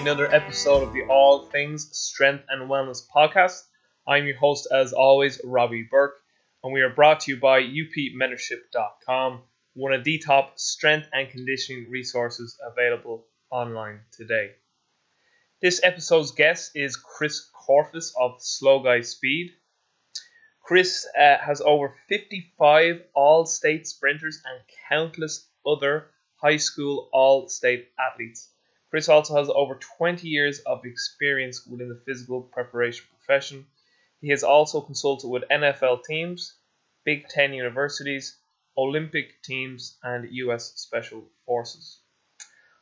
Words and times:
another 0.00 0.34
episode 0.34 0.82
of 0.82 0.94
the 0.94 1.02
All 1.10 1.44
Things 1.44 1.94
Strength 1.94 2.44
and 2.48 2.70
Wellness 2.70 3.06
podcast. 3.14 3.64
I'm 4.08 4.24
your 4.24 4.38
host, 4.38 4.66
as 4.72 4.94
always, 4.94 5.38
Robbie 5.44 5.86
Bourke, 5.90 6.14
and 6.64 6.72
we 6.72 6.80
are 6.80 6.88
brought 6.88 7.20
to 7.20 7.32
you 7.32 7.38
by 7.38 7.60
upmentorship.com, 7.60 9.42
one 9.74 9.92
of 9.92 10.02
the 10.02 10.16
top 10.16 10.58
strength 10.58 11.06
and 11.12 11.28
conditioning 11.28 11.90
resources 11.90 12.58
available 12.66 13.26
online 13.50 14.00
today. 14.10 14.52
This 15.60 15.82
episode's 15.84 16.32
guest 16.32 16.72
is 16.74 16.96
Chris 16.96 17.46
Korfist 17.68 18.12
of 18.18 18.36
Slow 18.38 18.82
Guy 18.82 19.02
Speed. 19.02 19.50
Chris 20.62 21.06
uh, 21.14 21.36
has 21.36 21.60
over 21.60 21.94
55 22.08 23.02
all 23.12 23.44
state 23.44 23.86
sprinters 23.86 24.40
and 24.46 24.62
countless 24.88 25.46
other 25.66 26.06
high 26.36 26.56
school 26.56 27.10
all 27.12 27.50
state 27.50 27.88
athletes. 27.98 28.49
Chris 28.90 29.08
also 29.08 29.36
has 29.36 29.48
over 29.48 29.78
20 29.98 30.28
years 30.28 30.58
of 30.60 30.84
experience 30.84 31.64
within 31.64 31.88
the 31.88 32.02
physical 32.04 32.42
preparation 32.42 33.06
profession. 33.16 33.66
He 34.20 34.30
has 34.30 34.42
also 34.42 34.80
consulted 34.80 35.28
with 35.28 35.48
NFL 35.48 36.04
teams, 36.04 36.54
Big 37.04 37.28
Ten 37.28 37.54
universities, 37.54 38.36
Olympic 38.76 39.42
teams, 39.42 39.96
and 40.02 40.28
US 40.32 40.72
Special 40.74 41.30
Forces. 41.46 42.00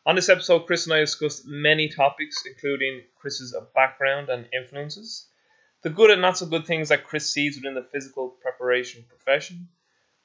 On 0.06 0.14
this 0.14 0.30
episode, 0.30 0.60
Chris 0.60 0.86
and 0.86 0.94
I 0.94 1.00
discussed 1.00 1.46
many 1.46 1.90
topics, 1.90 2.46
including 2.46 3.02
Chris's 3.20 3.54
background 3.74 4.30
and 4.30 4.48
influences, 4.54 5.28
the 5.82 5.90
good 5.90 6.10
and 6.10 6.22
not 6.22 6.38
so 6.38 6.46
good 6.46 6.66
things 6.66 6.88
that 6.88 7.04
Chris 7.04 7.30
sees 7.30 7.56
within 7.56 7.74
the 7.74 7.86
physical 7.92 8.30
preparation 8.30 9.04
profession, 9.06 9.68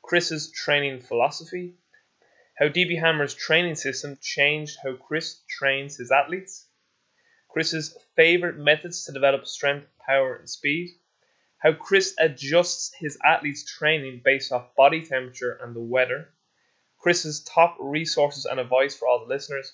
Chris's 0.02 0.50
training 0.52 1.02
philosophy, 1.02 1.76
how 2.56 2.68
DB 2.68 3.00
Hammer's 3.00 3.34
training 3.34 3.76
system 3.76 4.18
changed 4.22 4.78
how 4.84 4.96
Chris 4.96 5.42
trains 5.50 5.98
his 5.98 6.12
athletes, 6.12 6.68
Chris's 7.50 7.98
favorite 8.16 8.58
methods 8.58 9.06
to 9.06 9.12
develop 9.12 9.45
strength, 9.45 9.88
power, 10.06 10.36
and 10.36 10.50
speed, 10.50 10.90
how 11.58 11.73
Chris 11.73 12.14
adjusts 12.20 12.94
his 13.00 13.18
athletes' 13.23 13.66
training 13.66 14.22
based 14.23 14.52
off 14.52 14.76
body 14.76 15.06
temperature 15.06 15.60
and 15.64 15.76
the 15.76 15.82
weather, 15.82 16.30
Chris's 16.98 17.44
top 17.44 17.78
resources 17.80 18.45
and 18.45 18.60
advice 18.60 18.95
for 18.95 19.08
all 19.08 19.20
the 19.20 19.34
listeners, 19.34 19.73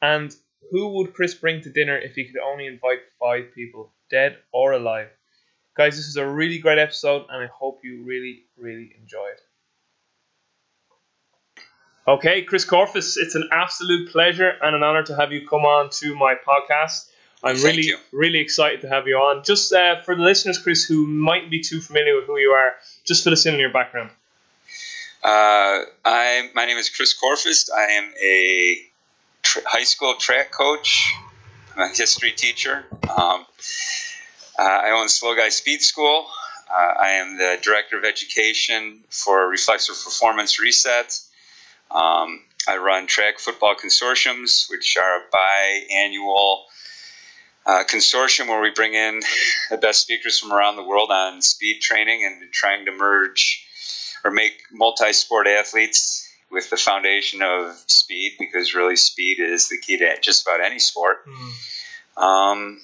and 0.00 0.34
who 0.70 0.88
would 0.94 1.14
Chris 1.14 1.34
bring 1.34 1.60
to 1.62 1.70
dinner 1.70 1.98
if 1.98 2.14
he 2.14 2.24
could 2.24 2.40
only 2.40 2.66
invite 2.66 3.00
five 3.18 3.52
people, 3.54 3.92
dead 4.10 4.38
or 4.52 4.72
alive? 4.72 5.08
Guys, 5.76 5.96
this 5.96 6.06
is 6.06 6.16
a 6.16 6.26
really 6.26 6.58
great 6.58 6.78
episode, 6.78 7.26
and 7.28 7.42
I 7.42 7.46
hope 7.46 7.80
you 7.84 8.04
really, 8.04 8.46
really 8.56 8.94
enjoy 8.98 9.26
it. 9.26 9.40
Okay, 12.08 12.42
Chris 12.42 12.64
Korfist, 12.64 13.16
it's 13.16 13.34
an 13.34 13.48
absolute 13.50 14.12
pleasure 14.12 14.52
and 14.62 14.76
an 14.76 14.84
honor 14.84 15.02
to 15.02 15.16
have 15.16 15.32
you 15.32 15.44
come 15.48 15.64
on 15.64 15.90
to 15.90 16.14
my 16.14 16.36
podcast. 16.36 17.10
I'm 17.42 17.56
Thank 17.56 17.66
really, 17.66 17.82
you. 17.82 17.96
really 18.12 18.38
excited 18.38 18.82
to 18.82 18.88
have 18.88 19.08
you 19.08 19.16
on. 19.16 19.42
Just 19.42 19.72
uh, 19.72 20.00
for 20.02 20.14
the 20.14 20.22
listeners, 20.22 20.56
Chris, 20.58 20.84
who 20.84 21.04
might 21.04 21.50
be 21.50 21.62
too 21.62 21.80
familiar 21.80 22.14
with 22.14 22.26
who 22.26 22.38
you 22.38 22.50
are, 22.50 22.74
just 23.04 23.24
fill 23.24 23.32
us 23.32 23.44
in 23.44 23.54
on 23.54 23.60
your 23.60 23.72
background. 23.72 24.10
Uh, 25.24 25.82
I'm, 26.04 26.50
my 26.54 26.64
name 26.66 26.76
is 26.76 26.90
Chris 26.90 27.12
Korfist. 27.12 27.70
I 27.76 27.82
am 27.94 28.12
a 28.24 28.76
tr- 29.42 29.66
high 29.66 29.82
school 29.82 30.14
track 30.14 30.52
coach. 30.52 31.12
I'm 31.74 31.90
a 31.90 31.94
history 31.94 32.30
teacher. 32.30 32.84
Um, 32.92 33.44
uh, 34.56 34.62
I 34.62 34.90
own 34.92 35.08
Slow 35.08 35.34
Guy 35.34 35.48
Speed 35.48 35.82
School. 35.82 36.28
Uh, 36.70 36.94
I 37.02 37.08
am 37.14 37.36
the 37.36 37.58
director 37.60 37.98
of 37.98 38.04
education 38.04 39.00
for 39.10 39.48
Reflexive 39.48 39.96
Performance 40.04 40.60
Reset. 40.60 41.18
Um, 41.90 42.42
I 42.68 42.78
run 42.78 43.06
track 43.06 43.38
football 43.38 43.74
consortiums, 43.74 44.68
which 44.70 44.96
are 44.96 45.18
a 45.18 45.22
biannual 45.34 46.64
uh, 47.64 47.84
consortium 47.84 48.48
where 48.48 48.60
we 48.60 48.70
bring 48.70 48.94
in 48.94 49.20
the 49.70 49.76
best 49.76 50.02
speakers 50.02 50.38
from 50.38 50.52
around 50.52 50.76
the 50.76 50.82
world 50.82 51.10
on 51.10 51.42
speed 51.42 51.80
training 51.80 52.24
and 52.24 52.52
trying 52.52 52.86
to 52.86 52.92
merge 52.92 53.64
or 54.24 54.30
make 54.30 54.52
multi-sport 54.72 55.46
athletes 55.46 56.28
with 56.50 56.70
the 56.70 56.76
foundation 56.76 57.42
of 57.42 57.76
speed 57.86 58.32
because 58.38 58.74
really 58.74 58.96
speed 58.96 59.40
is 59.40 59.68
the 59.68 59.78
key 59.78 59.98
to 59.98 60.20
just 60.20 60.46
about 60.46 60.60
any 60.60 60.78
sport. 60.78 61.18
Um, 62.16 62.80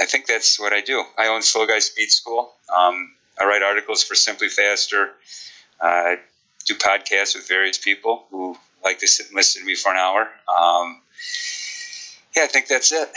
I 0.00 0.06
think 0.06 0.26
that's 0.26 0.58
what 0.58 0.72
I 0.72 0.80
do. 0.80 1.02
I 1.18 1.28
own 1.28 1.42
Slow 1.42 1.66
Guy 1.66 1.80
Speed 1.80 2.10
School. 2.10 2.52
Um, 2.74 3.12
I 3.38 3.44
write 3.44 3.62
articles 3.62 4.02
for 4.02 4.14
SimpliFaster. 4.14 5.10
Uh, 5.80 6.16
do 6.64 6.74
podcasts 6.74 7.34
with 7.34 7.48
various 7.48 7.78
people 7.78 8.24
who 8.30 8.56
like 8.84 8.98
to 8.98 9.06
sit 9.06 9.26
and 9.26 9.36
listen 9.36 9.62
to 9.62 9.66
me 9.66 9.74
for 9.74 9.92
an 9.92 9.98
hour. 9.98 10.22
Um, 10.48 11.00
yeah, 12.36 12.44
I 12.44 12.46
think 12.46 12.66
that's 12.66 12.92
it. 12.92 13.10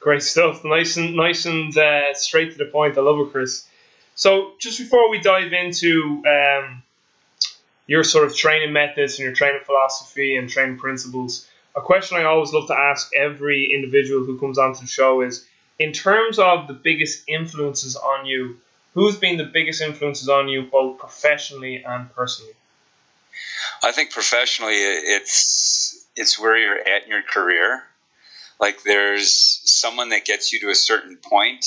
Great 0.00 0.22
stuff. 0.22 0.64
Nice 0.64 0.96
and 0.96 1.14
nice 1.14 1.44
and 1.46 1.76
uh, 1.76 2.14
straight 2.14 2.52
to 2.52 2.58
the 2.58 2.64
point. 2.64 2.96
I 2.96 3.02
love 3.02 3.18
it, 3.20 3.32
Chris. 3.32 3.66
So, 4.14 4.52
just 4.58 4.78
before 4.78 5.10
we 5.10 5.20
dive 5.20 5.52
into 5.52 6.22
um, 6.26 6.82
your 7.86 8.02
sort 8.02 8.26
of 8.26 8.34
training 8.34 8.72
methods 8.72 9.18
and 9.18 9.24
your 9.24 9.34
training 9.34 9.60
philosophy 9.64 10.36
and 10.36 10.48
training 10.48 10.78
principles, 10.78 11.46
a 11.76 11.80
question 11.80 12.18
I 12.18 12.24
always 12.24 12.52
love 12.52 12.66
to 12.68 12.74
ask 12.74 13.10
every 13.14 13.72
individual 13.72 14.24
who 14.24 14.38
comes 14.38 14.58
onto 14.58 14.80
the 14.80 14.86
show 14.86 15.20
is: 15.20 15.46
in 15.78 15.92
terms 15.92 16.38
of 16.38 16.66
the 16.66 16.74
biggest 16.74 17.24
influences 17.28 17.96
on 17.96 18.26
you, 18.26 18.58
who's 18.94 19.16
been 19.16 19.36
the 19.36 19.44
biggest 19.44 19.80
influences 19.80 20.28
on 20.28 20.48
you, 20.48 20.62
both 20.62 20.98
professionally 20.98 21.82
and 21.84 22.12
personally? 22.14 22.52
I 23.82 23.92
think 23.92 24.10
professionally, 24.10 24.74
it's 24.74 26.06
it's 26.16 26.38
where 26.38 26.56
you're 26.56 26.78
at 26.78 27.04
in 27.04 27.10
your 27.10 27.22
career. 27.22 27.82
Like 28.58 28.82
there's 28.82 29.62
someone 29.64 30.10
that 30.10 30.24
gets 30.24 30.52
you 30.52 30.60
to 30.60 30.70
a 30.70 30.74
certain 30.74 31.16
point, 31.16 31.64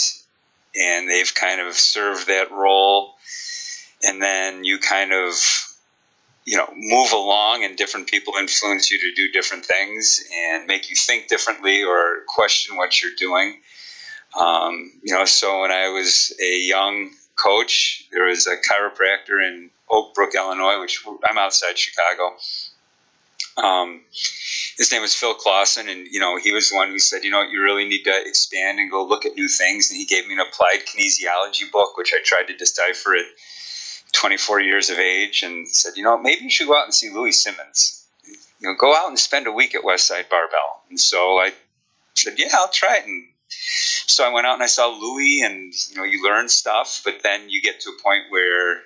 and 0.75 1.09
they've 1.09 1.33
kind 1.33 1.59
of 1.59 1.73
served 1.73 2.27
that 2.27 2.51
role, 2.51 3.15
and 4.03 4.21
then 4.21 4.63
you 4.63 4.77
kind 4.77 5.11
of 5.11 5.35
you 6.45 6.57
know 6.57 6.67
move 6.75 7.13
along, 7.13 7.63
and 7.63 7.77
different 7.77 8.07
people 8.07 8.35
influence 8.39 8.91
you 8.91 8.99
to 8.99 9.13
do 9.15 9.31
different 9.31 9.65
things 9.65 10.23
and 10.31 10.67
make 10.67 10.89
you 10.89 10.95
think 10.95 11.27
differently 11.27 11.83
or 11.83 12.21
question 12.27 12.75
what 12.75 13.01
you're 13.01 13.15
doing. 13.17 13.59
Um, 14.39 14.91
you 15.03 15.13
know, 15.13 15.25
so 15.25 15.61
when 15.61 15.71
I 15.71 15.89
was 15.89 16.33
a 16.41 16.59
young 16.59 17.11
coach, 17.35 18.07
there 18.11 18.25
was 18.25 18.47
a 18.47 18.57
chiropractor 18.57 19.45
in 19.45 19.69
Oak 19.89 20.13
Brook, 20.15 20.33
Illinois, 20.35 20.79
which 20.79 21.03
I'm 21.23 21.37
outside 21.37 21.77
Chicago. 21.77 22.35
Um, 23.55 24.01
his 24.77 24.91
name 24.91 25.01
was 25.01 25.13
Phil 25.13 25.35
Clausen, 25.35 25.87
and 25.87 26.07
you 26.09 26.19
know 26.19 26.37
he 26.37 26.51
was 26.51 26.69
the 26.69 26.75
one 26.75 26.89
who 26.89 26.97
said, 26.97 27.23
you 27.23 27.29
know, 27.29 27.43
you 27.43 27.61
really 27.61 27.85
need 27.85 28.03
to 28.03 28.21
expand 28.25 28.79
and 28.79 28.89
go 28.89 29.05
look 29.05 29.25
at 29.25 29.35
new 29.35 29.47
things. 29.47 29.91
And 29.91 29.97
he 29.97 30.05
gave 30.05 30.27
me 30.27 30.33
an 30.33 30.39
applied 30.39 30.85
kinesiology 30.87 31.71
book, 31.71 31.95
which 31.95 32.13
I 32.13 32.19
tried 32.23 32.47
to 32.47 32.57
decipher 32.57 33.15
at 33.15 33.25
24 34.13 34.61
years 34.61 34.89
of 34.89 34.97
age, 34.97 35.43
and 35.43 35.67
said, 35.67 35.93
you 35.95 36.03
know, 36.03 36.17
maybe 36.17 36.43
you 36.43 36.49
should 36.49 36.67
go 36.67 36.75
out 36.75 36.85
and 36.85 36.93
see 36.93 37.11
Louie 37.11 37.31
Simmons. 37.31 38.05
You 38.25 38.69
know, 38.69 38.75
go 38.79 38.95
out 38.95 39.09
and 39.09 39.19
spend 39.19 39.45
a 39.45 39.51
week 39.51 39.75
at 39.75 39.83
Westside 39.83 40.29
Barbell. 40.29 40.81
And 40.89 40.99
so 40.99 41.37
I 41.37 41.51
said, 42.15 42.35
yeah, 42.37 42.47
I'll 42.53 42.71
try 42.71 42.97
it. 42.97 43.05
And 43.05 43.27
so 44.07 44.23
I 44.23 44.33
went 44.33 44.45
out 44.45 44.53
and 44.53 44.63
I 44.63 44.67
saw 44.67 44.87
Louie, 44.87 45.41
and 45.43 45.73
you 45.89 45.97
know, 45.97 46.03
you 46.03 46.23
learn 46.23 46.49
stuff, 46.49 47.01
but 47.03 47.23
then 47.23 47.49
you 47.49 47.61
get 47.61 47.81
to 47.81 47.89
a 47.89 48.01
point 48.01 48.23
where 48.29 48.81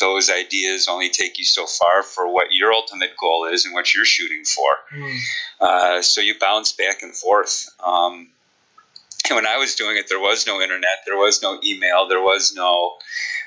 those 0.00 0.30
ideas 0.30 0.88
only 0.88 1.08
take 1.08 1.38
you 1.38 1.44
so 1.44 1.66
far 1.66 2.02
for 2.02 2.32
what 2.32 2.52
your 2.52 2.72
ultimate 2.72 3.16
goal 3.16 3.46
is 3.46 3.64
and 3.64 3.74
what 3.74 3.94
you're 3.94 4.04
shooting 4.04 4.44
for. 4.44 4.70
Uh, 5.60 6.02
so 6.02 6.20
you 6.20 6.34
bounce 6.38 6.72
back 6.72 7.02
and 7.02 7.14
forth. 7.14 7.68
Um, 7.84 8.28
and 9.28 9.36
when 9.36 9.46
I 9.46 9.56
was 9.56 9.74
doing 9.74 9.96
it, 9.96 10.08
there 10.08 10.20
was 10.20 10.46
no 10.46 10.60
internet, 10.60 11.04
there 11.04 11.16
was 11.16 11.42
no 11.42 11.58
email, 11.64 12.08
there 12.08 12.20
was 12.20 12.54
no 12.54 12.96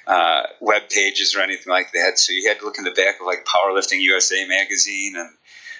uh, 0.05 0.43
web 0.59 0.89
pages 0.89 1.35
or 1.35 1.41
anything 1.41 1.71
like 1.71 1.91
that. 1.93 2.19
So 2.19 2.33
you 2.33 2.49
had 2.49 2.59
to 2.59 2.65
look 2.65 2.77
in 2.77 2.83
the 2.83 2.91
back 2.91 3.19
of 3.19 3.25
like 3.25 3.45
Powerlifting 3.45 4.01
USA 4.01 4.45
magazine 4.45 5.15
and 5.15 5.29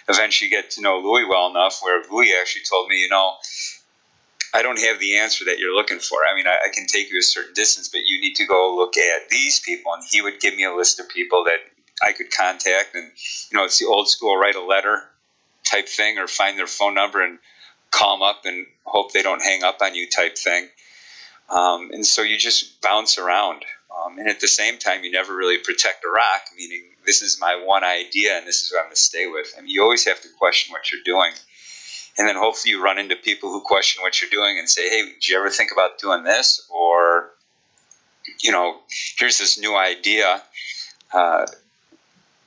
eventually 0.08 0.50
get 0.50 0.72
to 0.72 0.82
know 0.82 1.00
Louie 1.00 1.26
well 1.28 1.50
enough 1.50 1.82
where 1.82 2.02
Louie 2.10 2.34
actually 2.40 2.64
told 2.70 2.90
me, 2.90 3.02
you 3.02 3.10
know, 3.10 3.34
I 4.54 4.62
don't 4.62 4.80
have 4.80 5.00
the 5.00 5.18
answer 5.18 5.46
that 5.46 5.60
you're 5.60 5.76
looking 5.76 6.00
for. 6.00 6.20
I 6.26 6.36
mean, 6.36 6.48
I, 6.48 6.58
I, 6.66 6.70
can 6.74 6.86
take 6.86 7.12
you 7.12 7.20
a 7.20 7.24
certain 7.24 7.54
distance, 7.54 7.88
but 7.88 8.02
you 8.06 8.20
need 8.20 8.36
to 8.36 8.46
go 8.46 8.76
look 8.76 8.98
at 8.98 9.30
these 9.30 9.60
people. 9.60 9.94
And 9.94 10.04
he 10.10 10.22
would 10.22 10.40
give 10.40 10.56
me 10.56 10.66
a 10.66 10.74
list 10.74 11.00
of 11.00 11.08
people 11.10 11.46
that 11.46 11.60
I 12.04 12.12
could 12.12 12.32
contact. 12.32 12.96
And, 12.96 13.12
you 13.50 13.58
know, 13.58 13.64
it's 13.64 13.80
the 13.80 13.86
old 13.86 14.10
school 14.10 14.36
write 14.36 14.56
a 14.56 14.64
letter 14.64 15.04
type 15.64 15.88
thing 15.88 16.18
or 16.18 16.28
find 16.28 16.58
their 16.58 16.68
phone 16.68 16.96
number 16.96 17.24
and 17.24 17.40
call 17.92 18.18
them 18.18 18.24
up 18.24 18.42
and 18.46 18.66
hope 18.84 19.14
they 19.14 19.22
don't 19.22 19.42
hang 19.42 19.64
up 19.64 19.78
on 19.82 19.96
you 19.96 20.10
type 20.10 20.38
thing. 20.38 20.68
Um, 21.50 21.92
and 21.92 22.06
so 22.06 22.22
you 22.22 22.38
just 22.38 22.82
bounce 22.82 23.18
around. 23.18 23.64
Um, 23.96 24.20
and 24.20 24.28
at 24.28 24.40
the 24.40 24.48
same 24.48 24.78
time, 24.80 25.04
you 25.04 25.12
never 25.12 25.36
really 25.36 25.58
protect 25.58 26.06
a 26.06 26.10
rock, 26.10 26.44
meaning 26.58 26.84
this 27.06 27.22
is 27.22 27.40
my 27.40 27.62
one 27.66 27.84
idea 27.84 28.38
and 28.38 28.48
this 28.48 28.64
is 28.64 28.72
what 28.72 28.80
I'm 28.80 28.86
going 28.86 28.96
to 28.96 29.02
stay 29.02 29.28
with. 29.28 29.54
I 29.58 29.62
mean, 29.62 29.70
you 29.70 29.84
always 29.84 30.06
have 30.06 30.22
to 30.22 30.30
question 30.40 30.72
what 30.72 30.92
you're 30.92 31.04
doing 31.04 31.32
and 32.22 32.30
then 32.30 32.36
hopefully 32.36 32.70
you 32.70 32.84
run 32.84 33.00
into 33.00 33.16
people 33.16 33.50
who 33.50 33.62
question 33.62 34.04
what 34.04 34.22
you're 34.22 34.30
doing 34.30 34.60
and 34.60 34.70
say, 34.70 34.88
"Hey, 34.88 35.06
did 35.06 35.28
you 35.28 35.40
ever 35.40 35.50
think 35.50 35.72
about 35.72 35.98
doing 35.98 36.22
this?" 36.22 36.62
Or, 36.70 37.32
you 38.42 38.52
know, 38.52 38.80
here's 39.18 39.40
this 39.40 39.58
new 39.58 39.76
idea, 39.76 40.44
uh, 41.12 41.48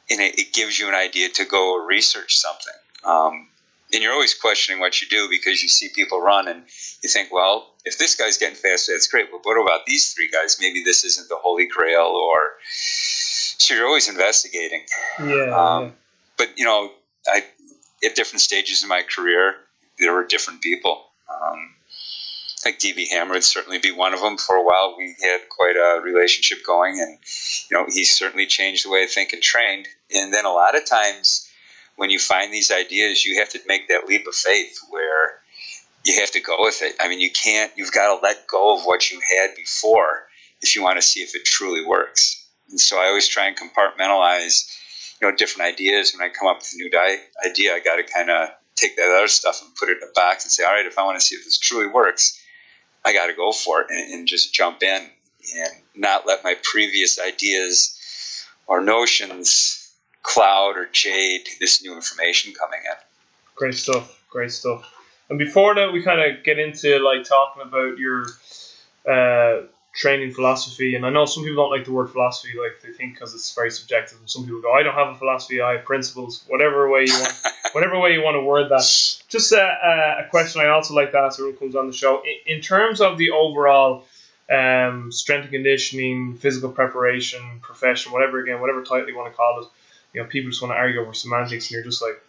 and 0.08 0.20
it, 0.20 0.38
it, 0.38 0.52
gives 0.52 0.78
you 0.78 0.86
an 0.86 0.94
idea 0.94 1.28
to 1.30 1.44
go 1.44 1.84
research 1.84 2.36
something. 2.36 2.80
Um, 3.02 3.48
and 3.92 4.00
you're 4.00 4.12
always 4.12 4.34
questioning 4.34 4.80
what 4.80 5.02
you 5.02 5.08
do 5.08 5.28
because 5.28 5.60
you 5.60 5.68
see 5.68 5.88
people 5.92 6.20
run 6.20 6.46
and 6.46 6.62
you 7.02 7.08
think, 7.08 7.32
well, 7.32 7.74
if 7.84 7.98
this 7.98 8.14
guy's 8.14 8.38
getting 8.38 8.54
faster, 8.54 8.92
that's 8.92 9.08
great. 9.08 9.32
But 9.32 9.40
what 9.42 9.60
about 9.60 9.86
these 9.86 10.12
three 10.12 10.30
guys? 10.30 10.58
Maybe 10.60 10.84
this 10.84 11.04
isn't 11.04 11.28
the 11.28 11.36
holy 11.36 11.66
grail, 11.66 12.12
or 12.14 12.52
so 12.62 13.74
you're 13.74 13.88
always 13.88 14.08
investigating. 14.08 14.84
Yeah. 15.18 15.24
Um, 15.24 15.84
yeah. 15.84 15.90
But 16.36 16.58
you 16.58 16.64
know, 16.64 16.92
I 17.26 17.42
at 18.04 18.14
different 18.14 18.40
stages 18.40 18.82
in 18.82 18.88
my 18.88 19.02
career, 19.02 19.56
there 19.98 20.12
were 20.12 20.24
different 20.24 20.62
people. 20.62 21.04
Um, 21.28 21.74
like 22.64 22.78
DB 22.78 23.08
Hammer 23.10 23.34
would 23.34 23.44
certainly 23.44 23.78
be 23.78 23.90
one 23.90 24.14
of 24.14 24.20
them. 24.20 24.38
For 24.38 24.56
a 24.56 24.64
while, 24.64 24.94
we 24.96 25.14
had 25.22 25.48
quite 25.48 25.76
a 25.76 26.00
relationship 26.02 26.64
going, 26.64 26.98
and 26.98 27.18
you 27.70 27.76
know, 27.76 27.86
he 27.86 28.04
certainly 28.04 28.46
changed 28.46 28.84
the 28.84 28.90
way 28.90 29.02
I 29.02 29.06
think 29.06 29.32
and 29.32 29.42
trained. 29.42 29.86
And 30.14 30.32
then 30.32 30.46
a 30.46 30.52
lot 30.52 30.76
of 30.76 30.86
times, 30.86 31.48
when 31.96 32.10
you 32.10 32.18
find 32.18 32.52
these 32.52 32.70
ideas, 32.70 33.24
you 33.24 33.38
have 33.40 33.50
to 33.50 33.60
make 33.66 33.88
that 33.88 34.06
leap 34.06 34.26
of 34.26 34.34
faith 34.34 34.78
where 34.88 35.40
you 36.04 36.20
have 36.20 36.30
to 36.32 36.40
go 36.40 36.56
with 36.60 36.82
it. 36.82 36.96
I 37.00 37.08
mean, 37.08 37.20
you 37.20 37.30
can't. 37.30 37.72
You've 37.76 37.92
got 37.92 38.14
to 38.14 38.22
let 38.22 38.46
go 38.46 38.76
of 38.76 38.84
what 38.84 39.10
you 39.10 39.20
had 39.38 39.54
before 39.54 40.26
if 40.62 40.74
you 40.74 40.82
want 40.82 40.96
to 40.96 41.02
see 41.02 41.20
if 41.20 41.34
it 41.34 41.44
truly 41.44 41.84
works. 41.84 42.46
And 42.70 42.80
so 42.80 42.98
I 42.98 43.06
always 43.06 43.28
try 43.28 43.46
and 43.46 43.56
compartmentalize, 43.56 44.70
you 45.20 45.28
know, 45.28 45.36
different 45.36 45.72
ideas. 45.72 46.14
When 46.14 46.26
I 46.26 46.32
come 46.32 46.48
up 46.48 46.58
with 46.58 46.72
a 46.74 46.76
new 46.76 46.90
idea, 47.46 47.74
I 47.74 47.80
got 47.80 47.96
to 47.96 48.02
kind 48.02 48.30
of 48.30 48.48
take 48.76 48.96
that 48.96 49.14
other 49.16 49.28
stuff 49.28 49.62
and 49.62 49.74
put 49.74 49.88
it 49.88 49.98
in 50.02 50.08
a 50.08 50.12
box 50.12 50.44
and 50.44 50.52
say, 50.52 50.64
all 50.64 50.72
right, 50.72 50.86
if 50.86 50.98
I 50.98 51.04
want 51.04 51.18
to 51.18 51.24
see 51.24 51.36
if 51.36 51.44
this 51.44 51.58
truly 51.58 51.86
works, 51.86 52.40
I 53.04 53.12
got 53.12 53.26
to 53.26 53.34
go 53.34 53.52
for 53.52 53.82
it 53.82 53.88
and, 53.90 54.12
and 54.12 54.28
just 54.28 54.54
jump 54.54 54.82
in 54.82 55.02
and 55.56 55.70
not 55.94 56.26
let 56.26 56.42
my 56.42 56.56
previous 56.62 57.20
ideas 57.20 58.44
or 58.66 58.80
notions 58.80 59.92
cloud 60.22 60.76
or 60.76 60.88
jade 60.90 61.46
this 61.60 61.82
new 61.82 61.94
information 61.94 62.54
coming 62.54 62.80
in. 62.84 62.96
Great 63.54 63.74
stuff. 63.74 64.22
Great 64.30 64.50
stuff. 64.50 64.90
And 65.28 65.38
before 65.38 65.74
that, 65.74 65.92
we 65.92 66.02
kind 66.02 66.20
of 66.20 66.44
get 66.44 66.58
into 66.58 66.98
like 66.98 67.24
talking 67.24 67.62
about 67.62 67.98
your 67.98 68.26
uh, 69.08 69.66
training 69.94 70.32
philosophy. 70.32 70.96
And 70.96 71.06
I 71.06 71.10
know 71.10 71.24
some 71.24 71.44
people 71.44 71.62
don't 71.62 71.70
like 71.70 71.84
the 71.84 71.92
word 71.92 72.10
philosophy, 72.10 72.58
like 72.58 72.82
they 72.82 72.92
think 72.92 73.14
because 73.14 73.34
it's 73.34 73.54
very 73.54 73.70
subjective. 73.70 74.18
And 74.18 74.28
some 74.28 74.44
people 74.44 74.60
go, 74.60 74.72
"I 74.72 74.82
don't 74.82 74.94
have 74.94 75.14
a 75.14 75.14
philosophy. 75.14 75.60
I 75.60 75.76
have 75.76 75.84
principles." 75.84 76.44
Whatever 76.48 76.90
way 76.90 77.04
you 77.06 77.12
want, 77.14 77.34
whatever 77.72 77.98
way 77.98 78.12
you 78.12 78.22
want 78.22 78.34
to 78.34 78.40
word 78.40 78.70
that. 78.70 78.84
Just 79.28 79.52
a, 79.52 80.24
a, 80.26 80.28
question 80.30 80.60
I 80.60 80.68
also 80.68 80.94
like 80.94 81.12
to 81.12 81.18
ask 81.18 81.38
everyone 81.38 81.58
comes 81.58 81.76
on 81.76 81.86
the 81.86 81.92
show. 81.92 82.22
In, 82.22 82.56
in 82.56 82.60
terms 82.60 83.00
of 83.00 83.18
the 83.18 83.30
overall 83.30 84.04
um, 84.50 85.10
strength 85.12 85.44
and 85.44 85.52
conditioning, 85.52 86.36
physical 86.36 86.70
preparation, 86.70 87.60
profession, 87.62 88.12
whatever 88.12 88.40
again, 88.40 88.60
whatever 88.60 88.82
title 88.82 89.08
you 89.08 89.16
want 89.16 89.32
to 89.32 89.36
call 89.36 89.60
it. 89.62 89.68
You 90.12 90.22
know, 90.22 90.28
people 90.28 90.50
just 90.50 90.62
want 90.62 90.72
to 90.72 90.76
argue 90.76 91.00
over 91.00 91.14
semantics, 91.14 91.66
and 91.66 91.72
you're 91.72 91.84
just 91.84 92.02
like, 92.02 92.20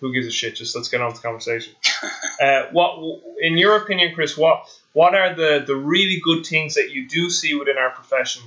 who 0.00 0.12
gives 0.12 0.26
a 0.26 0.30
shit? 0.30 0.56
Just 0.56 0.74
let's 0.74 0.88
get 0.88 1.00
on 1.00 1.08
with 1.08 1.16
the 1.16 1.22
conversation. 1.22 1.74
uh, 2.42 2.64
what, 2.72 3.20
in 3.40 3.56
your 3.56 3.76
opinion, 3.76 4.14
Chris? 4.14 4.36
What 4.36 4.68
what 4.92 5.14
are 5.14 5.34
the 5.34 5.64
the 5.66 5.76
really 5.76 6.20
good 6.20 6.44
things 6.46 6.74
that 6.74 6.90
you 6.90 7.08
do 7.08 7.30
see 7.30 7.54
within 7.54 7.78
our 7.78 7.90
profession? 7.90 8.42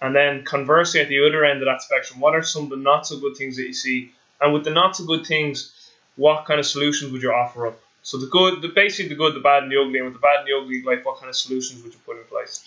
And 0.00 0.16
then 0.16 0.44
conversely, 0.44 1.00
at 1.00 1.08
the 1.08 1.26
other 1.26 1.44
end 1.44 1.60
of 1.60 1.66
that 1.66 1.82
spectrum, 1.82 2.20
what 2.20 2.34
are 2.34 2.42
some 2.42 2.64
of 2.64 2.70
the 2.70 2.76
not 2.76 3.06
so 3.06 3.20
good 3.20 3.36
things 3.36 3.56
that 3.56 3.66
you 3.66 3.74
see? 3.74 4.12
And 4.40 4.54
with 4.54 4.64
the 4.64 4.70
not 4.70 4.96
so 4.96 5.04
good 5.04 5.26
things, 5.26 5.74
what 6.16 6.46
kind 6.46 6.58
of 6.58 6.66
solutions 6.66 7.12
would 7.12 7.22
you 7.22 7.30
offer 7.30 7.66
up? 7.66 7.78
So 8.02 8.16
the 8.16 8.26
good, 8.26 8.62
the 8.62 8.68
basically 8.68 9.10
the 9.10 9.14
good, 9.14 9.34
the 9.34 9.40
bad, 9.40 9.62
and 9.62 9.70
the 9.70 9.76
ugly. 9.76 9.98
And 9.98 10.06
with 10.06 10.14
the 10.14 10.20
bad 10.20 10.40
and 10.40 10.48
the 10.48 10.58
ugly, 10.58 10.82
like 10.82 11.04
what 11.04 11.18
kind 11.18 11.28
of 11.28 11.36
solutions 11.36 11.82
would 11.82 11.92
you 11.92 11.98
put 12.06 12.16
in 12.16 12.24
place? 12.24 12.64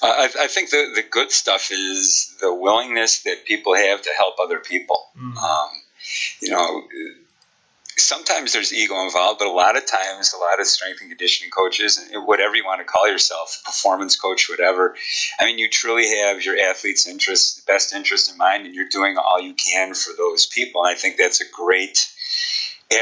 Uh, 0.00 0.06
I, 0.06 0.44
I, 0.44 0.46
think 0.46 0.70
the, 0.70 0.92
the 0.94 1.02
good 1.02 1.32
stuff 1.32 1.72
is 1.72 2.36
the 2.40 2.54
willingness 2.54 3.24
that 3.24 3.44
people 3.44 3.74
have 3.74 4.02
to 4.02 4.10
help 4.16 4.36
other 4.40 4.60
people. 4.60 5.08
Mm. 5.20 5.36
Um, 5.36 5.68
you 6.40 6.50
know, 6.52 6.84
sometimes 8.00 8.52
there's 8.52 8.72
ego 8.72 9.02
involved, 9.04 9.38
but 9.38 9.48
a 9.48 9.52
lot 9.52 9.76
of 9.76 9.86
times, 9.86 10.32
a 10.32 10.38
lot 10.38 10.60
of 10.60 10.66
strength 10.66 11.00
and 11.00 11.10
conditioning 11.10 11.50
coaches, 11.50 12.00
whatever 12.12 12.54
you 12.54 12.64
want 12.64 12.80
to 12.80 12.84
call 12.84 13.08
yourself, 13.08 13.62
performance 13.64 14.16
coach, 14.16 14.48
whatever. 14.48 14.94
I 15.38 15.46
mean, 15.46 15.58
you 15.58 15.68
truly 15.68 16.08
have 16.22 16.44
your 16.44 16.58
athlete's 16.58 17.06
interest, 17.06 17.66
best 17.66 17.92
interest 17.92 18.30
in 18.30 18.36
mind, 18.36 18.66
and 18.66 18.74
you're 18.74 18.88
doing 18.88 19.16
all 19.16 19.40
you 19.40 19.54
can 19.54 19.94
for 19.94 20.12
those 20.16 20.46
people. 20.46 20.84
And 20.84 20.94
I 20.94 20.98
think 20.98 21.16
that's 21.16 21.40
a 21.40 21.50
great 21.52 21.98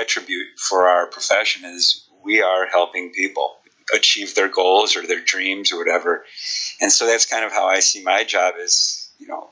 attribute 0.01 0.59
for 0.59 0.89
our 0.89 1.07
profession 1.07 1.65
is 1.65 2.05
we 2.25 2.43
are 2.43 2.67
helping 2.67 3.13
people 3.13 3.57
achieve 3.95 4.35
their 4.35 4.49
goals 4.49 4.97
or 4.97 5.07
their 5.07 5.21
dreams 5.21 5.73
or 5.73 5.79
whatever. 5.79 6.25
And 6.81 6.91
so 6.91 7.07
that's 7.07 7.27
kind 7.27 7.45
of 7.45 7.53
how 7.53 7.67
I 7.67 7.81
see 7.81 8.03
my 8.03 8.25
job 8.25 8.55
is, 8.61 9.09
you 9.19 9.29
know, 9.29 9.49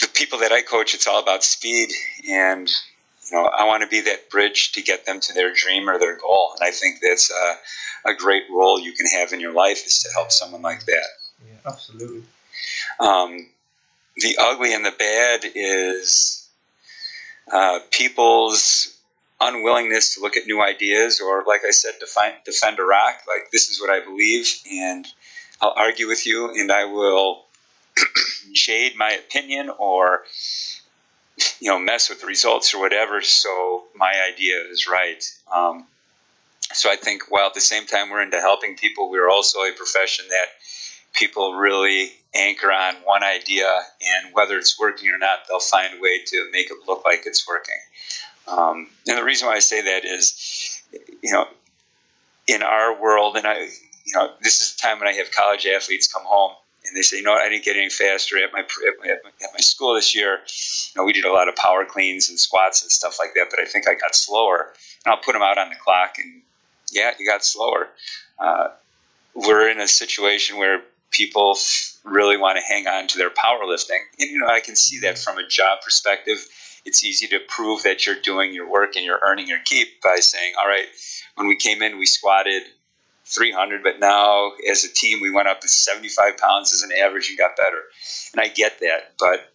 the 0.00 0.08
people 0.08 0.40
that 0.40 0.52
I 0.52 0.62
coach, 0.62 0.94
it's 0.94 1.06
all 1.06 1.22
about 1.22 1.44
speed 1.44 1.90
and 2.28 2.68
you 3.30 3.36
know, 3.36 3.46
I 3.46 3.64
want 3.66 3.82
to 3.82 3.88
be 3.88 4.02
that 4.02 4.30
bridge 4.30 4.72
to 4.72 4.82
get 4.82 5.06
them 5.06 5.20
to 5.20 5.32
their 5.32 5.52
dream 5.52 5.88
or 5.88 5.98
their 5.98 6.16
goal. 6.16 6.54
And 6.58 6.66
I 6.66 6.70
think 6.70 6.98
that's 7.02 7.30
a, 7.30 8.10
a 8.10 8.14
great 8.14 8.44
role 8.50 8.78
you 8.78 8.92
can 8.92 9.06
have 9.06 9.32
in 9.32 9.40
your 9.40 9.52
life 9.52 9.84
is 9.86 10.04
to 10.04 10.12
help 10.12 10.30
someone 10.30 10.62
like 10.62 10.84
that. 10.86 11.06
Yeah, 11.46 11.70
absolutely. 11.70 12.22
Um, 13.00 13.48
the 14.16 14.36
ugly 14.40 14.74
and 14.74 14.84
the 14.84 14.94
bad 14.96 15.40
is 15.54 16.48
uh, 17.52 17.80
people's 17.90 18.96
unwillingness 19.40 20.14
to 20.14 20.20
look 20.20 20.36
at 20.36 20.46
new 20.46 20.62
ideas 20.62 21.20
or, 21.20 21.44
like 21.46 21.62
I 21.66 21.70
said, 21.70 21.92
define, 22.00 22.32
defend 22.44 22.78
a 22.78 22.84
rock. 22.84 23.20
Like, 23.28 23.50
this 23.52 23.68
is 23.68 23.80
what 23.80 23.90
I 23.90 24.00
believe, 24.00 24.48
and 24.70 25.06
I'll 25.60 25.74
argue 25.76 26.06
with 26.06 26.26
you, 26.26 26.50
and 26.50 26.72
I 26.72 26.86
will 26.86 27.44
shade 28.54 28.96
my 28.96 29.10
opinion 29.10 29.70
or 29.70 30.22
you 31.60 31.70
know 31.70 31.78
mess 31.78 32.08
with 32.08 32.20
the 32.20 32.26
results 32.26 32.74
or 32.74 32.80
whatever 32.80 33.20
so 33.20 33.84
my 33.94 34.12
idea 34.32 34.56
is 34.70 34.86
right. 34.86 35.22
Um, 35.54 35.86
so 36.72 36.90
i 36.90 36.96
think 36.96 37.30
while 37.30 37.46
at 37.46 37.54
the 37.54 37.60
same 37.60 37.86
time 37.86 38.10
we're 38.10 38.22
into 38.22 38.40
helping 38.40 38.76
people 38.76 39.10
we're 39.10 39.30
also 39.30 39.60
a 39.60 39.72
profession 39.72 40.24
that 40.28 40.46
people 41.12 41.54
really 41.54 42.12
anchor 42.34 42.70
on 42.70 42.94
one 43.04 43.22
idea 43.22 43.66
and 43.66 44.34
whether 44.34 44.58
it's 44.58 44.78
working 44.78 45.10
or 45.10 45.18
not 45.18 45.40
they'll 45.48 45.60
find 45.60 45.94
a 45.98 46.00
way 46.00 46.20
to 46.26 46.48
make 46.52 46.70
it 46.70 46.76
look 46.86 47.04
like 47.04 47.22
it's 47.24 47.48
working. 47.48 47.74
Um, 48.46 48.88
and 49.08 49.16
the 49.18 49.24
reason 49.24 49.48
why 49.48 49.54
i 49.54 49.60
say 49.60 49.82
that 49.82 50.04
is 50.04 50.82
you 51.22 51.32
know 51.32 51.46
in 52.46 52.62
our 52.62 53.00
world 53.00 53.36
and 53.36 53.46
i 53.46 53.60
you 54.04 54.14
know 54.14 54.30
this 54.42 54.60
is 54.60 54.74
the 54.74 54.82
time 54.82 54.98
when 54.98 55.08
i 55.08 55.12
have 55.12 55.30
college 55.32 55.66
athletes 55.66 56.06
come 56.06 56.24
home 56.24 56.52
and 56.86 56.96
they 56.96 57.02
say, 57.02 57.18
you 57.18 57.22
know, 57.22 57.34
I 57.34 57.48
didn't 57.48 57.64
get 57.64 57.76
any 57.76 57.90
faster 57.90 58.36
at 58.42 58.52
my, 58.52 58.60
at 58.60 58.94
my, 59.02 59.10
at 59.10 59.50
my 59.52 59.60
school 59.60 59.94
this 59.94 60.14
year. 60.14 60.38
You 60.38 61.00
know, 61.00 61.04
we 61.04 61.12
did 61.12 61.24
a 61.24 61.32
lot 61.32 61.48
of 61.48 61.56
power 61.56 61.84
cleans 61.84 62.28
and 62.28 62.38
squats 62.38 62.82
and 62.82 62.90
stuff 62.90 63.18
like 63.18 63.34
that, 63.34 63.48
but 63.50 63.60
I 63.60 63.64
think 63.64 63.88
I 63.88 63.94
got 63.94 64.14
slower. 64.14 64.72
And 65.04 65.12
I'll 65.12 65.20
put 65.20 65.32
them 65.32 65.42
out 65.42 65.58
on 65.58 65.68
the 65.68 65.76
clock, 65.76 66.16
and 66.18 66.42
yeah, 66.92 67.12
you 67.18 67.26
got 67.26 67.44
slower. 67.44 67.88
Uh, 68.38 68.68
we're 69.34 69.68
in 69.70 69.80
a 69.80 69.88
situation 69.88 70.56
where 70.56 70.82
people 71.10 71.56
really 72.04 72.36
want 72.36 72.58
to 72.58 72.62
hang 72.62 72.86
on 72.86 73.06
to 73.08 73.18
their 73.18 73.30
powerlifting, 73.30 74.00
and 74.18 74.30
you 74.30 74.38
know, 74.38 74.48
I 74.48 74.60
can 74.60 74.76
see 74.76 75.00
that 75.00 75.18
from 75.18 75.38
a 75.38 75.46
job 75.46 75.80
perspective. 75.82 76.38
It's 76.84 77.04
easy 77.04 77.26
to 77.28 77.40
prove 77.48 77.82
that 77.82 78.06
you're 78.06 78.20
doing 78.20 78.54
your 78.54 78.70
work 78.70 78.94
and 78.94 79.04
you're 79.04 79.18
earning 79.20 79.48
your 79.48 79.58
keep 79.64 80.00
by 80.02 80.18
saying, 80.20 80.52
all 80.60 80.68
right, 80.68 80.86
when 81.34 81.48
we 81.48 81.56
came 81.56 81.82
in, 81.82 81.98
we 81.98 82.06
squatted 82.06 82.62
300, 83.26 83.82
but 83.82 83.98
now 83.98 84.52
as 84.70 84.84
a 84.84 84.92
team, 84.92 85.20
we 85.20 85.30
went 85.30 85.48
up 85.48 85.60
to 85.60 85.68
75 85.68 86.36
pounds 86.38 86.72
as 86.72 86.82
an 86.82 86.96
average 86.96 87.28
and 87.28 87.38
got 87.38 87.56
better. 87.56 87.82
And 88.32 88.40
I 88.40 88.48
get 88.48 88.80
that, 88.80 89.14
but 89.18 89.52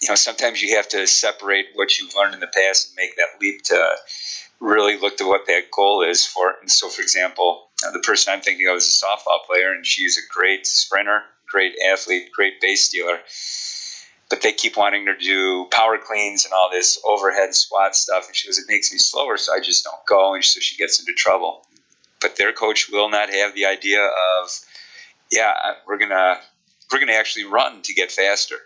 you 0.00 0.08
know, 0.08 0.14
sometimes 0.16 0.60
you 0.60 0.76
have 0.76 0.88
to 0.88 1.06
separate 1.06 1.66
what 1.74 1.98
you've 1.98 2.14
learned 2.16 2.34
in 2.34 2.40
the 2.40 2.48
past 2.48 2.88
and 2.88 2.96
make 2.96 3.16
that 3.16 3.40
leap 3.40 3.62
to 3.62 3.96
really 4.58 4.98
look 4.98 5.16
to 5.18 5.26
what 5.26 5.46
that 5.46 5.70
goal 5.70 6.02
is 6.02 6.26
for. 6.26 6.56
And 6.60 6.70
so, 6.70 6.88
for 6.88 7.02
example, 7.02 7.68
the 7.92 8.00
person 8.00 8.32
I'm 8.32 8.40
thinking 8.40 8.68
of 8.68 8.76
is 8.76 8.88
a 9.02 9.06
softball 9.06 9.44
player, 9.46 9.72
and 9.72 9.86
she's 9.86 10.18
a 10.18 10.32
great 10.32 10.66
sprinter, 10.66 11.22
great 11.48 11.74
athlete, 11.88 12.30
great 12.32 12.60
base 12.60 12.86
stealer. 12.86 13.18
But 14.28 14.40
they 14.40 14.52
keep 14.52 14.76
wanting 14.76 15.06
her 15.06 15.14
to 15.14 15.20
do 15.20 15.66
power 15.70 15.98
cleans 15.98 16.46
and 16.46 16.54
all 16.54 16.70
this 16.70 17.00
overhead 17.04 17.54
squat 17.54 17.94
stuff. 17.94 18.26
And 18.26 18.34
she 18.34 18.48
goes, 18.48 18.58
It 18.58 18.64
makes 18.68 18.90
me 18.90 18.98
slower, 18.98 19.36
so 19.36 19.52
I 19.54 19.60
just 19.60 19.84
don't 19.84 20.06
go. 20.08 20.34
And 20.34 20.44
so 20.44 20.58
she 20.58 20.76
gets 20.76 21.00
into 21.00 21.12
trouble 21.12 21.66
but 22.22 22.36
their 22.36 22.52
coach 22.52 22.88
will 22.90 23.10
not 23.10 23.30
have 23.30 23.54
the 23.54 23.66
idea 23.66 24.04
of, 24.04 24.50
yeah, 25.30 25.54
we're 25.86 25.98
gonna 25.98 26.38
we're 26.90 27.00
gonna 27.00 27.12
actually 27.12 27.44
run 27.44 27.82
to 27.82 27.94
get 27.94 28.10
faster. 28.12 28.56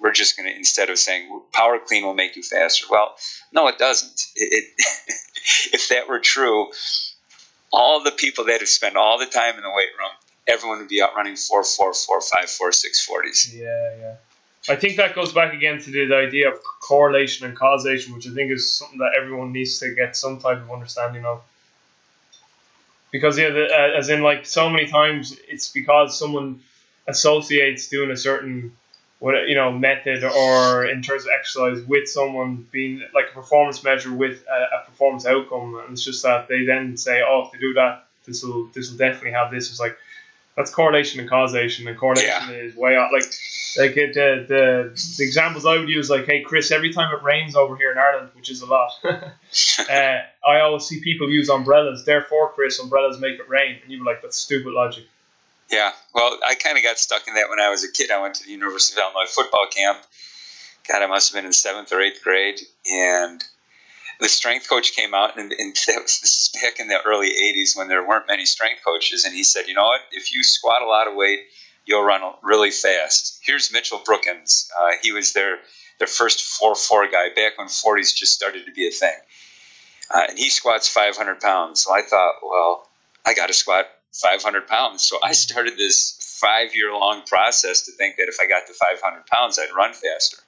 We're 0.00 0.12
just 0.12 0.36
gonna 0.36 0.50
instead 0.50 0.90
of 0.90 0.98
saying 0.98 1.28
power 1.52 1.78
clean 1.78 2.04
will 2.04 2.14
make 2.14 2.36
you 2.36 2.42
faster. 2.42 2.86
Well, 2.90 3.14
no, 3.52 3.68
it 3.68 3.78
doesn't. 3.78 4.26
It, 4.34 4.64
it 4.76 5.14
if 5.72 5.88
that 5.88 6.08
were 6.08 6.18
true, 6.18 6.68
all 7.72 8.02
the 8.02 8.10
people 8.10 8.46
that 8.46 8.60
have 8.60 8.68
spent 8.68 8.96
all 8.96 9.18
the 9.18 9.26
time 9.26 9.56
in 9.56 9.62
the 9.62 9.70
weight 9.70 9.88
room, 9.98 10.10
everyone 10.46 10.78
would 10.78 10.88
be 10.88 11.02
out 11.02 11.14
running 11.16 11.36
four, 11.36 11.64
four, 11.64 11.94
four, 11.94 12.20
five, 12.20 12.50
four, 12.50 12.72
six 12.72 13.04
forties. 13.04 13.54
Yeah, 13.54 13.96
yeah. 13.98 14.14
I 14.68 14.74
think 14.74 14.96
that 14.96 15.14
goes 15.14 15.32
back 15.32 15.54
again 15.54 15.80
to 15.80 15.90
the, 15.90 16.06
the 16.06 16.16
idea 16.16 16.50
of 16.50 16.60
correlation 16.80 17.46
and 17.46 17.56
causation, 17.56 18.14
which 18.14 18.26
I 18.26 18.34
think 18.34 18.50
is 18.50 18.72
something 18.72 18.98
that 18.98 19.12
everyone 19.20 19.52
needs 19.52 19.78
to 19.78 19.94
get 19.94 20.16
some 20.16 20.40
type 20.40 20.58
of 20.58 20.70
understanding 20.70 21.24
of 21.24 21.42
because 23.16 23.38
yeah, 23.38 23.50
the, 23.50 23.64
uh, 23.66 23.98
as 23.98 24.08
in 24.10 24.20
like 24.22 24.46
so 24.46 24.68
many 24.68 24.86
times 24.86 25.36
it's 25.48 25.68
because 25.70 26.18
someone 26.18 26.60
associates 27.06 27.88
doing 27.88 28.10
a 28.10 28.16
certain 28.16 28.72
what 29.18 29.48
you 29.48 29.54
know 29.54 29.72
method 29.72 30.22
or 30.24 30.84
in 30.86 31.00
terms 31.02 31.22
of 31.24 31.30
exercise 31.38 31.80
with 31.86 32.08
someone 32.08 32.66
being 32.70 33.02
like 33.14 33.26
a 33.30 33.34
performance 33.34 33.82
measure 33.82 34.12
with 34.12 34.44
a, 34.56 34.76
a 34.76 34.84
performance 34.90 35.24
outcome, 35.26 35.80
and 35.82 35.92
it's 35.92 36.04
just 36.04 36.22
that 36.22 36.48
they 36.48 36.64
then 36.66 36.96
say, 36.96 37.22
oh, 37.26 37.44
if 37.46 37.52
they 37.52 37.58
do 37.58 37.72
that, 37.74 38.04
this 38.26 38.42
will 38.44 38.66
this 38.74 38.90
will 38.90 38.98
definitely 38.98 39.32
have 39.32 39.50
this. 39.50 39.70
It's 39.70 39.80
like 39.80 39.96
that's 40.56 40.70
correlation 40.70 41.20
and 41.20 41.28
causation, 41.28 41.88
and 41.88 41.98
correlation 41.98 42.50
Yeah. 42.50 42.50
is 42.66 42.74
way 42.76 42.96
out. 42.96 43.12
Like 43.12 43.24
like 43.78 43.96
it, 43.96 44.14
the, 44.14 44.44
the 44.48 45.16
the 45.18 45.24
examples 45.24 45.66
I 45.66 45.76
would 45.78 45.88
use, 45.88 46.08
like, 46.08 46.26
hey 46.26 46.42
Chris, 46.42 46.70
every 46.70 46.92
time 46.92 47.14
it 47.14 47.22
rains 47.22 47.56
over 47.56 47.76
here 47.76 47.92
in 47.92 47.98
Ireland, 47.98 48.30
which 48.34 48.50
is 48.50 48.62
a 48.62 48.66
lot, 48.66 48.92
uh, 49.04 49.22
I 49.90 50.60
always 50.60 50.84
see 50.84 51.00
people 51.00 51.30
use 51.30 51.48
umbrellas. 51.48 52.04
Therefore, 52.04 52.52
Chris, 52.52 52.78
umbrellas 52.78 53.18
make 53.20 53.38
it 53.38 53.48
rain, 53.48 53.78
and 53.82 53.92
you 53.92 54.00
were 54.00 54.10
like, 54.10 54.22
that's 54.22 54.36
stupid 54.36 54.72
logic. 54.72 55.04
Yeah, 55.70 55.92
well, 56.14 56.38
I 56.46 56.54
kind 56.54 56.78
of 56.78 56.84
got 56.84 56.98
stuck 56.98 57.26
in 57.26 57.34
that 57.34 57.48
when 57.50 57.60
I 57.60 57.70
was 57.70 57.84
a 57.84 57.90
kid. 57.90 58.10
I 58.10 58.22
went 58.22 58.36
to 58.36 58.44
the 58.44 58.52
University 58.52 59.00
of 59.00 59.04
Illinois 59.04 59.28
football 59.28 59.66
camp. 59.74 59.98
God, 60.88 61.02
I 61.02 61.06
must 61.06 61.32
have 61.32 61.38
been 61.38 61.46
in 61.46 61.52
seventh 61.52 61.92
or 61.92 62.00
eighth 62.00 62.22
grade, 62.22 62.60
and 62.88 63.42
the 64.20 64.28
strength 64.28 64.68
coach 64.68 64.92
came 64.92 65.14
out, 65.14 65.38
and, 65.38 65.52
and 65.52 65.74
that 65.88 66.02
was, 66.02 66.20
this 66.20 66.52
is 66.54 66.60
back 66.62 66.78
in 66.78 66.88
the 66.88 67.02
early 67.04 67.30
'80s 67.30 67.76
when 67.76 67.88
there 67.88 68.06
weren't 68.06 68.28
many 68.28 68.46
strength 68.46 68.82
coaches, 68.86 69.24
and 69.24 69.34
he 69.34 69.42
said, 69.42 69.66
"You 69.66 69.74
know 69.74 69.84
what? 69.84 70.00
If 70.12 70.32
you 70.32 70.42
squat 70.44 70.82
a 70.82 70.86
lot 70.86 71.08
of 71.08 71.14
weight, 71.14 71.40
you'll 71.86 72.04
run 72.04 72.22
really 72.42 72.70
fast." 72.70 73.40
Here's 73.42 73.72
Mitchell 73.72 74.02
Brookins. 74.04 74.70
Uh, 74.78 74.92
he 75.02 75.12
was 75.12 75.32
their 75.32 75.58
their 75.98 76.06
first 76.06 76.42
four-four 76.42 77.08
guy 77.10 77.28
back 77.34 77.56
when 77.56 77.68
40s 77.68 78.14
just 78.14 78.34
started 78.34 78.66
to 78.66 78.72
be 78.72 78.86
a 78.86 78.90
thing, 78.90 79.16
uh, 80.14 80.26
and 80.28 80.38
he 80.38 80.50
squats 80.50 80.88
500 80.88 81.40
pounds. 81.40 81.82
So 81.82 81.94
I 81.94 82.02
thought, 82.02 82.34
well, 82.42 82.88
I 83.24 83.34
got 83.34 83.46
to 83.46 83.54
squat 83.54 83.86
500 84.12 84.66
pounds. 84.66 85.06
So 85.06 85.18
I 85.22 85.32
started 85.32 85.76
this 85.76 86.16
five 86.40 86.74
year 86.74 86.92
long 86.92 87.22
process 87.26 87.82
to 87.82 87.92
think 87.92 88.16
that 88.16 88.28
if 88.28 88.36
I 88.40 88.46
got 88.46 88.66
to 88.66 88.72
500 88.72 89.26
pounds, 89.26 89.58
I'd 89.58 89.74
run 89.74 89.92
faster. 89.92 90.38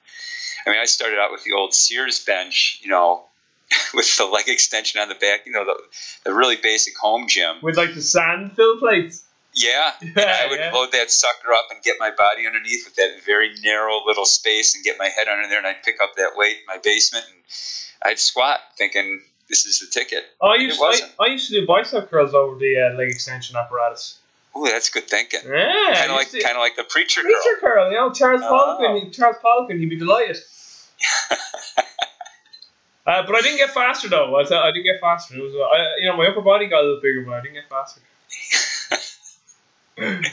I 0.65 0.71
mean, 0.71 0.79
I 0.79 0.85
started 0.85 1.19
out 1.19 1.31
with 1.31 1.43
the 1.43 1.53
old 1.53 1.73
Sears 1.73 2.23
bench, 2.23 2.79
you 2.81 2.89
know, 2.89 3.25
with 3.93 4.17
the 4.17 4.25
leg 4.25 4.47
extension 4.47 4.99
on 4.99 5.09
the 5.09 5.15
back, 5.15 5.45
you 5.45 5.51
know, 5.51 5.65
the, 5.65 5.75
the 6.25 6.33
really 6.33 6.57
basic 6.57 6.97
home 6.97 7.27
gym. 7.27 7.57
With 7.61 7.77
like 7.77 7.93
the 7.93 8.01
sand 8.01 8.53
fill 8.55 8.77
plates. 8.77 9.23
Yeah. 9.59 9.91
And 10.01 10.17
I 10.17 10.47
would 10.49 10.59
Yeah. 10.59 10.71
load 10.73 10.91
that 10.93 11.11
sucker 11.11 11.51
up 11.53 11.67
and 11.71 11.81
get 11.83 11.97
my 11.99 12.11
body 12.11 12.47
underneath 12.47 12.85
with 12.85 12.95
that 12.95 13.23
very 13.25 13.53
narrow 13.63 14.03
little 14.05 14.25
space 14.25 14.75
and 14.75 14.83
get 14.83 14.97
my 14.97 15.09
head 15.09 15.27
under 15.27 15.47
there 15.47 15.57
and 15.57 15.67
I'd 15.67 15.83
pick 15.83 16.01
up 16.01 16.15
that 16.15 16.31
weight 16.35 16.57
in 16.59 16.65
my 16.67 16.77
basement 16.77 17.25
and 17.27 17.37
I'd 18.03 18.19
squat 18.19 18.59
thinking 18.77 19.21
this 19.49 19.65
is 19.65 19.79
the 19.79 19.87
ticket. 19.87 20.23
Oh, 20.39 20.49
I 20.49 20.55
used. 20.55 20.79
I, 20.81 20.99
I 21.19 21.27
used 21.27 21.49
to 21.49 21.59
do 21.59 21.67
bicep 21.67 22.09
curls 22.09 22.33
over 22.33 22.57
the 22.57 22.91
uh, 22.93 22.97
leg 22.97 23.09
extension 23.09 23.55
apparatus. 23.57 24.17
Ooh, 24.57 24.65
that's 24.65 24.89
good 24.89 25.07
thinking. 25.07 25.41
Yeah, 25.45 25.93
Kind 25.95 26.11
of 26.11 26.17
like 26.17 26.31
kind 26.31 26.55
of 26.55 26.61
like 26.61 26.75
the 26.75 26.83
preacher 26.83 27.21
girl. 27.21 27.31
Preacher 27.31 27.57
curl, 27.59 27.89
you 27.91 27.97
know, 27.97 28.11
Charles 28.13 28.41
Oh. 28.43 28.77
Poliquin, 28.79 29.11
Charles 29.13 29.37
Poliquin, 29.43 29.79
he'd 29.79 29.89
be 29.89 29.97
delighted. 29.97 30.37
uh, 33.05 33.23
but 33.25 33.35
I 33.35 33.41
didn't 33.41 33.57
get 33.57 33.71
faster 33.71 34.07
though. 34.09 34.35
I, 34.35 34.41
I 34.41 34.71
didn't 34.71 34.83
get 34.85 34.99
faster. 35.01 35.35
It 35.35 35.41
was, 35.41 35.53
uh, 35.55 35.59
I, 35.63 35.95
you 35.99 36.09
know, 36.09 36.17
my 36.17 36.27
upper 36.27 36.41
body 36.41 36.67
got 36.67 36.81
a 36.81 36.85
little 36.85 37.01
bigger, 37.01 37.23
but 37.25 37.33
I 37.33 37.41
didn't 37.41 37.55
get 37.55 37.69
faster. 37.69 38.01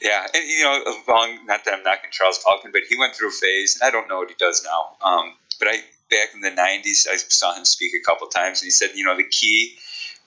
Yeah, 0.00 0.24
and 0.32 0.44
you 0.48 0.62
know, 0.62 0.82
along 1.08 1.46
not 1.46 1.64
that 1.64 1.74
I'm 1.74 1.82
knocking 1.82 2.10
Charles 2.12 2.38
Poliquin, 2.44 2.72
but 2.72 2.82
he 2.88 2.96
went 2.96 3.14
through 3.14 3.30
a 3.30 3.32
phase, 3.32 3.78
and 3.80 3.86
I 3.86 3.90
don't 3.90 4.08
know 4.08 4.18
what 4.18 4.28
he 4.28 4.36
does 4.38 4.64
now. 4.64 4.96
Um, 5.04 5.34
but 5.58 5.68
I 5.68 5.78
back 6.10 6.28
in 6.34 6.40
the 6.40 6.50
'90s, 6.50 7.08
I 7.10 7.16
saw 7.16 7.54
him 7.56 7.64
speak 7.64 7.92
a 7.94 8.04
couple 8.04 8.28
times, 8.28 8.60
and 8.60 8.66
he 8.66 8.70
said, 8.70 8.90
you 8.94 9.04
know, 9.04 9.16
the 9.16 9.24
key 9.28 9.76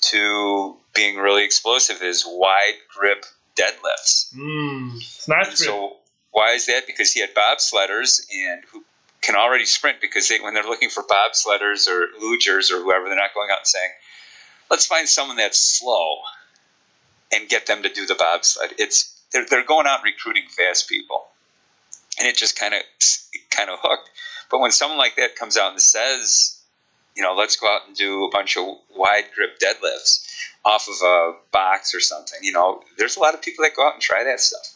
to 0.02 0.76
being 0.94 1.18
really 1.18 1.46
explosive 1.46 2.02
is 2.02 2.26
wide 2.28 2.74
grip 2.94 3.26
deadlifts. 3.56 4.34
Mmm, 4.36 5.02
snatch 5.02 5.46
grip. 5.46 5.58
so 5.58 5.96
why 6.32 6.54
is 6.54 6.66
that? 6.66 6.88
Because 6.88 7.14
he 7.14 7.22
had 7.22 7.34
bobsledders 7.34 8.22
and 8.34 8.64
who 8.72 8.84
can 9.22 9.36
already 9.36 9.66
sprint 9.66 10.02
because 10.02 10.28
they, 10.28 10.40
when 10.40 10.54
they're 10.54 10.64
looking 10.64 10.90
for 10.90 11.04
bobsledders 11.04 11.88
or 11.88 12.08
lugers 12.22 12.72
or 12.72 12.82
whoever, 12.82 13.06
they're 13.06 13.16
not 13.16 13.34
going 13.34 13.50
out 13.52 13.60
and 13.60 13.68
saying, 13.68 13.92
let's 14.70 14.86
find 14.86 15.08
someone 15.08 15.38
that's 15.38 15.60
slow 15.60 16.18
and 17.32 17.50
get 17.50 17.66
them 17.66 17.84
to 17.84 17.90
do 17.90 18.06
the 18.06 18.16
bobsled. 18.16 18.74
It's 18.78 19.20
they're, 19.32 19.46
they're 19.50 19.66
going 19.66 19.88
out 19.88 20.04
recruiting 20.04 20.44
fast 20.50 20.90
people, 20.90 21.26
and 22.20 22.28
it 22.28 22.36
just 22.36 22.60
kind 22.60 22.74
of 22.74 22.82
kind 23.50 23.70
of 23.70 23.80
hooked. 23.82 24.10
But 24.50 24.60
when 24.60 24.72
someone 24.72 24.98
like 24.98 25.16
that 25.16 25.36
comes 25.36 25.58
out 25.58 25.72
and 25.72 25.82
says, 25.82 26.60
you 27.16 27.24
know, 27.24 27.36
let's 27.36 27.56
go 27.56 27.68
out 27.68 27.88
and 27.88 27.96
do 27.96 28.26
a 28.26 28.30
bunch 28.30 28.58
of 28.58 28.66
wide 28.96 29.26
grip 29.34 29.60
deadlifts 29.60 30.28
off 30.66 30.88
of 30.88 30.96
a 31.02 31.34
box 31.52 31.96
or 31.96 32.02
something, 32.02 32.40
you 32.42 32.52
know, 32.52 32.84
there's 32.98 33.16
a 33.16 33.20
lot 33.20 33.34
of 33.34 33.42
people 33.42 33.64
that 33.64 33.76
go 33.76 33.88
out 33.88 33.94
and 33.94 34.02
try 34.02 34.24
that 34.26 34.40
stuff. 34.40 34.76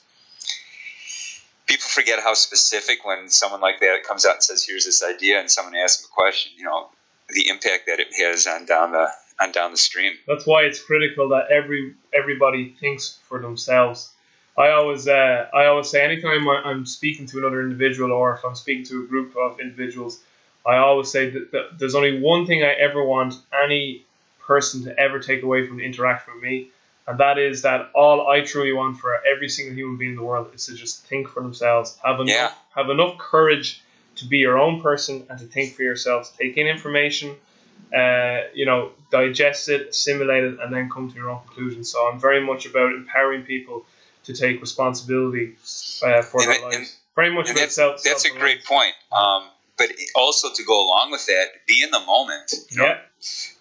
People 1.68 1.88
forget 1.88 2.20
how 2.20 2.36
specific 2.36 3.04
when 3.04 3.30
someone 3.30 3.60
like 3.60 3.80
that 3.80 4.04
comes 4.04 4.26
out 4.26 4.36
and 4.36 4.44
says, 4.44 4.64
"Here's 4.64 4.86
this 4.86 5.04
idea," 5.04 5.40
and 5.40 5.50
someone 5.50 5.76
asks 5.76 6.02
them 6.02 6.10
a 6.12 6.16
question. 6.16 6.52
You 6.56 6.66
know, 6.66 6.90
the 7.30 7.50
impact 7.50 7.88
that 7.88 8.00
it 8.00 8.14
has 8.20 8.46
on 8.48 8.66
down 8.66 8.92
the 8.92 9.12
on 9.39 9.51
down 9.51 9.72
the 9.72 9.77
stream. 9.77 10.13
That's 10.27 10.46
why 10.46 10.63
it's 10.63 10.82
critical 10.82 11.30
that 11.30 11.51
every 11.51 11.96
everybody 12.13 12.75
thinks 12.80 13.20
for 13.27 13.39
themselves. 13.39 14.12
I 14.58 14.70
always 14.72 15.08
uh, 15.08 15.50
I 15.54 15.65
always 15.65 15.89
say 15.89 16.04
anytime 16.04 16.48
I'm 16.48 16.86
speaking 16.86 17.25
to 17.27 17.39
another 17.39 17.62
individual 17.62 18.12
or 18.12 18.36
if 18.36 18.46
I'm 18.46 18.56
speaking 18.56 18.86
to 18.86 19.04
a 19.04 19.08
group 19.08 19.36
of 19.36 19.60
individuals, 19.60 20.22
I 20.65 20.77
always 20.77 21.12
say 21.12 21.30
that, 21.32 21.51
that 21.51 21.80
there's 21.80 21.96
only 21.96 22.20
one 22.22 22.46
thing 22.48 22.63
I 22.63 22.72
ever 22.74 23.04
want 23.04 23.36
any 23.63 24.06
person 24.39 24.84
to 24.86 24.98
ever 24.98 25.20
take 25.20 25.44
away 25.44 25.68
from 25.68 25.77
the 25.77 25.84
interaction 25.84 26.36
with 26.36 26.44
me, 26.44 26.70
and 27.08 27.20
that 27.20 27.38
is 27.38 27.63
that 27.63 27.89
all 27.94 28.27
I 28.27 28.42
truly 28.42 28.72
want 28.72 28.98
for 29.00 29.20
every 29.25 29.50
single 29.50 29.75
human 29.75 29.98
being 29.98 30.12
in 30.12 30.18
the 30.18 30.24
world 30.24 30.51
is 30.54 30.68
to 30.68 30.75
just 30.75 31.06
think 31.08 31.27
for 31.27 31.42
themselves, 31.42 31.98
have 32.04 32.20
enough 32.22 32.30
Yeah. 32.30 32.51
have 32.75 32.89
enough 32.89 33.18
courage 33.18 33.82
to 34.18 34.25
be 34.25 34.38
your 34.38 34.58
own 34.58 34.82
person 34.82 35.25
and 35.30 35.38
to 35.39 35.46
think 35.46 35.75
for 35.75 35.84
yourselves, 35.84 36.32
take 36.39 36.56
in 36.56 36.68
information, 36.68 37.36
uh, 37.96 38.42
you 38.54 38.66
know, 38.66 38.92
digest 39.12 39.70
it, 39.70 39.90
assimilate 39.90 40.44
it, 40.44 40.60
and 40.60 40.74
then 40.74 40.90
come 40.90 41.10
to 41.10 41.16
your 41.16 41.30
own 41.30 41.40
conclusions. 41.46 41.92
So 41.92 42.10
I'm 42.12 42.20
very 42.20 42.44
much 42.46 42.66
about 42.66 42.92
empowering 42.94 43.44
people 43.44 43.86
to 44.25 44.34
take 44.34 44.60
responsibility 44.62 45.56
uh, 46.04 46.22
for 46.22 46.42
And 46.42 46.50
their 46.52 46.58
that- 46.60 46.64
lives. 46.64 46.75
and- 46.78 46.88
very 47.16 47.32
much 47.34 47.50
about 47.50 47.60
that's, 47.62 47.75
self. 47.75 48.04
that's 48.04 48.25
a 48.25 48.28
self-reliance. 48.28 48.42
great 48.42 48.66
point. 48.66 48.94
Um, 49.14 49.48
but 49.78 49.90
also 50.16 50.52
to 50.54 50.64
go 50.66 50.86
along 50.86 51.12
with 51.12 51.25
that, 51.28 51.66
be 51.66 51.82
in 51.82 51.90
the 51.92 52.00
moment. 52.02 52.54
You 52.72 52.78
know, 52.78 52.86
Yeah, 52.88 53.00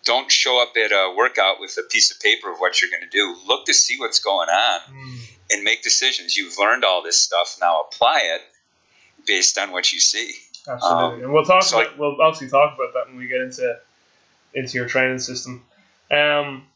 don't 0.04 0.30
show 0.30 0.60
up 0.60 0.76
at 0.76 0.90
a 0.90 1.14
workout 1.16 1.60
with 1.60 1.76
a 1.78 1.82
piece 1.88 2.10
of 2.10 2.18
paper 2.20 2.50
of 2.50 2.58
what 2.58 2.80
you're 2.82 2.90
going 2.90 3.02
to 3.02 3.08
do. 3.08 3.36
Look 3.46 3.66
to 3.66 3.74
see 3.74 3.96
what's 3.98 4.18
going 4.18 4.48
on 4.48 4.80
Mm. 4.90 5.18
and 5.52 5.62
make 5.64 5.82
decisions. 5.84 6.36
You've 6.36 6.58
learned 6.58 6.84
all 6.84 7.02
this 7.02 7.20
stuff. 7.22 7.56
Now 7.60 7.82
apply 7.82 8.20
it 8.34 8.42
based 9.26 9.56
on 9.58 9.70
what 9.72 9.92
you 9.92 10.00
see. 10.00 10.34
absolutely. 10.66 11.04
Um, 11.18 11.22
and 11.24 11.32
we'll 11.32 11.44
talk. 11.44 11.62
so 11.62 11.80
about, 11.80 11.96
we'll 11.98 12.20
obviously 12.20 12.48
talk 12.48 12.74
about 12.74 12.92
that 12.94 13.06
when 13.06 13.16
we 13.18 13.26
get 13.28 13.40
into 13.40 13.78
into 14.54 14.78
your 14.78 14.86
training 14.86 15.18
system. 15.18 15.64
Um, 16.10 16.66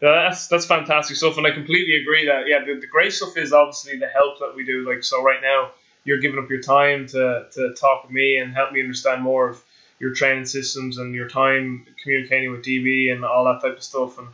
that's 0.00 0.48
that's 0.48 0.66
fantastic 0.66 1.16
stuff, 1.16 1.38
and 1.38 1.46
I 1.46 1.50
completely 1.52 1.96
agree 2.00 2.26
that 2.26 2.46
yeah, 2.46 2.64
the, 2.64 2.80
the 2.80 2.86
great 2.86 3.12
stuff 3.12 3.36
is 3.36 3.52
obviously 3.52 3.98
the 3.98 4.08
help 4.08 4.38
that 4.40 4.54
we 4.54 4.64
do. 4.64 4.86
Like 4.88 5.02
so, 5.02 5.22
right 5.22 5.40
now 5.40 5.70
you're 6.04 6.18
giving 6.18 6.38
up 6.38 6.50
your 6.50 6.60
time 6.60 7.06
to, 7.08 7.46
to 7.52 7.74
talk 7.74 8.04
with 8.04 8.12
me 8.12 8.36
and 8.36 8.52
help 8.52 8.72
me 8.72 8.80
understand 8.80 9.22
more 9.22 9.48
of 9.48 9.62
your 9.98 10.12
training 10.12 10.44
systems 10.44 10.98
and 10.98 11.14
your 11.14 11.28
time 11.28 11.86
communicating 12.02 12.50
with 12.50 12.62
DB 12.62 13.10
and 13.10 13.24
all 13.24 13.44
that 13.44 13.62
type 13.62 13.78
of 13.78 13.82
stuff. 13.82 14.18
And 14.18 14.28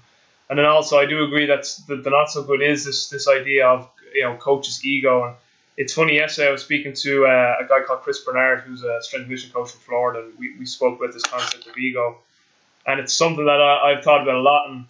and 0.49 0.59
then 0.59 0.67
also 0.67 0.99
I 0.99 1.07
do 1.07 1.25
agree 1.25 1.47
that 1.47 1.65
the, 1.87 1.97
the 1.97 2.11
not 2.11 2.31
so 2.31 2.43
good 2.43 2.61
is 2.61 2.85
this 2.85 3.09
this 3.09 3.29
idea 3.29 3.67
of 3.69 3.89
you 4.15 4.25
know 4.25 4.37
coach's 4.37 4.85
ego. 4.85 5.25
And 5.25 5.37
it's 5.77 5.95
funny. 5.95 6.17
Yesterday 6.17 6.49
I 6.49 6.53
was 6.53 6.63
speaking 6.63 6.93
to 6.95 7.27
uh, 7.27 7.57
a 7.61 7.69
guy 7.69 7.83
called 7.87 8.01
Chris 8.01 8.25
Bernard, 8.25 8.61
who's 8.61 8.83
a 8.83 9.01
strength 9.03 9.23
and 9.23 9.31
conditioning 9.31 9.55
coach 9.55 9.71
from 9.71 9.81
Florida, 9.81 10.25
and 10.25 10.39
we, 10.39 10.59
we 10.59 10.67
spoke 10.67 10.99
about 10.99 11.15
this 11.15 11.23
concept 11.23 11.67
of 11.67 11.77
ego. 11.79 12.19
And 12.91 12.99
it's 12.99 13.15
something 13.15 13.45
that 13.45 13.61
I, 13.61 13.93
I've 13.93 14.03
thought 14.03 14.23
about 14.23 14.35
a 14.35 14.41
lot, 14.41 14.69
and 14.69 14.85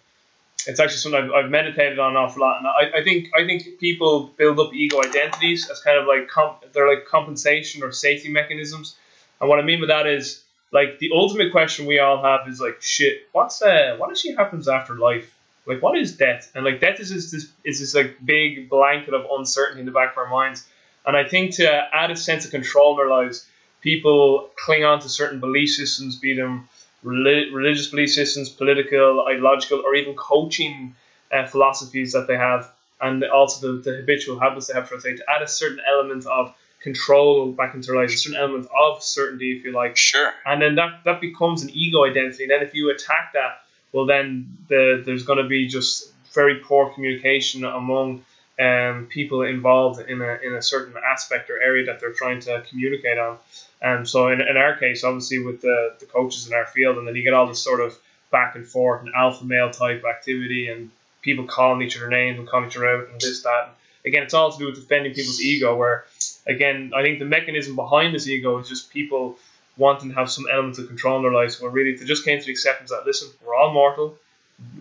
it's 0.67 0.81
actually 0.81 0.99
something 0.99 1.23
I've, 1.23 1.33
I've 1.33 1.51
meditated 1.51 1.99
on 1.99 2.13
an 2.13 2.17
awful 2.17 2.41
lot. 2.41 2.59
And 2.59 2.67
I, 2.67 3.01
I 3.01 3.05
think 3.05 3.29
I 3.37 3.45
think 3.45 3.79
people 3.79 4.33
build 4.39 4.59
up 4.59 4.73
ego 4.75 5.03
identities 5.03 5.69
as 5.71 5.81
kind 5.81 5.99
of 5.99 6.07
like 6.07 6.29
comp, 6.29 6.73
they're 6.73 6.89
like 6.89 7.07
compensation 7.07 7.83
or 7.83 7.93
safety 7.93 8.31
mechanisms. 8.31 8.97
And 9.41 9.49
what 9.49 9.59
I 9.59 9.63
mean 9.63 9.81
by 9.81 9.87
that 9.89 10.07
is 10.07 10.43
like 10.73 10.99
the 10.99 11.11
ultimate 11.15 11.53
question 11.53 11.87
we 11.87 11.99
all 11.99 12.23
have 12.23 12.49
is 12.49 12.61
like 12.61 12.81
shit. 12.81 13.29
What's 13.33 13.61
uh 13.61 13.97
what 13.99 14.11
actually 14.11 14.35
happens 14.35 14.69
after 14.69 14.95
life? 14.95 15.35
Like 15.67 15.83
what 15.83 15.99
is 15.99 16.17
death? 16.17 16.51
And 16.55 16.65
like 16.65 16.81
death 16.81 17.01
is 17.01 17.11
this, 17.11 17.31
this 17.31 17.49
is 17.65 17.81
this 17.81 17.95
like 17.95 18.17
big 18.25 18.71
blanket 18.71 19.15
of 19.15 19.27
uncertainty 19.31 19.81
in 19.81 19.87
the 19.87 19.93
back 19.93 20.13
of 20.13 20.19
our 20.19 20.29
minds. 20.29 20.67
And 21.07 21.17
I 21.17 21.25
think 21.29 21.55
to 21.57 21.67
add 21.95 22.11
a 22.11 22.17
sense 22.17 22.45
of 22.45 22.51
control 22.51 22.95
in 22.95 23.01
our 23.01 23.09
lives, 23.09 23.47
people 23.81 24.51
cling 24.57 24.85
on 24.85 25.01
to 25.01 25.09
certain 25.09 25.41
belief 25.41 25.71
systems, 25.71 26.17
be 26.17 26.35
them 26.35 26.69
reli- 27.05 27.53
religious 27.53 27.89
belief 27.89 28.11
systems, 28.13 28.49
political, 28.49 29.27
ideological, 29.29 29.83
or 29.85 29.95
even 29.95 30.15
coaching 30.15 30.95
uh, 31.33 31.47
philosophies 31.47 32.13
that 32.13 32.27
they 32.27 32.37
have, 32.37 32.71
and 33.01 33.25
also 33.25 33.77
the, 33.77 33.83
the 33.83 33.97
habitual 33.99 34.39
habits 34.39 34.67
they 34.67 34.75
have 34.75 34.89
for 34.89 35.01
say 35.01 35.17
to 35.17 35.25
add 35.35 35.43
a 35.43 35.49
certain 35.49 35.81
element 35.89 36.27
of 36.27 36.55
control 36.81 37.53
back 37.53 37.75
into 37.75 37.89
their 37.89 38.01
lives, 38.01 38.15
a 38.15 38.17
certain 38.17 38.39
element 38.39 38.67
of 38.79 39.03
certainty, 39.03 39.57
if 39.57 39.65
you 39.65 39.73
like, 39.73 39.97
Sure. 39.97 40.33
and 40.47 40.63
then 40.63 40.75
that 40.77 41.05
that 41.05 41.21
becomes 41.21 41.63
an 41.63 41.71
ego 41.71 42.05
identity. 42.05 42.45
And 42.45 42.51
then 42.51 42.63
if 42.63 42.75
you 42.75 42.91
attack 42.91 43.33
that, 43.35 43.63
well, 43.93 44.07
then 44.07 44.57
the, 44.69 45.03
there's 45.05 45.25
going 45.25 45.43
to 45.43 45.49
be 45.49 45.67
just 45.69 46.13
very 46.33 46.57
poor 46.57 46.91
communication 46.91 47.65
among 47.65 48.25
um, 48.59 49.07
people 49.11 49.43
involved 49.43 50.09
in 50.09 50.21
a, 50.21 50.39
in 50.43 50.55
a 50.55 50.63
certain 50.63 50.95
aspect 51.05 51.51
or 51.51 51.61
area 51.61 51.87
that 51.87 51.99
they're 52.01 52.13
trying 52.13 52.41
to 52.41 52.63
communicate 52.69 53.19
on. 53.19 53.39
And 53.83 54.09
so 54.09 54.29
in, 54.29 54.41
in 54.41 54.57
our 54.57 54.77
case, 54.77 55.05
obviously 55.05 55.39
with 55.39 55.63
the, 55.63 55.95
the 55.99 56.07
coaches 56.07 56.47
in 56.47 56.55
our 56.55 56.67
field, 56.67 56.99
and 56.99 57.09
then 57.09 57.15
you 57.15 57.23
get 57.23 57.33
all 57.33 57.47
this 57.47 57.63
sort 57.63 57.81
of 57.81 57.99
back 58.31 58.55
and 58.55 58.67
forth 58.67 59.03
and 59.03 59.15
alpha 59.15 59.45
male 59.45 59.71
type 59.71 60.05
activity 60.05 60.69
and 60.69 60.91
people 61.23 61.47
calling 61.47 61.83
each 61.83 61.97
other 61.97 62.09
names 62.09 62.39
and 62.39 62.49
calling 62.49 62.69
each 62.69 62.77
other 62.77 62.89
out 62.89 63.09
and 63.09 63.21
this, 63.21 63.43
that. 63.43 63.75
Again, 64.05 64.23
it's 64.23 64.35
all 64.35 64.53
to 64.53 64.59
do 64.59 64.67
with 64.67 64.77
defending 64.77 65.13
people's 65.13 65.43
ego, 65.43 65.77
where, 65.77 66.05
again, 66.47 66.93
I 66.95 67.03
think 67.03 67.19
the 67.19 67.27
mechanism 67.27 67.77
behind 67.77 68.15
this 68.15 68.29
ego 68.29 68.59
is 68.59 68.69
just 68.69 68.91
people 68.91 69.39
wanting 69.77 70.11
to 70.11 70.15
have 70.15 70.31
some 70.31 70.47
elements 70.51 70.79
of 70.79 70.89
control 70.89 71.17
in 71.17 71.23
their 71.23 71.33
lives, 71.33 71.61
where 71.61 71.71
really 71.71 71.97
they 71.97 72.05
just 72.05 72.25
came 72.25 72.39
to 72.39 72.47
the 72.47 72.53
acceptance 72.53 72.91
that, 72.91 73.05
listen, 73.05 73.29
we're 73.45 73.55
all 73.55 73.73
mortal, 73.73 74.17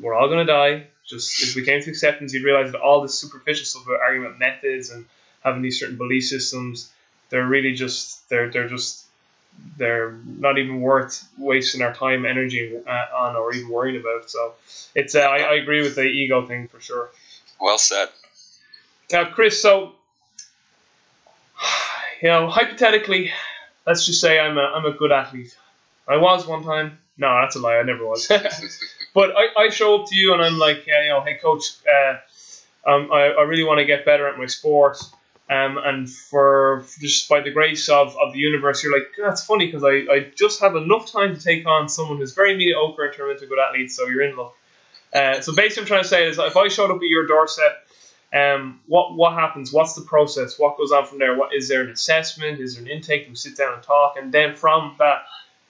we're 0.02 0.14
all 0.14 0.28
going 0.28 0.46
to 0.46 0.52
die. 0.52 0.88
Just 1.06 1.42
if 1.42 1.56
we 1.56 1.66
came 1.66 1.82
to 1.82 1.90
acceptance, 1.90 2.34
you'd 2.34 2.46
realize 2.46 2.72
that 2.72 2.82
all 2.82 3.02
this 3.02 3.18
superficial 3.18 3.66
stuff 3.66 3.86
about 3.86 4.00
argument 4.00 4.40
methods 4.40 4.90
and 4.90 5.06
having 5.44 5.62
these 5.62 5.80
certain 5.80 5.98
belief 5.98 6.26
systems, 6.26 6.92
they're 7.30 7.48
really 7.48 7.74
just, 7.74 8.28
they're, 8.30 8.50
they're 8.50 8.70
just, 8.70 9.06
they're 9.78 10.18
not 10.26 10.58
even 10.58 10.82
worth 10.82 11.28
wasting 11.38 11.82
our 11.82 11.94
time, 11.94 12.26
energy 12.26 12.78
uh, 12.78 13.06
on, 13.16 13.36
or 13.36 13.54
even 13.54 13.70
worrying 13.70 14.00
about. 14.00 14.30
So 14.30 14.54
it's, 14.96 15.16
uh, 15.16 15.20
I, 15.20 15.38
I 15.40 15.54
agree 15.56 15.82
with 15.82 15.96
the 15.96 16.04
ego 16.04 16.46
thing 16.46 16.68
for 16.68 16.80
sure. 16.80 17.10
Well 17.60 17.78
said. 17.78 18.10
Now, 19.12 19.26
Chris, 19.26 19.62
so 19.62 19.94
you 22.22 22.30
know, 22.30 22.48
hypothetically, 22.48 23.32
let's 23.86 24.06
just 24.06 24.22
say 24.22 24.40
I'm 24.40 24.58
a 24.58 24.62
I'm 24.62 24.86
a 24.86 24.92
good 24.92 25.12
athlete. 25.12 25.56
I 26.08 26.18
was 26.18 26.48
one 26.48 26.64
time. 26.64 26.98
No, 27.18 27.42
that's 27.42 27.56
a 27.56 27.60
lie. 27.60 27.78
I 27.78 27.84
never 27.84 28.06
was. 28.06 28.28
but 29.14 29.34
I, 29.36 29.66
I 29.66 29.70
show 29.70 30.02
up 30.02 30.10
to 30.10 30.16
you 30.16 30.34
and 30.34 30.42
I'm 30.42 30.58
like, 30.58 30.88
yeah, 30.88 31.04
you 31.04 31.10
know, 31.10 31.22
hey 31.22 31.36
coach, 31.36 31.64
uh, 31.86 32.90
um, 32.90 33.12
I, 33.12 33.34
I 33.38 33.42
really 33.44 33.64
want 33.64 33.80
to 33.80 33.86
get 33.86 34.06
better 34.06 34.28
at 34.28 34.38
my 34.38 34.46
sport. 34.46 34.98
Um, 35.50 35.80
and 35.84 36.08
for 36.08 36.86
just 37.00 37.28
by 37.28 37.42
the 37.42 37.50
grace 37.50 37.90
of, 37.90 38.16
of 38.18 38.34
the 38.34 38.40
universe, 38.40 38.84
you're 38.84 38.94
like, 38.94 39.08
that's 39.18 39.44
funny 39.44 39.66
because 39.66 39.84
I, 39.84 40.06
I 40.12 40.32
just 40.36 40.62
have 40.62 40.76
enough 40.76 41.12
time 41.12 41.36
to 41.36 41.42
take 41.42 41.66
on 41.66 41.90
someone 41.90 42.18
who's 42.18 42.34
very 42.34 42.56
mediocre 42.56 43.06
and 43.06 43.16
turn 43.16 43.32
into 43.32 43.46
a 43.46 43.48
good 43.48 43.58
athlete, 43.58 43.92
so 43.92 44.08
you're 44.08 44.22
in 44.22 44.38
luck. 44.38 44.56
Uh, 45.12 45.42
so 45.42 45.56
basically, 45.56 45.84
I'm 45.84 45.88
trying 45.88 46.04
to 46.04 46.08
say 46.08 46.28
is 46.28 46.38
if 46.38 46.56
I 46.56 46.68
showed 46.68 46.92
up 46.92 46.98
at 46.98 47.08
your 47.08 47.26
doorstep 47.26 47.88
um, 48.32 48.80
what 48.86 49.16
what 49.16 49.34
happens? 49.34 49.74
What's 49.74 49.96
the 49.96 50.02
process? 50.02 50.60
What 50.60 50.78
goes 50.78 50.92
on 50.92 51.06
from 51.06 51.20
there? 51.20 51.36
What 51.36 51.54
is 51.54 51.68
there 51.68 51.82
an 51.82 51.90
assessment? 51.90 52.60
Is 52.60 52.76
there 52.76 52.84
an 52.84 52.90
intake? 52.90 53.26
Do 53.26 53.32
we 53.32 53.36
sit 53.36 53.58
down 53.58 53.74
and 53.74 53.84
talk? 53.84 54.16
And 54.18 54.32
then 54.32 54.56
from 54.56 54.96
that, 55.00 55.24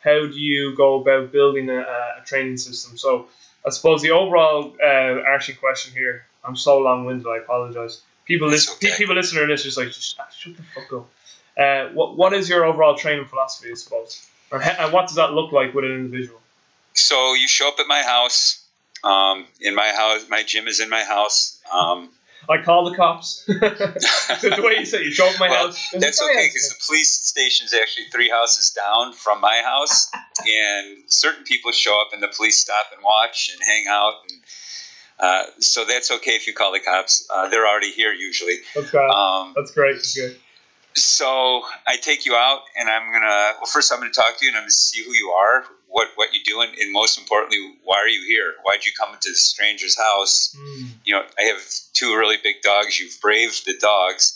how 0.03 0.27
do 0.27 0.37
you 0.37 0.75
go 0.75 1.01
about 1.01 1.31
building 1.31 1.69
a, 1.69 1.79
a 1.79 2.23
training 2.25 2.57
system? 2.57 2.97
So 2.97 3.27
I 3.65 3.69
suppose 3.69 4.01
the 4.01 4.11
overall 4.11 4.75
uh, 4.83 5.21
arching 5.25 5.55
question 5.55 5.93
here. 5.93 6.25
I'm 6.43 6.55
so 6.55 6.79
long 6.79 7.05
winded. 7.05 7.27
I 7.27 7.37
apologize. 7.37 8.01
People 8.29 8.47
listen. 8.47 8.75
Okay. 8.75 8.95
People 8.95 9.15
listening 9.15 9.41
to 9.41 9.47
this 9.47 9.63
just 9.63 9.75
like 9.75 9.87
just, 9.87 10.15
shut 10.37 10.55
the 10.55 10.63
fuck 10.75 10.93
up. 10.93 11.09
Uh, 11.57 11.91
what 11.93 12.15
what 12.15 12.31
is 12.31 12.47
your 12.47 12.63
overall 12.63 12.95
training 12.95 13.25
philosophy? 13.25 13.71
I 13.71 13.73
suppose, 13.73 14.29
or, 14.51 14.61
and 14.61 14.93
what 14.93 15.07
does 15.07 15.15
that 15.15 15.33
look 15.33 15.51
like 15.51 15.73
with 15.73 15.83
an 15.83 15.91
individual? 15.91 16.39
So 16.93 17.33
you 17.33 17.47
show 17.47 17.69
up 17.69 17.79
at 17.79 17.87
my 17.87 18.03
house. 18.03 18.63
Um, 19.03 19.47
in 19.61 19.75
my 19.75 19.91
house, 19.93 20.25
my 20.29 20.43
gym 20.43 20.67
is 20.67 20.79
in 20.79 20.89
my 20.89 21.03
house. 21.03 21.59
Um, 21.71 22.09
I 22.47 22.61
call 22.61 22.89
the 22.89 22.95
cops. 22.95 23.45
the 23.47 24.61
way 24.63 24.79
you 24.79 24.85
say 24.85 25.03
you 25.03 25.11
show 25.11 25.27
up 25.27 25.39
my 25.39 25.49
well, 25.49 25.67
house. 25.67 25.89
That's 25.97 26.21
okay 26.21 26.47
because 26.47 26.69
the 26.69 26.75
police 26.85 27.11
station 27.11 27.65
is 27.65 27.73
actually 27.73 28.05
three 28.11 28.29
houses 28.29 28.71
down 28.71 29.13
from 29.13 29.41
my 29.41 29.61
house, 29.65 30.11
and 30.45 31.03
certain 31.07 31.45
people 31.45 31.71
show 31.71 31.99
up 31.99 32.09
and 32.13 32.21
the 32.21 32.27
police 32.27 32.59
stop 32.59 32.87
and 32.93 33.03
watch 33.03 33.49
and 33.51 33.59
hang 33.65 33.85
out. 33.87 34.13
And, 34.29 34.41
uh, 35.19 35.43
so 35.59 35.85
that's 35.85 36.11
okay 36.11 36.31
if 36.31 36.47
you 36.47 36.53
call 36.53 36.71
the 36.71 36.79
cops. 36.79 37.27
Uh, 37.29 37.49
they're 37.49 37.67
already 37.67 37.91
here 37.91 38.13
usually. 38.13 38.57
That's. 38.73 38.93
Um, 38.93 39.53
that's 39.55 39.71
great. 39.71 39.95
That's 39.95 40.15
good. 40.15 40.37
So 40.95 41.63
I 41.87 41.97
take 41.97 42.25
you 42.25 42.35
out, 42.35 42.61
and 42.77 42.89
I'm 42.89 43.11
gonna. 43.11 43.53
Well, 43.57 43.65
first 43.71 43.91
I'm 43.91 43.99
gonna 43.99 44.11
talk 44.11 44.37
to 44.37 44.45
you, 44.45 44.51
and 44.51 44.57
I'm 44.57 44.63
gonna 44.63 44.71
see 44.71 45.03
who 45.03 45.13
you 45.13 45.29
are, 45.29 45.65
what 45.87 46.09
what 46.15 46.33
you 46.33 46.39
do, 46.43 46.61
and, 46.61 46.73
and 46.77 46.91
most 46.91 47.19
importantly, 47.19 47.59
why 47.83 47.97
are 47.97 48.07
you 48.07 48.25
here? 48.27 48.53
Why'd 48.63 48.85
you 48.85 48.91
come 48.97 49.13
into 49.13 49.29
the 49.29 49.35
stranger's 49.35 49.97
house? 49.97 50.55
Mm. 50.57 50.87
You 51.05 51.15
know, 51.15 51.23
I 51.37 51.43
have 51.43 51.61
two 51.93 52.15
really 52.17 52.37
big 52.41 52.61
dogs. 52.61 52.99
You've 52.99 53.19
braved 53.21 53.65
the 53.65 53.77
dogs. 53.77 54.35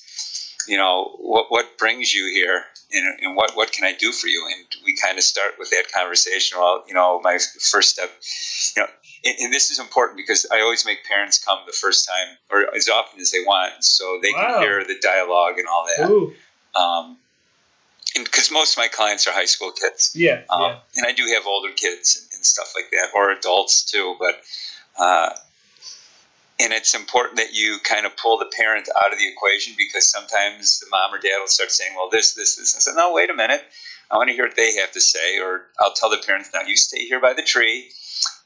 You 0.67 0.77
know, 0.77 1.15
what 1.19 1.49
what 1.49 1.77
brings 1.77 2.13
you 2.13 2.31
here, 2.33 2.63
and, 2.91 3.19
and 3.21 3.35
what 3.35 3.55
what 3.55 3.71
can 3.71 3.85
I 3.85 3.93
do 3.93 4.11
for 4.11 4.27
you? 4.27 4.47
And 4.55 4.65
we 4.85 4.95
kind 4.95 5.17
of 5.17 5.23
start 5.23 5.53
with 5.59 5.71
that 5.71 5.91
conversation. 5.93 6.57
Well, 6.59 6.83
you 6.87 6.93
know, 6.93 7.19
my 7.21 7.39
first 7.59 7.89
step, 7.89 8.09
you 8.75 8.83
know, 8.83 8.89
and, 9.25 9.35
and, 9.39 9.53
this 9.53 9.71
is 9.71 9.79
important 9.79 10.17
because 10.17 10.45
I 10.51 10.61
always 10.61 10.85
make 10.85 11.05
parents 11.05 11.43
come 11.43 11.59
the 11.65 11.73
first 11.73 12.07
time 12.07 12.37
or 12.49 12.75
as 12.75 12.89
often 12.89 13.19
as 13.19 13.31
they 13.31 13.39
want, 13.39 13.83
so 13.83 14.19
they 14.21 14.31
wow. 14.33 14.59
can 14.59 14.61
hear 14.61 14.83
the 14.83 14.99
dialogue 15.01 15.59
and 15.59 15.67
all 15.67 15.87
that. 15.97 16.01
Um, 16.79 17.17
because 18.15 18.51
most 18.51 18.73
of 18.73 18.77
my 18.77 18.87
clients 18.87 19.27
are 19.27 19.31
high 19.31 19.45
school 19.45 19.71
kids. 19.71 20.11
Yeah, 20.13 20.41
um, 20.49 20.61
yeah. 20.61 20.79
And 20.97 21.05
I 21.07 21.13
do 21.13 21.25
have 21.33 21.47
older 21.47 21.71
kids 21.71 22.19
and, 22.21 22.37
and, 22.37 22.45
stuff 22.45 22.73
like 22.75 22.91
that, 22.91 23.09
or 23.15 23.31
adults 23.31 23.83
too. 23.83 24.15
But 24.19 24.41
uh, 24.99 25.29
and 26.59 26.73
it's 26.73 26.93
important 26.93 27.37
that 27.37 27.53
you 27.53 27.77
kind 27.83 28.05
of 28.05 28.15
pull 28.15 28.37
the 28.37 28.45
parent 28.45 28.87
out 29.03 29.11
of 29.11 29.19
the 29.19 29.27
equation 29.27 29.73
because 29.77 30.09
sometimes 30.09 30.79
the 30.79 30.87
mom 30.91 31.13
or 31.13 31.17
dad 31.17 31.39
will 31.39 31.47
start 31.47 31.71
saying, 31.71 31.93
"Well, 31.95 32.09
this, 32.09 32.33
this, 32.33 32.55
this," 32.55 32.73
and 32.73 32.79
I 32.79 32.81
said, 32.81 32.95
"No, 32.95 33.13
wait 33.13 33.29
a 33.29 33.33
minute. 33.33 33.63
I 34.11 34.17
want 34.17 34.29
to 34.29 34.35
hear 34.35 34.45
what 34.45 34.55
they 34.55 34.75
have 34.75 34.91
to 34.91 35.01
say." 35.01 35.39
Or 35.39 35.67
I'll 35.79 35.93
tell 35.93 36.09
the 36.09 36.21
parents, 36.25 36.51
"Now 36.53 36.61
you 36.61 36.77
stay 36.77 37.05
here 37.05 37.19
by 37.19 37.33
the 37.33 37.41
tree." 37.41 37.91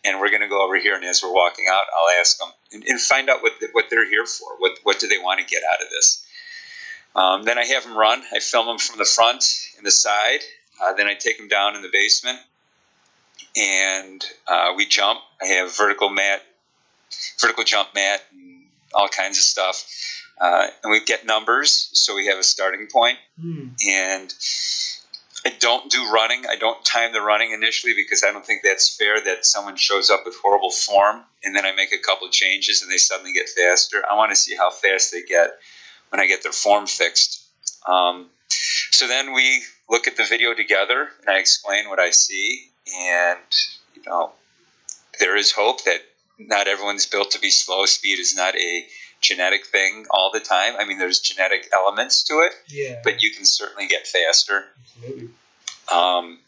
And 0.07 0.19
we're 0.21 0.29
going 0.29 0.41
to 0.41 0.47
go 0.47 0.63
over 0.63 0.77
here, 0.77 0.95
and 0.95 1.03
as 1.03 1.21
we're 1.21 1.33
walking 1.33 1.65
out, 1.69 1.83
I'll 1.93 2.19
ask 2.19 2.39
them 2.39 2.49
and, 2.71 2.83
and 2.85 2.99
find 2.99 3.29
out 3.29 3.43
what 3.43 3.53
what 3.73 3.85
they're 3.89 4.09
here 4.09 4.25
for. 4.25 4.55
What 4.57 4.79
what 4.83 4.99
do 4.99 5.07
they 5.07 5.17
want 5.17 5.41
to 5.41 5.45
get 5.45 5.63
out 5.69 5.81
of 5.81 5.89
this? 5.89 6.25
Um, 7.15 7.43
then 7.43 7.57
I 7.57 7.65
have 7.65 7.83
them 7.83 7.97
run. 7.97 8.21
I 8.33 8.39
film 8.39 8.67
them 8.67 8.77
from 8.77 8.97
the 8.97 9.05
front 9.05 9.43
and 9.77 9.85
the 9.85 9.91
side. 9.91 10.39
Uh, 10.81 10.93
then 10.93 11.07
I 11.07 11.15
take 11.15 11.37
them 11.37 11.47
down 11.47 11.75
in 11.75 11.81
the 11.81 11.89
basement, 11.91 12.39
and 13.55 14.23
uh, 14.47 14.73
we 14.77 14.85
jump. 14.85 15.19
I 15.41 15.47
have 15.47 15.75
vertical 15.75 16.09
mat, 16.09 16.41
vertical 17.41 17.63
jump 17.63 17.89
mat, 17.95 18.21
and 18.31 18.65
all 18.93 19.09
kinds 19.09 19.37
of 19.37 19.43
stuff. 19.43 19.83
Uh, 20.39 20.67
and 20.83 20.91
we 20.91 21.03
get 21.03 21.25
numbers, 21.25 21.89
so 21.93 22.15
we 22.15 22.27
have 22.27 22.37
a 22.37 22.43
starting 22.43 22.87
point. 22.91 23.17
Mm. 23.43 23.71
And 23.87 24.33
I 25.47 25.51
don't 25.59 25.89
do 25.89 26.11
running. 26.11 26.43
I 26.45 26.57
don't 26.57 26.83
time 26.83 27.13
the 27.13 27.21
running 27.21 27.53
initially 27.53 27.93
because 27.95 28.21
I 28.21 28.33
don't 28.33 28.45
think 28.45 28.63
that's 28.63 28.93
fair 28.93 29.23
that 29.23 29.45
someone 29.45 29.77
shows 29.77 30.09
up 30.09 30.25
with 30.25 30.35
horrible 30.43 30.71
form 30.71 31.23
and 31.41 31.55
then 31.55 31.65
I 31.65 31.71
make 31.71 31.93
a 31.93 31.97
couple 31.97 32.27
of 32.27 32.33
changes 32.33 32.81
and 32.81 32.91
they 32.91 32.97
suddenly 32.97 33.31
get 33.31 33.47
faster. 33.47 34.03
I 34.05 34.17
want 34.17 34.31
to 34.31 34.35
see 34.35 34.57
how 34.57 34.71
fast 34.71 35.13
they 35.13 35.21
get 35.21 35.51
when 36.09 36.19
I 36.19 36.27
get 36.27 36.43
their 36.43 36.51
form 36.51 36.85
fixed. 36.85 37.45
Um, 37.87 38.27
so 38.49 39.07
then 39.07 39.33
we 39.33 39.63
look 39.89 40.09
at 40.09 40.17
the 40.17 40.25
video 40.25 40.53
together, 40.53 41.07
and 41.21 41.29
I 41.29 41.39
explain 41.39 41.87
what 41.87 41.99
I 41.99 42.09
see, 42.09 42.69
and 42.93 43.39
you 43.95 44.01
know, 44.05 44.33
there 45.21 45.37
is 45.37 45.53
hope 45.53 45.85
that 45.85 46.01
not 46.37 46.67
everyone's 46.67 47.05
built 47.05 47.31
to 47.31 47.39
be 47.39 47.51
slow. 47.51 47.85
Speed 47.85 48.19
is 48.19 48.35
not 48.35 48.53
a 48.57 48.87
genetic 49.21 49.65
thing 49.65 50.05
all 50.09 50.31
the 50.33 50.39
time. 50.39 50.75
I 50.77 50.85
mean, 50.85 50.97
there's 50.97 51.19
genetic 51.19 51.69
elements 51.73 52.23
to 52.23 52.35
it, 52.35 52.53
yeah. 52.67 52.99
but 53.03 53.21
you 53.21 53.31
can 53.31 53.45
certainly 53.45 53.87
get 53.87 54.07
faster. 54.07 54.65
Absolutely. 54.95 55.29
Um, 55.93 56.39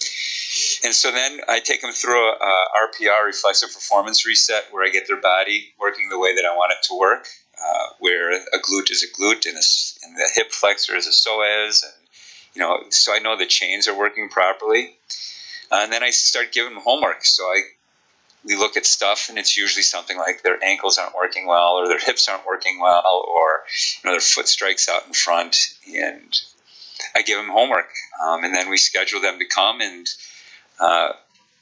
and 0.83 0.93
so 0.93 1.11
then 1.11 1.39
I 1.47 1.59
take 1.59 1.81
them 1.81 1.93
through 1.93 2.19
a, 2.19 2.33
a, 2.33 2.65
RPR, 2.89 3.25
reflexive 3.25 3.69
performance 3.73 4.25
reset, 4.25 4.65
where 4.71 4.85
I 4.85 4.89
get 4.89 5.07
their 5.07 5.21
body 5.21 5.73
working 5.79 6.09
the 6.09 6.19
way 6.19 6.35
that 6.35 6.45
I 6.45 6.55
want 6.55 6.73
it 6.73 6.87
to 6.87 6.97
work 6.97 7.27
uh, 7.61 7.87
where 7.99 8.31
a 8.33 8.59
glute 8.59 8.91
is 8.91 9.03
a 9.03 9.07
glute 9.07 9.45
and, 9.45 9.55
a, 9.55 9.63
and, 10.05 10.15
the 10.15 10.29
hip 10.35 10.51
flexor 10.51 10.95
is 10.95 11.07
a 11.07 11.11
psoas, 11.11 11.83
and 11.83 12.07
you 12.53 12.61
know, 12.61 12.83
so 12.89 13.13
I 13.13 13.19
know 13.19 13.37
the 13.37 13.45
chains 13.45 13.87
are 13.87 13.97
working 13.97 14.29
properly. 14.29 14.95
Uh, 15.71 15.81
and 15.83 15.93
then 15.93 16.03
I 16.03 16.09
start 16.09 16.51
giving 16.51 16.73
them 16.73 16.81
homework. 16.81 17.25
So 17.25 17.43
I 17.43 17.61
we 18.43 18.55
look 18.55 18.77
at 18.77 18.85
stuff, 18.85 19.27
and 19.29 19.37
it's 19.37 19.57
usually 19.57 19.83
something 19.83 20.17
like 20.17 20.43
their 20.43 20.63
ankles 20.63 20.97
aren't 20.97 21.15
working 21.15 21.45
well, 21.45 21.73
or 21.73 21.87
their 21.87 21.99
hips 21.99 22.27
aren't 22.27 22.45
working 22.45 22.79
well, 22.79 23.25
or 23.27 23.63
you 24.03 24.07
know, 24.07 24.11
their 24.13 24.21
foot 24.21 24.47
strikes 24.47 24.87
out 24.87 25.05
in 25.07 25.13
front, 25.13 25.57
and 25.87 26.41
I 27.15 27.21
give 27.21 27.37
them 27.37 27.49
homework, 27.49 27.89
um, 28.23 28.43
and 28.43 28.55
then 28.55 28.69
we 28.69 28.77
schedule 28.77 29.21
them 29.21 29.39
to 29.39 29.45
come 29.45 29.81
and. 29.81 30.07
Uh, 30.79 31.11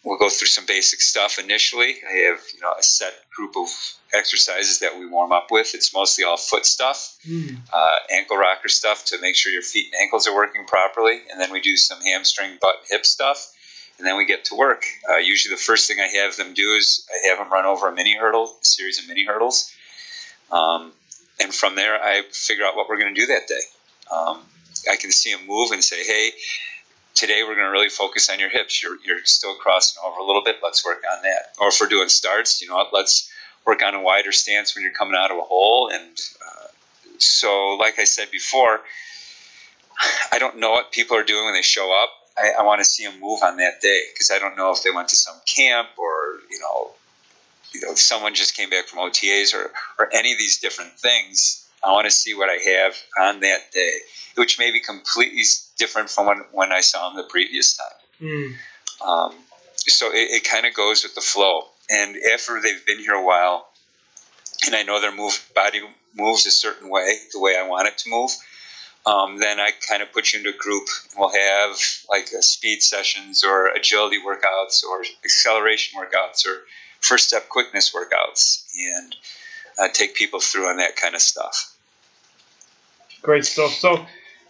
we'll 0.03 0.17
go 0.17 0.29
through 0.29 0.47
some 0.47 0.65
basic 0.65 1.01
stuff 1.01 1.37
initially. 1.37 1.95
I 2.07 2.29
have 2.29 2.39
you 2.53 2.61
know 2.61 2.73
a 2.77 2.83
set 2.83 3.13
group 3.35 3.55
of 3.57 3.67
exercises 4.13 4.79
that 4.79 4.97
we 4.97 5.05
warm 5.05 5.31
up 5.31 5.47
with. 5.51 5.75
It's 5.75 5.93
mostly 5.93 6.23
all 6.23 6.37
foot 6.37 6.65
stuff, 6.65 7.17
mm. 7.27 7.57
uh, 7.71 7.95
ankle 8.11 8.37
rocker 8.37 8.69
stuff 8.69 9.05
to 9.05 9.19
make 9.21 9.35
sure 9.35 9.51
your 9.51 9.61
feet 9.61 9.87
and 9.91 10.01
ankles 10.01 10.27
are 10.27 10.35
working 10.35 10.65
properly, 10.65 11.19
and 11.29 11.39
then 11.39 11.51
we 11.51 11.59
do 11.59 11.75
some 11.75 12.01
hamstring, 12.01 12.57
butt, 12.61 12.75
hip 12.89 13.05
stuff, 13.05 13.51
and 13.97 14.05
then 14.05 14.17
we 14.17 14.25
get 14.25 14.45
to 14.45 14.55
work. 14.55 14.83
Uh, 15.10 15.17
usually, 15.17 15.55
the 15.55 15.62
first 15.62 15.88
thing 15.88 15.97
I 15.99 16.07
have 16.23 16.36
them 16.38 16.53
do 16.53 16.73
is 16.73 17.05
I 17.12 17.29
have 17.29 17.39
them 17.39 17.51
run 17.51 17.65
over 17.65 17.88
a 17.88 17.93
mini 17.93 18.15
hurdle, 18.15 18.55
a 18.62 18.65
series 18.65 18.99
of 18.99 19.07
mini 19.07 19.25
hurdles, 19.25 19.71
um, 20.51 20.91
and 21.39 21.53
from 21.53 21.75
there 21.75 22.01
I 22.01 22.23
figure 22.31 22.65
out 22.65 22.75
what 22.75 22.89
we're 22.89 22.99
going 22.99 23.13
to 23.13 23.19
do 23.19 23.27
that 23.27 23.47
day. 23.47 23.62
Um, 24.12 24.41
I 24.89 24.95
can 24.95 25.12
see 25.12 25.33
them 25.33 25.47
move 25.47 25.71
and 25.71 25.83
say, 25.83 26.03
"Hey." 26.03 26.31
today 27.15 27.41
we're 27.41 27.55
going 27.55 27.65
to 27.65 27.71
really 27.71 27.89
focus 27.89 28.29
on 28.29 28.38
your 28.38 28.49
hips. 28.49 28.83
You're, 28.83 28.95
you're 29.03 29.25
still 29.25 29.55
crossing 29.55 29.99
over 30.05 30.19
a 30.19 30.23
little 30.23 30.43
bit. 30.43 30.57
Let's 30.62 30.86
work 30.86 31.01
on 31.12 31.23
that. 31.23 31.55
Or 31.60 31.69
if 31.69 31.81
we're 31.81 31.88
doing 31.88 32.10
starts, 32.10 32.62
you 32.62 32.67
know 32.67 32.75
what? 32.75 32.93
Let's 32.93 33.27
work 33.65 33.81
on 33.81 33.95
a 33.95 34.01
wider 34.03 34.31
stance 34.31 34.75
when 34.75 34.83
you're 34.83 34.93
coming 34.93 35.15
out 35.17 35.31
of 35.31 35.38
a 35.38 35.41
hole 35.41 35.89
and 35.91 36.15
uh, 36.45 36.67
so, 37.19 37.75
like 37.79 37.99
I 37.99 38.03
said 38.03 38.31
before, 38.31 38.81
I 40.31 40.39
don't 40.39 40.57
know 40.57 40.71
what 40.71 40.91
people 40.91 41.17
are 41.17 41.23
doing 41.23 41.45
when 41.45 41.53
they 41.53 41.62
show 41.62 41.91
up. 41.91 42.10
I, 42.38 42.52
I 42.60 42.63
want 42.63 42.80
to 42.80 42.86
see 42.86 43.06
them 43.06 43.19
move 43.19 43.39
on 43.43 43.58
that 43.58 43.82
day 43.82 44.02
because 44.13 44.32
I 44.32 44.39
don't 44.39 44.58
know 44.58 44.71
if 44.71 44.84
they 44.84 44.91
went 44.91 45.10
to 45.10 45.15
some 45.15 45.36
camp 45.45 45.89
or 45.97 46.39
you 46.50 46.60
know, 46.60 46.91
you 47.73 47.82
know, 47.82 47.91
if 47.91 48.00
someone 48.00 48.34
just 48.36 48.56
came 48.56 48.69
back 48.69 48.86
from 48.86 49.00
OTAs 49.00 49.54
or 49.54 49.71
or 50.00 50.13
any 50.13 50.32
of 50.34 50.38
these 50.38 50.60
different 50.60 50.93
things. 50.93 51.63
I 51.84 51.91
want 51.91 52.06
to 52.06 52.12
see 52.12 52.34
what 52.34 52.50
I 52.50 52.58
have 52.82 52.97
on 53.21 53.39
that 53.41 53.71
day, 53.71 54.00
which 54.36 54.58
may 54.58 54.71
be 54.71 54.80
completely 54.80 55.43
different 55.78 56.10
from 56.10 56.26
when, 56.26 56.38
when 56.52 56.71
I 56.71 56.82
saw 56.82 57.08
them 57.08 57.17
the 57.17 57.30
previous 57.30 57.78
time. 57.78 57.88
Mm. 58.19 58.54
Um, 59.06 59.36
so 59.78 60.12
it, 60.12 60.32
it 60.32 60.43
kind 60.43 60.65
of 60.65 60.73
goes 60.73 61.04
with 61.04 61.15
the 61.15 61.21
flow. 61.21 61.65
And 61.89 62.17
after 62.34 62.60
they've 62.62 62.86
been 62.86 63.00
here 63.00 63.13
a 63.13 63.23
while, 63.23 63.67
and 64.65 64.76
I 64.76 64.84
know 64.84 65.00
their 65.00 65.15
move 65.15 65.39
body 65.56 65.82
moves 66.15 66.45
a 66.45 66.52
certain 66.52 66.89
way, 66.89 67.17
the 67.32 67.39
way 67.39 67.56
I 67.58 67.67
want 67.67 67.88
it 67.88 67.97
to 68.00 68.10
move, 68.10 68.32
um, 69.07 69.37
then 69.37 69.57
I 69.57 69.71
kind 69.89 70.03
of 70.03 70.11
put 70.11 70.33
you 70.33 70.39
into 70.39 70.49
a 70.49 70.57
group. 70.57 70.89
We'll 71.17 71.29
have 71.29 71.77
like 72.09 72.27
speed 72.41 72.83
sessions 72.83 73.45
or 73.45 73.67
agility 73.67 74.17
workouts 74.19 74.83
or 74.83 75.01
acceleration 75.23 75.97
workouts 75.97 76.45
or 76.45 76.63
first 76.99 77.29
step 77.29 77.47
quickness 77.47 77.95
workouts 77.95 78.65
and 78.77 79.15
uh, 79.79 79.87
take 79.93 80.13
people 80.15 80.41
through 80.41 80.67
on 80.67 80.77
that 80.77 80.97
kind 80.97 81.15
of 81.15 81.21
stuff. 81.21 81.73
Great 83.21 83.45
stuff. 83.45 83.71
So, 83.71 84.05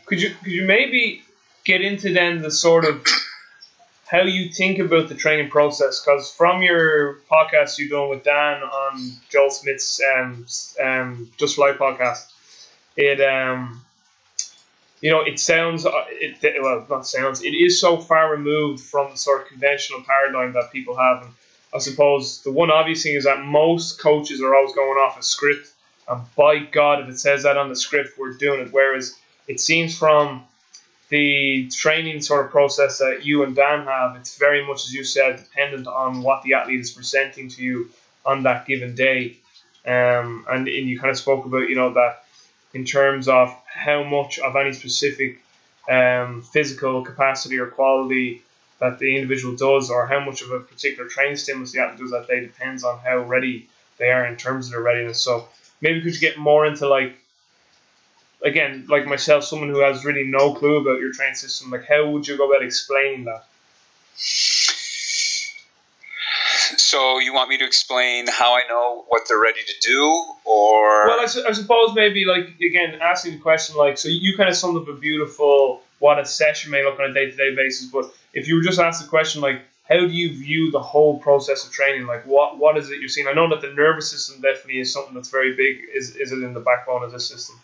could 0.07 0.21
you 0.21 0.33
could 0.43 0.51
you 0.51 0.65
maybe 0.65 1.21
get 1.63 1.81
into 1.81 2.11
then 2.11 2.41
the 2.41 2.49
sort 2.49 2.85
of 2.85 3.05
how 4.07 4.23
you 4.23 4.49
think 4.49 4.79
about 4.79 5.07
the 5.07 5.15
training 5.15 5.51
process? 5.51 6.01
Because 6.03 6.33
from 6.33 6.63
your 6.63 7.19
podcast 7.31 7.77
you've 7.77 7.91
done 7.91 8.09
with 8.09 8.23
Dan 8.23 8.63
on 8.63 9.11
Joel 9.29 9.51
Smith's 9.51 10.01
um, 10.01 10.47
um, 10.83 11.31
Just 11.37 11.55
Fly 11.55 11.73
podcast, 11.73 12.25
it 12.95 13.21
um, 13.21 13.85
you 15.01 15.12
know 15.12 15.21
it 15.21 15.39
sounds 15.39 15.86
uh, 15.86 15.91
it 16.10 16.38
well 16.62 16.86
not 16.89 17.07
sounds 17.07 17.43
it 17.43 17.53
is 17.53 17.79
so 17.79 17.97
far 17.97 18.31
removed 18.31 18.83
from 18.83 19.12
the 19.12 19.17
sort 19.17 19.43
of 19.43 19.47
conventional 19.47 20.01
paradigm 20.01 20.53
that 20.53 20.71
people 20.71 20.95
have. 20.97 21.23
And 21.23 21.31
I 21.73 21.79
suppose 21.79 22.41
the 22.43 22.51
one 22.51 22.71
obvious 22.71 23.03
thing 23.03 23.15
is 23.15 23.25
that 23.25 23.43
most 23.43 23.99
coaches 23.99 24.41
are 24.41 24.55
always 24.55 24.73
going 24.73 24.97
off 24.97 25.19
a 25.19 25.23
script, 25.23 25.69
and 26.07 26.21
by 26.36 26.60
God, 26.60 27.01
if 27.01 27.10
it 27.10 27.19
says 27.19 27.43
that 27.43 27.57
on 27.57 27.69
the 27.69 27.75
script, 27.75 28.17
we're 28.17 28.33
doing 28.33 28.62
it. 28.62 28.69
Whereas 28.71 29.17
it 29.47 29.60
seems 29.60 29.97
from 29.97 30.43
the 31.10 31.69
training 31.69 32.21
sort 32.21 32.45
of 32.45 32.51
process 32.51 32.97
that 32.97 33.25
you 33.25 33.43
and 33.43 33.55
Dan 33.55 33.86
have, 33.86 34.15
it's 34.17 34.38
very 34.38 34.65
much, 34.65 34.86
as 34.86 34.93
you 34.93 35.03
said, 35.03 35.38
dependent 35.38 35.88
on 35.88 36.21
what 36.21 36.43
the 36.43 36.53
athlete 36.53 36.81
is 36.81 36.91
presenting 36.91 37.47
to 37.49 37.63
you 37.63 37.89
on 38.25 38.43
that 38.43 38.65
given 38.65 38.93
day. 38.95 39.38
Um, 39.86 40.45
and, 40.49 40.67
and 40.67 40.89
you 40.89 40.99
kind 40.99 41.12
of 41.12 41.17
spoke 41.17 41.45
about, 41.45 41.69
you 41.69 41.75
know, 41.75 41.93
that 41.93 42.25
in 42.77 42.85
terms 42.85 43.27
of 43.27 43.55
how 43.65 44.03
much 44.03 44.37
of 44.37 44.55
any 44.55 44.71
specific 44.71 45.41
um, 45.89 46.43
physical 46.43 47.03
capacity 47.03 47.57
or 47.57 47.67
quality 47.67 48.43
that 48.79 48.99
the 48.99 49.15
individual 49.15 49.55
does, 49.55 49.89
or 49.89 50.05
how 50.05 50.19
much 50.19 50.43
of 50.43 50.51
a 50.51 50.59
particular 50.59 51.09
training 51.09 51.37
stimulus 51.37 51.71
the 51.71 51.79
athlete 51.81 51.99
does 51.99 52.11
that 52.11 52.27
day, 52.27 52.39
depends 52.41 52.83
on 52.83 52.99
how 52.99 53.17
ready 53.23 53.67
they 53.97 54.11
are 54.11 54.27
in 54.27 54.35
terms 54.35 54.67
of 54.67 54.73
their 54.73 54.81
readiness. 54.81 55.19
So 55.19 55.47
maybe 55.81 56.01
could 56.01 56.13
you 56.13 56.19
get 56.19 56.37
more 56.37 56.67
into 56.67 56.87
like 56.87 57.17
again, 58.43 58.85
like 58.87 59.07
myself, 59.07 59.43
someone 59.43 59.69
who 59.69 59.79
has 59.79 60.05
really 60.05 60.25
no 60.25 60.53
clue 60.53 60.77
about 60.77 60.99
your 60.99 61.11
training 61.11 61.35
system, 61.35 61.71
like 61.71 61.85
how 61.87 62.07
would 62.09 62.27
you 62.27 62.37
go 62.37 62.51
about 62.51 62.63
explaining 62.63 63.25
that? 63.25 63.45
So 66.97 67.19
you 67.19 67.31
want 67.31 67.47
me 67.47 67.60
to 67.60 67.63
explain 67.63 68.25
how 68.25 68.55
I 68.55 68.62
know 68.67 69.05
what 69.07 69.27
they're 69.29 69.39
ready 69.39 69.60
to 69.62 69.88
do, 69.88 70.01
or 70.45 71.05
well, 71.05 71.19
I, 71.19 71.27
su- 71.27 71.45
I 71.47 71.51
suppose 71.51 71.93
maybe 71.93 72.25
like 72.25 72.60
again 72.60 72.97
asking 72.99 73.33
the 73.33 73.38
question 73.39 73.75
like 73.75 73.99
so 73.99 74.10
you 74.10 74.36
kind 74.36 74.49
of 74.49 74.55
summed 74.55 74.81
up 74.81 74.88
a 74.88 74.93
beautiful 74.93 75.83
what 75.99 76.17
a 76.17 76.25
session 76.25 76.71
may 76.71 76.83
look 76.83 76.99
on 76.99 77.12
a 77.12 77.13
day 77.13 77.29
to 77.29 77.36
day 77.38 77.55
basis, 77.55 77.88
but 77.91 78.12
if 78.33 78.47
you 78.47 78.55
were 78.55 78.63
just 78.63 78.79
asked 78.79 79.03
the 79.03 79.07
question 79.07 79.43
like 79.43 79.62
how 79.88 79.99
do 79.99 80.07
you 80.07 80.36
view 80.36 80.71
the 80.71 80.79
whole 80.79 81.19
process 81.19 81.67
of 81.67 81.71
training? 81.71 82.07
Like 82.07 82.25
what 82.25 82.57
what 82.57 82.79
is 82.79 82.89
it 82.89 82.99
you're 82.99 83.10
seeing? 83.10 83.27
I 83.27 83.33
know 83.33 83.47
that 83.49 83.62
the 83.62 83.73
nervous 83.73 84.10
system 84.10 84.41
definitely 84.41 84.79
is 84.79 84.91
something 84.91 85.13
that's 85.13 85.29
very 85.29 85.55
big. 85.55 85.83
Is 85.93 86.15
is 86.15 86.31
it 86.31 86.41
in 86.41 86.55
the 86.55 86.62
backbone 86.62 87.03
of 87.03 87.12
the 87.12 87.19
system? 87.19 87.60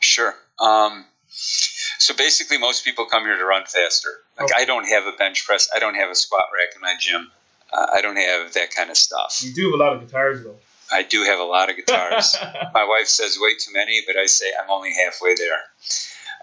Sure. 0.00 0.34
Um, 0.60 1.06
so 1.30 2.14
basically, 2.14 2.58
most 2.58 2.84
people 2.84 3.06
come 3.06 3.24
here 3.24 3.38
to 3.38 3.44
run 3.46 3.64
faster. 3.64 4.10
Like 4.38 4.50
Okay. 4.50 4.62
I 4.62 4.66
don't 4.66 4.86
have 4.86 5.06
a 5.06 5.12
bench 5.12 5.46
press. 5.46 5.70
I 5.74 5.78
don't 5.78 5.94
have 5.94 6.10
a 6.10 6.14
squat 6.14 6.44
rack 6.54 6.76
in 6.76 6.82
my 6.82 6.94
gym. 7.00 7.32
Uh, 7.72 7.86
I 7.94 8.00
don't 8.00 8.16
have 8.16 8.52
that 8.54 8.74
kind 8.74 8.90
of 8.90 8.96
stuff. 8.96 9.40
You 9.42 9.52
do 9.52 9.70
have 9.70 9.80
a 9.80 9.82
lot 9.82 9.92
of 9.94 10.00
guitars 10.00 10.44
though. 10.44 10.56
I 10.92 11.02
do 11.02 11.24
have 11.24 11.40
a 11.40 11.44
lot 11.44 11.68
of 11.68 11.76
guitars. 11.76 12.36
my 12.74 12.84
wife 12.84 13.08
says 13.08 13.38
way 13.40 13.56
too 13.58 13.72
many, 13.72 14.02
but 14.06 14.16
I 14.16 14.26
say 14.26 14.46
I'm 14.60 14.70
only 14.70 14.92
halfway 14.92 15.34
there. 15.34 15.58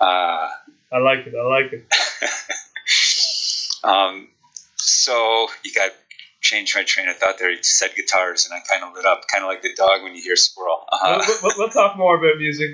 Uh, 0.02 0.50
I 0.92 0.98
like 1.00 1.26
it. 1.26 1.34
I 1.36 1.44
like 1.48 1.74
it. 1.74 1.86
um, 3.84 4.28
so 4.76 5.48
you 5.64 5.74
got 5.74 5.92
change 6.44 6.76
my 6.76 6.84
train 6.84 7.08
of 7.08 7.18
thought 7.18 7.40
there. 7.40 7.50
You 7.50 7.64
said 7.64 7.92
guitars, 7.96 8.46
and 8.46 8.54
I 8.54 8.60
kind 8.70 8.84
of 8.84 8.94
lit 8.94 9.06
up, 9.06 9.28
kind 9.28 9.44
of 9.44 9.48
like 9.48 9.62
the 9.64 9.74
dog 9.76 10.04
when 10.04 10.14
you 10.14 10.22
hear 10.22 10.36
squirrel. 10.36 10.86
Uh, 10.92 11.24
we'll, 11.26 11.38
we'll, 11.42 11.52
we'll 11.58 11.70
talk 11.70 11.98
more 11.98 12.18
about 12.18 12.38
music. 12.38 12.72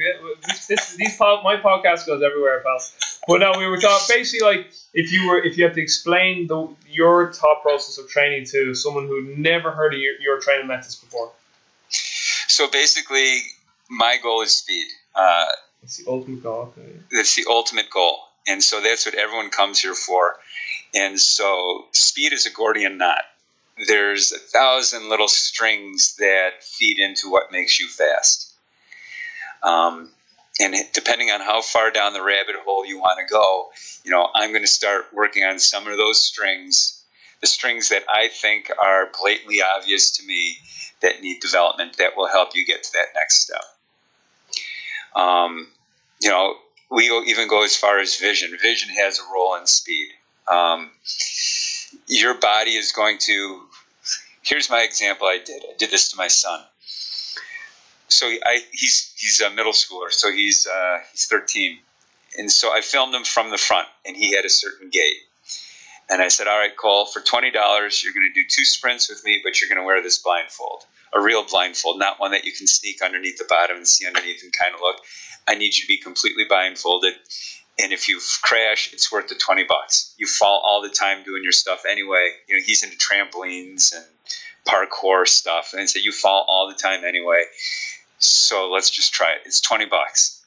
This, 0.47 0.67
this, 0.67 0.95
these 0.95 1.15
pod, 1.15 1.43
my 1.43 1.55
podcast 1.57 2.05
goes 2.07 2.21
everywhere, 2.23 2.61
pal. 2.61 2.79
But 3.27 3.37
no, 3.41 3.53
we 3.57 3.67
were 3.67 3.77
talking 3.77 4.15
basically 4.15 4.45
like 4.45 4.71
if 4.93 5.11
you 5.13 5.29
were 5.29 5.37
if 5.43 5.57
you 5.57 5.63
had 5.65 5.75
to 5.75 5.81
explain 5.81 6.47
the 6.47 6.67
your 6.89 7.31
thought 7.31 7.61
process 7.61 7.97
of 7.99 8.09
training 8.09 8.45
to 8.47 8.73
someone 8.73 9.05
who 9.07 9.35
never 9.37 9.71
heard 9.71 9.93
of 9.93 9.99
your, 9.99 10.19
your 10.19 10.39
training 10.41 10.67
methods 10.67 10.95
before. 10.95 11.31
so 11.89 12.67
basically, 12.69 13.41
my 13.89 14.17
goal 14.21 14.41
is 14.41 14.51
speed. 14.57 14.87
Uh, 15.15 15.45
It's 15.83 15.97
the 15.97 16.09
ultimate 16.09 16.41
goal. 16.43 16.73
Okay. 16.77 16.89
that's 17.11 17.35
the 17.35 17.45
ultimate 17.49 17.89
goal. 17.89 18.19
And 18.47 18.63
so 18.63 18.81
that's 18.81 19.05
what 19.05 19.13
everyone 19.15 19.51
comes 19.51 19.79
here 19.79 19.93
for. 19.93 20.35
And 20.95 21.19
so 21.19 21.85
speed 21.91 22.33
is 22.33 22.47
a 22.47 22.51
Gordian 22.51 22.97
knot. 22.97 23.21
There's 23.87 24.31
a 24.31 24.39
thousand 24.39 25.09
little 25.09 25.27
strings 25.27 26.15
that 26.17 26.63
feed 26.63 26.99
into 26.99 27.29
what 27.31 27.51
makes 27.51 27.79
you 27.79 27.87
fast. 27.87 28.53
Um, 29.63 30.09
and 30.59 30.75
depending 30.93 31.31
on 31.31 31.39
how 31.39 31.61
far 31.61 31.89
down 31.91 32.13
the 32.13 32.21
rabbit 32.21 32.55
hole 32.65 32.85
you 32.85 32.99
want 32.99 33.19
to 33.19 33.31
go, 33.31 33.69
you 34.03 34.11
know, 34.11 34.27
I'm 34.35 34.51
going 34.51 34.63
to 34.63 34.67
start 34.67 35.05
working 35.13 35.43
on 35.43 35.59
some 35.59 35.87
of 35.87 35.97
those 35.97 36.21
strings, 36.21 37.01
the 37.39 37.47
strings 37.47 37.89
that 37.89 38.03
I 38.09 38.27
think 38.27 38.69
are 38.81 39.09
blatantly 39.21 39.61
obvious 39.61 40.11
to 40.17 40.25
me 40.25 40.57
that 41.01 41.21
need 41.21 41.39
development 41.39 41.97
that 41.97 42.17
will 42.17 42.27
help 42.27 42.55
you 42.55 42.65
get 42.65 42.83
to 42.83 42.91
that 42.93 43.07
next 43.15 43.43
step. 43.43 43.63
Um, 45.15 45.67
you 46.21 46.29
know, 46.29 46.55
we 46.91 47.09
even 47.27 47.47
go 47.47 47.63
as 47.63 47.75
far 47.75 47.99
as 47.99 48.17
vision. 48.17 48.51
Vision 48.61 48.89
has 48.89 49.19
a 49.19 49.33
role 49.33 49.55
in 49.55 49.65
speed. 49.65 50.09
Um, 50.51 50.91
your 52.07 52.33
body 52.33 52.71
is 52.71 52.91
going 52.91 53.17
to. 53.19 53.61
Here's 54.43 54.69
my 54.69 54.81
example. 54.81 55.27
I 55.27 55.39
did. 55.43 55.63
I 55.63 55.75
did 55.77 55.91
this 55.91 56.09
to 56.11 56.17
my 56.17 56.27
son. 56.27 56.61
So 58.07 58.27
I, 58.27 58.59
he's 58.71 59.13
he's 59.17 59.41
a 59.41 59.49
middle 59.49 59.73
schooler. 59.73 60.11
So 60.11 60.31
he's 60.31 60.65
uh, 60.67 60.97
he's 61.11 61.25
13, 61.25 61.79
and 62.37 62.51
so 62.51 62.73
I 62.73 62.81
filmed 62.81 63.13
him 63.13 63.23
from 63.23 63.51
the 63.51 63.57
front, 63.57 63.87
and 64.05 64.15
he 64.15 64.35
had 64.35 64.45
a 64.45 64.49
certain 64.49 64.89
gait. 64.89 65.17
And 66.09 66.21
I 66.21 66.29
said, 66.29 66.47
"All 66.47 66.57
right, 66.57 66.75
Cole, 66.75 67.05
for 67.05 67.21
twenty 67.21 67.51
dollars, 67.51 68.03
you're 68.03 68.13
going 68.13 68.27
to 68.27 68.41
do 68.41 68.47
two 68.49 68.65
sprints 68.65 69.09
with 69.09 69.23
me, 69.23 69.41
but 69.43 69.61
you're 69.61 69.69
going 69.69 69.81
to 69.81 69.85
wear 69.85 70.01
this 70.01 70.17
blindfold, 70.17 70.85
a 71.13 71.21
real 71.21 71.43
blindfold, 71.43 71.99
not 71.99 72.19
one 72.19 72.31
that 72.31 72.45
you 72.45 72.51
can 72.51 72.65
sneak 72.65 73.03
underneath 73.03 73.37
the 73.37 73.45
bottom 73.47 73.77
and 73.77 73.87
see 73.87 74.07
underneath 74.07 74.41
and 74.41 74.51
kind 74.51 74.73
of 74.73 74.81
look. 74.81 74.97
I 75.47 75.55
need 75.55 75.75
you 75.75 75.81
to 75.81 75.87
be 75.87 75.97
completely 75.97 76.45
blindfolded. 76.45 77.13
And 77.81 77.93
if 77.93 78.09
you 78.09 78.19
crash, 78.41 78.91
it's 78.91 79.11
worth 79.11 79.29
the 79.29 79.35
20 79.35 79.63
bucks. 79.63 80.13
You 80.17 80.27
fall 80.27 80.61
all 80.65 80.81
the 80.81 80.89
time 80.89 81.23
doing 81.23 81.43
your 81.43 81.53
stuff 81.53 81.83
anyway. 81.89 82.31
You 82.47 82.55
know, 82.55 82.61
he's 82.65 82.83
into 82.83 82.97
trampolines 82.97 83.95
and 83.95 84.05
parkour 84.69 85.27
stuff. 85.27 85.73
And 85.77 85.89
so 85.89 85.99
you 85.99 86.11
fall 86.11 86.45
all 86.47 86.67
the 86.67 86.75
time 86.75 87.03
anyway. 87.03 87.43
So 88.19 88.69
let's 88.69 88.89
just 88.89 89.13
try 89.13 89.31
it. 89.31 89.41
It's 89.45 89.61
20 89.61 89.85
bucks. 89.85 90.43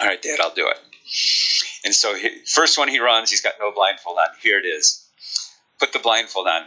All 0.00 0.06
right, 0.06 0.20
Dad, 0.20 0.38
I'll 0.40 0.54
do 0.54 0.68
it. 0.68 0.78
And 1.84 1.94
so, 1.94 2.14
he, 2.14 2.30
first 2.46 2.78
one 2.78 2.88
he 2.88 2.98
runs, 2.98 3.30
he's 3.30 3.40
got 3.40 3.54
no 3.60 3.72
blindfold 3.72 4.18
on. 4.18 4.28
Here 4.42 4.58
it 4.58 4.66
is. 4.66 5.06
Put 5.78 5.92
the 5.92 5.98
blindfold 5.98 6.46
on. 6.48 6.62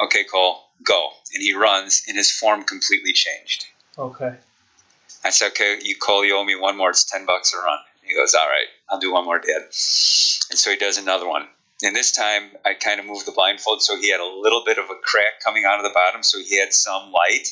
Okay, 0.00 0.24
Cole, 0.24 0.60
go. 0.82 1.10
And 1.32 1.42
he 1.42 1.54
runs, 1.54 2.04
and 2.08 2.16
his 2.16 2.30
form 2.30 2.64
completely 2.64 3.12
changed. 3.12 3.66
Okay. 3.98 4.34
I 5.24 5.30
said, 5.30 5.48
okay, 5.48 5.78
you 5.82 5.96
Cole, 5.96 6.24
you 6.24 6.36
owe 6.36 6.44
me 6.44 6.56
one 6.56 6.76
more. 6.76 6.90
It's 6.90 7.04
10 7.04 7.26
bucks 7.26 7.54
a 7.54 7.58
run. 7.58 7.78
He 8.02 8.14
goes, 8.14 8.34
all 8.34 8.46
right, 8.46 8.66
I'll 8.90 9.00
do 9.00 9.12
one 9.12 9.24
more, 9.24 9.38
Dad. 9.38 9.62
And 9.62 9.72
so 10.58 10.70
he 10.70 10.76
does 10.76 10.98
another 10.98 11.26
one. 11.26 11.46
And 11.82 11.94
this 11.94 12.12
time 12.12 12.50
I 12.64 12.74
kind 12.74 13.00
of 13.00 13.06
moved 13.06 13.26
the 13.26 13.32
blindfold 13.32 13.82
so 13.82 13.98
he 13.98 14.10
had 14.10 14.20
a 14.20 14.26
little 14.40 14.62
bit 14.64 14.78
of 14.78 14.84
a 14.86 14.94
crack 15.02 15.40
coming 15.44 15.64
out 15.66 15.78
of 15.78 15.84
the 15.84 15.92
bottom, 15.94 16.22
so 16.22 16.38
he 16.38 16.58
had 16.58 16.72
some 16.72 17.12
light. 17.12 17.48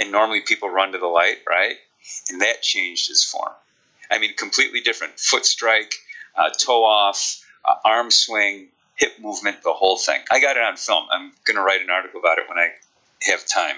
And 0.00 0.10
normally 0.10 0.40
people 0.40 0.68
run 0.70 0.92
to 0.92 0.98
the 0.98 1.06
light, 1.06 1.38
right? 1.48 1.76
And 2.30 2.40
that 2.40 2.62
changed 2.62 3.08
his 3.08 3.22
form. 3.22 3.52
I 4.10 4.18
mean, 4.18 4.34
completely 4.36 4.80
different. 4.80 5.18
Foot 5.20 5.46
strike, 5.46 5.94
uh, 6.36 6.50
toe 6.50 6.84
off, 6.84 7.44
uh, 7.64 7.74
arm 7.84 8.10
swing, 8.10 8.68
hip 8.96 9.18
movement, 9.20 9.62
the 9.62 9.72
whole 9.72 9.96
thing. 9.96 10.20
I 10.30 10.40
got 10.40 10.56
it 10.56 10.62
on 10.62 10.76
film. 10.76 11.06
I'm 11.10 11.32
going 11.44 11.56
to 11.56 11.62
write 11.62 11.82
an 11.82 11.90
article 11.90 12.20
about 12.20 12.38
it 12.38 12.44
when 12.48 12.58
I 12.58 12.68
have 13.30 13.46
time. 13.46 13.76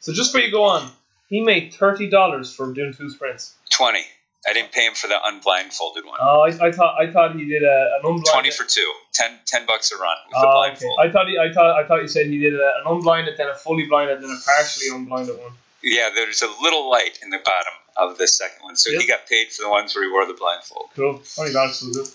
So 0.00 0.12
just 0.12 0.32
before 0.32 0.46
you 0.46 0.52
go 0.52 0.64
on, 0.64 0.90
he 1.28 1.40
made 1.40 1.72
thirty 1.72 2.10
dollars 2.10 2.54
for 2.54 2.72
doing 2.72 2.92
two 2.92 3.08
sprints. 3.08 3.54
Twenty. 3.70 4.04
I 4.48 4.52
didn't 4.54 4.72
pay 4.72 4.84
him 4.86 4.94
for 4.94 5.06
the 5.06 5.14
unblindfolded 5.24 6.04
one. 6.04 6.18
Oh, 6.20 6.40
I, 6.40 6.48
I 6.66 6.72
thought 6.72 7.00
I 7.00 7.10
thought 7.12 7.36
he 7.36 7.44
did 7.46 7.62
a, 7.62 7.94
an 7.94 8.00
unblinded. 8.02 8.26
Twenty 8.32 8.50
for 8.50 8.64
two. 8.64 8.92
Ten, 9.12 9.38
ten 9.46 9.66
bucks 9.66 9.92
a 9.92 9.96
run 9.96 10.16
with 10.28 10.36
ah, 10.36 10.40
the 10.40 10.46
Oh, 10.46 10.50
okay. 10.50 10.56
blindfold. 10.58 10.98
I 11.00 11.10
thought 11.12 11.28
he, 11.28 11.38
I 11.38 11.52
thought 11.52 11.84
I 11.84 11.86
thought 11.86 12.02
you 12.02 12.08
said 12.08 12.26
he 12.26 12.38
did 12.38 12.54
a, 12.54 12.72
an 12.80 12.82
unblinded, 12.86 13.36
then 13.38 13.48
a 13.48 13.54
fully 13.54 13.86
blinded, 13.86 14.20
then 14.20 14.30
a 14.30 14.38
partially 14.44 14.88
unblinded 14.96 15.38
one. 15.38 15.52
Yeah, 15.84 16.10
there's 16.14 16.42
a 16.42 16.48
little 16.60 16.90
light 16.90 17.18
in 17.22 17.30
the 17.30 17.38
bottom 17.38 17.72
of 17.96 18.18
the 18.18 18.26
second 18.26 18.62
one, 18.62 18.76
so 18.76 18.90
Yep. 18.90 19.00
he 19.00 19.06
got 19.06 19.26
paid 19.28 19.52
for 19.52 19.62
the 19.62 19.68
ones 19.70 19.94
where 19.94 20.04
he 20.04 20.10
wore 20.10 20.26
the 20.26 20.34
blindfold. 20.34 20.90
Cool. 20.96 21.20
Oh, 21.20 21.22
Twenty 21.36 21.52
dollars 21.52 21.76
so 21.76 21.92
good. 21.92 22.08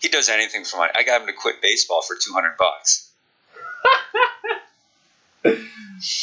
He 0.00 0.08
does 0.08 0.28
anything 0.30 0.64
for 0.64 0.78
money. 0.78 0.92
I 0.94 1.02
got 1.04 1.20
him 1.20 1.26
to 1.26 1.32
quit 1.34 1.60
baseball 1.62 2.00
for 2.02 2.16
two 2.16 2.32
hundred 2.32 2.56
bucks. 2.58 3.10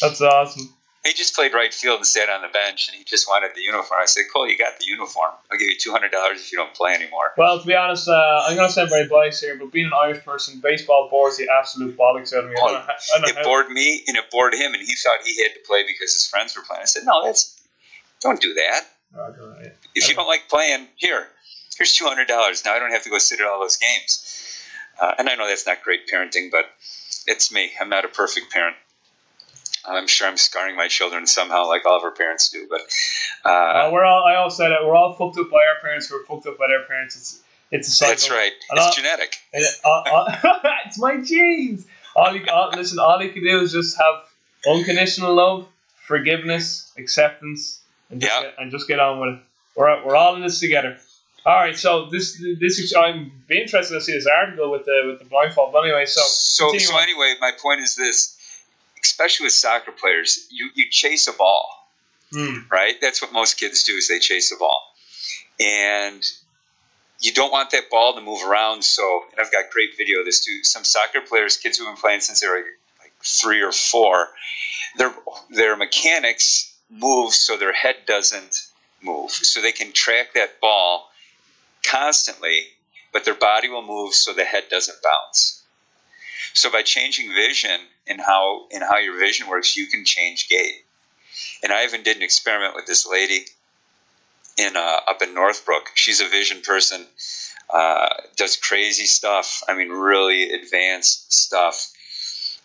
That's 0.01 0.21
awesome. 0.21 0.73
He 1.03 1.13
just 1.13 1.33
played 1.33 1.53
right 1.53 1.73
field 1.73 1.97
and 1.97 2.05
sat 2.05 2.29
on 2.29 2.43
the 2.43 2.47
bench, 2.47 2.87
and 2.87 2.95
he 2.95 3.03
just 3.03 3.27
wanted 3.27 3.55
the 3.55 3.61
uniform. 3.61 3.99
I 3.99 4.05
said, 4.05 4.25
"Cole, 4.31 4.47
you 4.47 4.55
got 4.55 4.77
the 4.77 4.85
uniform. 4.85 5.31
I'll 5.51 5.57
give 5.57 5.67
you 5.67 5.77
two 5.77 5.91
hundred 5.91 6.11
dollars 6.11 6.39
if 6.39 6.51
you 6.51 6.59
don't 6.59 6.75
play 6.75 6.93
anymore." 6.93 7.31
Well, 7.37 7.59
to 7.59 7.65
be 7.65 7.73
honest, 7.73 8.07
uh, 8.07 8.43
I'm 8.45 8.55
going 8.55 8.67
to 8.67 8.73
sound 8.73 8.89
very 8.89 9.07
biased 9.07 9.41
here, 9.41 9.55
but 9.55 9.71
being 9.71 9.87
an 9.87 9.93
Irish 9.99 10.23
person, 10.23 10.59
baseball 10.59 11.07
bores 11.09 11.37
the 11.37 11.49
absolute 11.49 11.97
bollocks 11.97 12.33
out 12.33 12.43
of 12.43 12.51
me. 12.51 12.55
I 12.55 12.67
don't 12.67 12.83
I 12.83 13.19
don't 13.19 13.37
It 13.37 13.43
bored 13.43 13.69
me, 13.69 14.03
and 14.07 14.15
it 14.15 14.29
bored 14.29 14.53
him, 14.53 14.73
and 14.73 14.81
he 14.81 14.93
thought 14.95 15.25
he 15.25 15.41
had 15.41 15.53
to 15.55 15.59
play 15.65 15.83
because 15.87 16.13
his 16.13 16.27
friends 16.27 16.55
were 16.55 16.61
playing. 16.61 16.83
I 16.83 16.85
said, 16.85 17.03
"No, 17.03 17.25
that's 17.25 17.59
don't 18.19 18.39
do 18.39 18.53
that. 18.53 18.85
Oh, 19.17 19.23
I 19.23 19.25
don't 19.35 19.49
know, 19.49 19.57
yeah. 19.63 19.69
If 19.95 20.07
you 20.07 20.13
don't 20.13 20.27
like 20.27 20.49
playing, 20.49 20.87
here, 20.97 21.27
here's 21.77 21.95
two 21.95 22.05
hundred 22.05 22.27
dollars. 22.27 22.63
Now 22.63 22.75
I 22.75 22.79
don't 22.79 22.91
have 22.91 23.03
to 23.03 23.09
go 23.09 23.17
sit 23.17 23.39
at 23.39 23.47
all 23.47 23.59
those 23.59 23.77
games." 23.77 24.37
Uh, 25.01 25.15
and 25.17 25.27
I 25.27 25.33
know 25.33 25.47
that's 25.47 25.65
not 25.65 25.81
great 25.81 26.07
parenting, 26.07 26.51
but 26.51 26.65
it's 27.25 27.51
me. 27.51 27.71
I'm 27.81 27.89
not 27.89 28.05
a 28.05 28.07
perfect 28.07 28.51
parent. 28.51 28.75
I'm 29.85 30.07
sure 30.07 30.27
I'm 30.27 30.37
scarring 30.37 30.75
my 30.75 30.87
children 30.87 31.25
somehow, 31.27 31.67
like 31.67 31.85
all 31.85 31.97
of 31.97 32.03
our 32.03 32.11
parents 32.11 32.49
do. 32.49 32.67
But 32.69 32.81
uh, 33.43 33.49
Uh, 33.49 33.89
we're 33.91 34.03
all. 34.05 34.23
I 34.23 34.35
always 34.35 34.55
say 34.55 34.69
that 34.69 34.85
we're 34.85 34.95
all 34.95 35.13
fucked 35.13 35.37
up 35.39 35.49
by 35.49 35.57
our 35.57 35.81
parents. 35.81 36.11
We're 36.11 36.23
fucked 36.25 36.45
up 36.47 36.57
by 36.57 36.67
their 36.67 36.83
parents. 36.85 37.15
It's 37.15 37.39
it's 37.71 37.87
a 37.87 37.91
cycle. 37.91 38.11
that's 38.11 38.29
right. 38.29 38.51
And 38.69 38.77
It's 38.79 38.87
I- 38.87 39.01
genetic. 39.01 39.37
And, 39.53 39.65
uh, 39.85 39.89
uh, 39.89 40.37
it's 40.85 40.99
my 40.99 41.21
genes. 41.21 41.85
All 42.15 42.35
you, 42.35 42.45
all, 42.51 42.69
listen, 42.75 42.99
all 42.99 43.21
you 43.23 43.31
can 43.31 43.43
do 43.43 43.61
is 43.61 43.71
just 43.71 43.97
have 43.97 44.25
unconditional 44.67 45.33
love, 45.33 45.67
forgiveness, 45.95 46.91
acceptance, 46.97 47.79
and 48.09 48.19
just, 48.21 48.33
Yeah. 48.33 48.41
get, 48.49 48.55
and 48.59 48.71
just 48.71 48.87
get 48.87 48.99
on 48.99 49.19
with 49.21 49.35
it. 49.35 49.39
We're, 49.75 50.05
we're 50.05 50.15
all 50.17 50.35
in 50.35 50.41
this 50.41 50.59
together. 50.59 50.97
All 51.45 51.55
right, 51.55 51.75
so 51.75 52.05
this 52.11 52.37
this 52.59 52.77
is, 52.77 52.93
I'm 52.93 53.31
be 53.47 53.59
interested 53.59 53.95
to 53.95 54.01
see 54.01 54.11
this 54.13 54.27
article 54.27 54.69
with 54.69 54.85
the 54.85 55.01
with 55.07 55.19
the 55.19 55.25
blindfold. 55.25 55.71
But 55.73 55.79
anyway, 55.85 56.05
so 56.05 56.21
so 56.21 56.77
so 56.77 56.97
anyway, 56.99 57.33
my 57.41 57.51
point 57.59 57.79
is 57.81 57.95
this: 57.95 58.37
especially 59.03 59.45
with 59.45 59.53
soccer 59.53 59.91
players, 59.91 60.47
you 60.49 60.69
you 60.75 60.89
chase 60.89 61.27
a 61.27 61.33
ball, 61.33 61.89
Hmm. 62.31 62.59
right? 62.71 62.99
That's 63.01 63.21
what 63.21 63.31
most 63.33 63.59
kids 63.59 63.83
do 63.83 63.93
is 63.93 64.07
they 64.07 64.19
chase 64.19 64.51
a 64.51 64.57
ball, 64.57 64.93
and 65.59 66.23
you 67.19 67.31
don't 67.33 67.51
want 67.51 67.71
that 67.71 67.89
ball 67.89 68.15
to 68.15 68.21
move 68.21 68.43
around. 68.43 68.83
So, 68.83 69.23
and 69.31 69.39
I've 69.39 69.51
got 69.51 69.69
great 69.71 69.95
video 69.97 70.19
of 70.19 70.25
this 70.25 70.43
too. 70.43 70.63
Some 70.63 70.83
soccer 70.83 71.21
players, 71.21 71.57
kids 71.57 71.77
who've 71.77 71.87
been 71.87 71.95
playing 71.97 72.21
since 72.21 72.39
they 72.39 72.47
were 72.47 72.63
like 72.99 73.13
three 73.23 73.61
or 73.61 73.71
four, 73.71 74.29
their 74.97 75.13
their 75.49 75.75
mechanics 75.75 76.73
move 76.89 77.33
so 77.33 77.57
their 77.57 77.73
head 77.73 77.95
doesn't 78.05 78.67
move, 79.01 79.31
so 79.31 79.61
they 79.61 79.71
can 79.71 79.91
track 79.91 80.33
that 80.33 80.59
ball 80.59 81.09
constantly, 81.83 82.63
but 83.11 83.25
their 83.25 83.33
body 83.35 83.69
will 83.69 83.81
move 83.85 84.13
so 84.13 84.33
the 84.33 84.43
head 84.43 84.63
doesn't 84.69 84.97
bounce. 85.01 85.60
So 86.53 86.71
by 86.71 86.81
changing 86.81 87.33
vision 87.33 87.79
and 88.07 88.19
how 88.19 88.67
and 88.71 88.83
how 88.83 88.97
your 88.97 89.19
vision 89.19 89.47
works, 89.47 89.77
you 89.77 89.87
can 89.87 90.05
change 90.05 90.49
gait. 90.49 90.83
And 91.63 91.71
I 91.71 91.83
even 91.85 92.03
did 92.03 92.17
an 92.17 92.23
experiment 92.23 92.75
with 92.75 92.85
this 92.85 93.07
lady 93.07 93.45
in 94.57 94.75
uh, 94.75 94.99
up 95.07 95.21
in 95.21 95.33
Northbrook. 95.33 95.91
She's 95.95 96.21
a 96.21 96.27
vision 96.27 96.61
person, 96.61 97.05
uh, 97.73 98.09
does 98.35 98.57
crazy 98.57 99.05
stuff. 99.05 99.63
I 99.67 99.75
mean, 99.75 99.89
really 99.89 100.51
advanced 100.51 101.33
stuff. 101.33 101.91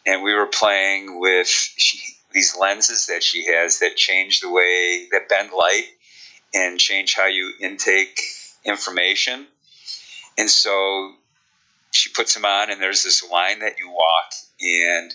And 0.04 0.22
we 0.22 0.34
were 0.34 0.46
playing 0.46 1.20
with 1.20 1.48
she, 1.48 1.98
these 2.32 2.56
lenses 2.58 3.06
that 3.06 3.22
she 3.22 3.46
has 3.46 3.80
that 3.80 3.96
change 3.96 4.40
the 4.40 4.50
way 4.50 5.08
that 5.12 5.28
bend 5.28 5.50
light 5.56 5.86
and 6.54 6.78
change 6.78 7.14
how 7.14 7.26
you 7.26 7.52
intake 7.60 8.20
information. 8.64 9.46
And 10.38 10.50
so 10.50 11.14
she 11.96 12.10
puts 12.10 12.34
them 12.34 12.44
on, 12.44 12.70
and 12.70 12.80
there's 12.80 13.02
this 13.02 13.28
line 13.28 13.60
that 13.60 13.78
you 13.78 13.90
walk, 13.90 14.32
and 14.60 15.12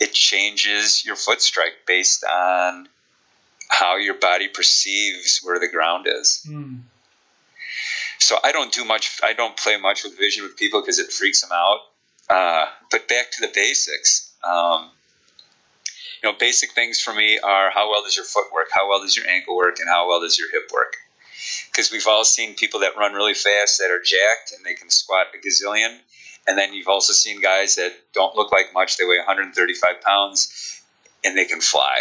it 0.00 0.12
changes 0.12 1.04
your 1.04 1.16
foot 1.16 1.40
strike 1.40 1.86
based 1.86 2.24
on 2.24 2.88
how 3.68 3.96
your 3.96 4.14
body 4.14 4.48
perceives 4.48 5.40
where 5.42 5.58
the 5.58 5.68
ground 5.68 6.06
is. 6.08 6.44
Hmm. 6.46 6.76
So 8.18 8.36
I 8.42 8.52
don't 8.52 8.72
do 8.72 8.84
much. 8.84 9.18
I 9.22 9.32
don't 9.32 9.56
play 9.56 9.76
much 9.76 10.04
with 10.04 10.16
vision 10.16 10.44
with 10.44 10.56
people 10.56 10.80
because 10.80 10.98
it 10.98 11.10
freaks 11.10 11.40
them 11.40 11.50
out. 11.52 11.80
Uh, 12.28 12.66
but 12.90 13.08
back 13.08 13.30
to 13.32 13.40
the 13.40 13.50
basics. 13.52 14.32
Um, 14.44 14.90
you 16.22 16.30
know, 16.30 16.38
basic 16.38 16.70
things 16.72 17.00
for 17.00 17.12
me 17.12 17.38
are 17.38 17.70
how 17.70 17.90
well 17.90 18.02
does 18.04 18.16
your 18.16 18.24
foot 18.24 18.52
work, 18.52 18.68
how 18.72 18.88
well 18.88 19.00
does 19.00 19.16
your 19.16 19.26
ankle 19.28 19.56
work, 19.56 19.78
and 19.80 19.88
how 19.88 20.08
well 20.08 20.20
does 20.20 20.38
your 20.38 20.50
hip 20.50 20.70
work. 20.72 20.96
Because 21.70 21.90
we've 21.90 22.06
all 22.06 22.24
seen 22.24 22.54
people 22.54 22.80
that 22.80 22.96
run 22.96 23.12
really 23.12 23.34
fast 23.34 23.78
that 23.78 23.90
are 23.90 24.00
jacked 24.00 24.52
and 24.56 24.64
they 24.64 24.74
can 24.74 24.88
squat 24.88 25.26
a 25.34 25.38
gazillion, 25.38 25.98
and 26.46 26.58
then 26.58 26.74
you've 26.74 26.88
also 26.88 27.12
seen 27.12 27.40
guys 27.40 27.76
that 27.76 27.92
don't 28.12 28.34
look 28.34 28.52
like 28.52 28.74
much. 28.74 28.96
They 28.96 29.04
weigh 29.04 29.18
135 29.18 30.00
pounds 30.00 30.80
and 31.24 31.36
they 31.36 31.44
can 31.44 31.60
fly. 31.60 32.00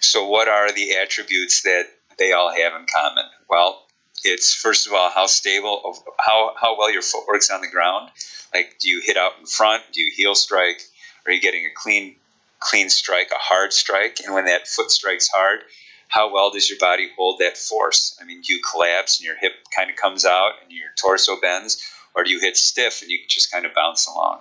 So, 0.00 0.28
what 0.28 0.48
are 0.48 0.72
the 0.72 0.96
attributes 0.96 1.62
that 1.62 1.86
they 2.18 2.32
all 2.32 2.50
have 2.50 2.80
in 2.80 2.86
common? 2.92 3.24
Well, 3.48 3.82
it's 4.22 4.54
first 4.54 4.86
of 4.86 4.92
all 4.92 5.10
how 5.10 5.26
stable, 5.26 5.98
how 6.18 6.54
how 6.58 6.78
well 6.78 6.90
your 6.90 7.02
foot 7.02 7.26
works 7.26 7.50
on 7.50 7.60
the 7.60 7.68
ground. 7.68 8.10
Like, 8.54 8.76
do 8.80 8.88
you 8.88 9.00
hit 9.00 9.16
out 9.16 9.32
in 9.40 9.46
front? 9.46 9.82
Do 9.92 10.00
you 10.00 10.12
heel 10.14 10.34
strike? 10.34 10.80
Are 11.26 11.32
you 11.32 11.40
getting 11.40 11.66
a 11.66 11.74
clean 11.74 12.16
clean 12.60 12.88
strike, 12.88 13.30
a 13.32 13.38
hard 13.38 13.72
strike? 13.72 14.20
And 14.24 14.34
when 14.34 14.46
that 14.46 14.68
foot 14.68 14.90
strikes 14.90 15.28
hard, 15.28 15.60
how 16.08 16.32
well 16.32 16.50
does 16.50 16.70
your 16.70 16.78
body 16.78 17.10
hold 17.16 17.40
that 17.40 17.58
force? 17.58 18.16
I 18.20 18.24
mean, 18.24 18.40
do 18.42 18.54
you 18.54 18.62
collapse 18.62 19.18
and 19.18 19.26
your 19.26 19.36
hip 19.36 19.52
kind 19.76 19.90
of 19.90 19.96
comes 19.96 20.24
out 20.24 20.52
and 20.62 20.70
your 20.70 20.88
torso 20.96 21.40
bends, 21.40 21.82
or 22.14 22.24
do 22.24 22.30
you 22.30 22.40
hit 22.40 22.56
stiff 22.56 23.02
and 23.02 23.10
you 23.10 23.18
just 23.28 23.50
kind 23.50 23.66
of 23.66 23.74
bounce 23.74 24.06
along? 24.06 24.40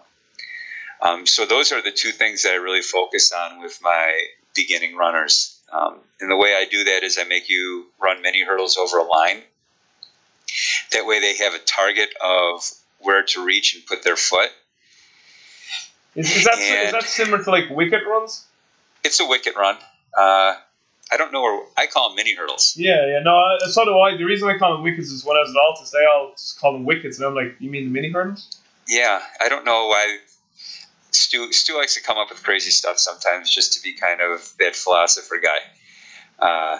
Um, 1.01 1.25
so 1.25 1.45
those 1.45 1.71
are 1.71 1.81
the 1.81 1.91
two 1.91 2.11
things 2.11 2.43
that 2.43 2.53
I 2.53 2.55
really 2.55 2.81
focus 2.81 3.31
on 3.31 3.61
with 3.61 3.79
my 3.81 4.21
beginning 4.55 4.95
runners. 4.95 5.59
Um, 5.71 5.99
and 6.21 6.31
the 6.31 6.37
way 6.37 6.55
I 6.55 6.65
do 6.69 6.83
that 6.85 7.03
is 7.03 7.17
I 7.17 7.23
make 7.23 7.49
you 7.49 7.87
run 8.01 8.21
mini 8.21 8.43
hurdles 8.43 8.77
over 8.77 8.99
a 8.99 9.03
line. 9.03 9.41
That 10.91 11.05
way 11.05 11.19
they 11.19 11.35
have 11.37 11.55
a 11.55 11.59
target 11.59 12.09
of 12.23 12.63
where 12.99 13.23
to 13.23 13.43
reach 13.43 13.75
and 13.75 13.85
put 13.85 14.03
their 14.03 14.15
foot. 14.15 14.49
Is, 16.15 16.35
is 16.35 16.43
that 16.43 16.59
is 16.59 16.91
that 16.91 17.03
similar 17.03 17.43
to 17.43 17.49
like 17.49 17.69
wicket 17.71 18.01
runs? 18.07 18.45
It's 19.03 19.19
a 19.19 19.25
wicket 19.25 19.55
run. 19.55 19.77
Uh, 20.15 20.55
I 21.11 21.17
don't 21.17 21.31
know 21.31 21.41
where 21.41 21.63
I 21.77 21.85
call 21.87 22.09
them 22.09 22.15
mini 22.15 22.33
hurdles. 22.35 22.73
Yeah, 22.77 23.05
yeah. 23.07 23.19
No, 23.23 23.35
I- 23.37 23.57
so 23.69 23.85
do 23.85 23.97
I. 23.99 24.17
The 24.17 24.23
reason 24.23 24.49
I 24.49 24.57
call 24.57 24.73
them 24.73 24.83
wickets 24.83 25.09
is 25.11 25.23
when 25.23 25.37
I 25.37 25.41
was 25.41 25.49
at 25.51 25.55
Altis, 25.57 25.91
they 25.91 26.05
all 26.05 26.31
just 26.31 26.59
call 26.59 26.73
them 26.73 26.85
wickets, 26.85 27.17
and 27.17 27.27
I'm 27.27 27.35
like, 27.35 27.55
you 27.59 27.69
mean 27.69 27.85
the 27.85 27.91
mini 27.91 28.09
hurdles? 28.11 28.57
Yeah, 28.87 29.21
I 29.39 29.49
don't 29.49 29.65
know 29.65 29.87
why. 29.87 30.17
Stu, 31.11 31.51
Stu 31.53 31.77
likes 31.77 31.93
to 31.93 32.01
come 32.01 32.17
up 32.17 32.29
with 32.31 32.41
crazy 32.41 32.71
stuff 32.71 32.97
sometimes 32.97 33.49
just 33.53 33.73
to 33.73 33.83
be 33.83 33.93
kind 33.93 34.19
of 34.21 34.51
that 34.59 34.75
philosopher 34.75 35.39
guy. 35.39 35.59
Uh, 36.39 36.79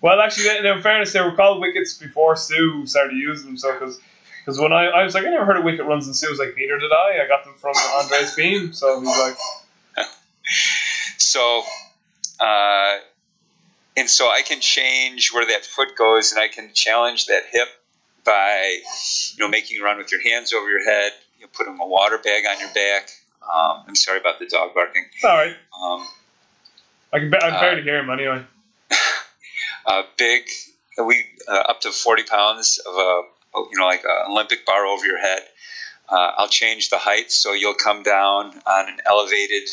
Well, 0.00 0.20
actually, 0.20 0.48
in 0.66 0.82
fairness, 0.82 1.12
they 1.12 1.20
were 1.20 1.34
called 1.36 1.60
wickets 1.60 1.94
before 1.94 2.36
Stu 2.36 2.86
started 2.86 3.16
using 3.16 3.46
them. 3.46 3.56
So, 3.58 3.72
because 3.72 4.58
when 4.60 4.72
I, 4.72 4.86
I 4.86 5.04
was 5.04 5.14
like, 5.14 5.24
I 5.26 5.30
never 5.30 5.44
heard 5.44 5.56
of 5.58 5.64
wicket 5.64 5.84
runs, 5.86 6.06
and 6.06 6.16
Stu 6.16 6.28
was 6.30 6.38
like, 6.38 6.54
neither 6.56 6.78
did 6.78 6.90
I. 6.92 7.22
I 7.22 7.28
got 7.28 7.44
them 7.44 7.54
from 7.58 7.74
Andreas 7.76 8.34
Behm. 8.34 8.74
So 8.74 9.00
he's 9.00 9.08
like, 9.18 9.36
so, 11.18 11.62
uh, 12.40 12.96
and 13.96 14.08
so 14.10 14.26
I 14.26 14.42
can 14.42 14.60
change 14.60 15.32
where 15.32 15.46
that 15.46 15.64
foot 15.64 15.96
goes, 15.96 16.32
and 16.32 16.40
I 16.40 16.48
can 16.48 16.70
challenge 16.74 17.26
that 17.26 17.42
hip 17.50 17.68
by, 18.24 18.78
you 19.36 19.38
know, 19.44 19.48
making 19.48 19.76
you 19.76 19.84
run 19.84 19.98
with 19.98 20.10
your 20.10 20.20
hands 20.22 20.52
over 20.52 20.68
your 20.68 20.84
head, 20.84 21.12
you 21.38 21.44
know, 21.46 21.50
putting 21.52 21.78
a 21.78 21.86
water 21.86 22.18
bag 22.18 22.44
on 22.50 22.58
your 22.58 22.68
back. 22.74 23.10
Um, 23.42 23.84
I'm 23.86 23.94
sorry 23.94 24.18
about 24.18 24.38
the 24.40 24.46
dog 24.46 24.74
barking. 24.74 25.04
it's 25.14 25.24
all 25.24 25.36
right. 25.36 25.54
Um, 25.80 26.06
I 27.12 27.18
can, 27.20 27.30
ba- 27.30 27.36
I 27.44 27.48
can 27.50 27.54
Uh, 27.54 27.60
barely 27.60 27.82
hear 27.82 27.98
him 28.00 28.10
anyway. 28.10 28.44
uh, 29.86 30.02
big, 30.18 30.42
we 31.04 31.24
uh, 31.48 31.52
up 31.68 31.80
to 31.82 31.92
40 31.92 32.24
pounds 32.24 32.78
of 32.78 32.94
a, 32.94 33.22
you 33.70 33.78
know, 33.78 33.86
like 33.86 34.02
an 34.04 34.30
Olympic 34.32 34.66
bar 34.66 34.84
over 34.86 35.06
your 35.06 35.18
head. 35.20 35.42
Uh, 36.08 36.32
I'll 36.36 36.48
change 36.48 36.90
the 36.90 36.98
height 36.98 37.30
so 37.32 37.52
you'll 37.52 37.74
come 37.74 38.02
down 38.02 38.60
on 38.66 38.88
an 38.88 38.98
elevated 39.06 39.68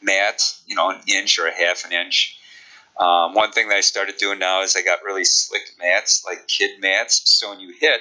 mat, 0.00 0.42
you 0.66 0.74
know, 0.76 0.90
an 0.90 1.00
inch 1.06 1.38
or 1.38 1.46
a 1.46 1.54
half 1.54 1.84
an 1.84 1.92
inch. 1.92 2.38
Um, 2.98 3.34
one 3.34 3.52
thing 3.52 3.68
that 3.68 3.76
I 3.76 3.80
started 3.80 4.16
doing 4.18 4.38
now 4.38 4.62
is 4.62 4.76
I 4.76 4.82
got 4.82 5.02
really 5.02 5.24
slick 5.24 5.62
mats, 5.78 6.24
like 6.26 6.46
kid 6.46 6.80
mats. 6.80 7.22
So 7.24 7.50
when 7.50 7.60
you 7.60 7.72
hit 7.72 8.00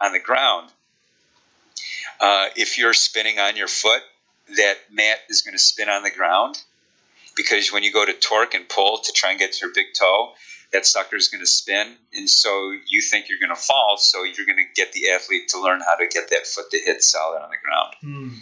on 0.00 0.12
the 0.12 0.20
ground, 0.20 0.70
uh, 2.20 2.46
if 2.56 2.78
you're 2.78 2.94
spinning 2.94 3.38
on 3.38 3.56
your 3.56 3.68
foot, 3.68 4.02
that 4.56 4.76
mat 4.90 5.18
is 5.28 5.42
going 5.42 5.54
to 5.54 5.62
spin 5.62 5.88
on 5.88 6.02
the 6.02 6.10
ground 6.10 6.60
because 7.36 7.72
when 7.72 7.82
you 7.82 7.92
go 7.92 8.04
to 8.04 8.12
torque 8.12 8.54
and 8.54 8.68
pull 8.68 8.98
to 8.98 9.12
try 9.12 9.30
and 9.30 9.38
get 9.38 9.52
to 9.54 9.66
your 9.66 9.74
big 9.74 9.86
toe, 9.98 10.32
that 10.72 10.86
sucker 10.86 11.16
is 11.16 11.28
going 11.28 11.40
to 11.40 11.46
spin, 11.46 11.94
and 12.12 12.28
so 12.28 12.72
you 12.88 13.00
think 13.00 13.28
you're 13.28 13.38
going 13.38 13.54
to 13.54 13.60
fall. 13.60 13.96
So 13.96 14.24
you're 14.24 14.46
going 14.46 14.58
to 14.58 14.64
get 14.74 14.92
the 14.92 15.10
athlete 15.10 15.48
to 15.50 15.60
learn 15.60 15.80
how 15.80 15.94
to 15.94 16.06
get 16.06 16.30
that 16.30 16.46
foot 16.46 16.70
to 16.72 16.78
hit 16.78 17.02
solid 17.02 17.42
on 17.42 17.50
the 17.50 17.56
ground. 17.62 17.94
Mm. 18.02 18.38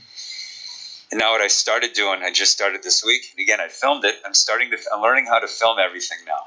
And 1.12 1.18
now 1.18 1.32
what 1.32 1.42
I 1.42 1.48
started 1.48 1.92
doing, 1.92 2.22
I 2.22 2.30
just 2.30 2.52
started 2.52 2.82
this 2.82 3.04
week. 3.04 3.20
And 3.32 3.42
again, 3.42 3.60
I 3.60 3.68
filmed 3.68 4.06
it. 4.06 4.16
I'm 4.24 4.32
starting 4.32 4.70
to. 4.70 4.78
I'm 4.92 5.02
learning 5.02 5.26
how 5.26 5.38
to 5.38 5.46
film 5.46 5.78
everything 5.78 6.16
now. 6.26 6.40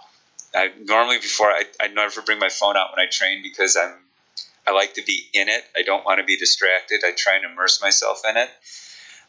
I, 0.55 0.71
normally 0.83 1.19
before 1.19 1.47
I 1.47 1.65
I 1.79 1.87
never 1.87 2.23
bring 2.23 2.39
my 2.39 2.49
phone 2.49 2.75
out 2.75 2.87
when 2.91 3.05
I 3.05 3.07
train 3.07 3.43
because 3.43 3.77
I'm 3.77 3.93
I 4.65 4.71
like 4.71 4.95
to 4.95 5.03
be 5.03 5.29
in 5.33 5.49
it. 5.49 5.63
I 5.77 5.83
don't 5.83 6.03
want 6.03 6.17
to 6.17 6.25
be 6.25 6.35
distracted. 6.35 7.03
I 7.05 7.11
try 7.15 7.35
and 7.35 7.45
immerse 7.45 7.79
myself 7.79 8.23
in 8.27 8.37
it. 8.37 8.49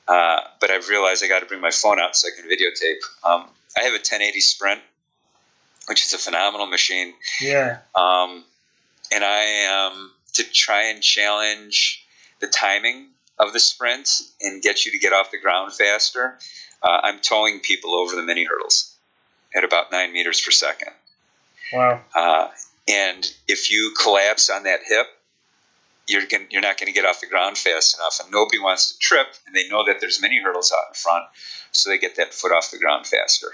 Uh, 0.09 0.41
but 0.59 0.71
I've 0.71 0.89
realized 0.89 1.23
I 1.23 1.29
got 1.29 1.41
to 1.41 1.47
bring 1.47 1.61
my 1.61 1.71
phone 1.71 2.01
out 2.01 2.17
so 2.17 2.29
I 2.29 2.41
can 2.41 2.49
videotape. 2.49 3.03
Um, 3.23 3.51
I 3.77 3.83
have 3.83 3.93
a 3.93 4.01
1080 4.01 4.41
Sprint, 4.41 4.81
which 5.87 6.07
is 6.07 6.15
a 6.15 6.19
phenomenal 6.19 6.67
machine. 6.67 7.13
Yeah. 7.43 7.81
Um, 7.95 8.43
and 9.13 9.23
I 9.23 9.91
um, 9.91 10.13
to 10.35 10.45
try 10.45 10.85
and 10.85 11.03
challenge 11.03 12.07
the 12.41 12.47
timing 12.47 13.09
of 13.39 13.53
the 13.53 13.61
sprint 13.61 14.09
and 14.41 14.63
get 14.63 14.87
you 14.87 14.93
to 14.93 14.99
get 14.99 15.13
off 15.13 15.31
the 15.31 15.39
ground 15.39 15.73
faster. 15.73 16.39
Uh, 16.83 17.01
I'm 17.03 17.21
towing 17.21 17.61
people 17.61 17.95
over 17.95 18.17
the 18.17 18.23
mini 18.23 18.45
hurdles 18.45 18.95
at 19.55 19.65
about 19.65 19.93
nine 19.93 20.13
meters 20.13 20.41
per 20.41 20.51
second. 20.51 20.93
Wow. 21.73 22.01
Uh, 22.15 22.49
and 22.89 23.27
if 23.49 23.71
you 23.71 23.95
collapse 24.01 24.51
on 24.51 24.65
that 24.65 24.81
hip, 24.87 25.07
you're 26.07 26.27
gonna, 26.27 26.45
you're 26.51 26.63
not 26.63 26.79
going 26.79 26.87
to 26.87 26.93
get 26.93 27.05
off 27.05 27.21
the 27.21 27.27
ground 27.27 27.59
fast 27.59 27.97
enough, 27.99 28.21
and 28.23 28.31
nobody 28.31 28.61
wants 28.61 28.93
to 28.93 28.99
trip, 28.99 29.27
and 29.47 29.57
they 29.57 29.69
know 29.69 29.85
that 29.87 30.01
there's 30.01 30.23
mini 30.23 30.41
hurdles 30.41 30.73
out 30.73 30.89
in 30.89 30.95
front, 30.95 31.25
so 31.73 31.91
they 31.91 31.99
get 31.99 32.17
that 32.17 32.33
foot 32.33 32.53
off 32.53 32.71
the 32.71 32.79
ground 32.79 33.07
faster. 33.07 33.49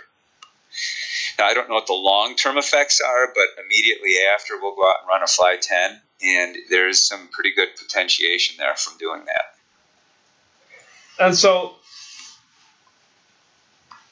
Now 1.38 1.46
I 1.46 1.54
don't 1.54 1.68
know 1.68 1.76
what 1.76 1.86
the 1.86 1.94
long 1.94 2.36
term 2.36 2.58
effects 2.58 3.00
are, 3.00 3.32
but 3.34 3.64
immediately 3.64 4.16
after 4.34 4.60
we'll 4.60 4.76
go 4.76 4.86
out 4.86 4.96
and 5.00 5.08
run 5.08 5.22
a 5.22 5.26
fly 5.26 5.56
ten, 5.60 5.98
and 6.22 6.56
there's 6.68 7.00
some 7.00 7.28
pretty 7.28 7.54
good 7.54 7.68
potentiation 7.78 8.56
there 8.58 8.76
from 8.76 8.98
doing 8.98 9.24
that. 9.24 9.56
And 11.18 11.37
so, 11.37 11.75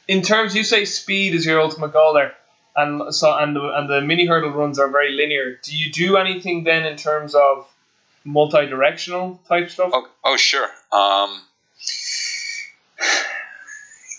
in 0.07 0.23
terms, 0.23 0.55
you 0.55 0.65
say 0.65 0.85
speed 0.85 1.35
is 1.35 1.47
your 1.47 1.61
ultimate 1.61 1.93
goal 1.93 2.15
there, 2.15 2.35
and 2.77 3.15
so 3.15 3.37
and 3.37 3.57
the 3.57 3.73
and 3.75 3.89
the 3.89 4.01
mini 4.01 4.27
hurdle 4.27 4.51
runs 4.51 4.79
are 4.79 4.89
very 4.89 5.13
linear. 5.13 5.59
Do 5.63 5.77
you 5.77 5.91
do 5.91 6.17
anything 6.17 6.65
then 6.65 6.85
in 6.85 6.97
terms 6.97 7.35
of 7.35 7.67
multi-directional 8.25 9.41
type 9.49 9.71
stuff? 9.71 9.91
Oh, 9.93 10.09
oh 10.25 10.37
sure. 10.37 10.69
Um, 10.93 11.41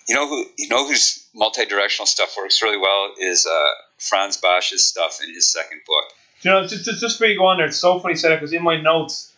you 0.07 0.15
know 0.15 0.27
who 0.27 0.45
you 0.57 0.67
know 0.67 0.87
whose 0.87 1.25
multi-directional 1.33 2.07
stuff 2.07 2.35
works 2.37 2.61
really 2.61 2.77
well 2.77 3.13
is 3.19 3.45
uh, 3.45 3.69
Frans 3.97 4.37
Bosch's 4.37 4.85
stuff 4.85 5.19
in 5.23 5.33
his 5.33 5.51
second 5.51 5.81
book. 5.87 6.05
You 6.41 6.51
know, 6.51 6.67
just 6.67 6.85
just, 6.85 7.01
just 7.01 7.17
for 7.17 7.25
you 7.25 7.37
go 7.37 7.45
on 7.45 7.57
there, 7.57 7.67
it's 7.67 7.77
so 7.77 7.99
funny 7.99 8.15
said 8.15 8.31
it 8.31 8.39
because 8.39 8.53
in 8.53 8.63
my 8.63 8.81
notes, 8.81 9.31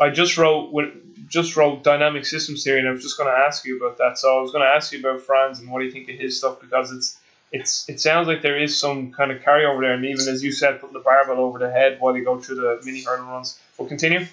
I 0.00 0.10
just 0.10 0.38
wrote 0.38 0.72
with, 0.72 0.90
just 1.26 1.56
wrote 1.56 1.82
dynamic 1.82 2.24
systems 2.26 2.64
theory, 2.64 2.80
and 2.80 2.88
I 2.88 2.92
was 2.92 3.02
just 3.02 3.18
going 3.18 3.30
to 3.30 3.38
ask 3.38 3.64
you 3.64 3.78
about 3.78 3.98
that. 3.98 4.18
So 4.18 4.38
I 4.38 4.40
was 4.40 4.52
going 4.52 4.64
to 4.64 4.70
ask 4.70 4.92
you 4.92 5.00
about 5.00 5.22
Frans 5.22 5.58
and 5.58 5.70
what 5.70 5.80
do 5.80 5.86
you 5.86 5.90
think 5.90 6.08
of 6.08 6.16
his 6.16 6.38
stuff 6.38 6.60
because 6.60 6.92
it's 6.92 7.18
it's 7.52 7.88
it 7.88 8.00
sounds 8.00 8.26
like 8.28 8.42
there 8.42 8.58
is 8.58 8.78
some 8.78 9.12
kind 9.12 9.30
of 9.30 9.42
carryover 9.42 9.80
there, 9.80 9.94
and 9.94 10.04
even 10.04 10.28
as 10.28 10.42
you 10.42 10.52
said, 10.52 10.80
putting 10.80 10.94
the 10.94 11.00
barbell 11.00 11.38
over 11.38 11.58
the 11.58 11.70
head 11.70 11.98
while 12.00 12.16
you 12.16 12.24
go 12.24 12.38
through 12.38 12.56
the 12.56 12.80
mini 12.84 13.02
hurdle 13.02 13.26
runs. 13.26 13.58
We'll 13.78 13.88
continue. 13.88 14.26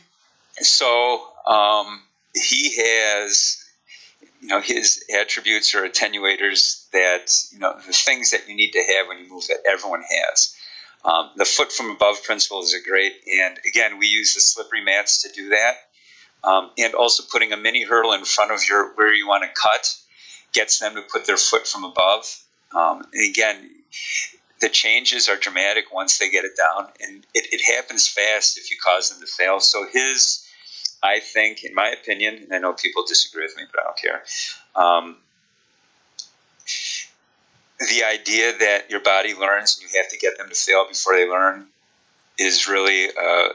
So 0.58 1.27
um, 1.47 2.01
he 2.34 2.75
has, 2.77 3.63
you 4.41 4.47
know, 4.47 4.62
his 4.62 5.03
attributes 5.19 5.75
or 5.75 5.88
attenuators 5.88 6.89
that 6.91 7.34
you 7.51 7.60
know 7.60 7.75
the 7.86 7.93
things 7.93 8.32
that 8.32 8.49
you 8.49 8.56
need 8.56 8.71
to 8.71 8.84
have 8.84 9.08
when 9.08 9.19
you 9.19 9.29
move 9.29 9.47
that 9.47 9.60
everyone 9.65 10.01
has. 10.01 10.56
Um, 11.06 11.32
the 11.36 11.45
foot 11.45 11.71
from 11.71 11.91
above 11.91 12.23
principle 12.23 12.63
is 12.63 12.73
a 12.73 12.82
great, 12.82 13.12
and 13.41 13.60
again, 13.67 13.99
we 13.99 14.08
use 14.08 14.36
the 14.36 14.41
slippery 14.41 14.84
mats 14.84 15.23
to 15.23 15.29
do 15.34 15.49
that. 15.49 15.75
Um, 16.43 16.71
and 16.77 16.93
also 16.93 17.23
putting 17.32 17.53
a 17.53 17.58
mini 17.58 17.84
hurdle 17.84 18.12
in 18.13 18.25
front 18.25 18.51
of 18.51 18.67
your 18.67 18.93
where 18.95 19.13
you 19.13 19.27
want 19.27 19.43
to 19.43 19.49
cut 19.49 19.95
gets 20.51 20.79
them 20.79 20.95
to 20.95 21.01
put 21.01 21.25
their 21.25 21.38
foot 21.38 21.65
from 21.65 21.86
above. 21.86 22.25
Um, 22.75 23.06
and 23.13 23.29
again, 23.29 23.69
the 24.60 24.69
changes 24.69 25.29
are 25.29 25.36
dramatic 25.36 25.93
once 25.93 26.17
they 26.17 26.29
get 26.29 26.45
it 26.45 26.53
down, 26.58 26.88
and 27.01 27.25
it, 27.34 27.47
it 27.53 27.62
happens 27.75 28.08
fast 28.08 28.58
if 28.58 28.71
you 28.71 28.77
cause 28.84 29.10
them 29.10 29.19
to 29.19 29.27
fail. 29.27 29.60
So 29.60 29.86
his, 29.91 30.47
I 31.01 31.19
think, 31.19 31.63
in 31.63 31.73
my 31.75 31.89
opinion, 31.89 32.43
and 32.43 32.53
I 32.53 32.60
know 32.60 32.73
people 32.73 33.03
disagree 33.06 33.43
with 33.43 33.58
me, 33.58 33.63
but 33.71 33.82
I 33.82 33.84
don't 33.84 33.97
care. 33.97 34.23
Um, 34.75 35.17
the 37.79 38.03
idea 38.06 38.58
that 38.58 38.89
your 38.89 39.01
body 39.01 39.34
learns 39.34 39.77
and 39.77 39.91
you 39.91 39.99
have 39.99 40.10
to 40.12 40.17
get 40.17 40.38
them 40.38 40.47
to 40.47 40.56
fail 40.56 40.88
before 40.88 41.15
they 41.15 41.27
learn 41.27 41.67
is 42.39 42.67
really 42.67 43.08
a, 43.08 43.49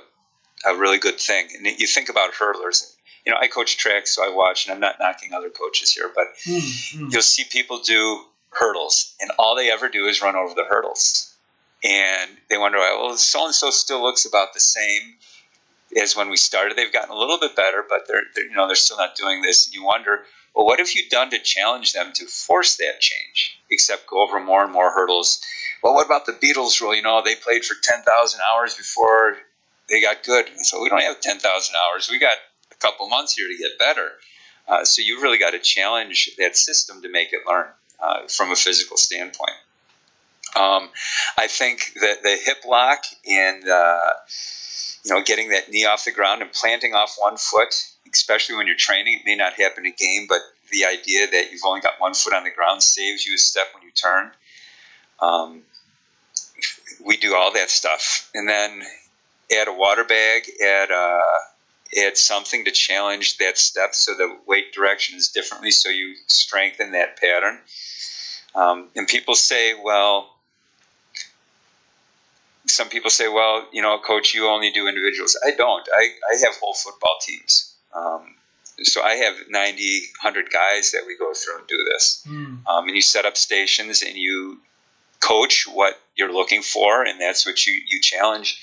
a 0.67 0.77
really 0.77 0.99
good 0.99 1.19
thing. 1.21 1.49
And 1.57 1.67
you 1.67 1.87
think 1.87 2.09
about 2.09 2.33
hurdlers. 2.35 2.95
You 3.27 3.33
know, 3.33 3.39
I 3.41 3.49
coach 3.49 3.77
track, 3.77 4.07
so 4.07 4.25
I 4.25 4.35
watch, 4.35 4.67
and 4.67 4.75
I'm 4.75 4.81
not 4.81 4.97
knocking 4.99 5.35
other 5.35 5.51
coaches 5.51 5.93
here, 5.93 6.11
but 6.15 6.27
Mm-hmm. 6.47 7.09
you'll 7.11 7.23
see 7.23 7.45
people 7.45 7.81
do 7.81 8.23
hurdles, 8.51 9.15
and 9.21 9.31
all 9.39 9.55
they 9.55 9.71
ever 9.71 9.89
do 9.89 10.07
is 10.07 10.23
run 10.23 10.35
over 10.37 10.55
the 10.55 10.65
hurdles. 10.65 11.35
And 11.85 12.31
they 12.49 12.57
wonder, 12.59 12.79
well, 12.79 13.17
so 13.17 13.47
and 13.47 13.55
so 13.55 13.71
still 13.71 14.03
looks 14.03 14.25
about 14.25 14.55
the 14.55 14.61
same 14.61 15.15
as 16.01 16.17
when 16.17 16.31
we 16.31 16.37
started. 16.37 16.77
They've 16.77 16.93
gotten 16.93 17.11
a 17.15 17.19
little 17.19 17.39
bit 17.39 17.55
better, 17.55 17.85
but 17.89 18.09
they're, 18.09 18.23
they're 18.35 18.45
you 18.49 18.55
know 18.55 18.67
they're 18.67 18.77
still 18.77 18.97
not 18.97 19.17
doing 19.17 19.43
this. 19.43 19.67
And 19.67 19.75
you 19.75 19.85
wonder, 19.85 20.21
well, 20.55 20.67
what 20.67 20.79
have 20.81 20.91
you 20.93 21.09
done 21.09 21.31
to 21.31 21.39
challenge 21.39 21.93
them 21.93 22.13
to 22.15 22.27
force 22.27 22.77
that 22.79 23.01
change? 23.01 23.59
Except 23.71 24.07
go 24.07 24.23
over 24.23 24.41
more 24.41 24.65
and 24.65 24.73
more 24.73 24.91
hurdles. 24.91 25.41
Well, 25.83 25.95
what 25.95 26.07
about 26.07 26.27
the 26.27 26.33
Beatles 26.33 26.81
rule? 26.81 26.95
You 26.95 27.03
know, 27.03 27.23
they 27.25 27.37
played 27.37 27.65
for 27.65 27.77
ten 27.83 28.03
thousand 28.03 28.41
hours 28.41 28.75
before 28.75 29.37
they 29.89 30.01
got 30.01 30.23
good. 30.25 30.47
And 30.47 30.65
so 30.65 30.83
we 30.83 30.89
don't 30.89 31.03
have 31.03 31.21
ten 31.21 31.39
thousand 31.39 31.75
hours. 31.77 32.09
We 32.11 32.19
got 32.19 32.37
a 32.71 32.75
couple 32.77 33.09
months 33.09 33.35
here 33.35 33.49
to 33.49 33.57
get 33.57 33.79
better. 33.79 34.11
Uh, 34.67 34.85
so 34.85 35.03
you've 35.03 35.23
really 35.23 35.39
got 35.39 35.51
to 35.51 35.59
challenge 35.59 36.31
that 36.39 36.57
system 36.57 37.03
to 37.03 37.11
make 37.11 37.33
it 37.33 37.41
learn 37.47 37.67
uh, 38.01 38.27
from 38.29 38.51
a 38.51 38.57
physical 38.57 38.97
standpoint. 38.97 39.57
Um, 40.57 40.91
I 41.37 41.47
think 41.47 41.93
that 42.01 42.23
the 42.23 42.37
hip 42.43 42.59
lock 42.67 43.05
and 43.29 43.67
uh, 43.69 44.13
you 45.05 45.15
know 45.15 45.23
getting 45.23 45.51
that 45.51 45.71
knee 45.71 45.85
off 45.85 46.05
the 46.05 46.13
ground 46.13 46.43
and 46.43 46.53
planting 46.53 46.95
off 46.95 47.17
one 47.19 47.37
foot, 47.37 47.75
especially 48.13 48.57
when 48.57 48.67
you're 48.67 48.77
training, 48.77 49.21
it 49.21 49.23
may 49.25 49.37
not 49.37 49.55
happen 49.55 49.87
in 49.87 49.95
game, 49.97 50.27
but 50.29 50.41
the 50.71 50.85
idea 50.85 51.31
that 51.31 51.51
you've 51.51 51.63
only 51.65 51.81
got 51.81 51.99
one 51.99 52.15
foot 52.15 52.35
on 52.35 52.45
the 52.45 52.51
ground 52.51 52.83
saves 52.83 53.27
you 53.27 53.35
a 53.35 53.39
step 53.39 53.67
when 53.75 53.83
you 53.85 53.91
turn. 53.91 54.31
Um, 55.21 55.63
we 57.05 57.17
do 57.17 57.35
all 57.35 57.53
that 57.53 57.71
stuff, 57.71 58.31
and 58.35 58.49
then 58.49 58.83
add 59.53 59.69
a 59.69 59.73
water 59.73 60.05
bag, 60.05 60.51
add 60.63 60.91
uh, 60.91 61.21
add 61.97 62.17
something 62.17 62.65
to 62.65 62.71
challenge 62.71 63.39
that 63.39 63.59
step 63.59 63.95
so 63.95 64.15
the 64.15 64.37
weight 64.47 64.73
direction 64.73 65.17
is 65.17 65.29
differently, 65.29 65.71
so 65.71 65.89
you 65.89 66.15
strengthen 66.27 66.93
that 66.93 67.19
pattern. 67.19 67.59
Um, 68.55 68.89
and 68.97 69.07
people 69.07 69.35
say, 69.35 69.75
well, 69.83 70.35
some 72.67 72.89
people 72.89 73.11
say, 73.11 73.29
well, 73.29 73.67
you 73.73 73.83
know, 73.83 73.99
coach, 73.99 74.35
you 74.35 74.47
only 74.49 74.71
do 74.71 74.89
individuals. 74.89 75.39
I 75.45 75.53
don't. 75.53 75.87
I, 75.95 76.11
I 76.31 76.37
have 76.45 76.57
whole 76.57 76.75
football 76.75 77.17
teams. 77.21 77.75
Um, 77.95 78.35
so 78.83 79.03
I 79.03 79.15
have 79.15 79.35
90, 79.49 80.01
100 80.23 80.51
guys 80.53 80.93
that 80.93 81.05
we 81.07 81.17
go 81.17 81.33
through 81.35 81.59
and 81.59 81.67
do 81.67 81.85
this. 81.91 82.25
Mm. 82.29 82.67
Um, 82.67 82.87
and 82.87 82.95
you 82.95 83.03
set 83.03 83.25
up 83.25 83.37
stations 83.37 84.03
and 84.03 84.17
you 84.17 84.61
coach 85.21 85.67
what 85.73 85.99
you're 86.17 86.33
looking 86.33 86.63
for, 86.63 87.05
and 87.05 87.21
that's 87.21 87.47
what 87.47 87.67
you, 87.67 87.81
you 87.87 88.01
challenge. 88.01 88.63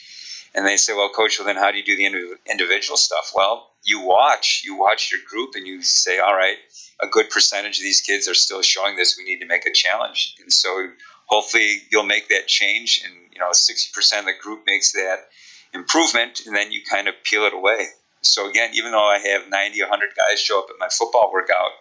And 0.56 0.66
they 0.66 0.78
say, 0.78 0.94
well, 0.94 1.10
coach, 1.10 1.38
well, 1.38 1.46
then 1.46 1.58
how 1.58 1.72
do 1.72 1.78
you 1.78 1.84
do 1.84 1.98
the 1.98 2.38
individual 2.50 2.96
stuff? 2.96 3.34
Well, 3.36 3.72
you 3.84 4.00
watch, 4.00 4.64
you 4.64 4.78
watch 4.78 5.12
your 5.12 5.20
group, 5.28 5.56
and 5.56 5.68
you 5.68 5.82
say, 5.82 6.18
all 6.18 6.34
right, 6.34 6.56
a 7.02 7.08
good 7.08 7.30
percentage 7.30 7.78
of 7.78 7.84
these 7.84 8.00
kids 8.00 8.30
are 8.30 8.34
still 8.34 8.62
showing 8.62 8.96
this. 8.96 9.18
We 9.18 9.26
need 9.26 9.42
to 9.42 9.46
make 9.46 9.66
a 9.66 9.74
challenge. 9.74 10.34
And 10.40 10.52
so 10.52 10.88
hopefully 11.26 11.82
you'll 11.92 12.06
make 12.06 12.30
that 12.30 12.48
change, 12.48 13.02
and 13.04 13.14
you 13.34 13.40
know, 13.40 13.50
60% 13.50 14.20
of 14.20 14.26
the 14.26 14.34
group 14.42 14.62
makes 14.66 14.94
that 14.94 15.28
improvement, 15.74 16.44
and 16.46 16.56
then 16.56 16.72
you 16.72 16.82
kind 16.90 17.10
of 17.10 17.16
peel 17.24 17.44
it 17.44 17.54
away. 17.54 17.88
So 18.22 18.50
again, 18.50 18.72
even 18.76 18.92
though 18.92 19.06
I 19.06 19.20
have 19.20 19.50
90, 19.50 19.82
100 19.82 20.10
guys 20.16 20.40
show 20.40 20.60
up 20.60 20.68
at 20.70 20.78
my 20.80 20.88
football 20.90 21.32
workout, 21.34 21.72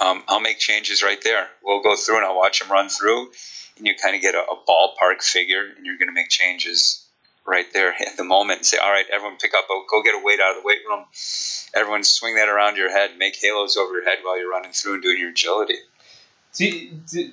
um, 0.00 0.22
I'll 0.28 0.40
make 0.40 0.58
changes 0.58 1.02
right 1.02 1.20
there. 1.22 1.48
We'll 1.64 1.82
go 1.82 1.96
through 1.96 2.18
and 2.18 2.26
I'll 2.26 2.36
watch 2.36 2.60
them 2.60 2.70
run 2.70 2.90
through, 2.90 3.30
and 3.78 3.86
you 3.86 3.94
kind 4.00 4.14
of 4.14 4.20
get 4.20 4.34
a, 4.34 4.40
a 4.42 4.56
ballpark 4.68 5.22
figure, 5.22 5.64
and 5.74 5.86
you're 5.86 5.96
going 5.96 6.08
to 6.08 6.14
make 6.14 6.28
changes 6.28 7.01
right 7.46 7.66
there 7.72 7.92
at 8.06 8.16
the 8.16 8.24
moment 8.24 8.58
and 8.58 8.66
say, 8.66 8.78
all 8.78 8.90
right, 8.90 9.06
everyone 9.12 9.38
pick 9.38 9.54
up, 9.54 9.66
go 9.68 10.02
get 10.02 10.14
a 10.14 10.22
weight 10.22 10.40
out 10.40 10.56
of 10.56 10.62
the 10.62 10.66
weight 10.66 10.80
room. 10.88 11.04
Everyone 11.74 12.04
swing 12.04 12.36
that 12.36 12.48
around 12.48 12.76
your 12.76 12.90
head, 12.90 13.12
make 13.18 13.36
halos 13.40 13.76
over 13.76 13.94
your 13.94 14.04
head 14.04 14.18
while 14.22 14.38
you're 14.38 14.50
running 14.50 14.72
through 14.72 14.94
and 14.94 15.02
doing 15.02 15.18
your 15.18 15.30
agility. 15.30 15.76
Do, 16.54 16.90
do, 17.10 17.30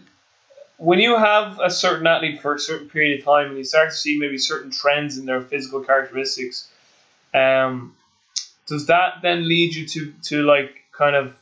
when 0.78 1.00
you 1.00 1.18
have 1.18 1.60
a 1.60 1.70
certain 1.70 2.08
athlete 2.08 2.42
for 2.42 2.56
a 2.56 2.60
certain 2.60 2.90
period 2.90 3.20
of 3.20 3.26
time 3.26 3.48
and 3.48 3.58
you 3.58 3.66
start 3.66 3.90
to 3.90 3.96
see 3.96 4.18
maybe 4.18 4.38
certain 4.38 4.72
trends 4.72 5.18
in 5.18 5.26
their 5.26 5.42
physical 5.42 5.82
characteristics, 5.82 6.70
um, 7.34 7.96
does 8.66 8.88
that 8.88 9.16
then 9.22 9.48
lead 9.48 9.76
you 9.76 9.86
to, 9.88 10.14
to 10.24 10.44
like 10.44 10.72
kind 10.92 11.16
of 11.16 11.34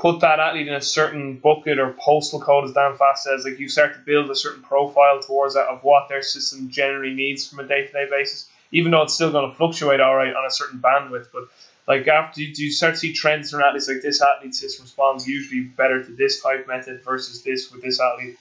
put 0.00 0.20
that 0.20 0.40
athlete 0.40 0.66
in 0.66 0.74
a 0.74 0.80
certain 0.80 1.36
bucket 1.36 1.78
or 1.78 1.94
postal 1.98 2.40
code, 2.40 2.64
as 2.64 2.72
Dan 2.72 2.96
Pfaff 2.96 3.18
says, 3.18 3.44
like 3.44 3.58
you 3.58 3.68
start 3.68 3.92
to 3.94 4.00
build 4.00 4.30
a 4.30 4.34
certain 4.34 4.62
profile 4.62 5.20
towards 5.20 5.54
that 5.54 5.66
of 5.66 5.84
what 5.84 6.08
their 6.08 6.22
system 6.22 6.70
generally 6.70 7.12
needs 7.12 7.46
from 7.46 7.60
a 7.60 7.66
day 7.66 7.86
to 7.86 7.92
day 7.92 8.06
basis, 8.10 8.48
even 8.72 8.90
though 8.90 9.02
it's 9.02 9.14
still 9.14 9.30
going 9.30 9.50
to 9.50 9.56
fluctuate 9.56 10.00
all 10.00 10.16
right 10.16 10.34
on 10.34 10.46
a 10.46 10.50
certain 10.50 10.80
bandwidth. 10.80 11.26
But 11.32 11.44
like 11.86 12.08
after 12.08 12.40
you, 12.40 12.52
you 12.56 12.72
start 12.72 12.94
to 12.94 13.00
see 13.00 13.12
trends 13.12 13.50
from 13.50 13.60
athletes 13.60 13.88
like 13.88 14.00
this 14.00 14.22
athlete 14.22 14.54
system 14.54 14.84
responds 14.84 15.28
usually 15.28 15.60
better 15.60 16.02
to 16.02 16.12
this 16.12 16.42
type 16.42 16.66
method 16.66 17.02
versus 17.04 17.42
this 17.42 17.70
with 17.70 17.82
this 17.82 18.00
athlete. 18.00 18.38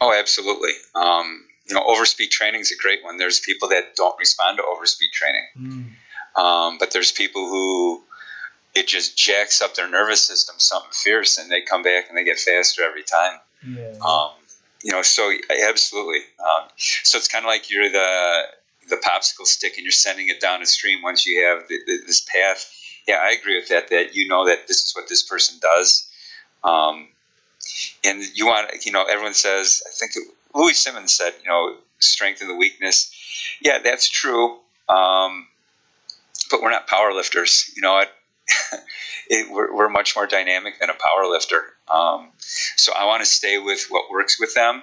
Oh, 0.00 0.16
absolutely. 0.16 0.72
Um, 0.94 1.44
you 1.66 1.74
know, 1.74 1.82
overspeed 1.82 2.30
training 2.30 2.60
is 2.60 2.70
a 2.70 2.76
great 2.76 3.02
one. 3.02 3.16
There's 3.16 3.40
people 3.40 3.68
that 3.70 3.96
don't 3.96 4.18
respond 4.18 4.58
to 4.58 4.62
overspeed 4.62 5.10
training, 5.12 5.46
mm. 5.58 6.40
um, 6.40 6.78
but 6.78 6.92
there's 6.92 7.12
people 7.12 7.48
who 7.48 8.02
it 8.74 8.86
just 8.86 9.16
jacks 9.16 9.60
up 9.60 9.74
their 9.74 9.88
nervous 9.88 10.22
system 10.22 10.56
something 10.58 10.90
fierce, 10.92 11.38
and 11.38 11.50
they 11.50 11.62
come 11.62 11.82
back 11.82 12.08
and 12.08 12.16
they 12.16 12.24
get 12.24 12.38
faster 12.38 12.82
every 12.82 13.02
time. 13.02 13.38
Yeah. 13.66 13.92
Um, 14.06 14.30
you 14.82 14.92
know, 14.92 15.02
so 15.02 15.32
absolutely. 15.68 16.20
Um, 16.38 16.68
so 16.76 17.18
it's 17.18 17.28
kind 17.28 17.44
of 17.44 17.48
like 17.48 17.70
you're 17.70 17.90
the 17.90 18.42
the 18.88 18.96
popsicle 18.96 19.46
stick, 19.46 19.74
and 19.76 19.84
you're 19.84 19.92
sending 19.92 20.28
it 20.28 20.40
down 20.40 20.62
a 20.62 20.66
stream 20.66 21.02
once 21.02 21.26
you 21.26 21.44
have 21.44 21.68
the, 21.68 21.78
the, 21.86 21.98
this 22.06 22.20
path. 22.20 22.72
Yeah, 23.06 23.16
I 23.16 23.32
agree 23.32 23.56
with 23.56 23.68
that. 23.68 23.88
That 23.88 24.14
you 24.14 24.28
know 24.28 24.46
that 24.46 24.66
this 24.68 24.84
is 24.84 24.92
what 24.94 25.08
this 25.08 25.22
person 25.22 25.58
does, 25.60 26.10
um, 26.64 27.08
and 28.04 28.22
you 28.34 28.46
want 28.46 28.70
you 28.84 28.92
know 28.92 29.04
everyone 29.04 29.34
says. 29.34 29.82
I 29.86 29.90
think 29.92 30.12
it, 30.16 30.22
Louie 30.54 30.72
Simmons 30.72 31.14
said, 31.14 31.32
you 31.42 31.48
know, 31.48 31.76
strength 32.00 32.40
and 32.40 32.50
the 32.50 32.56
weakness. 32.56 33.14
Yeah, 33.60 33.78
that's 33.78 34.08
true. 34.08 34.58
Um, 34.88 35.46
but 36.50 36.60
we're 36.60 36.70
not 36.70 36.88
power 36.88 37.12
lifters. 37.12 37.70
You 37.76 37.82
know, 37.82 38.02
it, 39.28 39.50
we're, 39.50 39.74
we're, 39.74 39.88
much 39.88 40.16
more 40.16 40.26
dynamic 40.26 40.78
than 40.80 40.90
a 40.90 40.94
power 40.94 41.30
lifter. 41.30 41.62
Um, 41.88 42.30
so 42.38 42.92
I 42.92 43.06
want 43.06 43.22
to 43.22 43.26
stay 43.26 43.58
with 43.58 43.86
what 43.88 44.10
works 44.10 44.38
with 44.40 44.54
them, 44.54 44.82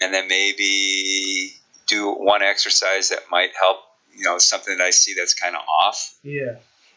and 0.00 0.12
then 0.12 0.28
maybe 0.28 1.54
do 1.86 2.12
one 2.12 2.42
exercise 2.42 3.10
that 3.10 3.30
might 3.30 3.50
help. 3.58 3.78
You 4.14 4.24
know, 4.24 4.38
something 4.38 4.78
that 4.78 4.82
I 4.82 4.90
see 4.90 5.14
that's 5.14 5.34
kind 5.34 5.54
of 5.54 5.62
off. 5.68 6.16
Yeah. 6.22 6.56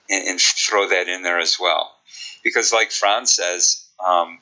And, 0.10 0.28
and, 0.28 0.42
throw 0.42 0.88
that 0.90 1.08
in 1.08 1.22
there 1.22 1.40
as 1.40 1.58
well, 1.60 1.94
because 2.44 2.74
like 2.74 2.92
Frans 2.92 3.36
says, 3.36 3.86
um, 4.04 4.40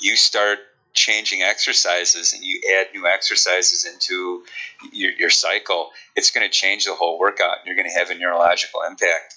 you 0.00 0.16
start 0.16 0.58
changing 0.94 1.42
exercises 1.42 2.32
and 2.32 2.42
you 2.42 2.60
add 2.78 2.86
new 2.94 3.06
exercises 3.06 3.84
into 3.84 4.44
your, 4.92 5.12
your 5.12 5.30
cycle, 5.30 5.90
it's 6.14 6.30
going 6.30 6.46
to 6.46 6.52
change 6.52 6.84
the 6.84 6.94
whole 6.94 7.18
workout. 7.18 7.58
And 7.58 7.66
you're 7.66 7.76
going 7.76 7.90
to 7.90 7.98
have 7.98 8.10
a 8.10 8.14
neurological 8.14 8.82
impact 8.88 9.34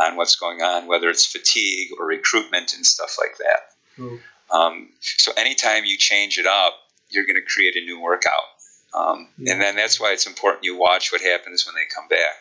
on 0.00 0.16
what's 0.16 0.36
going 0.36 0.62
on, 0.62 0.86
whether 0.86 1.08
it's 1.08 1.26
fatigue 1.26 1.90
or 1.98 2.06
recruitment 2.06 2.74
and 2.74 2.84
stuff 2.84 3.16
like 3.18 3.36
that. 3.38 4.02
Mm. 4.02 4.20
Um, 4.50 4.88
so 5.00 5.32
anytime 5.36 5.84
you 5.84 5.96
change 5.96 6.38
it 6.38 6.46
up, 6.46 6.74
you're 7.10 7.26
going 7.26 7.36
to 7.36 7.42
create 7.42 7.76
a 7.76 7.84
new 7.84 8.00
workout. 8.00 8.44
Um, 8.94 9.28
yeah. 9.38 9.52
And 9.52 9.62
then 9.62 9.76
that's 9.76 10.00
why 10.00 10.12
it's 10.12 10.26
important 10.26 10.64
you 10.64 10.76
watch 10.78 11.12
what 11.12 11.20
happens 11.20 11.66
when 11.66 11.74
they 11.74 11.86
come 11.94 12.08
back. 12.08 12.34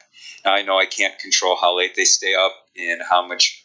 Now, 0.45 0.53
I 0.53 0.63
know 0.63 0.79
I 0.79 0.85
can't 0.85 1.17
control 1.19 1.57
how 1.59 1.77
late 1.77 1.95
they 1.95 2.05
stay 2.05 2.33
up 2.33 2.53
and 2.77 3.01
how 3.07 3.27
much 3.27 3.63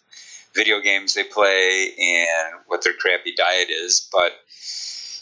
video 0.55 0.80
games 0.80 1.14
they 1.14 1.24
play 1.24 1.92
and 1.99 2.61
what 2.66 2.82
their 2.82 2.92
crappy 2.92 3.34
diet 3.34 3.70
is, 3.70 4.09
but 4.12 4.32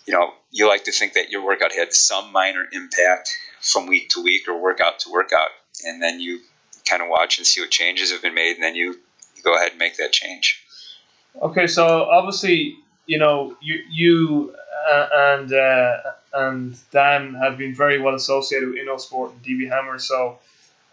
you 0.06 0.12
know, 0.12 0.32
you 0.50 0.68
like 0.68 0.84
to 0.84 0.92
think 0.92 1.14
that 1.14 1.30
your 1.30 1.44
workout 1.44 1.72
had 1.72 1.92
some 1.92 2.32
minor 2.32 2.64
impact 2.72 3.30
from 3.60 3.86
week 3.86 4.10
to 4.10 4.22
week 4.22 4.48
or 4.48 4.60
workout 4.60 4.98
to 5.00 5.10
workout, 5.10 5.50
and 5.84 6.02
then 6.02 6.20
you 6.20 6.40
kind 6.88 7.02
of 7.02 7.08
watch 7.08 7.38
and 7.38 7.46
see 7.46 7.60
what 7.60 7.70
changes 7.70 8.12
have 8.12 8.22
been 8.22 8.34
made, 8.34 8.54
and 8.54 8.62
then 8.62 8.74
you, 8.74 8.98
you 9.36 9.42
go 9.42 9.54
ahead 9.54 9.70
and 9.70 9.78
make 9.78 9.96
that 9.96 10.12
change. 10.12 10.62
Okay, 11.40 11.66
so 11.66 12.04
obviously, 12.04 12.76
you 13.06 13.18
know, 13.18 13.56
you 13.60 13.82
you 13.90 14.54
uh, 14.90 15.08
and 15.14 15.52
uh, 15.52 15.96
and 16.34 16.78
Dan 16.90 17.34
have 17.34 17.58
been 17.58 17.74
very 17.74 18.00
well 18.00 18.14
associated 18.14 18.68
with 18.68 18.78
InnoSport 18.78 19.32
and 19.32 19.42
DB 19.42 19.68
Hammer, 19.68 19.98
so 19.98 20.38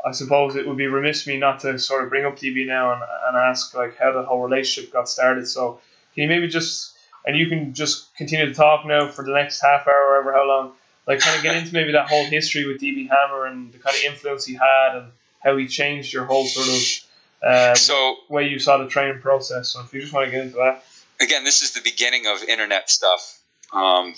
I 0.06 0.12
suppose 0.12 0.56
it 0.56 0.68
would 0.68 0.78
be 0.78 0.88
remiss 0.88 1.28
me 1.28 1.38
not 1.38 1.60
to 1.62 1.78
sort 1.78 2.04
of 2.04 2.10
bring 2.10 2.26
up 2.26 2.38
DB 2.38 2.66
now 2.66 2.94
and, 2.94 3.02
and 3.28 3.38
ask 3.38 3.76
like 3.76 3.98
how 3.98 4.14
the 4.14 4.24
whole 4.24 4.42
relationship 4.42 4.94
got 4.94 5.10
started. 5.10 5.48
So 5.48 5.82
can 6.14 6.24
you 6.24 6.30
maybe 6.30 6.48
just 6.48 6.98
and 7.26 7.38
you 7.38 7.48
can 7.48 7.74
just 7.74 8.14
continue 8.16 8.48
to 8.48 8.54
talk 8.54 8.86
now 8.86 9.08
for 9.08 9.24
the 9.24 9.34
next 9.34 9.62
half 9.62 9.88
hour, 9.88 10.24
or 10.24 10.34
how 10.34 10.48
long. 10.48 10.72
Like, 11.08 11.20
kind 11.20 11.36
of 11.36 11.44
get 11.44 11.56
into 11.56 11.74
maybe 11.74 11.94
that 11.94 12.08
whole 12.08 12.26
history 12.26 12.68
with 12.68 12.80
DB 12.80 13.10
Hammer 13.10 13.46
and 13.46 13.74
the 13.74 13.80
kind 13.80 13.96
of 13.96 14.04
influence 14.04 14.46
he 14.46 14.54
had 14.54 14.96
and 14.96 15.12
how 15.40 15.58
he 15.58 15.68
changed 15.68 16.14
your 16.14 16.26
whole 16.26 16.46
sort 16.46 16.68
of 16.68 17.10
uh, 17.42 17.76
so, 17.76 18.18
way 18.28 18.48
you 18.48 18.60
saw 18.60 18.78
the 18.78 18.88
training 18.88 19.22
process. 19.22 19.70
So, 19.70 19.82
if 19.82 19.94
you 19.94 20.02
just 20.02 20.14
want 20.14 20.26
to 20.26 20.32
get 20.32 20.44
into 20.44 20.58
that. 20.58 20.84
Again, 21.22 21.44
this 21.44 21.62
is 21.62 21.74
the 21.74 21.82
beginning 21.82 22.28
of 22.28 22.44
internet 22.44 22.90
stuff 22.90 23.42
um, 23.74 24.14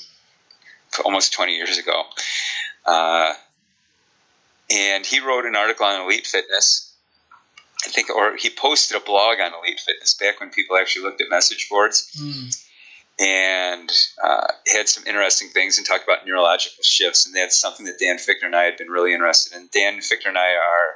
almost 1.03 1.33
20 1.33 1.55
years 1.55 1.77
ago. 1.77 2.03
Uh, 2.85 3.33
and 4.71 5.05
he 5.05 5.19
wrote 5.19 5.45
an 5.45 5.55
article 5.55 5.85
on 5.85 6.01
Elite 6.01 6.25
Fitness. 6.25 6.87
I 7.85 7.89
think, 7.89 8.09
or 8.09 8.37
he 8.37 8.49
posted 8.49 8.97
a 8.97 8.99
blog 8.99 9.39
on 9.39 9.53
Elite 9.53 9.79
Fitness 9.79 10.13
back 10.15 10.39
when 10.39 10.49
people 10.49 10.77
actually 10.77 11.03
looked 11.03 11.21
at 11.21 11.29
message 11.29 11.67
boards. 11.69 12.11
Mm 12.17 12.55
and 13.21 13.91
uh, 14.23 14.47
had 14.67 14.89
some 14.89 15.05
interesting 15.05 15.49
things 15.49 15.77
and 15.77 15.85
talked 15.85 16.03
about 16.03 16.25
neurological 16.25 16.83
shifts. 16.83 17.27
And 17.27 17.35
that's 17.35 17.59
something 17.59 17.85
that 17.85 17.99
Dan 17.99 18.17
Fichter 18.17 18.45
and 18.45 18.55
I 18.55 18.63
had 18.63 18.77
been 18.77 18.89
really 18.89 19.13
interested 19.13 19.55
in. 19.55 19.69
Dan 19.71 19.99
Fichter 19.99 20.27
and 20.27 20.37
I 20.37 20.55
are 20.55 20.95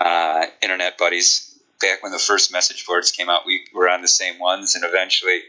uh, 0.00 0.46
internet 0.62 0.98
buddies. 0.98 1.52
Back 1.80 2.02
when 2.02 2.12
the 2.12 2.18
first 2.18 2.52
message 2.52 2.86
boards 2.86 3.12
came 3.12 3.28
out, 3.28 3.42
we 3.44 3.64
were 3.74 3.88
on 3.88 4.00
the 4.00 4.08
same 4.08 4.38
ones, 4.38 4.74
and 4.74 4.84
eventually 4.84 5.40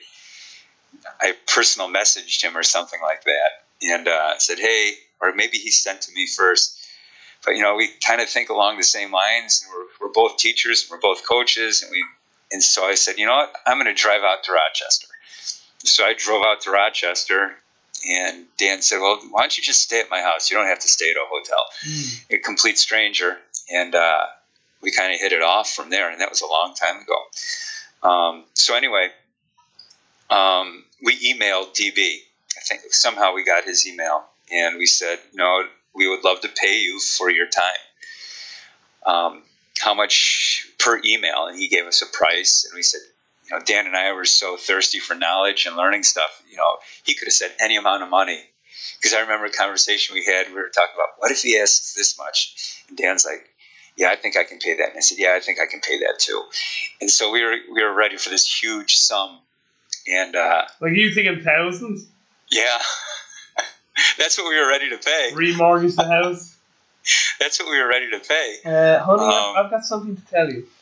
I 1.22 1.34
personal 1.48 1.90
messaged 1.90 2.44
him 2.44 2.58
or 2.58 2.64
something 2.64 3.00
like 3.02 3.24
that 3.24 3.64
and 3.82 4.08
uh, 4.08 4.38
said, 4.38 4.60
hey, 4.60 4.94
or 5.22 5.34
maybe 5.34 5.58
he 5.58 5.72
sent 5.72 6.02
to 6.02 6.12
me 6.14 6.28
first. 6.28 6.86
But 7.46 7.56
you 7.56 7.62
know, 7.62 7.76
we 7.76 7.90
kind 8.06 8.20
of 8.20 8.28
think 8.28 8.50
along 8.50 8.78
the 8.78 8.84
same 8.84 9.12
lines, 9.12 9.64
and 9.64 9.74
we're, 9.74 10.08
we're 10.08 10.14
both 10.14 10.38
teachers, 10.38 10.84
and 10.84 10.92
we're 10.92 11.02
both 11.02 11.28
coaches, 11.28 11.82
and 11.84 11.92
we. 11.92 12.04
And 12.50 12.64
so 12.64 12.86
I 12.86 12.96
said, 12.96 13.18
you 13.18 13.26
know 13.26 13.36
what? 13.36 13.54
I'm 13.66 13.78
going 13.78 13.94
to 13.94 14.02
drive 14.02 14.22
out 14.24 14.44
to 14.46 14.54
Rochester 14.54 15.08
so 15.84 16.04
I 16.04 16.14
drove 16.14 16.44
out 16.46 16.62
to 16.62 16.72
Rochester, 16.72 17.56
and 18.08 18.46
Dan 18.58 18.82
said, 18.82 19.00
"Well, 19.00 19.20
why 19.32 19.42
don't 19.42 19.58
you 19.58 19.64
just 19.64 19.82
stay 19.82 20.00
at 20.00 20.10
my 20.10 20.22
house? 20.22 20.50
You 20.50 20.58
don't 20.58 20.68
have 20.68 20.80
to 20.80 20.88
stay 20.88 21.10
at 21.10 21.18
a 21.18 21.26
hotel." 21.28 21.66
Mm. 21.86 22.36
A 22.36 22.38
complete 22.40 22.78
stranger, 22.78 23.38
and 23.72 23.96
uh, 23.96 24.26
we 24.82 24.92
kind 24.92 25.14
of 25.14 25.20
hit 25.20 25.32
it 25.32 25.42
off 25.42 25.72
from 25.72 25.90
there, 25.90 26.12
and 26.12 26.22
that 26.22 26.30
was 26.30 26.42
a 26.42 26.48
long 26.48 26.74
time 26.74 27.02
ago. 27.02 28.10
Um, 28.10 28.46
so 28.54 28.76
anyway, 28.76 29.10
um, 30.30 30.84
we 31.04 31.34
emailed 31.34 31.76
DB. 31.76 32.18
I 32.56 32.62
think 32.62 32.82
somehow 32.90 33.34
we 33.34 33.44
got 33.44 33.64
his 33.64 33.88
email, 33.88 34.24
and 34.52 34.78
we 34.78 34.86
said, 34.86 35.20
"No, 35.34 35.64
we 35.94 36.08
would 36.08 36.24
love 36.24 36.42
to 36.42 36.50
pay 36.50 36.80
you 36.80 37.00
for 37.00 37.30
your 37.30 37.48
time." 37.48 37.64
Um, 39.06 39.44
how 39.80 39.94
much 39.94 40.68
per 40.80 41.00
email? 41.06 41.48
And 41.48 41.58
he 41.58 41.68
gave 41.68 41.86
us 41.86 42.02
a 42.02 42.06
price, 42.06 42.66
and 42.66 42.76
we 42.76 42.84
said, 42.84 43.02
you 43.50 43.58
know, 43.58 43.64
Dan 43.64 43.88
and 43.88 43.96
I 43.96 44.12
were 44.12 44.26
so 44.26 44.58
thirsty 44.58 45.00
for 45.00 45.16
knowledge 45.16 45.66
and 45.66 45.78
learning 45.78 46.04
stuff. 46.04 46.42
You 46.50 46.58
know, 46.58 46.78
he 47.04 47.14
could 47.14 47.28
have 47.28 47.34
said 47.34 47.52
any 47.60 47.78
amount 47.78 48.04
of 48.04 48.10
money. 48.10 48.42
Because 48.98 49.14
I 49.14 49.22
remember 49.22 49.46
a 49.46 49.52
conversation 49.52 50.16
we 50.16 50.26
had. 50.26 50.48
We 50.48 50.56
were 50.56 50.70
talking 50.70 50.96
about 50.96 51.14
what 51.18 51.32
if 51.32 51.44
he 51.44 51.58
asks 51.58 51.94
this 51.94 52.18
much, 52.18 52.84
and 52.90 52.98
Dan's 52.98 53.26
like, 53.26 53.48
"Yeah, 53.98 54.10
I 54.10 54.16
think 54.16 54.38
I 54.38 54.44
can 54.44 54.60
pay 54.60 54.78
that." 54.78 54.90
And 54.90 54.98
I 54.98 55.02
said, 55.02 55.18
"Yeah, 55.20 55.34
I 55.36 55.40
think 55.40 55.60
I 55.60 55.66
can 55.66 55.82
pay 55.82 56.00
that 56.00 56.20
too." 56.20 56.44
And 57.02 57.10
so 57.10 57.32
we 57.32 57.44
were 57.44 57.56
we 57.74 57.84
were 57.84 57.94
ready 57.94 58.18
for 58.18 58.30
this 58.30 58.46
huge 58.62 58.96
sum. 58.96 59.40
And 60.08 60.36
uh, 60.36 60.64
like 60.80 60.94
you 60.94 61.14
think 61.14 61.28
thinking 61.28 61.44
thousands? 61.44 62.08
Yeah, 62.50 62.78
that's 64.18 64.38
what 64.38 64.48
we 64.50 64.60
were 64.60 64.68
ready 64.70 64.90
to 64.92 64.98
pay. 64.98 65.32
Remortgage 65.34 65.96
the 65.96 66.08
house. 66.08 66.56
that's 67.40 67.60
what 67.60 67.70
we 67.70 67.80
were 67.80 67.88
ready 67.88 68.10
to 68.12 68.20
pay. 68.20 68.56
Uh, 68.66 69.00
honey, 69.04 69.24
um, 69.24 69.66
I've 69.66 69.72
got 69.72 69.84
something 69.84 70.16
to 70.16 70.26
tell 70.28 70.50
you. 70.50 70.68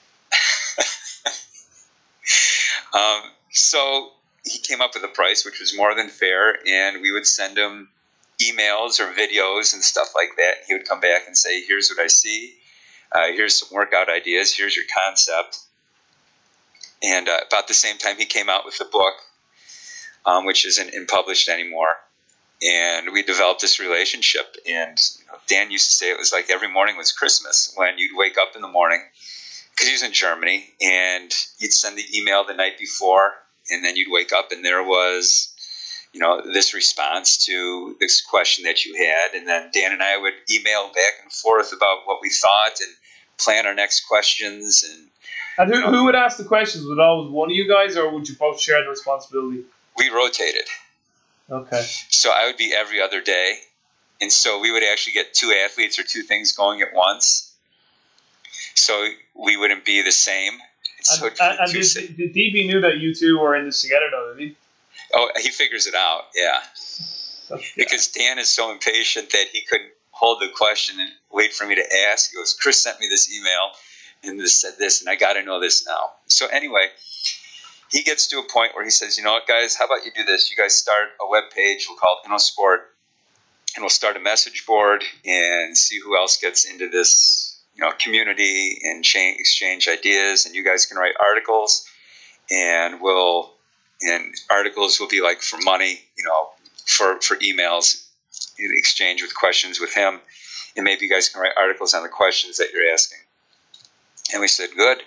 Um, 2.96 3.24
so 3.52 4.12
he 4.46 4.60
came 4.60 4.80
up 4.80 4.94
with 4.94 5.04
a 5.04 5.10
price 5.10 5.44
which 5.44 5.60
was 5.60 5.76
more 5.76 5.94
than 5.96 6.08
fair, 6.08 6.58
and 6.66 7.02
we 7.02 7.12
would 7.12 7.28
send 7.28 7.58
him 7.58 7.90
emails 8.42 9.00
or 9.00 9.12
videos 9.12 9.74
and 9.74 9.84
stuff 9.84 10.14
like 10.16 10.38
that. 10.38 10.64
He 10.68 10.74
would 10.74 10.88
come 10.88 11.02
back 11.02 11.24
and 11.28 11.38
say, 11.38 11.62
"Here's 11.66 11.90
what 11.90 12.04
I 12.04 12.08
see. 12.08 12.56
Uh, 13.16 13.32
here's 13.34 13.60
some 13.60 13.70
workout 13.72 14.10
ideas. 14.10 14.54
Here's 14.54 14.76
your 14.76 14.86
concept." 15.06 15.60
And 17.02 17.30
uh, 17.30 17.40
about 17.48 17.68
the 17.68 17.74
same 17.74 17.98
time, 17.98 18.18
he 18.18 18.26
came 18.26 18.50
out 18.50 18.66
with 18.66 18.78
the 18.78 18.86
book, 18.86 19.14
um, 20.26 20.46
which 20.46 20.66
isn't 20.66 20.92
published 21.08 21.50
anymore. 21.50 21.96
And 22.62 23.12
we 23.12 23.22
developed 23.22 23.62
this 23.62 23.80
relationship. 23.80 24.56
And 24.68 25.00
you 25.20 25.26
know, 25.28 25.38
Dan 25.48 25.72
used 25.72 25.90
to 25.90 25.96
say 25.96 26.10
it 26.10 26.18
was 26.18 26.34
like 26.34 26.50
every 26.50 26.72
morning 26.72 26.98
was 26.98 27.12
Christmas 27.12 27.72
when 27.76 27.98
you'd 27.98 28.18
wake 28.18 28.38
up 28.38 28.56
in 28.56 28.62
the 28.62 28.68
morning 28.68 29.02
because 29.72 29.88
he 29.88 29.94
was 29.94 30.04
in 30.04 30.14
Germany, 30.14 30.74
and 30.82 31.34
you'd 31.60 31.74
send 31.74 31.98
the 31.98 32.18
email 32.18 32.46
the 32.46 32.54
night 32.54 32.78
before, 32.80 33.34
and 33.70 33.84
then 33.84 33.98
you'd 33.98 34.12
wake 34.12 34.32
up, 34.32 34.54
and 34.54 34.64
there 34.64 34.82
was, 34.82 35.54
you 36.14 36.22
know, 36.22 36.42
this 36.42 36.74
response 36.74 37.46
to 37.46 37.98
this 38.00 38.22
question 38.22 38.64
that 38.64 38.86
you 38.86 38.96
had, 38.96 39.38
and 39.38 39.46
then 39.46 39.70
Dan 39.74 39.92
and 39.92 40.02
I 40.02 40.18
would 40.18 40.34
email 40.50 40.88
back 40.88 41.16
and 41.24 41.32
forth 41.32 41.74
about 41.74 42.04
what 42.06 42.20
we 42.22 42.30
thought 42.30 42.80
and 42.80 42.94
plan 43.38 43.66
our 43.66 43.74
next 43.74 44.02
questions, 44.08 44.84
and 44.84 45.10
And 45.58 45.74
who, 45.74 45.90
who 45.90 46.06
would 46.06 46.16
ask 46.16 46.38
the 46.38 46.44
questions? 46.44 46.86
Would 46.86 46.98
it 46.98 47.00
always 47.00 47.32
one 47.32 47.50
of 47.50 47.56
you 47.56 47.68
guys, 47.68 47.98
or 47.98 48.10
would 48.12 48.28
you 48.28 48.36
both 48.36 48.60
share 48.60 48.84
the 48.84 48.90
responsibility? 48.90 49.64
We 49.98 50.10
rotated. 50.10 50.66
Okay. 51.50 51.86
So 52.10 52.32
I 52.32 52.48
would 52.48 52.58
be 52.58 52.74
every 52.76 53.02
other 53.02 53.22
day. 53.22 53.60
And 54.22 54.32
so 54.32 54.60
we 54.60 54.72
would 54.72 54.84
actually 54.84 55.14
get 55.14 55.34
two 55.34 55.54
athletes 55.66 56.00
or 56.00 56.04
two 56.04 56.22
things 56.22 56.54
going 56.54 56.82
at 56.82 56.94
once. 56.94 57.54
So 58.74 59.08
we 59.34 59.58
wouldn't 59.58 59.86
be 59.86 60.02
the 60.02 60.12
same. 60.12 60.54
So 61.02 61.28
and 61.28 61.36
and, 61.40 61.60
and 61.60 61.72
did, 61.72 62.18
did 62.18 62.34
DB 62.34 62.66
knew 62.66 62.82
that 62.82 62.98
you 62.98 63.14
two 63.14 63.38
were 63.38 63.56
in 63.56 63.66
this 63.66 63.82
together, 63.82 64.08
though, 64.12 64.34
did 64.34 64.50
he? 64.50 64.56
Oh, 65.14 65.30
he 65.40 65.50
figures 65.50 65.86
it 65.86 65.94
out, 65.94 66.24
yeah. 66.36 66.60
yeah. 67.52 67.58
Because 67.78 68.08
Dan 68.08 68.40
is 68.40 68.50
so 68.50 68.72
impatient 68.72 69.30
that 69.32 69.46
he 69.52 69.62
couldn't 69.62 69.92
hold 70.16 70.40
the 70.40 70.48
question 70.56 70.98
and 71.00 71.10
wait 71.30 71.54
for 71.54 71.68
me 71.68 71.76
to 71.76 71.86
ask. 72.10 72.32
He 72.32 72.38
goes, 72.38 72.54
Chris 72.54 72.82
sent 72.82 73.00
me 73.02 73.08
this 73.10 73.30
email 73.32 73.72
and 74.24 74.40
this 74.40 74.62
said 74.62 74.76
this, 74.80 75.02
and 75.02 75.10
I 75.10 75.16
got 75.16 75.34
to 75.34 75.44
know 75.44 75.60
this 75.60 75.86
now. 75.86 76.12
So 76.28 76.48
anyway, 76.48 76.88
he 77.92 78.02
gets 78.02 78.28
to 78.28 78.40
a 78.40 78.44
point 78.44 78.74
where 78.74 78.86
he 78.86 78.92
says, 78.92 79.18
you 79.18 79.26
know 79.26 79.34
what, 79.34 79.46
guys, 79.46 79.76
how 79.76 79.86
about 79.86 80.06
you 80.06 80.12
do 80.16 80.24
this? 80.24 80.50
You 80.50 80.56
guys 80.56 80.74
start 80.74 81.10
a 81.22 81.30
web 81.30 81.44
page. 81.54 81.86
We'll 81.90 81.98
call 81.98 82.22
it 82.24 82.30
InnoSport, 82.30 82.78
and 83.76 83.84
we'll 83.84 83.90
start 83.90 84.16
a 84.16 84.22
message 84.22 84.66
board 84.66 85.04
and 85.26 85.78
see 85.78 86.00
who 86.00 86.18
else 86.18 86.38
gets 86.38 86.64
into 86.64 86.90
this, 86.90 87.62
you 87.76 87.84
know, 87.84 87.92
community 88.00 88.80
and 88.84 89.04
change, 89.04 89.38
exchange 89.40 89.90
ideas. 89.90 90.46
And 90.46 90.56
you 90.56 90.64
guys 90.64 90.86
can 90.86 90.98
write 90.98 91.16
articles, 91.20 91.86
and 92.50 93.02
we'll 93.02 93.52
and 94.02 94.34
articles 94.50 95.00
will 95.00 95.08
be 95.10 95.22
like 95.22 95.42
for 95.42 95.60
money, 95.62 96.00
you 96.18 96.24
know, 96.24 96.50
for 96.86 97.20
for 97.20 97.36
emails 97.38 98.05
exchange 98.58 99.22
with 99.22 99.36
questions 99.36 99.80
with 99.80 99.94
him, 99.94 100.20
and 100.76 100.84
maybe 100.84 101.06
you 101.06 101.12
guys 101.12 101.30
can 101.30 101.42
write 101.42 101.58
articles 101.58 101.94
on 101.94 102.04
the 102.04 102.10
questions 102.10 102.58
that 102.58 102.72
you're 102.74 102.92
asking. 102.92 103.20
And 104.34 104.42
we 104.42 104.48
said, 104.48 104.70
good. 104.76 104.98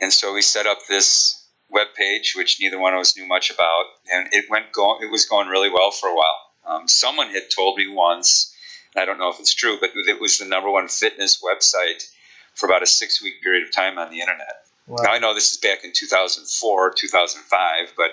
And 0.00 0.12
so 0.12 0.32
we 0.32 0.42
set 0.42 0.66
up 0.66 0.78
this 0.88 1.42
web 1.70 1.88
page, 1.96 2.34
which 2.36 2.60
neither 2.60 2.78
one 2.78 2.94
of 2.94 3.00
us 3.00 3.16
knew 3.16 3.26
much 3.26 3.50
about, 3.50 3.84
and 4.12 4.28
it 4.32 4.46
went 4.50 4.72
going. 4.72 5.02
It 5.02 5.10
was 5.10 5.26
going 5.26 5.48
really 5.48 5.70
well 5.70 5.90
for 5.90 6.08
a 6.08 6.14
while. 6.14 6.48
Um, 6.66 6.88
someone 6.88 7.28
had 7.30 7.50
told 7.54 7.76
me 7.78 7.88
once, 7.88 8.54
I 8.96 9.04
don't 9.04 9.18
know 9.18 9.30
if 9.30 9.40
it's 9.40 9.54
true, 9.54 9.78
but 9.80 9.90
it 9.94 10.20
was 10.20 10.38
the 10.38 10.44
number 10.44 10.70
one 10.70 10.88
fitness 10.88 11.42
website 11.42 12.08
for 12.54 12.66
about 12.66 12.82
a 12.82 12.86
six 12.86 13.22
week 13.22 13.42
period 13.42 13.66
of 13.66 13.72
time 13.72 13.98
on 13.98 14.10
the 14.10 14.20
internet. 14.20 14.64
Wow. 14.86 15.02
Now 15.02 15.12
I 15.12 15.18
know 15.18 15.34
this 15.34 15.52
is 15.52 15.58
back 15.58 15.84
in 15.84 15.92
2004, 15.94 16.92
2005, 16.96 17.92
but 17.96 18.10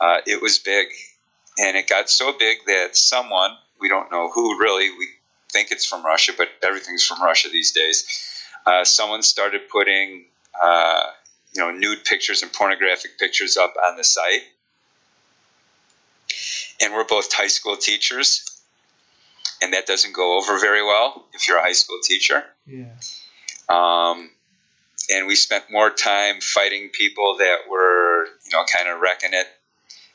uh, 0.00 0.20
it 0.26 0.40
was 0.40 0.58
big, 0.58 0.88
and 1.58 1.76
it 1.76 1.88
got 1.88 2.08
so 2.08 2.32
big 2.36 2.58
that 2.66 2.96
someone 2.96 3.50
we 3.80 3.88
don't 3.88 4.10
know 4.10 4.30
who 4.30 4.58
really 4.58 4.90
we 4.90 5.08
think 5.50 5.70
it's 5.70 5.86
from 5.86 6.04
Russia, 6.04 6.32
but 6.36 6.48
everything's 6.62 7.04
from 7.04 7.22
Russia 7.22 7.48
these 7.50 7.72
days. 7.72 8.04
Uh, 8.66 8.84
someone 8.84 9.22
started 9.22 9.62
putting 9.70 10.24
uh, 10.62 11.02
you 11.54 11.62
know 11.62 11.70
nude 11.70 12.04
pictures 12.04 12.42
and 12.42 12.52
pornographic 12.52 13.18
pictures 13.18 13.56
up 13.56 13.74
on 13.86 13.96
the 13.96 14.04
site, 14.04 14.42
and 16.80 16.92
we're 16.92 17.04
both 17.04 17.32
high 17.32 17.46
school 17.46 17.76
teachers, 17.76 18.44
and 19.62 19.72
that 19.72 19.86
doesn't 19.86 20.14
go 20.14 20.38
over 20.38 20.58
very 20.58 20.82
well 20.82 21.26
if 21.32 21.48
you're 21.48 21.58
a 21.58 21.62
high 21.62 21.72
school 21.72 21.98
teacher. 22.02 22.44
Yeah. 22.66 22.94
Um, 23.68 24.30
and 25.10 25.26
we 25.26 25.34
spent 25.34 25.64
more 25.70 25.90
time 25.90 26.40
fighting 26.40 26.90
people 26.92 27.36
that 27.38 27.68
were 27.70 28.24
you 28.44 28.50
know 28.52 28.64
kind 28.64 28.88
of 28.88 29.00
wrecking 29.00 29.30
it 29.32 29.46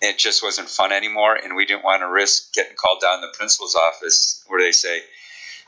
it 0.03 0.17
just 0.17 0.43
wasn't 0.43 0.67
fun 0.67 0.91
anymore, 0.91 1.33
and 1.33 1.55
we 1.55 1.65
didn't 1.65 1.83
want 1.83 2.01
to 2.01 2.09
risk 2.09 2.53
getting 2.53 2.75
called 2.75 2.99
down 3.01 3.21
to 3.21 3.27
the 3.27 3.37
principal's 3.37 3.73
office 3.73 4.43
where 4.47 4.61
they 4.61 4.73
say, 4.73 4.99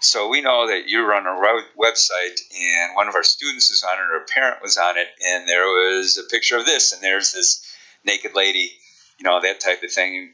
so 0.02 0.28
we 0.28 0.42
know 0.42 0.68
that 0.68 0.90
you 0.90 1.06
run 1.06 1.26
a 1.26 1.40
website, 1.80 2.42
and 2.54 2.96
one 2.96 3.08
of 3.08 3.16
our 3.16 3.24
students 3.24 3.72
is 3.72 3.82
on 3.84 3.98
it, 3.98 4.12
or 4.12 4.18
a 4.18 4.26
parent 4.26 4.62
was 4.62 4.78
on 4.78 4.98
it, 4.98 5.08
and 5.26 5.48
there 5.48 5.66
was 5.66 6.18
a 6.18 6.30
picture 6.30 6.58
of 6.58 6.66
this, 6.66 6.92
and 6.92 7.02
there's 7.02 7.32
this 7.32 7.66
naked 8.04 8.36
lady, 8.36 8.72
you 9.18 9.24
know, 9.24 9.40
that 9.42 9.62
type 9.62 9.82
of 9.84 9.92
thing. 9.92 10.34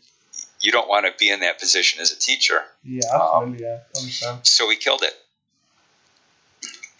You 0.60 0.72
don't 0.72 0.90
want 0.90 1.06
to 1.06 1.14
be 1.18 1.30
in 1.30 1.42
that 1.42 1.60
position 1.60 2.02
as 2.02 2.12
a 2.12 2.18
teacher. 2.18 2.62
Yeah. 2.84 3.08
Um, 3.10 3.56
yeah, 3.56 3.80
understand. 3.96 4.40
So 4.44 4.68
we 4.68 4.78
killed 4.78 5.04
it, 5.04 5.14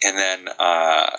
and 0.04 0.16
then, 0.16 0.48
uh, 0.56 1.16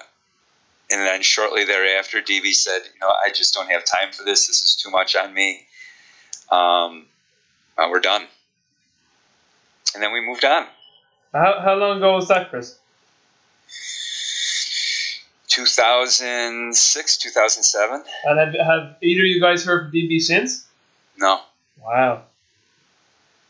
and 0.90 1.02
then 1.02 1.22
shortly 1.24 1.66
thereafter, 1.66 2.22
DB 2.22 2.54
said, 2.54 2.82
"You 2.94 3.00
know, 3.02 3.10
I 3.10 3.32
just 3.32 3.54
don't 3.54 3.70
have 3.70 3.84
time 3.84 4.14
for 4.14 4.24
this. 4.24 4.48
This 4.48 4.64
is 4.64 4.76
too 4.76 4.90
much 4.90 5.18
on 5.18 5.34
me. 5.34 5.68
Um, 6.52 7.06
uh, 7.78 7.88
we're 7.90 8.00
done." 8.00 8.24
And 9.94 10.02
then 10.02 10.12
we 10.12 10.26
moved 10.26 10.44
on. 10.46 10.66
How, 11.34 11.60
how 11.64 11.74
long 11.76 11.98
ago 11.98 12.16
was 12.16 12.28
that, 12.28 12.50
Chris? 12.50 12.78
2006, 15.48 17.18
2007. 17.18 18.04
And 18.26 18.40
have, 18.40 18.54
have 18.66 18.96
either 19.04 19.22
of 19.22 19.28
you 19.28 19.40
guys 19.40 19.64
heard 19.66 19.92
from 19.92 19.92
DB 19.92 20.20
since? 20.20 20.66
No. 21.18 21.42
Wow. 21.84 22.24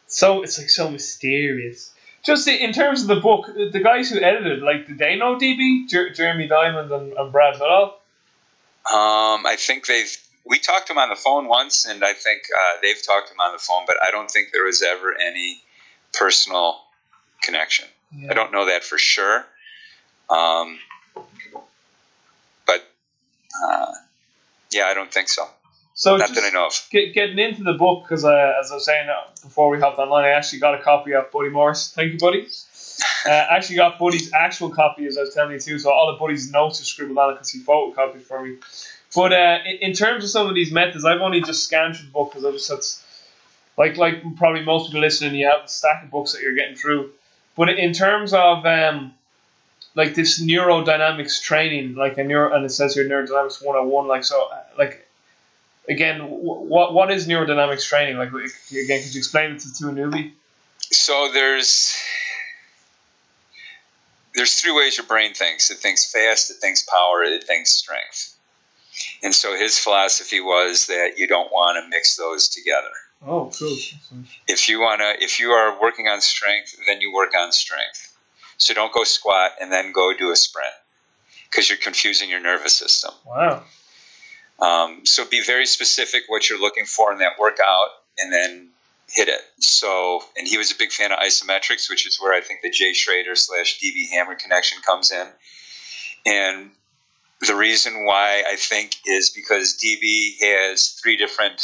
So 0.08 0.44
it's 0.44 0.58
like 0.58 0.70
so 0.70 0.90
mysterious. 0.90 1.94
Just 2.24 2.48
in 2.48 2.72
terms 2.74 3.02
of 3.02 3.08
the 3.08 3.20
book, 3.20 3.48
the 3.48 3.82
guys 3.82 4.10
who 4.10 4.20
edited, 4.22 4.62
like, 4.62 4.88
did 4.88 4.98
they 4.98 5.16
know 5.16 5.38
DB, 5.38 5.90
Jer- 5.90 6.12
Jeremy 6.12 6.48
Diamond 6.48 6.92
and, 6.92 7.14
and 7.14 7.32
Brad 7.32 7.56
Goodall? 7.56 8.00
Um, 8.86 9.46
I 9.46 9.56
think 9.58 9.86
they've. 9.88 10.18
We 10.46 10.60
talked 10.60 10.88
to 10.88 10.94
him 10.94 11.00
on 11.00 11.10
the 11.10 11.16
phone 11.16 11.48
once, 11.48 11.86
and 11.86 12.04
I 12.04 12.14
think 12.14 12.44
uh, 12.54 12.80
they've 12.82 13.02
talked 13.02 13.28
to 13.28 13.34
him 13.34 13.40
on 13.40 13.54
the 13.54 13.60
phone, 13.60 13.84
but 13.88 13.96
I 14.06 14.12
don't 14.12 14.30
think 14.30 14.50
there 14.52 14.66
was 14.66 14.82
ever 14.82 15.16
any 15.20 15.62
personal 16.14 16.82
connection. 17.42 17.86
Yeah. 18.16 18.32
I 18.32 18.34
don't 18.34 18.52
know 18.52 18.66
that 18.66 18.84
for 18.84 18.98
sure. 18.98 19.46
Um, 20.30 20.80
but 22.66 22.84
uh, 23.64 23.92
yeah, 24.72 24.86
I 24.86 24.94
don't 24.94 25.12
think 25.12 25.30
so. 25.30 25.48
So 25.96 26.18
not 26.18 26.34
that 26.34 26.44
I 26.44 26.50
know 26.50 26.68
of. 26.68 26.88
Get, 26.90 27.14
getting 27.14 27.38
into 27.38 27.64
the 27.64 27.74
book 27.74 28.04
because 28.04 28.26
uh, 28.26 28.54
as 28.60 28.72
I 28.72 28.76
was 28.76 28.86
saying 28.86 29.08
uh, 29.10 29.30
before 29.44 29.70
we 29.70 29.80
hopped 29.80 30.00
online, 30.00 30.26
I 30.26 30.30
actually 30.30 30.60
got 30.60 30.80
a 30.80 30.82
copy 30.82 31.14
of 31.14 31.32
Buddy 31.32 31.50
Morris. 31.50 31.94
Thank 31.94 32.14
you, 32.14 32.20
Buddy. 32.20 32.48
Uh, 33.26 33.30
actually 33.30 33.78
got 33.78 33.98
Buddy's 33.98 34.34
actual 34.34 34.70
copy, 34.70 35.06
as 35.06 35.18
I 35.18 35.22
was 35.22 35.34
telling 35.34 35.54
you 35.54 35.60
too. 35.60 35.80
So 35.80 35.90
all 35.90 36.12
the 36.12 36.20
Buddy's 36.20 36.52
notes 36.52 36.82
are 36.82 36.84
scribbled 36.84 37.18
on 37.18 37.30
it 37.32 37.34
because 37.36 37.50
he 37.50 37.62
photocopied 37.62 38.22
for 38.22 38.44
me. 38.44 38.58
But 39.16 39.34
uh, 39.34 39.60
in, 39.82 39.94
terms 39.94 40.24
of 40.24 40.30
some 40.30 40.48
of 40.48 40.56
these 40.56 40.72
methods, 40.72 41.06
I've 41.06 41.22
only 41.22 41.42
just 41.42 41.64
scanned 41.64 41.96
through 41.96 42.08
the 42.08 42.12
book 42.12 42.32
because 42.32 42.46
I 42.46 42.52
just 42.52 42.70
had, 42.70 42.80
like 43.78 43.98
like 43.98 44.36
probably 44.38 44.64
most 44.64 44.88
people 44.88 45.02
listening, 45.02 45.36
you 45.36 45.48
have 45.48 45.66
a 45.66 45.68
stack 45.68 46.04
of 46.04 46.12
books 46.12 46.34
that 46.34 46.42
you're 46.42 46.56
getting 46.56 46.76
through. 46.76 47.12
But 47.56 47.70
in 47.70 47.94
terms 47.94 48.34
of 48.34 48.66
um, 48.66 49.14
like 49.96 50.16
this 50.16 50.42
neurodynamics 50.42 51.42
training, 51.42 51.96
like 51.96 52.18
a 52.18 52.24
neuro, 52.24 52.56
and 52.56 52.66
it 52.66 52.70
says 52.70 52.96
here 52.96 53.08
neurodynamics 53.08 53.64
101, 53.64 54.08
like 54.08 54.24
so, 54.24 54.50
like 54.78 55.08
again, 55.88 56.22
what 56.22 56.94
what 56.94 57.12
is 57.12 57.28
neurodynamics 57.28 57.88
training? 57.88 58.18
Like 58.18 58.30
again, 58.30 59.04
could 59.04 59.14
you 59.14 59.20
explain 59.20 59.52
it 59.52 59.60
to, 59.60 59.74
to 59.76 59.90
a 59.90 59.92
newbie? 59.92 60.32
So 60.92 61.30
there's 61.34 61.96
there's 64.36 64.60
three 64.60 64.72
ways 64.72 64.98
your 64.98 65.06
brain 65.06 65.34
thinks. 65.34 65.70
It 65.70 65.78
thinks 65.78 66.12
fast, 66.12 66.50
it 66.50 66.56
thinks 66.56 66.84
power, 66.84 67.24
it 67.24 67.44
thinks 67.44 67.72
strength. 67.72 68.36
And 69.22 69.34
so 69.34 69.58
his 69.58 69.78
philosophy 69.78 70.40
was 70.40 70.88
that 70.88 71.14
you 71.18 71.28
don't 71.28 71.52
want 71.52 71.84
to 71.84 71.90
mix 71.90 72.16
those 72.16 72.50
together. 72.50 72.92
Oh, 73.26 73.52
cool. 73.58 73.78
If 74.48 74.68
you 74.68 74.82
wanna, 74.82 75.14
if 75.20 75.40
you 75.40 75.52
are 75.52 75.82
working 75.82 76.08
on 76.08 76.22
strength, 76.22 76.76
then 76.88 77.02
you 77.02 77.14
work 77.14 77.32
on 77.38 77.52
strength. 77.52 78.16
So 78.58 78.74
don't 78.74 78.94
go 78.94 79.04
squat 79.04 79.52
and 79.62 79.72
then 79.72 79.92
go 79.92 80.14
do 80.14 80.32
a 80.32 80.36
sprint 80.36 80.74
because 81.50 81.70
you're 81.70 81.78
confusing 81.78 82.30
your 82.30 82.42
nervous 82.42 82.76
system. 82.76 83.12
Wow. 83.26 83.64
Um, 84.60 85.06
so 85.06 85.26
be 85.26 85.42
very 85.44 85.66
specific 85.66 86.24
what 86.28 86.50
you're 86.50 86.60
looking 86.60 86.86
for 86.86 87.12
in 87.12 87.20
that 87.20 87.34
workout, 87.40 87.90
and 88.18 88.32
then 88.32 88.70
hit 89.10 89.28
it. 89.28 89.42
So, 89.60 90.24
and 90.38 90.48
he 90.48 90.58
was 90.58 90.72
a 90.72 90.76
big 90.76 90.92
fan 90.92 91.12
of 91.12 91.20
isometrics, 91.20 91.90
which 91.90 92.08
is 92.08 92.18
where 92.20 92.34
I 92.34 92.42
think 92.42 92.62
the 92.62 92.70
Jay 92.70 92.94
Schroeder 92.94 93.36
slash 93.36 93.80
DB 93.80 94.10
Hammer 94.12 94.36
connection 94.36 94.80
comes 94.82 95.12
in. 95.12 95.28
And 96.26 96.72
the 97.42 97.56
reason 97.56 98.06
why 98.06 98.44
I 98.48 98.56
think 98.56 98.96
is 99.06 99.30
because 99.30 99.78
DB 99.78 100.40
has 100.42 100.90
three 101.02 101.18
different 101.18 101.62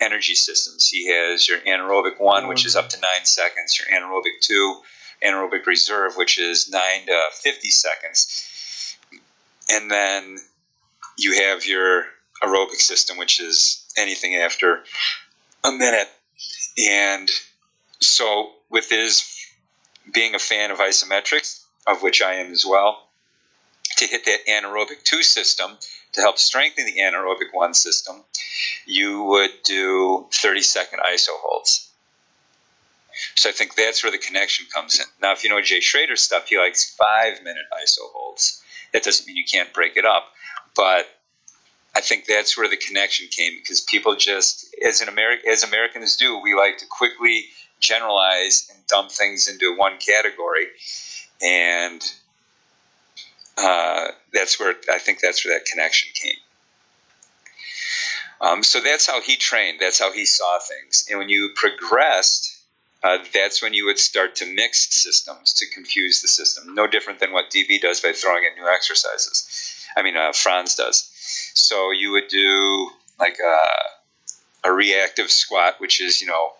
energy 0.00 0.34
systems. 0.34 0.88
He 0.88 1.10
has 1.10 1.48
your 1.48 1.58
anaerobic 1.60 2.20
one, 2.20 2.48
which 2.48 2.66
is 2.66 2.76
up 2.76 2.88
to 2.90 3.00
nine 3.00 3.24
seconds, 3.24 3.78
your 3.78 3.98
anaerobic 3.98 4.40
two, 4.40 4.80
anaerobic 5.24 5.66
reserve, 5.66 6.16
which 6.16 6.38
is 6.38 6.70
nine 6.70 7.06
to 7.06 7.20
50 7.32 7.68
seconds. 7.70 8.96
And 9.70 9.90
then 9.90 10.38
you 11.18 11.42
have 11.48 11.66
your 11.66 12.04
aerobic 12.42 12.76
system, 12.76 13.16
which 13.16 13.40
is 13.40 13.84
anything 13.96 14.36
after 14.36 14.82
a 15.64 15.72
minute. 15.72 16.08
And 16.78 17.28
so, 18.00 18.50
with 18.70 18.90
his 18.90 19.24
being 20.12 20.34
a 20.34 20.38
fan 20.38 20.70
of 20.70 20.78
isometrics, 20.78 21.64
of 21.86 22.02
which 22.02 22.20
I 22.20 22.34
am 22.34 22.52
as 22.52 22.64
well, 22.66 23.05
to 23.96 24.06
hit 24.06 24.24
that 24.26 24.46
anaerobic 24.48 25.02
2 25.04 25.22
system 25.22 25.76
to 26.12 26.20
help 26.20 26.38
strengthen 26.38 26.86
the 26.86 27.00
anaerobic 27.00 27.52
1 27.52 27.74
system, 27.74 28.16
you 28.86 29.22
would 29.24 29.50
do 29.64 30.26
30 30.32 30.62
second 30.62 31.00
iso 31.00 31.30
holds. 31.32 31.88
So 33.34 33.48
I 33.48 33.52
think 33.52 33.74
that's 33.74 34.02
where 34.02 34.12
the 34.12 34.18
connection 34.18 34.66
comes 34.72 34.98
in. 34.98 35.06
Now, 35.22 35.32
if 35.32 35.42
you 35.42 35.50
know 35.50 35.60
Jay 35.60 35.80
Schroeder 35.80 36.16
stuff, 36.16 36.48
he 36.48 36.58
likes 36.58 36.94
five 36.94 37.42
minute 37.42 37.64
iso 37.82 38.10
holds. 38.12 38.62
That 38.92 39.02
doesn't 39.02 39.26
mean 39.26 39.36
you 39.36 39.44
can't 39.44 39.72
break 39.72 39.96
it 39.96 40.04
up, 40.04 40.24
but 40.74 41.06
I 41.94 42.02
think 42.02 42.26
that's 42.26 42.58
where 42.58 42.68
the 42.68 42.76
connection 42.76 43.28
came 43.30 43.54
because 43.56 43.80
people 43.80 44.16
just, 44.16 44.74
as 44.86 45.00
an 45.00 45.08
Ameri- 45.08 45.44
as 45.50 45.64
Americans 45.64 46.16
do, 46.16 46.38
we 46.38 46.54
like 46.54 46.78
to 46.78 46.86
quickly 46.86 47.46
generalize 47.80 48.70
and 48.72 48.86
dump 48.86 49.10
things 49.10 49.48
into 49.48 49.74
one 49.76 49.98
category, 49.98 50.66
and 51.42 52.02
uh, 53.56 54.08
that's 54.32 54.60
where 54.60 54.74
I 54.92 54.98
think 54.98 55.20
that's 55.20 55.44
where 55.44 55.58
that 55.58 55.66
connection 55.66 56.10
came. 56.14 56.36
Um, 58.40 58.62
so 58.62 58.80
that's 58.80 59.06
how 59.06 59.22
he 59.22 59.36
trained. 59.36 59.78
That's 59.80 59.98
how 59.98 60.12
he 60.12 60.26
saw 60.26 60.58
things. 60.58 61.06
And 61.08 61.18
when 61.18 61.30
you 61.30 61.50
progressed, 61.54 62.52
uh, 63.02 63.18
that's 63.32 63.62
when 63.62 63.72
you 63.72 63.86
would 63.86 63.98
start 63.98 64.36
to 64.36 64.46
mix 64.46 65.02
systems 65.02 65.54
to 65.54 65.66
confuse 65.72 66.20
the 66.20 66.28
system. 66.28 66.74
No 66.74 66.86
different 66.86 67.18
than 67.20 67.32
what 67.32 67.50
DB 67.50 67.80
does 67.80 68.00
by 68.00 68.12
throwing 68.12 68.44
in 68.44 68.62
new 68.62 68.68
exercises. 68.68 69.86
I 69.96 70.02
mean, 70.02 70.16
uh, 70.16 70.32
Frans 70.32 70.74
does. 70.74 71.10
So 71.54 71.92
you 71.92 72.12
would 72.12 72.28
do 72.28 72.90
like 73.18 73.38
a, 73.38 74.68
a 74.68 74.72
reactive 74.72 75.30
squat, 75.30 75.76
which 75.78 76.02
is, 76.02 76.20
you 76.20 76.26
know, 76.26 76.52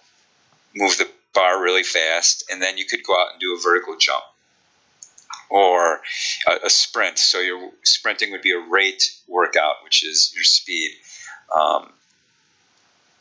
move 0.74 0.97
the 0.97 1.11
bar 1.34 1.62
really 1.62 1.82
fast, 1.82 2.44
and 2.51 2.62
then 2.62 2.78
you 2.78 2.86
could 2.86 3.03
go 3.03 3.12
out 3.12 3.32
and 3.32 3.40
do 3.40 3.55
a 3.55 3.62
vertical 3.62 3.97
jump 3.99 4.24
or 5.49 6.01
a, 6.47 6.66
a, 6.66 6.70
sprint. 6.70 7.18
So 7.18 7.40
your 7.40 7.70
sprinting 7.82 8.32
would 8.32 8.42
be 8.42 8.53
a 8.53 8.59
rate 8.59 9.03
workout, 9.28 9.76
which 9.84 10.05
is 10.05 10.32
your 10.34 10.44
speed. 10.44 10.92
Um, 11.57 11.92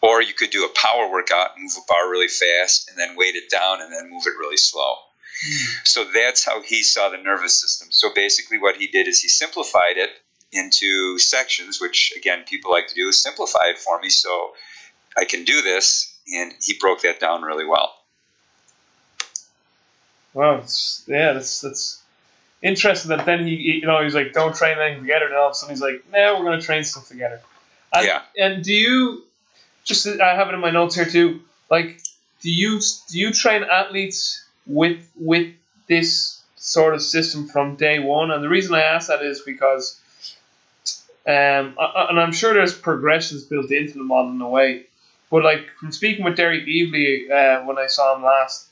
or 0.02 0.22
you 0.22 0.34
could 0.34 0.52
do 0.52 0.66
a 0.66 0.70
power 0.70 1.12
workout, 1.12 1.52
move 1.58 1.72
a 1.78 1.86
bar 1.88 2.10
really 2.10 2.28
fast, 2.28 2.90
and 2.90 2.98
then 2.98 3.16
weight 3.16 3.36
it 3.36 3.50
down 3.50 3.82
and 3.82 3.92
then 3.92 4.10
move 4.10 4.24
it 4.28 4.38
really 4.40 4.58
slow. 4.58 4.96
Mm. 5.48 5.88
So 5.88 6.06
that's 6.14 6.46
how 6.46 6.62
he 6.62 6.84
saw 6.84 7.10
the 7.10 7.18
nervous 7.18 7.60
system. 7.60 7.90
So 7.92 8.10
basically, 8.14 8.58
what 8.58 8.78
he 8.78 8.88
did 8.88 9.08
is 9.08 9.22
he 9.22 9.28
simplified 9.28 9.98
it 9.98 10.10
into 10.52 11.18
sections, 11.20 11.82
which 11.82 12.14
again, 12.16 12.44
people 12.48 12.72
like 12.72 12.88
to 12.88 12.96
do 12.96 13.08
is 13.08 13.22
simplify 13.22 13.68
it 13.68 13.80
for 13.80 14.00
me 14.00 14.10
so 14.10 14.54
I 15.18 15.26
can 15.26 15.44
do 15.44 15.62
this. 15.62 16.12
And 16.28 16.54
he 16.62 16.76
broke 16.80 17.02
that 17.02 17.20
down 17.20 17.44
really 17.44 17.66
well. 17.66 17.94
Wow, 20.34 20.66
yeah, 21.08 21.34
that's 21.34 21.62
that's 21.62 22.02
interesting. 22.66 23.10
That 23.10 23.26
then 23.26 23.46
he, 23.46 23.80
you 23.82 23.88
know, 23.88 24.04
he's 24.04 24.16
like, 24.16 24.34
"Don't 24.34 24.56
train 24.56 24.78
anything 24.78 25.04
together." 25.04 25.28
And 25.28 25.36
all 25.36 25.48
of 25.48 25.52
a 25.52 25.56
sudden, 25.56 25.76
he's 25.76 25.82
like, 25.82 26.04
"No, 26.12 26.38
we're 26.40 26.46
going 26.46 26.60
to 26.60 26.66
train 26.66 26.84
stuff 26.84 27.08
together." 27.08 27.42
And, 27.94 28.06
yeah. 28.06 28.22
And 28.38 28.64
do 28.64 28.74
you 28.74 29.24
just? 29.84 30.08
I 30.08 30.36
have 30.36 30.50
it 30.50 30.54
in 30.54 30.60
my 30.60 30.72
notes 30.72 30.96
here 30.96 31.06
too. 31.06 31.42
Like, 31.70 32.02
do 32.42 32.52
you 32.52 32.80
do 33.10 33.20
you 33.20 33.32
train 33.32 33.64
athletes 33.64 34.44
with 34.66 35.08
with 35.16 35.54
this 35.88 36.42
sort 36.58 36.96
of 36.96 37.02
system 37.02 37.48
from 37.48 37.76
day 37.76 38.00
one? 38.00 38.32
And 38.32 38.44
the 38.44 38.50
reason 38.50 38.74
I 38.74 38.82
ask 38.82 39.08
that 39.08 39.22
is 39.22 39.42
because, 39.42 40.00
um, 41.28 41.76
and 41.78 42.20
I'm 42.20 42.34
sure 42.34 42.54
there's 42.54 42.74
progressions 42.74 43.44
built 43.44 43.72
into 43.72 43.94
the 43.94 44.04
model 44.04 44.32
in 44.32 44.42
a 44.42 44.50
way. 44.50 44.88
But 45.30 45.44
like 45.44 45.68
from 45.80 45.92
speaking 45.92 46.26
with 46.26 46.36
Derek 46.36 46.66
Evely 46.66 47.30
uh, 47.30 47.66
when 47.66 47.78
I 47.78 47.88
saw 47.88 48.16
him 48.16 48.24
last, 48.24 48.68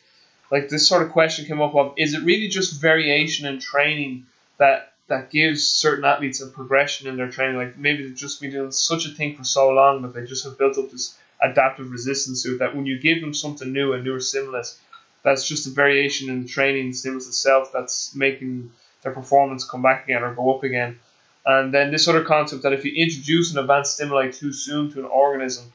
like 0.54 0.70
this 0.70 0.88
sort 0.88 1.02
of 1.02 1.12
question 1.12 1.46
came 1.46 1.64
up 1.64 1.74
of 1.74 1.96
is 1.98 2.14
it 2.14 2.22
really 2.22 2.48
just 2.48 2.80
variation 2.80 3.48
in 3.48 3.60
training 3.60 4.28
that 4.60 4.94
that 5.08 5.32
gives 5.32 5.66
certain 5.66 6.06
athletes 6.06 6.42
a 6.42 6.48
progression 6.48 7.08
in 7.08 7.18
their 7.18 7.32
training. 7.32 7.58
Like 7.58 7.76
maybe 7.76 8.04
they've 8.04 8.16
just 8.16 8.40
been 8.40 8.52
doing 8.52 8.72
such 8.72 9.08
a 9.08 9.10
thing 9.10 9.36
for 9.36 9.44
so 9.44 9.72
long 9.72 10.04
that 10.04 10.14
they 10.14 10.26
just 10.26 10.44
have 10.46 10.60
built 10.60 10.78
up 10.78 10.92
this 10.92 11.18
adaptive 11.42 11.90
resistance 11.90 12.44
to 12.44 12.54
it 12.54 12.60
that 12.60 12.76
when 12.76 12.86
you 12.86 13.00
give 13.00 13.20
them 13.20 13.34
something 13.34 13.74
new, 13.74 13.94
a 13.94 14.02
newer 14.02 14.20
stimulus, 14.20 14.80
that's 15.24 15.48
just 15.48 15.66
a 15.66 15.72
variation 15.72 16.30
in 16.30 16.44
the 16.44 16.48
training 16.48 16.94
stimulus 16.94 17.28
itself 17.28 17.72
that's 17.74 18.16
making 18.16 18.72
their 19.02 19.12
performance 19.12 19.68
come 19.68 19.82
back 19.82 20.04
again 20.04 20.22
or 20.22 20.36
go 20.36 20.56
up 20.56 20.64
again. 20.64 21.00
And 21.48 21.74
then 21.74 21.90
this 21.90 22.08
other 22.08 22.24
concept 22.24 22.62
that 22.62 22.74
if 22.74 22.86
you 22.86 22.94
introduce 22.94 23.52
an 23.52 23.58
advanced 23.58 23.96
stimuli 23.96 24.30
too 24.30 24.54
soon 24.54 24.92
to 24.92 25.00
an 25.00 25.06
organism, 25.06 25.74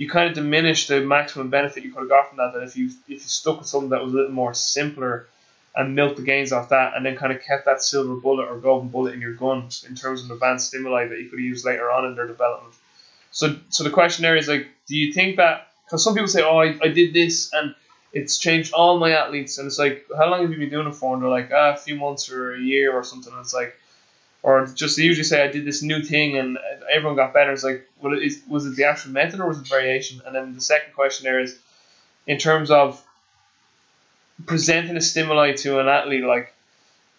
you 0.00 0.08
kind 0.08 0.30
of 0.30 0.34
diminish 0.34 0.86
the 0.86 1.02
maximum 1.02 1.50
benefit 1.50 1.84
you 1.84 1.92
could 1.92 2.00
have 2.00 2.08
got 2.08 2.28
from 2.30 2.38
that. 2.38 2.54
That 2.54 2.62
if 2.62 2.74
you 2.74 2.86
if 2.86 3.10
you 3.10 3.18
stuck 3.18 3.58
with 3.58 3.68
something 3.68 3.90
that 3.90 4.02
was 4.02 4.14
a 4.14 4.16
little 4.16 4.32
more 4.32 4.54
simpler 4.54 5.26
and 5.76 5.94
milk 5.94 6.16
the 6.16 6.22
gains 6.22 6.52
off 6.52 6.70
that, 6.70 6.96
and 6.96 7.04
then 7.04 7.18
kind 7.18 7.34
of 7.34 7.42
kept 7.42 7.66
that 7.66 7.82
silver 7.82 8.14
bullet 8.14 8.48
or 8.48 8.56
golden 8.56 8.88
bullet 8.88 9.12
in 9.12 9.20
your 9.20 9.34
gun 9.34 9.68
in 9.86 9.94
terms 9.94 10.24
of 10.24 10.30
advanced 10.30 10.68
stimuli 10.68 11.06
that 11.06 11.20
you 11.20 11.28
could 11.28 11.38
use 11.38 11.66
later 11.66 11.90
on 11.90 12.06
in 12.06 12.16
their 12.16 12.26
development. 12.26 12.74
So, 13.30 13.56
so 13.68 13.84
the 13.84 13.90
question 13.90 14.22
there 14.22 14.38
is 14.38 14.48
like, 14.48 14.68
do 14.86 14.96
you 14.96 15.12
think 15.12 15.36
that? 15.36 15.68
Because 15.84 16.02
some 16.02 16.14
people 16.14 16.28
say, 16.28 16.42
oh, 16.42 16.58
I, 16.58 16.78
I 16.82 16.88
did 16.88 17.12
this 17.12 17.52
and 17.52 17.74
it's 18.14 18.38
changed 18.38 18.72
all 18.72 18.98
my 18.98 19.10
athletes, 19.10 19.58
and 19.58 19.66
it's 19.66 19.78
like, 19.78 20.06
how 20.16 20.30
long 20.30 20.40
have 20.40 20.50
you 20.50 20.56
been 20.56 20.70
doing 20.70 20.86
it 20.86 20.94
for? 20.94 21.12
And 21.12 21.22
they're 21.22 21.30
like, 21.30 21.50
ah, 21.52 21.74
a 21.74 21.76
few 21.76 21.96
months 21.96 22.32
or 22.32 22.54
a 22.54 22.58
year 22.58 22.90
or 22.90 23.04
something. 23.04 23.32
And 23.34 23.42
it's 23.42 23.52
like, 23.52 23.76
or 24.42 24.66
just 24.66 24.96
they 24.96 25.02
usually 25.02 25.24
say, 25.24 25.42
I 25.42 25.48
did 25.48 25.64
this 25.64 25.82
new 25.82 26.02
thing 26.02 26.36
and 26.36 26.58
everyone 26.90 27.16
got 27.16 27.34
better. 27.34 27.52
It's 27.52 27.64
like, 27.64 27.88
well, 28.00 28.18
is, 28.18 28.42
was 28.48 28.66
it 28.66 28.76
the 28.76 28.84
actual 28.84 29.12
method 29.12 29.40
or 29.40 29.48
was 29.48 29.58
it 29.58 29.68
variation? 29.68 30.22
And 30.24 30.34
then 30.34 30.54
the 30.54 30.60
second 30.60 30.94
question 30.94 31.24
there 31.24 31.40
is, 31.40 31.58
in 32.26 32.38
terms 32.38 32.70
of 32.70 33.02
presenting 34.46 34.96
a 34.96 35.00
stimuli 35.00 35.52
to 35.52 35.78
an 35.80 35.88
athlete, 35.88 36.24
like, 36.24 36.54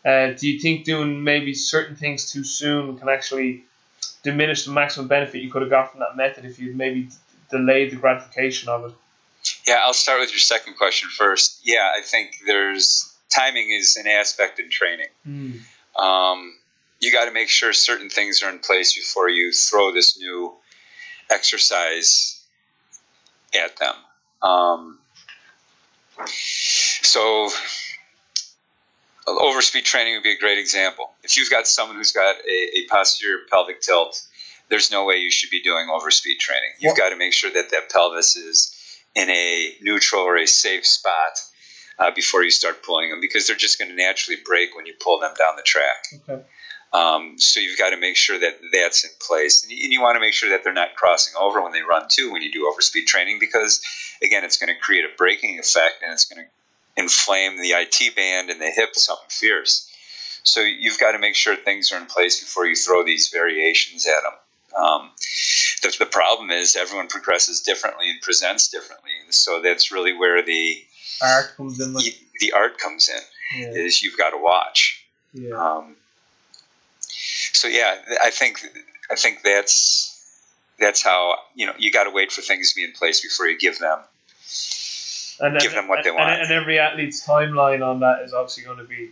uh, 0.04 0.32
do 0.32 0.50
you 0.50 0.60
think 0.60 0.86
doing 0.86 1.24
maybe 1.24 1.54
certain 1.54 1.96
things 1.96 2.32
too 2.32 2.44
soon 2.44 2.98
can 2.98 3.08
actually 3.08 3.64
diminish 4.24 4.66
the 4.66 4.72
maximum 4.72 5.08
benefit 5.08 5.44
you 5.44 5.52
could 5.52 5.62
have 5.62 5.70
got 5.70 5.92
from 5.92 6.00
that 6.00 6.16
method 6.16 6.46
if 6.46 6.60
you'd 6.60 6.76
maybe 6.76 7.10
delayed 7.52 7.92
the 7.92 7.96
gratification 7.98 8.70
of 8.70 8.86
it? 8.86 8.94
Yeah, 9.68 9.80
I'll 9.84 9.94
start 9.94 10.20
with 10.20 10.32
your 10.32 10.40
second 10.40 10.76
question 10.76 11.10
first. 11.10 11.62
Yeah, 11.64 11.92
I 11.96 12.02
think 12.02 12.40
there's 12.46 13.14
timing 13.30 13.72
is 13.72 13.98
an 13.98 14.08
aspect 14.08 14.60
in 14.60 14.70
training. 14.70 15.08
Mm. 15.28 15.60
Um, 16.00 16.56
you 17.02 17.12
got 17.12 17.26
to 17.26 17.32
make 17.32 17.50
sure 17.50 17.74
certain 17.74 18.10
things 18.10 18.44
are 18.44 18.50
in 18.50 18.60
place 18.60 18.94
before 18.94 19.28
you 19.28 19.52
throw 19.52 19.92
this 19.92 20.18
new 20.18 20.54
exercise 21.30 22.44
at 23.54 23.76
them. 23.78 23.96
Um, 24.42 25.00
so 26.26 27.50
overspeed 29.28 29.84
training 29.84 30.16
would 30.16 30.24
be 30.24 30.32
a 30.32 30.40
great 30.40 30.60
example. 30.60 31.12
If 31.24 31.38
you've 31.38 31.50
got 31.50 31.68
someone 31.68 31.98
who's 31.98 32.12
got 32.12 32.36
a, 32.48 32.80
a 32.80 32.88
posterior 32.90 33.40
pelvic 33.52 33.82
tilt, 33.82 34.22
there's 34.70 34.92
no 34.92 35.06
way 35.06 35.18
you 35.18 35.32
should 35.32 35.50
be 35.50 35.62
doing 35.62 35.88
overspeed 35.92 36.40
training. 36.40 36.70
You've 36.80 36.98
got 36.98 37.10
to 37.10 37.18
make 37.18 37.34
sure 37.34 37.52
that 37.52 37.72
that 37.72 37.90
pelvis 37.92 38.36
is 38.36 38.76
in 39.16 39.30
a 39.30 39.76
neutral 39.82 40.22
or 40.22 40.38
a 40.38 40.48
safe 40.48 40.86
spot 40.86 41.40
uh, 42.00 42.12
before 42.12 42.44
you 42.44 42.52
start 42.52 42.84
pulling 42.84 43.10
them 43.10 43.20
because 43.20 43.48
they're 43.48 43.56
just 43.56 43.78
going 43.78 43.90
to 43.90 43.98
naturally 43.98 44.40
break 44.44 44.76
when 44.76 44.86
you 44.86 44.94
pull 45.00 45.20
them 45.20 45.34
down 45.38 45.56
the 45.58 45.64
track. 45.64 46.06
Okay. 46.30 46.44
Um, 46.94 47.40
so 47.40 47.60
you've 47.62 47.78
got 47.78 47.92
to 47.92 47.98
make 47.98 48.18
sure 48.18 48.38
that 48.38 48.60
that's 48.74 49.06
in 49.06 49.12
place, 49.26 49.64
and 49.64 49.72
you, 49.72 49.84
and 49.84 49.94
you, 49.94 50.02
want 50.02 50.16
to 50.18 50.20
make 50.20 50.34
sure 50.34 50.50
that 50.50 50.64
they're 50.64 50.74
not 50.74 50.96
crossing 50.96 51.34
over 51.40 51.62
when 51.62 51.72
they 51.72 51.82
run 51.82 52.08
too 52.10 52.32
when 52.32 52.42
you 52.42 52.52
do 52.52 52.70
overspeed 52.70 53.06
training, 53.06 53.38
because 53.40 53.82
again, 54.22 54.44
it's 54.44 54.58
going 54.58 54.74
to 54.74 54.80
create 54.80 55.06
a 55.06 55.16
braking 55.18 55.58
effect 55.58 56.04
and 56.04 56.12
it's 56.12 56.26
going 56.26 56.46
to 56.46 57.02
inflame 57.02 57.58
the 57.58 57.70
IT 57.70 58.16
band 58.16 58.50
and 58.50 58.60
the 58.60 58.70
hip 58.70 58.96
something 58.96 59.30
fierce. 59.30 59.90
So 60.44 60.62
you've 60.62 61.00
got 61.00 61.14
to 61.14 61.20
make 61.20 61.36
sure 61.36 61.56
things 61.56 61.92
are 61.92 61.98
in 61.98 62.08
place 62.08 62.40
before 62.40 62.66
you 62.66 62.76
throw 62.76 63.06
these 63.06 63.30
variations 63.30 64.06
at 64.06 64.22
them. 64.24 64.84
Um, 64.84 65.12
the, 65.84 65.96
the 66.00 66.06
problem 66.06 66.50
is 66.52 66.76
everyone 66.76 67.08
progresses 67.08 67.62
differently 67.62 68.10
and 68.10 68.22
presents 68.22 68.70
differently, 68.70 69.12
so 69.30 69.62
that's 69.62 69.92
really 69.92 70.14
where 70.14 70.44
the 70.44 70.84
art 71.22 71.56
comes 71.58 71.80
in. 71.80 71.94
Like- 71.94 72.20
the 72.40 72.54
art 72.54 72.78
comes 72.78 73.10
in. 73.10 73.62
Yeah. 73.62 73.70
Is 73.70 74.02
you've 74.02 74.18
got 74.18 74.32
to 74.32 74.38
watch. 74.38 75.06
Yeah. 75.34 75.56
Um, 75.56 75.96
so 77.54 77.68
yeah, 77.68 77.96
I 78.22 78.30
think 78.30 78.62
I 79.10 79.16
think 79.16 79.42
that's 79.44 80.08
that's 80.80 81.02
how 81.02 81.36
you 81.56 81.66
know 81.66 81.74
you 81.78 81.92
got 81.92 82.06
to 82.06 82.12
wait 82.12 82.32
for 82.32 82.42
things 82.42 82.70
to 82.72 82.76
be 82.76 82.84
in 82.84 82.92
place 82.94 83.22
before 83.22 83.48
you 83.48 83.58
give 83.58 83.80
them 83.80 84.00
and, 85.42 85.60
give 85.60 85.74
them 85.74 85.88
what 85.88 86.00
and, 86.00 86.06
they 86.06 86.12
want. 86.12 86.32
And, 86.32 86.42
and 86.44 86.52
every 86.52 86.80
athlete's 86.80 87.26
timeline 87.26 87.86
on 87.86 88.02
that 88.02 88.22
is 88.24 88.34
obviously 88.34 88.64
going 88.64 88.78
to 88.78 88.84
be 88.84 89.12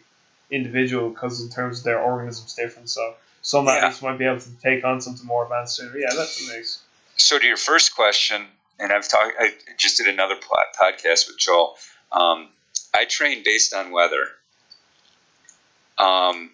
individual 0.52 1.10
because 1.10 1.42
in 1.42 1.50
terms 1.50 1.80
of 1.80 1.84
their 1.86 2.02
organism's 2.02 2.54
different. 2.56 2.90
So 2.90 3.16
some 3.42 3.66
yeah. 3.66 3.74
athletes 3.74 4.02
might 4.02 4.18
be 4.18 4.26
able 4.26 4.40
to 4.40 4.52
take 4.62 4.84
on 4.84 5.02
something 5.02 5.26
more 5.26 5.44
advanced 5.44 5.76
sooner. 5.78 5.98
Yeah, 5.98 6.10
that's 6.16 6.48
nice. 6.50 6.82
So 7.18 7.38
to 7.40 7.46
your 7.46 7.58
first 7.58 7.96
question, 7.96 8.46
and 8.80 8.92
I've 8.92 9.08
talked, 9.08 9.34
I 9.40 9.52
just 9.78 9.98
did 9.98 10.08
another 10.08 10.36
podcast 10.36 11.28
with 11.28 11.38
Joel. 11.38 11.76
Um, 12.12 12.50
I 12.94 13.06
train 13.06 13.44
based 13.44 13.74
on 13.74 13.92
weather. 13.92 14.28
Um, 15.98 16.52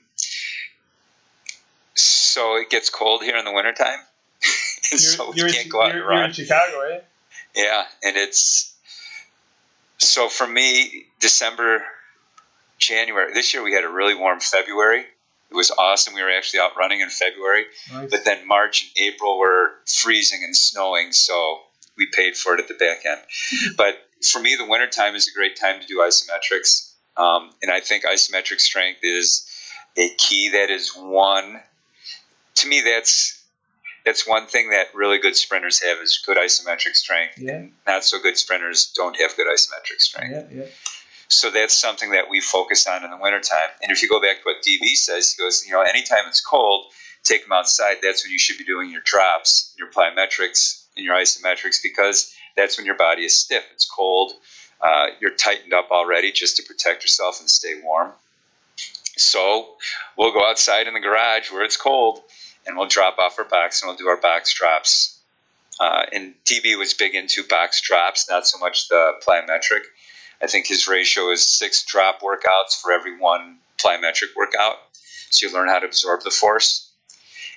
so 2.36 2.57
it 2.57 2.69
gets 2.69 2.89
cold 2.89 3.23
here 3.23 3.38
in 3.38 3.45
the 3.45 3.51
wintertime. 3.53 3.99
so 4.41 5.31
we 5.31 5.49
can't 5.49 5.69
go 5.69 5.81
out 5.81 5.95
and 5.95 6.01
run. 6.01 6.17
You're 6.17 6.25
in 6.25 6.33
Chicago, 6.33 6.77
right? 6.77 7.03
Yeah, 7.55 7.86
and 8.03 8.17
it's 8.17 8.75
so 9.97 10.27
for 10.27 10.45
me, 10.45 11.05
December, 11.21 11.81
January. 12.77 13.33
This 13.33 13.53
year 13.53 13.63
we 13.63 13.73
had 13.73 13.86
a 13.86 13.89
really 13.89 14.15
warm 14.15 14.41
February. 14.41 15.05
It 15.49 15.55
was 15.55 15.71
awesome. 15.71 16.13
We 16.13 16.23
were 16.23 16.29
actually 16.29 16.59
out 16.59 16.71
running 16.77 16.99
in 16.99 17.09
February, 17.09 17.67
nice. 17.93 18.11
but 18.11 18.25
then 18.25 18.45
March 18.45 18.83
and 18.83 19.07
April 19.07 19.39
were 19.39 19.71
freezing 19.88 20.43
and 20.43 20.53
snowing, 20.53 21.13
so 21.13 21.61
we 21.95 22.07
paid 22.11 22.36
for 22.36 22.55
it 22.55 22.59
at 22.59 22.67
the 22.67 22.73
back 22.73 23.05
end. 23.05 23.21
but 23.77 23.95
for 24.29 24.39
me, 24.41 24.57
the 24.57 24.65
wintertime 24.65 25.15
is 25.15 25.29
a 25.29 25.33
great 25.33 25.55
time 25.55 25.79
to 25.79 25.88
do 25.88 25.99
isometrics, 25.99 26.91
um, 27.15 27.51
and 27.61 27.71
I 27.71 27.79
think 27.79 28.03
isometric 28.03 28.59
strength 28.59 28.99
is 29.03 29.49
a 29.95 30.09
key 30.17 30.49
that 30.49 30.69
is 30.69 30.89
one 30.93 31.61
to 32.56 32.68
me, 32.68 32.82
that's 32.82 33.41
that's 34.06 34.28
one 34.28 34.45
thing 34.45 34.70
that 34.70 34.93
really 34.93 35.18
good 35.18 35.36
sprinters 35.36 35.82
have 35.82 35.97
is 35.97 36.22
good 36.24 36.38
isometric 36.38 36.95
strength. 36.95 37.39
Yeah. 37.39 37.53
And 37.53 37.72
not 37.88 38.03
so 38.03 38.20
good 38.20 38.38
sprinters 38.38 38.93
don't 38.95 39.20
have 39.20 39.36
good 39.36 39.47
isometric 39.47 39.99
strength. 39.99 40.51
Yeah, 40.51 40.64
yeah. 40.64 40.70
So 41.28 41.49
that's 41.49 41.74
something 41.74 42.12
that 42.12 42.30
we 42.30 42.39
focus 42.39 42.86
on 42.86 43.03
in 43.03 43.10
the 43.10 43.18
wintertime. 43.18 43.70
And 43.82 43.91
if 43.91 44.03
you 44.03 44.10
go 44.10 44.22
back 44.22 44.38
to 44.38 44.43
what 44.43 44.62
DB 44.62 44.89
says, 44.89 45.34
he 45.34 45.41
goes, 45.41 45.66
you 45.66 45.74
know, 45.74 45.82
anytime 45.82 46.26
it's 46.28 46.39
cold, 46.39 46.86
take 47.24 47.43
them 47.43 47.51
outside. 47.51 47.97
That's 48.03 48.24
when 48.24 48.32
you 48.32 48.38
should 48.38 48.60
be 48.60 48.64
doing 48.64 48.91
your 48.91 49.01
drops, 49.03 49.74
your 49.78 49.89
plyometrics, 49.89 50.86
and 50.95 51.03
your 51.03 51.16
isometrics 51.16 51.82
because 51.82 52.32
that's 52.56 52.78
when 52.78 52.86
your 52.86 52.95
body 52.95 53.26
is 53.26 53.36
stiff. 53.38 53.64
It's 53.74 53.89
cold. 53.89 54.34
Uh, 54.80 55.08
you're 55.20 55.32
tightened 55.32 55.74
up 55.74 55.89
already 55.89 56.32
just 56.32 56.58
to 56.58 56.64
protect 56.64 57.03
yourself 57.03 57.39
and 57.39 57.49
stay 57.49 57.74
warm. 57.84 58.12
So 59.18 59.76
we'll 60.16 60.34
go 60.34 60.47
outside 60.47 60.88
in 60.88 60.93
the 60.93 60.99
garage 60.99 61.51
where 61.51 61.64
it's 61.64 61.78
cold 61.78 62.22
and 62.66 62.78
we'll 62.78 62.88
drop 62.88 63.18
off 63.20 63.38
our 63.39 63.45
backs 63.45 63.82
and 63.82 63.89
we'll 63.89 63.97
do 63.97 64.07
our 64.07 64.18
back 64.20 64.45
drops. 64.47 65.20
Uh, 65.80 66.03
and 66.13 66.34
DB 66.45 66.78
was 66.78 66.93
big 66.93 67.16
into 67.16 67.43
back 67.43 67.74
drops, 67.82 68.30
not 68.30 68.47
so 68.47 68.57
much 68.59 68.88
the 68.88 69.13
plyometric. 69.28 69.82
I 70.41 70.47
think 70.47 70.68
his 70.68 70.88
ratio 70.88 71.32
is 71.32 71.45
six 71.45 71.84
drop 71.86 72.22
workouts 72.22 72.80
for 72.82 72.91
every 72.93 73.18
one 73.18 73.57
plyometric 73.78 74.36
workout. 74.38 74.78
So 75.30 75.47
you 75.47 75.53
learn 75.53 75.68
how 75.68 75.80
to 75.80 75.86
absorb 75.86 76.22
the 76.24 76.30
force. 76.32 76.89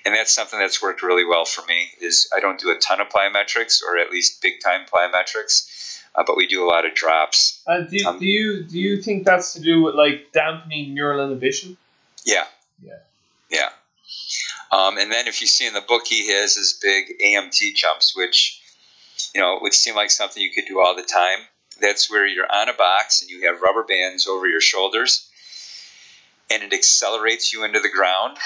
And 0.05 0.15
that's 0.15 0.31
something 0.33 0.57
that's 0.59 0.81
worked 0.81 1.01
really 1.03 1.25
well 1.25 1.45
for 1.45 1.65
me 1.65 1.89
is 2.01 2.29
I 2.35 2.39
don't 2.39 2.59
do 2.59 2.69
a 2.71 2.77
ton 2.77 3.01
of 3.01 3.09
plyometrics 3.09 3.81
or 3.83 3.97
at 3.97 4.11
least 4.11 4.41
big 4.41 4.61
time 4.63 4.85
plyometrics, 4.93 5.99
uh, 6.15 6.23
but 6.25 6.37
we 6.37 6.47
do 6.47 6.63
a 6.65 6.67
lot 6.67 6.85
of 6.85 6.93
drops. 6.93 7.61
And 7.67 7.89
do, 7.89 7.97
you- 7.97 8.07
Um, 8.07 8.19
do 8.19 8.25
you 8.25 8.63
do 8.63 8.79
you 8.79 9.01
think 9.01 9.25
that's 9.25 9.53
to 9.53 9.59
do 9.61 9.81
with 9.81 9.95
like 9.95 10.31
dampening 10.33 10.93
neural 10.93 11.21
inhibition? 11.23 11.77
Yeah. 12.23 12.45
Yeah. 12.81 12.99
Yeah. 13.49 13.69
Um, 14.71 14.97
and 14.97 15.11
then 15.11 15.27
if 15.27 15.41
you 15.41 15.47
see 15.47 15.67
in 15.67 15.73
the 15.73 15.81
book, 15.81 16.03
he 16.07 16.31
has 16.31 16.55
his 16.55 16.79
big 16.81 17.19
AMT 17.19 17.75
jumps, 17.75 18.15
which, 18.15 18.61
you 19.33 19.41
know, 19.41 19.59
would 19.61 19.73
seem 19.73 19.95
like 19.95 20.11
something 20.11 20.41
you 20.41 20.51
could 20.51 20.65
do 20.67 20.79
all 20.79 20.95
the 20.95 21.03
time. 21.03 21.39
That's 21.81 22.09
where 22.09 22.25
you're 22.25 22.51
on 22.51 22.69
a 22.69 22.73
box 22.73 23.21
and 23.21 23.29
you 23.29 23.47
have 23.47 23.61
rubber 23.61 23.83
bands 23.83 24.27
over 24.27 24.47
your 24.47 24.61
shoulders 24.61 25.29
and 26.51 26.63
it 26.63 26.73
accelerates 26.73 27.53
you 27.53 27.63
into 27.63 27.79
the 27.79 27.89
ground. 27.89 28.37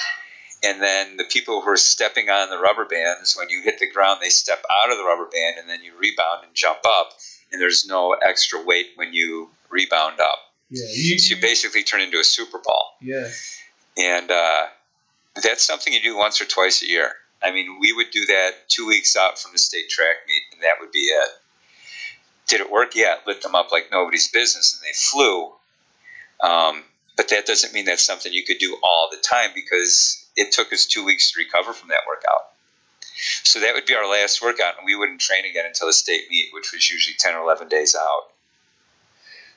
And 0.62 0.80
then 0.80 1.16
the 1.16 1.24
people 1.24 1.60
who 1.60 1.70
are 1.70 1.76
stepping 1.76 2.30
on 2.30 2.48
the 2.48 2.58
rubber 2.58 2.86
bands, 2.86 3.36
when 3.36 3.50
you 3.50 3.60
hit 3.62 3.78
the 3.78 3.90
ground, 3.90 4.20
they 4.22 4.30
step 4.30 4.62
out 4.70 4.90
of 4.90 4.96
the 4.96 5.04
rubber 5.04 5.26
band 5.26 5.56
and 5.58 5.68
then 5.68 5.82
you 5.82 5.92
rebound 5.98 6.44
and 6.44 6.54
jump 6.54 6.78
up. 6.86 7.10
And 7.52 7.60
there's 7.60 7.86
no 7.86 8.12
extra 8.12 8.62
weight 8.62 8.90
when 8.96 9.12
you 9.12 9.50
rebound 9.68 10.20
up. 10.20 10.38
Yeah, 10.70 10.86
you, 10.90 11.18
So 11.18 11.34
you 11.34 11.42
basically 11.42 11.82
turn 11.82 12.00
into 12.00 12.18
a 12.18 12.24
super 12.24 12.58
ball 12.58 12.96
yeah, 13.00 13.28
and 13.98 14.30
uh, 14.30 14.66
that's 15.42 15.64
something 15.64 15.92
you 15.92 16.02
do 16.02 16.16
once 16.16 16.40
or 16.40 16.44
twice 16.44 16.82
a 16.82 16.88
year. 16.88 17.12
I 17.42 17.52
mean, 17.52 17.78
we 17.80 17.92
would 17.92 18.10
do 18.10 18.24
that 18.26 18.68
two 18.68 18.86
weeks 18.86 19.16
out 19.16 19.38
from 19.38 19.52
the 19.52 19.58
state 19.58 19.90
track 19.90 20.16
meet, 20.26 20.42
and 20.52 20.62
that 20.62 20.76
would 20.80 20.92
be 20.92 21.00
it. 21.00 21.28
Did 22.46 22.60
it 22.60 22.70
work? 22.70 22.94
Yeah, 22.94 23.16
it 23.16 23.26
lit 23.26 23.42
them 23.42 23.54
up 23.54 23.72
like 23.72 23.88
nobody's 23.90 24.28
business, 24.28 24.74
and 24.74 24.86
they 24.86 24.94
flew. 24.94 25.52
Um, 26.42 26.84
but 27.16 27.28
that 27.28 27.46
doesn't 27.46 27.72
mean 27.72 27.84
that's 27.84 28.04
something 28.04 28.32
you 28.32 28.44
could 28.44 28.58
do 28.58 28.76
all 28.82 29.08
the 29.10 29.18
time 29.18 29.50
because 29.54 30.26
it 30.36 30.52
took 30.52 30.72
us 30.72 30.86
two 30.86 31.04
weeks 31.04 31.32
to 31.32 31.38
recover 31.38 31.72
from 31.72 31.90
that 31.90 32.02
workout. 32.08 32.50
So 33.44 33.60
that 33.60 33.74
would 33.74 33.86
be 33.86 33.94
our 33.94 34.10
last 34.10 34.42
workout, 34.42 34.76
and 34.78 34.86
we 34.86 34.96
wouldn't 34.96 35.20
train 35.20 35.44
again 35.44 35.66
until 35.66 35.86
the 35.86 35.92
state 35.92 36.28
meet, 36.30 36.48
which 36.52 36.72
was 36.72 36.90
usually 36.90 37.14
10 37.18 37.34
or 37.34 37.42
11 37.42 37.68
days 37.68 37.94
out. 37.94 38.30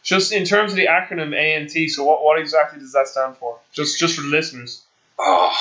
Just 0.04 0.32
in 0.32 0.46
terms 0.46 0.72
of 0.72 0.78
the 0.78 0.86
acronym 0.86 1.36
ANT, 1.36 1.72
so 1.90 2.04
what, 2.04 2.24
what 2.24 2.40
exactly 2.40 2.80
does 2.80 2.94
that 2.94 3.08
stand 3.08 3.36
for? 3.38 3.60
Just 3.74 4.00
just 4.00 4.16
for 4.16 4.22
the 4.22 4.28
listeners. 4.28 4.84
Oh, 5.20 5.56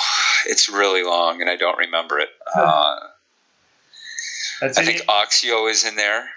it's 0.47 0.69
really 0.69 1.03
long, 1.03 1.41
and 1.41 1.49
I 1.49 1.55
don't 1.55 1.77
remember 1.79 2.19
it. 2.19 2.29
Uh, 2.55 2.59
I 4.61 4.65
it. 4.67 4.75
think 4.75 5.01
Oxio 5.07 5.69
is 5.69 5.83
in 5.85 5.95
there. 5.95 6.29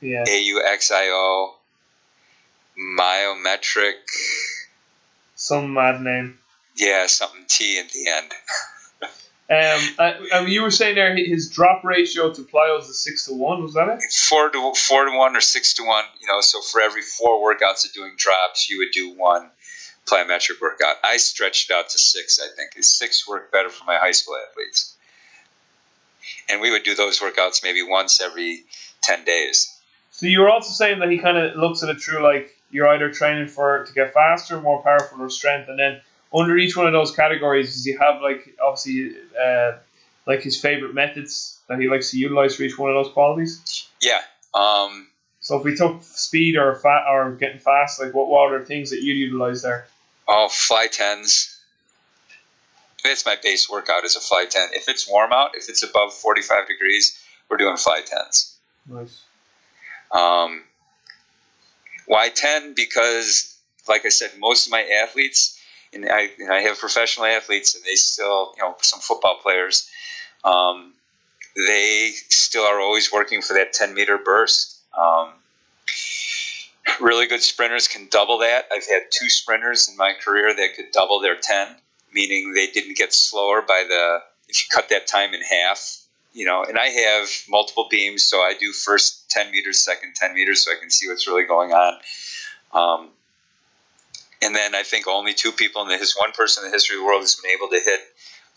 yeah. 0.00 0.24
AUXIO, 0.26 1.50
myometric, 2.98 3.94
Some 5.34 5.74
mad 5.74 6.00
name. 6.00 6.38
yeah, 6.76 7.06
something 7.06 7.44
T 7.48 7.78
at 7.78 7.90
the 7.90 8.08
end. 8.08 8.32
Um, 9.50 9.80
uh, 9.98 10.12
um, 10.34 10.48
you 10.48 10.62
were 10.62 10.70
saying 10.70 10.94
there 10.94 11.14
his 11.14 11.50
drop 11.50 11.84
ratio 11.84 12.32
to 12.32 12.40
plyos 12.42 12.88
is 12.88 13.02
six 13.04 13.26
to 13.26 13.34
one. 13.34 13.60
Was 13.62 13.74
that 13.74 13.86
it? 13.88 14.00
Four 14.10 14.48
to 14.48 14.72
four 14.74 15.04
to 15.04 15.14
one 15.18 15.36
or 15.36 15.42
six 15.42 15.74
to 15.74 15.82
one, 15.84 16.04
you 16.22 16.26
know. 16.26 16.40
So 16.40 16.62
for 16.62 16.80
every 16.80 17.02
four 17.02 17.38
workouts 17.44 17.84
of 17.84 17.92
doing 17.92 18.12
drops, 18.16 18.70
you 18.70 18.78
would 18.78 18.92
do 18.92 19.12
one 19.14 19.50
plyometric 20.06 20.60
workout. 20.60 20.96
I 21.04 21.16
stretched 21.16 21.70
out 21.70 21.88
to 21.90 21.98
six. 21.98 22.40
I 22.40 22.48
think 22.54 22.82
six 22.82 23.26
worked 23.28 23.52
better 23.52 23.68
for 23.70 23.84
my 23.84 23.96
high 23.96 24.12
school 24.12 24.36
athletes, 24.36 24.96
and 26.48 26.60
we 26.60 26.70
would 26.70 26.82
do 26.82 26.94
those 26.94 27.20
workouts 27.20 27.62
maybe 27.62 27.82
once 27.82 28.20
every 28.20 28.64
ten 29.02 29.24
days. 29.24 29.78
So 30.10 30.26
you 30.26 30.40
were 30.40 30.50
also 30.50 30.70
saying 30.70 30.98
that 31.00 31.10
he 31.10 31.18
kind 31.18 31.38
of 31.38 31.56
looks 31.56 31.82
at 31.82 31.88
it 31.88 32.00
through 32.00 32.22
like 32.22 32.54
you're 32.70 32.88
either 32.88 33.10
training 33.10 33.48
for 33.48 33.84
to 33.84 33.92
get 33.92 34.12
faster, 34.12 34.60
more 34.60 34.82
powerful, 34.82 35.22
or 35.22 35.30
strength, 35.30 35.68
and 35.68 35.78
then 35.78 36.00
under 36.34 36.56
each 36.56 36.76
one 36.76 36.86
of 36.86 36.92
those 36.92 37.14
categories, 37.14 37.74
does 37.74 37.84
he 37.84 37.92
have 37.92 38.22
like 38.22 38.56
obviously 38.62 39.14
uh, 39.42 39.72
like 40.26 40.42
his 40.42 40.60
favorite 40.60 40.94
methods 40.94 41.58
that 41.68 41.78
he 41.78 41.88
likes 41.88 42.10
to 42.10 42.18
utilize 42.18 42.56
for 42.56 42.62
each 42.62 42.78
one 42.78 42.90
of 42.90 43.04
those 43.04 43.12
qualities? 43.12 43.88
Yeah. 44.00 44.20
Um, 44.54 45.08
So 45.40 45.58
if 45.58 45.64
we 45.64 45.74
took 45.74 46.02
speed 46.02 46.56
or 46.56 46.76
fat 46.76 47.04
or 47.10 47.32
getting 47.32 47.58
fast, 47.58 48.00
like 48.00 48.14
what, 48.14 48.28
what 48.28 48.52
are 48.52 48.64
things 48.64 48.90
that 48.90 49.02
you'd 49.02 49.16
utilize 49.16 49.62
there? 49.62 49.86
Oh, 50.34 50.48
fly 50.48 50.86
tens. 50.90 51.58
That's 53.04 53.26
my 53.26 53.36
base 53.42 53.68
workout 53.68 54.04
is 54.04 54.16
a 54.16 54.20
fly 54.20 54.46
ten. 54.48 54.70
If 54.72 54.88
it's 54.88 55.06
warm 55.06 55.30
out, 55.30 55.56
if 55.56 55.68
it's 55.68 55.82
above 55.82 56.14
forty 56.14 56.40
five 56.40 56.66
degrees, 56.68 57.20
we're 57.50 57.58
doing 57.58 57.76
fly 57.76 58.00
tens. 58.00 58.56
Nice. 58.88 59.20
Um, 60.10 60.62
why 62.06 62.30
ten? 62.30 62.72
Because, 62.74 63.54
like 63.88 64.06
I 64.06 64.08
said, 64.08 64.30
most 64.38 64.66
of 64.66 64.72
my 64.72 64.82
athletes, 65.02 65.60
and 65.92 66.08
I, 66.08 66.30
and 66.38 66.50
I 66.50 66.60
have 66.60 66.78
professional 66.78 67.26
athletes, 67.26 67.74
and 67.74 67.84
they 67.84 67.96
still, 67.96 68.54
you 68.56 68.62
know, 68.62 68.74
some 68.80 69.00
football 69.00 69.38
players, 69.42 69.90
um, 70.44 70.94
they 71.56 72.12
still 72.28 72.62
are 72.62 72.80
always 72.80 73.12
working 73.12 73.42
for 73.42 73.52
that 73.54 73.74
ten 73.74 73.92
meter 73.92 74.16
burst. 74.16 74.78
Um, 74.98 75.28
really 77.00 77.26
good 77.26 77.42
sprinters 77.42 77.88
can 77.88 78.08
double 78.10 78.38
that. 78.38 78.66
I've 78.72 78.86
had 78.86 79.02
two 79.10 79.28
sprinters 79.28 79.88
in 79.88 79.96
my 79.96 80.14
career 80.14 80.54
that 80.54 80.74
could 80.76 80.92
double 80.92 81.20
their 81.20 81.36
10, 81.36 81.68
meaning 82.12 82.52
they 82.54 82.66
didn't 82.66 82.96
get 82.96 83.12
slower 83.12 83.62
by 83.62 83.84
the, 83.88 84.18
if 84.48 84.62
you 84.62 84.68
cut 84.70 84.88
that 84.90 85.06
time 85.06 85.34
in 85.34 85.40
half, 85.42 85.98
you 86.32 86.46
know, 86.46 86.64
and 86.64 86.78
I 86.78 86.86
have 86.86 87.28
multiple 87.48 87.88
beams, 87.90 88.24
so 88.24 88.38
I 88.38 88.54
do 88.58 88.72
first 88.72 89.30
10 89.30 89.50
meters, 89.50 89.84
second 89.84 90.14
10 90.14 90.34
meters, 90.34 90.64
so 90.64 90.72
I 90.72 90.76
can 90.80 90.90
see 90.90 91.08
what's 91.08 91.26
really 91.26 91.44
going 91.44 91.72
on. 91.72 91.94
Um, 92.72 93.08
and 94.42 94.54
then 94.54 94.74
I 94.74 94.82
think 94.82 95.06
only 95.06 95.34
two 95.34 95.52
people 95.52 95.82
in 95.82 95.88
the 95.88 95.96
his 95.96 96.14
one 96.14 96.32
person 96.32 96.64
in 96.64 96.70
the 96.70 96.74
history 96.74 96.96
of 96.96 97.00
the 97.00 97.06
world 97.06 97.20
has 97.20 97.36
been 97.36 97.52
able 97.52 97.68
to 97.68 97.80
hit 97.80 98.00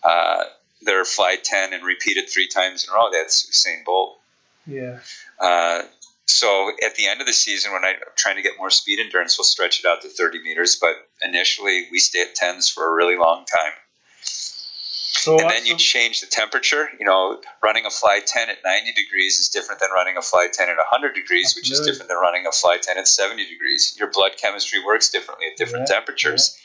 uh, 0.03 0.43
their 0.81 1.05
fly 1.05 1.37
10 1.41 1.73
and 1.73 1.83
repeat 1.83 2.17
it 2.17 2.29
three 2.29 2.47
times 2.47 2.85
in 2.85 2.91
a 2.91 2.93
row. 2.95 3.09
That's 3.11 3.49
Usain 3.49 3.83
Bolt. 3.85 4.19
Yeah. 4.65 4.99
Uh, 5.39 5.83
so 6.25 6.71
at 6.83 6.95
the 6.95 7.07
end 7.07 7.21
of 7.21 7.27
the 7.27 7.33
season, 7.33 7.71
when 7.71 7.85
I'm 7.85 7.95
trying 8.15 8.37
to 8.37 8.41
get 8.41 8.53
more 8.57 8.69
speed 8.69 8.99
endurance, 8.99 9.37
we'll 9.37 9.45
stretch 9.45 9.79
it 9.79 9.85
out 9.85 10.01
to 10.01 10.09
30 10.09 10.41
meters. 10.41 10.77
But 10.79 10.95
initially, 11.21 11.87
we 11.91 11.99
stay 11.99 12.21
at 12.21 12.35
10s 12.35 12.73
for 12.73 12.87
a 12.87 12.91
really 12.91 13.15
long 13.15 13.45
time. 13.45 13.73
So 14.21 15.39
And 15.39 15.49
then 15.49 15.65
you 15.65 15.75
change 15.77 16.21
the 16.21 16.27
temperature. 16.27 16.89
You 16.99 17.05
know, 17.05 17.41
running 17.63 17.85
a 17.85 17.89
fly 17.89 18.21
10 18.25 18.49
at 18.49 18.57
90 18.63 18.93
degrees 18.93 19.39
is 19.39 19.49
different 19.49 19.81
than 19.81 19.89
running 19.91 20.17
a 20.17 20.21
fly 20.21 20.47
10 20.51 20.69
at 20.69 20.77
100 20.77 21.15
degrees, 21.15 21.55
which 21.55 21.71
is 21.71 21.79
different 21.81 22.09
than 22.09 22.17
running 22.17 22.45
a 22.47 22.51
fly 22.51 22.77
10 22.81 22.97
at 22.97 23.07
70 23.07 23.47
degrees. 23.47 23.95
Your 23.97 24.11
blood 24.11 24.33
chemistry 24.37 24.83
works 24.85 25.09
differently 25.09 25.47
at 25.47 25.57
different 25.57 25.89
Yeah, 25.89 25.95
temperatures, 25.95 26.57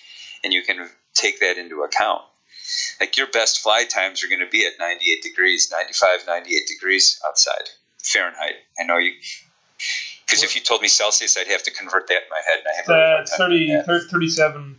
and 0.42 0.52
you 0.52 0.62
can 0.62 0.88
take 1.14 1.40
that 1.40 1.58
into 1.58 1.82
account. 1.82 2.22
Like 3.00 3.16
your 3.16 3.28
best 3.28 3.60
fly 3.60 3.84
times 3.84 4.22
are 4.24 4.28
going 4.28 4.40
to 4.40 4.50
be 4.50 4.66
at 4.66 4.78
98 4.78 5.22
degrees, 5.22 5.70
95, 5.70 6.26
98 6.26 6.66
degrees 6.66 7.20
outside 7.26 7.68
Fahrenheit. 8.02 8.56
I 8.78 8.84
know 8.84 8.98
you. 8.98 9.12
Because 10.26 10.42
if 10.44 10.54
you 10.54 10.60
told 10.60 10.82
me 10.82 10.88
Celsius, 10.88 11.36
I'd 11.36 11.48
have 11.48 11.62
to 11.64 11.70
convert 11.72 12.06
that 12.08 12.14
in 12.22 12.28
my 12.30 12.40
head, 12.46 12.58
and 12.58 12.68
I 12.68 12.76
have 12.76 12.88
uh, 12.88 13.16
hard 13.16 13.84
time 13.86 14.06
30, 14.06 14.36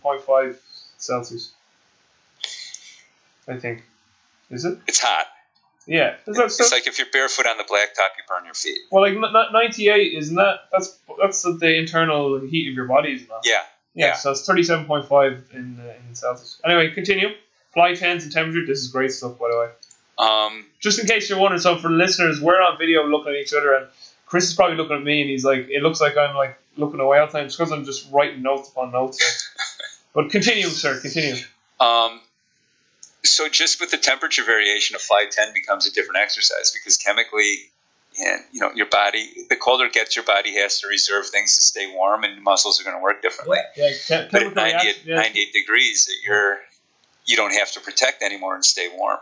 37.5 0.07 0.55
Celsius. 0.97 1.51
I 3.47 3.57
think. 3.57 3.83
Is 4.49 4.65
it? 4.65 4.77
It's 4.87 4.99
hot. 4.99 5.25
Yeah. 5.87 6.15
Is 6.27 6.37
that 6.37 6.51
so? 6.51 6.63
It's 6.63 6.71
like 6.71 6.87
if 6.87 6.99
you're 6.99 7.07
barefoot 7.11 7.47
on 7.47 7.57
the 7.57 7.63
blacktop, 7.63 8.11
you 8.17 8.23
burn 8.29 8.45
your 8.45 8.53
feet. 8.53 8.77
well, 8.91 9.01
like 9.03 9.13
n- 9.13 9.23
n- 9.35 9.51
98, 9.53 10.17
isn't 10.17 10.35
that? 10.35 10.59
That's 10.71 10.97
that's 11.19 11.41
the 11.41 11.75
internal 11.75 12.39
heat 12.39 12.69
of 12.69 12.75
your 12.75 12.85
body, 12.85 13.13
isn't 13.13 13.27
it? 13.27 13.33
Yeah. 13.43 13.61
Yeah, 13.93 14.05
Yeah. 14.07 14.13
so 14.15 14.31
it's 14.31 14.47
37.5 14.47 15.53
in, 15.53 15.77
uh, 15.79 15.93
in 16.07 16.15
Celsius. 16.15 16.61
Anyway, 16.63 16.91
continue. 16.91 17.29
Fly 17.73 17.91
10s 17.93 18.23
and 18.23 18.31
temperature. 18.31 18.65
This 18.65 18.79
is 18.79 18.87
great 18.89 19.11
stuff, 19.11 19.37
by 19.39 19.49
the 19.49 19.57
way. 19.57 19.69
Um, 20.17 20.65
Just 20.79 20.99
in 20.99 21.07
case 21.07 21.29
you're 21.29 21.39
wondering, 21.39 21.61
so 21.61 21.77
for 21.77 21.89
listeners, 21.89 22.39
we're 22.39 22.61
on 22.61 22.77
video 22.77 23.05
looking 23.05 23.33
at 23.33 23.39
each 23.39 23.53
other, 23.53 23.73
and 23.73 23.87
Chris 24.31 24.47
is 24.47 24.53
probably 24.53 24.77
looking 24.77 24.95
at 24.95 25.03
me, 25.03 25.19
and 25.19 25.29
he's 25.29 25.43
like, 25.43 25.67
it 25.69 25.83
looks 25.83 25.99
like 25.99 26.15
I'm 26.15 26.33
like 26.33 26.57
looking 26.77 27.01
away 27.01 27.19
all 27.19 27.25
the 27.27 27.33
time. 27.33 27.47
It's 27.47 27.57
because 27.57 27.73
I'm 27.73 27.83
just 27.83 28.09
writing 28.13 28.41
notes 28.41 28.69
upon 28.69 28.93
notes. 28.93 29.19
but 30.15 30.29
continue, 30.29 30.67
sir. 30.67 31.01
Continue. 31.01 31.35
Um, 31.81 32.21
so 33.25 33.49
just 33.49 33.81
with 33.81 33.91
the 33.91 33.97
temperature 33.97 34.45
variation, 34.45 34.95
a 34.95 34.99
fly 34.99 35.25
10 35.29 35.53
becomes 35.53 35.85
a 35.85 35.91
different 35.91 36.21
exercise 36.21 36.71
because 36.71 36.95
chemically, 36.95 37.57
and 38.23 38.39
you 38.53 38.61
know, 38.61 38.71
your 38.73 38.85
body, 38.85 39.29
the 39.49 39.57
colder 39.57 39.87
it 39.87 39.91
gets, 39.91 40.15
your 40.15 40.23
body 40.23 40.55
has 40.61 40.79
to 40.79 40.87
reserve 40.87 41.27
things 41.27 41.57
to 41.57 41.61
stay 41.61 41.93
warm, 41.93 42.23
and 42.23 42.41
muscles 42.41 42.79
are 42.79 42.85
going 42.85 42.95
to 42.95 43.03
work 43.03 43.21
differently. 43.21 43.57
Yeah, 43.75 43.89
yeah. 44.09 44.27
But 44.31 44.43
at 44.43 44.55
98, 44.55 45.01
yeah. 45.03 45.15
98 45.15 45.51
degrees, 45.51 46.09
you're 46.25 46.57
you 47.25 47.35
don't 47.35 47.53
have 47.53 47.69
to 47.73 47.81
protect 47.81 48.23
anymore 48.23 48.55
and 48.55 48.63
stay 48.63 48.87
warm. 48.95 49.19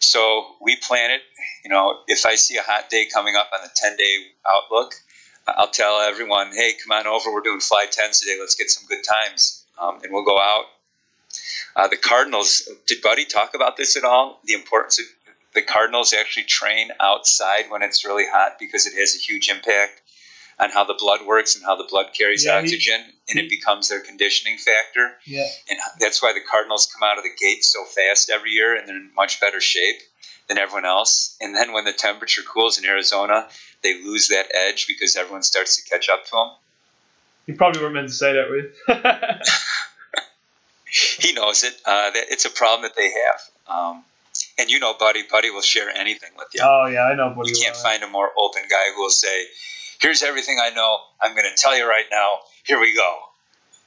So 0.00 0.56
we 0.60 0.76
plan 0.76 1.10
it. 1.10 1.20
You 1.64 1.70
know, 1.70 2.00
if 2.06 2.26
I 2.26 2.34
see 2.34 2.56
a 2.56 2.62
hot 2.62 2.90
day 2.90 3.06
coming 3.12 3.36
up 3.36 3.50
on 3.54 3.60
the 3.62 3.70
10 3.74 3.96
day 3.96 4.16
outlook, 4.50 4.94
I'll 5.46 5.68
tell 5.68 6.00
everyone, 6.00 6.52
hey, 6.52 6.72
come 6.82 6.92
on 6.92 7.06
over. 7.06 7.32
We're 7.32 7.42
doing 7.42 7.60
fly 7.60 7.86
10s 7.86 8.20
today. 8.20 8.36
Let's 8.38 8.54
get 8.54 8.70
some 8.70 8.86
good 8.88 9.04
times. 9.04 9.64
Um, 9.78 10.00
and 10.02 10.12
we'll 10.12 10.24
go 10.24 10.38
out. 10.38 10.64
Uh, 11.76 11.88
the 11.88 11.96
Cardinals, 11.96 12.68
did 12.86 13.02
Buddy 13.02 13.24
talk 13.24 13.54
about 13.54 13.76
this 13.76 13.96
at 13.96 14.04
all? 14.04 14.40
The 14.44 14.54
importance 14.54 14.98
of 14.98 15.06
the 15.54 15.62
Cardinals 15.62 16.12
actually 16.12 16.44
train 16.44 16.90
outside 17.00 17.70
when 17.70 17.82
it's 17.82 18.04
really 18.04 18.26
hot 18.26 18.56
because 18.58 18.86
it 18.86 18.94
has 18.98 19.14
a 19.14 19.18
huge 19.18 19.48
impact 19.48 20.02
on 20.60 20.70
how 20.70 20.84
the 20.84 20.94
blood 20.94 21.20
works 21.26 21.56
and 21.56 21.64
how 21.64 21.76
the 21.76 21.86
blood 21.88 22.08
carries 22.12 22.44
yeah, 22.44 22.58
oxygen, 22.58 23.00
he, 23.26 23.32
and 23.32 23.40
it 23.40 23.48
becomes 23.48 23.88
their 23.88 24.00
conditioning 24.00 24.58
factor. 24.58 25.12
Yeah. 25.24 25.46
And 25.70 25.78
that's 25.98 26.22
why 26.22 26.32
the 26.32 26.40
Cardinals 26.40 26.92
come 26.92 27.08
out 27.08 27.16
of 27.16 27.24
the 27.24 27.30
gate 27.40 27.64
so 27.64 27.84
fast 27.84 28.30
every 28.30 28.50
year, 28.50 28.76
and 28.76 28.86
they're 28.86 28.96
in 28.96 29.10
much 29.16 29.40
better 29.40 29.60
shape 29.60 30.00
than 30.48 30.58
everyone 30.58 30.84
else. 30.84 31.36
And 31.40 31.54
then 31.54 31.72
when 31.72 31.84
the 31.84 31.92
temperature 31.92 32.42
cools 32.42 32.78
in 32.78 32.84
Arizona, 32.84 33.48
they 33.82 34.02
lose 34.02 34.28
that 34.28 34.46
edge 34.54 34.86
because 34.86 35.16
everyone 35.16 35.42
starts 35.42 35.82
to 35.82 35.88
catch 35.88 36.10
up 36.10 36.24
to 36.26 36.30
them. 36.32 36.50
You 37.46 37.54
probably 37.54 37.80
weren't 37.80 37.94
meant 37.94 38.08
to 38.08 38.14
say 38.14 38.34
that, 38.34 38.50
with. 38.50 38.74
he 41.18 41.32
knows 41.32 41.62
it. 41.62 41.74
Uh, 41.84 42.10
that 42.10 42.24
it's 42.30 42.44
a 42.44 42.50
problem 42.50 42.82
that 42.82 42.96
they 42.96 43.10
have. 43.10 43.40
Um, 43.66 44.04
and 44.58 44.70
you 44.70 44.78
know, 44.78 44.94
Buddy, 44.98 45.22
Buddy 45.30 45.50
will 45.50 45.62
share 45.62 45.88
anything 45.88 46.30
with 46.36 46.48
you. 46.54 46.60
Oh 46.62 46.86
yeah, 46.86 47.04
I 47.04 47.14
know 47.14 47.32
Buddy. 47.34 47.50
You 47.50 47.56
can't 47.56 47.74
well, 47.74 47.82
find 47.82 48.02
a 48.02 48.08
more 48.08 48.30
open 48.36 48.62
guy 48.68 48.92
who 48.94 49.02
will 49.02 49.10
say, 49.10 49.46
"Here's 50.00 50.22
everything 50.22 50.58
I 50.62 50.70
know. 50.70 50.98
I'm 51.20 51.34
going 51.34 51.48
to 51.48 51.56
tell 51.56 51.76
you 51.76 51.88
right 51.88 52.06
now. 52.10 52.38
Here 52.64 52.80
we 52.80 52.94
go." 52.94 53.18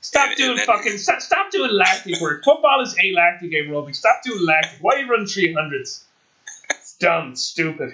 Stop 0.02 0.30
and, 0.30 0.38
doing 0.38 0.50
and 0.52 0.60
then, 0.60 0.66
fucking. 0.66 0.98
Stop, 0.98 1.22
stop 1.22 1.52
doing 1.52 1.72
lactic 1.72 2.20
work. 2.20 2.44
Football 2.44 2.82
is 2.82 2.94
a 3.02 3.14
lactic 3.16 3.52
aerobic. 3.52 3.96
Stop 3.96 4.22
doing 4.24 4.46
lactic. 4.46 4.80
Why 4.82 5.00
you 5.00 5.10
running 5.10 5.28
three 5.28 5.54
hundreds? 5.54 6.04
It's 6.72 6.98
dumb, 6.98 7.38
stupid. 7.38 7.94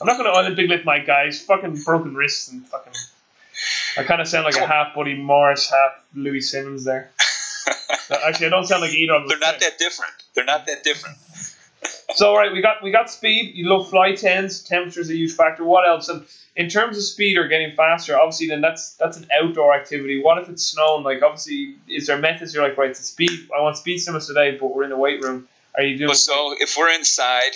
I'm 0.00 0.06
not 0.06 0.18
going 0.18 0.32
to 0.32 0.38
Olympic 0.38 0.68
lift 0.68 0.84
my 0.84 0.98
guys. 0.98 1.40
Fucking 1.42 1.82
broken 1.84 2.14
wrists 2.14 2.48
and 2.48 2.66
fucking. 2.66 2.92
I 3.96 4.02
kind 4.02 4.20
of 4.20 4.26
sound 4.26 4.44
like 4.44 4.56
a 4.56 4.66
half 4.66 4.96
Buddy 4.96 5.14
Morris, 5.14 5.70
half 5.70 6.04
Louie 6.14 6.40
Simmons 6.40 6.84
there. 6.84 7.12
Actually, 8.26 8.48
I 8.48 8.50
don't 8.50 8.66
sound 8.66 8.82
like 8.82 8.92
either 8.92 9.14
of 9.14 9.22
them. 9.22 9.28
They're 9.28 9.52
not 9.52 9.60
that 9.60 9.78
different. 9.78 10.12
They're 10.34 10.44
not 10.44 10.66
that 10.66 10.82
different. 10.82 11.16
So, 12.14 12.30
all 12.30 12.36
right, 12.36 12.52
we 12.52 12.62
got 12.62 12.82
we 12.82 12.90
got 12.90 13.10
speed. 13.10 13.54
You 13.54 13.68
love 13.68 13.90
fly 13.90 14.14
tens. 14.16 14.62
Temperature 14.62 15.00
is 15.00 15.10
a 15.10 15.14
huge 15.14 15.34
factor. 15.34 15.64
What 15.64 15.88
else? 15.88 16.08
And 16.08 16.24
in 16.56 16.68
terms 16.68 16.96
of 16.96 17.02
speed 17.02 17.36
or 17.36 17.48
getting 17.48 17.74
faster, 17.74 18.18
obviously, 18.18 18.48
then 18.48 18.60
that's 18.60 18.94
that's 18.94 19.16
an 19.16 19.26
outdoor 19.40 19.74
activity. 19.74 20.22
What 20.22 20.38
if 20.38 20.48
it's 20.48 20.64
snowing? 20.64 21.02
Like, 21.02 21.22
obviously, 21.22 21.76
is 21.88 22.06
there 22.06 22.18
methods? 22.18 22.54
You're 22.54 22.66
like, 22.66 22.76
right, 22.76 22.94
to 22.94 23.02
speed. 23.02 23.48
I 23.56 23.60
want 23.60 23.76
speed 23.76 23.98
stimulus 23.98 24.26
today, 24.26 24.56
but 24.60 24.74
we're 24.74 24.84
in 24.84 24.90
the 24.90 24.96
weight 24.96 25.22
room. 25.22 25.48
Are 25.76 25.82
you 25.82 25.98
doing? 25.98 26.08
Well, 26.08 26.14
so 26.14 26.54
if 26.58 26.76
we're 26.78 26.90
inside, 26.90 27.52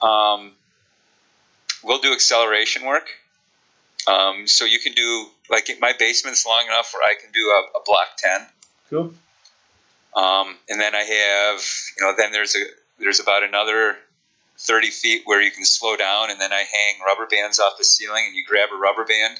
um, 0.00 0.52
we'll 1.82 2.00
do 2.00 2.12
acceleration 2.12 2.84
work. 2.84 3.08
Um, 4.06 4.46
so 4.46 4.64
you 4.64 4.78
can 4.78 4.92
do 4.92 5.26
like 5.50 5.68
my 5.80 5.92
basement's 5.98 6.46
long 6.46 6.64
enough 6.66 6.94
where 6.94 7.02
I 7.02 7.14
can 7.20 7.32
do 7.32 7.40
a, 7.40 7.78
a 7.78 7.82
block 7.84 8.06
ten. 8.16 8.46
Cool. 8.88 9.14
Um, 10.16 10.56
and 10.68 10.80
then 10.80 10.94
I 10.94 11.02
have, 11.02 11.62
you 11.98 12.06
know, 12.06 12.14
then 12.16 12.32
there's 12.32 12.54
a 12.54 12.60
there's 12.98 13.20
about 13.20 13.42
another 13.42 13.96
30 14.58 14.90
feet 14.90 15.22
where 15.24 15.40
you 15.40 15.50
can 15.50 15.64
slow 15.64 15.96
down, 15.96 16.30
and 16.30 16.40
then 16.40 16.52
I 16.52 16.58
hang 16.58 17.00
rubber 17.06 17.26
bands 17.26 17.58
off 17.58 17.78
the 17.78 17.84
ceiling, 17.84 18.24
and 18.26 18.34
you 18.34 18.44
grab 18.44 18.70
a 18.72 18.76
rubber 18.76 19.04
band, 19.04 19.38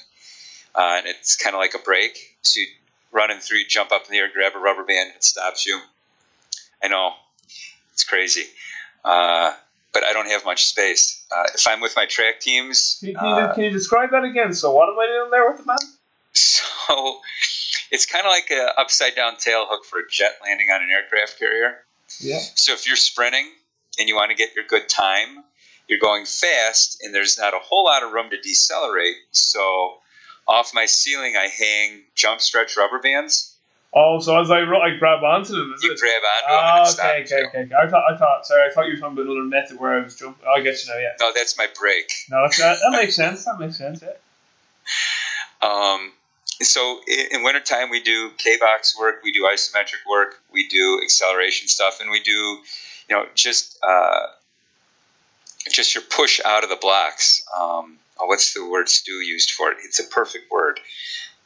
uh, 0.75 0.95
and 0.97 1.07
it's 1.07 1.35
kind 1.35 1.55
of 1.55 1.59
like 1.59 1.73
a 1.73 1.79
brake. 1.79 2.37
So 2.41 2.61
you 2.61 2.67
run 3.11 3.31
in 3.31 3.39
through, 3.39 3.59
you 3.59 3.65
jump 3.67 3.91
up 3.91 4.05
in 4.05 4.11
the 4.11 4.17
air, 4.17 4.29
grab 4.33 4.53
a 4.55 4.59
rubber 4.59 4.83
band, 4.83 5.07
and 5.07 5.15
it 5.15 5.23
stops 5.23 5.65
you. 5.65 5.79
I 6.81 6.87
know 6.87 7.13
it's 7.91 8.03
crazy, 8.03 8.45
uh, 9.03 9.53
but 9.93 10.03
I 10.03 10.13
don't 10.13 10.29
have 10.29 10.45
much 10.45 10.65
space. 10.65 11.25
Uh, 11.35 11.49
if 11.53 11.67
I'm 11.67 11.81
with 11.81 11.95
my 11.95 12.05
track 12.05 12.39
teams, 12.39 12.97
can 12.99 13.09
you, 13.09 13.15
can, 13.15 13.37
you, 13.37 13.53
can 13.53 13.63
you 13.65 13.71
describe 13.71 14.11
that 14.11 14.23
again? 14.23 14.53
So 14.53 14.71
what 14.71 14.87
am 14.87 14.97
I 14.97 15.07
doing 15.07 15.31
there 15.31 15.49
with 15.49 15.57
the 15.57 15.63
band? 15.63 15.79
So 16.31 17.19
it's 17.91 18.05
kind 18.05 18.25
of 18.25 18.29
like 18.29 18.49
an 18.51 18.69
upside 18.77 19.15
down 19.15 19.37
tail 19.37 19.65
hook 19.67 19.85
for 19.85 19.99
a 19.99 20.07
jet 20.09 20.37
landing 20.43 20.69
on 20.69 20.81
an 20.81 20.89
aircraft 20.89 21.37
carrier. 21.39 21.83
Yeah. 22.19 22.39
So 22.55 22.73
if 22.73 22.87
you're 22.87 22.95
sprinting 22.95 23.47
and 23.99 24.07
you 24.07 24.15
want 24.15 24.31
to 24.31 24.35
get 24.35 24.55
your 24.55 24.65
good 24.65 24.87
time, 24.89 25.43
you're 25.87 25.99
going 25.99 26.25
fast 26.25 27.01
and 27.03 27.13
there's 27.13 27.37
not 27.37 27.53
a 27.53 27.59
whole 27.59 27.85
lot 27.85 28.03
of 28.03 28.11
room 28.11 28.29
to 28.29 28.39
decelerate. 28.39 29.15
So 29.31 29.97
off 30.47 30.73
my 30.73 30.85
ceiling, 30.85 31.35
I 31.37 31.47
hang 31.47 32.03
jump 32.15 32.41
stretch 32.41 32.77
rubber 32.77 32.99
bands. 32.99 33.55
Oh, 33.91 34.19
so 34.19 34.39
as 34.39 34.51
I, 34.51 34.59
I 34.59 34.97
grab 34.99 35.23
onto 35.23 35.53
them, 35.53 35.73
you 35.81 35.91
it? 35.91 35.99
grab 35.99 36.21
onto 36.23 36.95
them. 36.95 37.05
Ah, 37.05 37.17
okay, 37.17 37.23
okay, 37.23 37.47
okay, 37.47 37.59
okay. 37.65 37.75
I 37.75 37.89
thought, 37.89 38.03
I 38.07 38.17
thought, 38.17 38.45
sorry, 38.45 38.69
I 38.69 38.71
thought 38.71 38.85
you 38.85 38.93
were 38.93 38.99
talking 38.99 39.17
about 39.17 39.25
another 39.25 39.47
method 39.47 39.79
where 39.79 39.99
I 39.99 40.03
was 40.03 40.15
jumping. 40.15 40.45
Oh, 40.47 40.53
I 40.53 40.61
get 40.61 40.83
you 40.85 40.93
now, 40.93 40.99
yeah. 40.99 41.13
No, 41.19 41.31
that's 41.35 41.57
my 41.57 41.67
break. 41.79 42.11
No, 42.29 42.43
that's, 42.43 42.59
that, 42.59 42.77
that 42.83 42.91
makes 42.91 43.15
sense. 43.15 43.45
That 43.45 43.59
makes 43.59 43.77
sense, 43.77 44.01
yeah. 44.01 44.09
Um, 45.61 46.13
so 46.61 47.01
in 47.07 47.43
wintertime 47.43 47.89
we 47.89 48.01
do 48.01 48.31
k-box 48.37 48.97
work 48.97 49.21
we 49.23 49.31
do 49.31 49.43
isometric 49.43 50.07
work 50.09 50.35
we 50.51 50.67
do 50.67 50.99
acceleration 51.03 51.67
stuff 51.67 51.99
and 52.01 52.09
we 52.09 52.21
do 52.21 52.59
you 53.09 53.15
know 53.15 53.25
just 53.35 53.77
uh, 53.83 54.27
just 55.71 55.95
your 55.95 56.03
push 56.03 56.39
out 56.45 56.63
of 56.63 56.69
the 56.69 56.77
blocks 56.77 57.43
um, 57.57 57.97
oh, 58.19 58.27
what's 58.27 58.53
the 58.53 58.67
word 58.67 58.89
stu 58.89 59.13
used 59.13 59.51
for 59.51 59.71
it? 59.71 59.77
It's 59.83 59.99
a 59.99 60.07
perfect 60.07 60.51
word. 60.51 60.79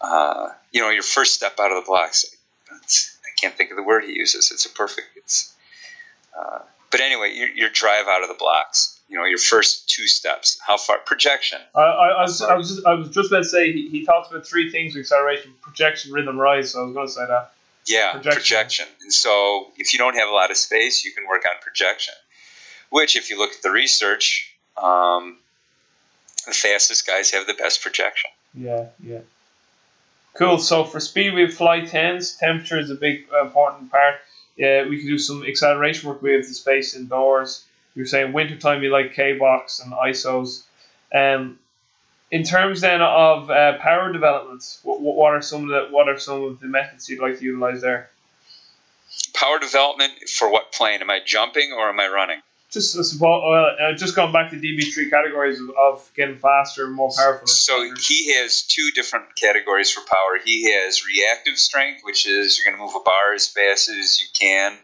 Uh, 0.01 0.49
you 0.71 0.81
know 0.81 0.89
your 0.89 1.03
first 1.03 1.33
step 1.33 1.59
out 1.59 1.71
of 1.71 1.83
the 1.83 1.87
blocks 1.87 2.25
it's, 2.81 3.17
i 3.23 3.29
can't 3.39 3.55
think 3.55 3.71
of 3.71 3.77
the 3.77 3.83
word 3.83 4.03
he 4.03 4.13
uses. 4.13 4.51
It's 4.51 4.65
a 4.65 4.69
perfect 4.69 5.07
it's 5.15 5.55
uh, 6.37 6.59
but 6.91 6.99
anyway 6.99 7.33
your, 7.33 7.49
your 7.49 7.69
drive 7.69 8.07
out 8.07 8.21
of 8.21 8.27
the 8.27 8.35
blocks 8.35 8.99
you 9.07 9.17
know 9.17 9.25
your 9.25 9.37
first 9.37 9.89
two 9.89 10.07
steps 10.07 10.59
how 10.65 10.77
far 10.77 10.97
projection. 10.97 11.59
I, 11.73 11.81
I, 11.81 12.07
I 12.09 12.21
was, 12.23 12.41
I 12.41 12.55
was 12.55 12.69
just 12.69 12.85
i 12.85 12.93
was 12.93 13.09
just 13.09 13.31
about 13.31 13.43
to 13.43 13.49
say 13.49 13.71
he, 13.71 13.87
he 13.89 14.05
talks 14.05 14.29
about 14.29 14.45
three 14.45 14.71
things 14.71 14.97
acceleration 14.97 15.53
projection 15.61 16.11
rhythm 16.11 16.37
rise. 16.37 16.71
So 16.71 16.81
i 16.81 16.85
was 16.85 16.93
going 16.93 17.07
to 17.07 17.13
say 17.13 17.25
that 17.25 17.52
yeah 17.87 18.13
projection. 18.13 18.33
projection. 18.33 18.85
And 19.01 19.13
so 19.13 19.67
if 19.77 19.93
you 19.93 19.99
don't 19.99 20.15
have 20.15 20.29
a 20.29 20.31
lot 20.31 20.51
of 20.51 20.57
space 20.57 21.03
you 21.05 21.11
can 21.11 21.27
work 21.27 21.43
on 21.49 21.61
projection. 21.61 22.13
Which 22.89 23.15
if 23.15 23.29
you 23.29 23.39
look 23.39 23.51
at 23.53 23.61
the 23.61 23.71
research 23.71 24.53
um, 24.77 25.37
the 26.45 26.53
fastest 26.53 27.07
guys 27.07 27.31
have 27.31 27.47
the 27.47 27.53
best 27.53 27.81
projection. 27.81 28.29
Yeah 28.53 28.87
yeah. 29.03 29.19
Cool. 30.33 30.57
So 30.57 30.83
for 30.83 30.99
speed 30.99 31.33
we 31.33 31.41
have 31.41 31.53
fly 31.53 31.81
10s 31.81 32.39
temperature 32.39 32.79
is 32.79 32.89
a 32.89 32.95
big 32.95 33.25
uh, 33.33 33.45
important 33.45 33.91
part. 33.91 34.15
Yeah 34.57 34.87
we 34.87 34.99
can 34.99 35.07
do 35.07 35.17
some 35.17 35.45
acceleration 35.45 36.09
work. 36.09 36.21
We 36.21 36.33
have 36.33 36.47
the 36.47 36.53
space 36.53 36.95
indoors. 36.95 37.65
You're 37.95 38.07
saying 38.07 38.33
wintertime 38.33 38.81
you 38.81 38.89
like 38.89 39.13
K 39.13 39.37
box 39.37 39.79
and 39.79 39.93
ISOs. 39.93 40.63
Um, 41.13 41.59
in 42.33 42.43
terms 42.43 42.81
then 42.81 42.99
of 42.99 43.51
uh, 43.51 43.77
power 43.77 44.11
development, 44.11 44.79
what, 44.81 44.99
what 44.99 45.33
are 45.35 45.41
some 45.43 45.65
of 45.65 45.69
the 45.69 45.95
what 45.95 46.09
are 46.09 46.17
some 46.17 46.43
of 46.43 46.59
the 46.59 46.65
methods 46.65 47.07
you'd 47.07 47.21
like 47.21 47.37
to 47.37 47.45
utilize 47.45 47.79
there? 47.79 48.09
Power 49.35 49.59
development 49.59 50.13
for 50.27 50.51
what 50.51 50.71
plane? 50.71 51.01
Am 51.01 51.11
I 51.11 51.19
jumping 51.23 51.71
or 51.71 51.89
am 51.89 51.99
I 51.99 52.07
running? 52.07 52.39
Just 52.71 53.21
uh, 53.21 53.27
uh, 53.27 53.93
just 53.93 54.15
going 54.15 54.33
back 54.33 54.49
to 54.49 54.55
DB3 54.55 55.11
categories 55.11 55.61
of, 55.61 55.69
of 55.77 56.11
getting 56.15 56.39
faster 56.39 56.85
and 56.85 56.95
more 56.95 57.11
powerful. 57.15 57.45
So 57.45 57.83
he 57.83 58.33
has 58.33 58.63
two 58.63 58.89
different 58.95 59.35
categories 59.35 59.91
for 59.91 60.01
power. 60.01 60.39
He 60.43 60.71
has 60.71 61.05
reactive 61.05 61.59
strength, 61.59 62.01
which 62.03 62.25
is 62.27 62.57
you're 62.57 62.65
going 62.65 62.79
to 62.79 62.83
move 62.83 62.99
a 62.99 63.05
bar 63.05 63.35
as 63.35 63.47
fast 63.47 63.89
as 63.89 64.19
you 64.19 64.25
can. 64.33 64.75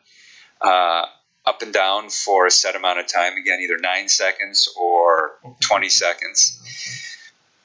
Uh, 0.62 1.08
up 1.48 1.64
and 1.64 1.74
down 1.74 2.12
for 2.12 2.46
a 2.46 2.52
set 2.52 2.76
amount 2.76 3.00
of 3.00 3.08
time. 3.08 3.34
Again, 3.38 3.60
either 3.62 3.80
nine 3.80 4.08
seconds 4.08 4.72
or 4.80 5.32
20 5.62 5.90
seconds. 5.90 7.09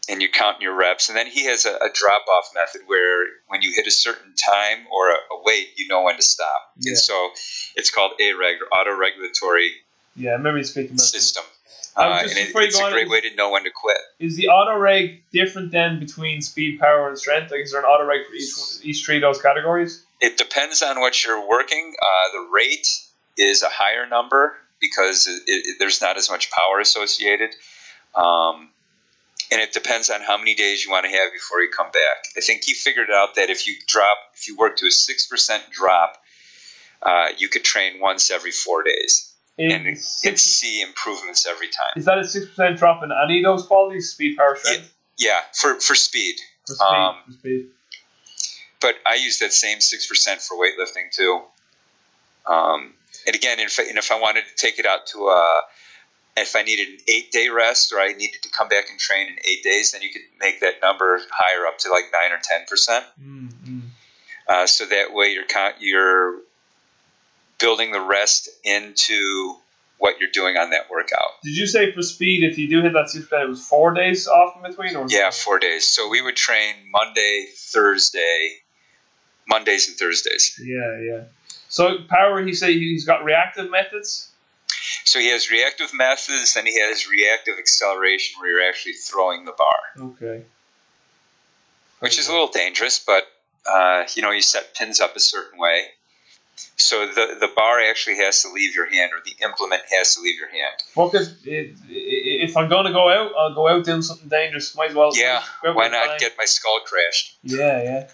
And 0.09 0.21
you 0.21 0.29
count 0.29 0.61
your 0.61 0.75
reps. 0.75 1.09
And 1.09 1.17
then 1.17 1.27
he 1.27 1.47
has 1.47 1.65
a, 1.65 1.75
a 1.75 1.89
drop 1.93 2.27
off 2.29 2.51
method 2.55 2.83
where 2.87 3.27
when 3.49 3.63
you 3.63 3.73
hit 3.75 3.87
a 3.87 3.91
certain 3.91 4.35
time 4.35 4.87
or 4.93 5.11
a, 5.11 5.15
a 5.15 5.43
weight, 5.45 5.69
you 5.77 5.89
know 5.89 6.03
when 6.03 6.17
to 6.17 6.23
stop. 6.23 6.73
Yeah. 6.79 6.91
And 6.91 6.99
so 6.99 7.31
it's 7.75 7.91
called 7.91 8.13
AREG 8.21 8.57
or 8.61 8.79
auto 8.79 8.95
regulatory 8.99 9.71
yeah, 10.17 10.31
I 10.31 10.35
remember 10.35 10.59
you 10.59 10.65
speaking 10.65 10.93
about 10.93 11.01
system. 11.01 11.45
Uh, 11.97 12.19
and 12.23 12.31
it, 12.31 12.53
it's 12.55 12.79
a 12.79 12.91
great 12.91 13.09
way 13.09 13.21
to 13.21 13.35
know 13.37 13.51
when 13.51 13.65
to 13.65 13.71
quit. 13.71 13.97
Is 14.19 14.37
the 14.37 14.49
auto 14.49 14.77
reg 14.77 15.23
different 15.33 15.71
then 15.71 16.01
between 16.01 16.43
speed, 16.43 16.81
power, 16.81 17.09
and 17.09 17.17
strength? 17.17 17.53
Like, 17.53 17.61
is 17.61 17.73
there 17.73 17.81
an 17.81 17.87
auto 17.87 18.05
reg 18.05 18.27
for 18.27 18.35
each 18.35 18.53
each 18.83 19.05
three 19.05 19.17
of 19.17 19.23
those 19.23 19.41
categories? 19.41 20.05
It 20.21 20.37
depends 20.37 20.83
on 20.83 20.99
what 21.01 21.25
you're 21.25 21.47
working. 21.47 21.95
Uh, 22.01 22.33
the 22.33 22.49
rate 22.53 22.89
is 23.37 23.63
a 23.63 23.69
higher 23.69 24.09
number 24.09 24.57
because 24.81 25.29
it, 25.29 25.43
it, 25.47 25.77
there's 25.79 26.01
not 26.01 26.17
as 26.17 26.29
much 26.31 26.51
power 26.51 26.81
associated. 26.81 27.51
Um, 28.15 28.71
and 29.51 29.61
it 29.61 29.73
depends 29.73 30.11
on 30.11 30.21
how 30.21 30.37
many 30.39 30.55
days 30.55 30.85
you 30.85 30.91
want 30.91 31.05
to 31.05 31.11
have 31.11 31.33
before 31.33 31.61
you 31.61 31.71
come 31.71 31.91
back. 31.93 32.25
I 32.37 32.41
think 32.41 32.65
he 32.65 32.75
figured 32.75 33.11
out 33.11 33.35
that 33.37 33.51
if 33.51 33.67
you 33.67 33.75
drop, 33.87 34.17
if 34.35 34.49
you 34.49 34.57
work 34.57 34.77
to 34.79 34.87
a 34.87 34.91
6% 34.91 35.71
drop, 35.71 36.17
uh, 37.03 37.29
you 37.37 37.49
could 37.49 37.65
train 37.65 38.01
once 38.01 38.31
every 38.31 38.51
four 38.51 38.83
days 38.83 39.33
In 39.59 39.71
and, 39.71 39.99
six, 39.99 40.43
see 40.43 40.81
improvements 40.81 41.47
every 41.47 41.69
time. 41.69 41.93
is 41.97 42.07
that 42.07 42.19
a 42.19 42.27
six 42.27 42.47
percent 42.49 42.79
drop 42.79 43.03
in 43.05 43.11
any 43.13 43.39
of 43.41 43.45
those 43.45 43.67
qualities? 43.67 44.11
Speed, 44.11 44.37
power, 44.39 44.57
strength. 44.57 44.91
Yeah, 45.19 45.41
for 45.53 45.79
for 45.81 45.95
speed. 45.95 46.37
For 46.67 46.75
speed, 46.75 46.87
Um, 46.87 47.17
for 47.27 47.33
speed. 47.33 47.67
but 48.81 48.95
I 49.07 49.15
use 49.17 49.39
that 49.41 49.53
same 49.53 49.81
six 49.81 50.07
percent 50.07 50.41
for 50.41 50.57
weightlifting 50.57 51.13
too. 51.13 51.43
Um, 52.47 52.95
and 53.27 53.37
again, 53.37 53.61
if 53.61 53.79
and 53.79 53.97
if 53.99 54.11
I 54.11 54.19
wanted 54.19 54.45
to 54.49 54.55
take 54.57 54.79
it 54.79 54.87
out 54.87 55.07
to 55.09 55.29
a, 55.29 55.61
if 56.37 56.57
I 56.57 56.62
needed 56.62 56.89
an 56.89 56.99
eight 57.09 57.30
day 57.30 57.49
rest 57.49 57.93
or 57.93 58.01
I 58.01 58.12
needed 58.12 58.43
to 58.43 58.49
come 58.51 58.68
back 58.68 58.91
and 58.91 58.99
train 58.99 59.28
in 59.28 59.35
eight 59.45 59.62
days, 59.62 59.93
then 59.93 60.03
you 60.03 60.11
could 60.11 60.22
make 60.41 60.61
that 60.61 60.74
number 60.82 61.20
higher 61.30 61.66
up 61.66 61.78
to 61.78 61.91
like 61.91 62.05
nine 62.12 62.32
or 62.32 62.41
ten 62.43 62.66
percent. 62.68 63.05
Mm, 63.22 63.49
mm. 63.66 63.80
Uh, 64.49 64.66
so 64.66 64.85
that 64.87 65.14
way 65.14 65.28
you're 65.32 65.45
you're 65.80 66.41
building 67.59 67.93
the 67.93 68.01
rest 68.01 68.49
into 68.64 69.55
what 69.99 70.18
you're 70.20 70.30
doing 70.32 70.57
on 70.57 70.70
that 70.70 70.91
workout. 70.91 71.41
Did 71.45 71.57
you 71.57 71.66
say 71.66 71.93
for 71.93 72.03
speed, 72.03 72.43
if 72.43 72.59
you 72.59 72.68
do 72.68 72.82
hit 72.82 72.93
that 72.95 73.09
six 73.09 73.24
percent, 73.26 73.45
it 73.45 73.49
was 73.49 73.64
four 73.66 73.95
days 73.95 74.26
off 74.26 74.57
in 74.57 74.62
between, 74.68 74.97
or 74.97 75.07
Yeah, 75.09 75.30
four 75.30 75.59
days. 75.59 75.87
So 75.87 76.09
we 76.09 76.20
would 76.20 76.37
train 76.37 76.74
Monday, 76.91 77.47
Thursday, 77.57 78.57
Mondays 79.49 79.89
and 79.89 79.97
Thursdays. 79.97 80.61
yeah, 80.62 81.01
yeah. 81.01 81.20
So 81.68 81.99
power, 82.09 82.45
he 82.45 82.55
said 82.55 82.70
he's 82.70 83.05
got 83.05 83.24
reactive 83.24 83.70
methods. 83.70 84.30
So 85.05 85.18
he 85.18 85.30
has 85.30 85.51
reactive 85.51 85.93
methods, 85.95 86.57
and 86.57 86.66
he 86.66 86.78
has 86.80 87.09
reactive 87.09 87.55
acceleration 87.59 88.41
where 88.41 88.51
you're 88.51 88.68
actually 88.68 88.93
throwing 88.95 89.45
the 89.45 89.53
bar, 89.53 90.11
Okay. 90.12 90.45
which 92.01 92.18
is 92.18 92.28
a 92.28 92.32
little 92.32 92.49
dangerous, 92.49 92.99
but 92.99 93.24
uh, 93.66 94.05
you 94.14 94.22
know, 94.22 94.30
you 94.30 94.43
set 94.43 94.74
pins 94.74 95.01
up 95.01 95.16
a 95.16 95.20
certain 95.20 95.59
way. 95.59 95.85
So 96.76 97.07
the, 97.07 97.37
the 97.41 97.49
bar 97.57 97.80
actually 97.80 98.16
has 98.18 98.43
to 98.43 98.53
leave 98.53 98.74
your 98.76 98.87
hand, 98.89 99.11
or 99.12 99.20
the 99.24 99.35
implement 99.45 99.82
has 99.91 100.14
to 100.14 100.20
leave 100.20 100.39
your 100.39 100.49
hand. 100.51 100.74
It- 101.45 101.74
i- 101.89 102.45
If 102.45 102.57
I'm 102.57 102.68
gonna 102.68 102.93
go 102.93 103.09
out, 103.09 103.32
I'll 103.37 103.55
go 103.55 103.66
out 103.68 103.85
doing 103.85 104.03
something 104.03 104.28
dangerous. 104.28 104.74
Might 104.76 104.91
as 104.91 104.95
well. 104.97 105.11
Yeah, 105.16 105.43
why 105.62 105.89
not 105.89 106.07
bang. 106.09 106.18
get 106.20 106.32
my 106.39 106.45
skull 106.45 106.80
crashed? 106.85 107.37
Yeah, 107.43 108.07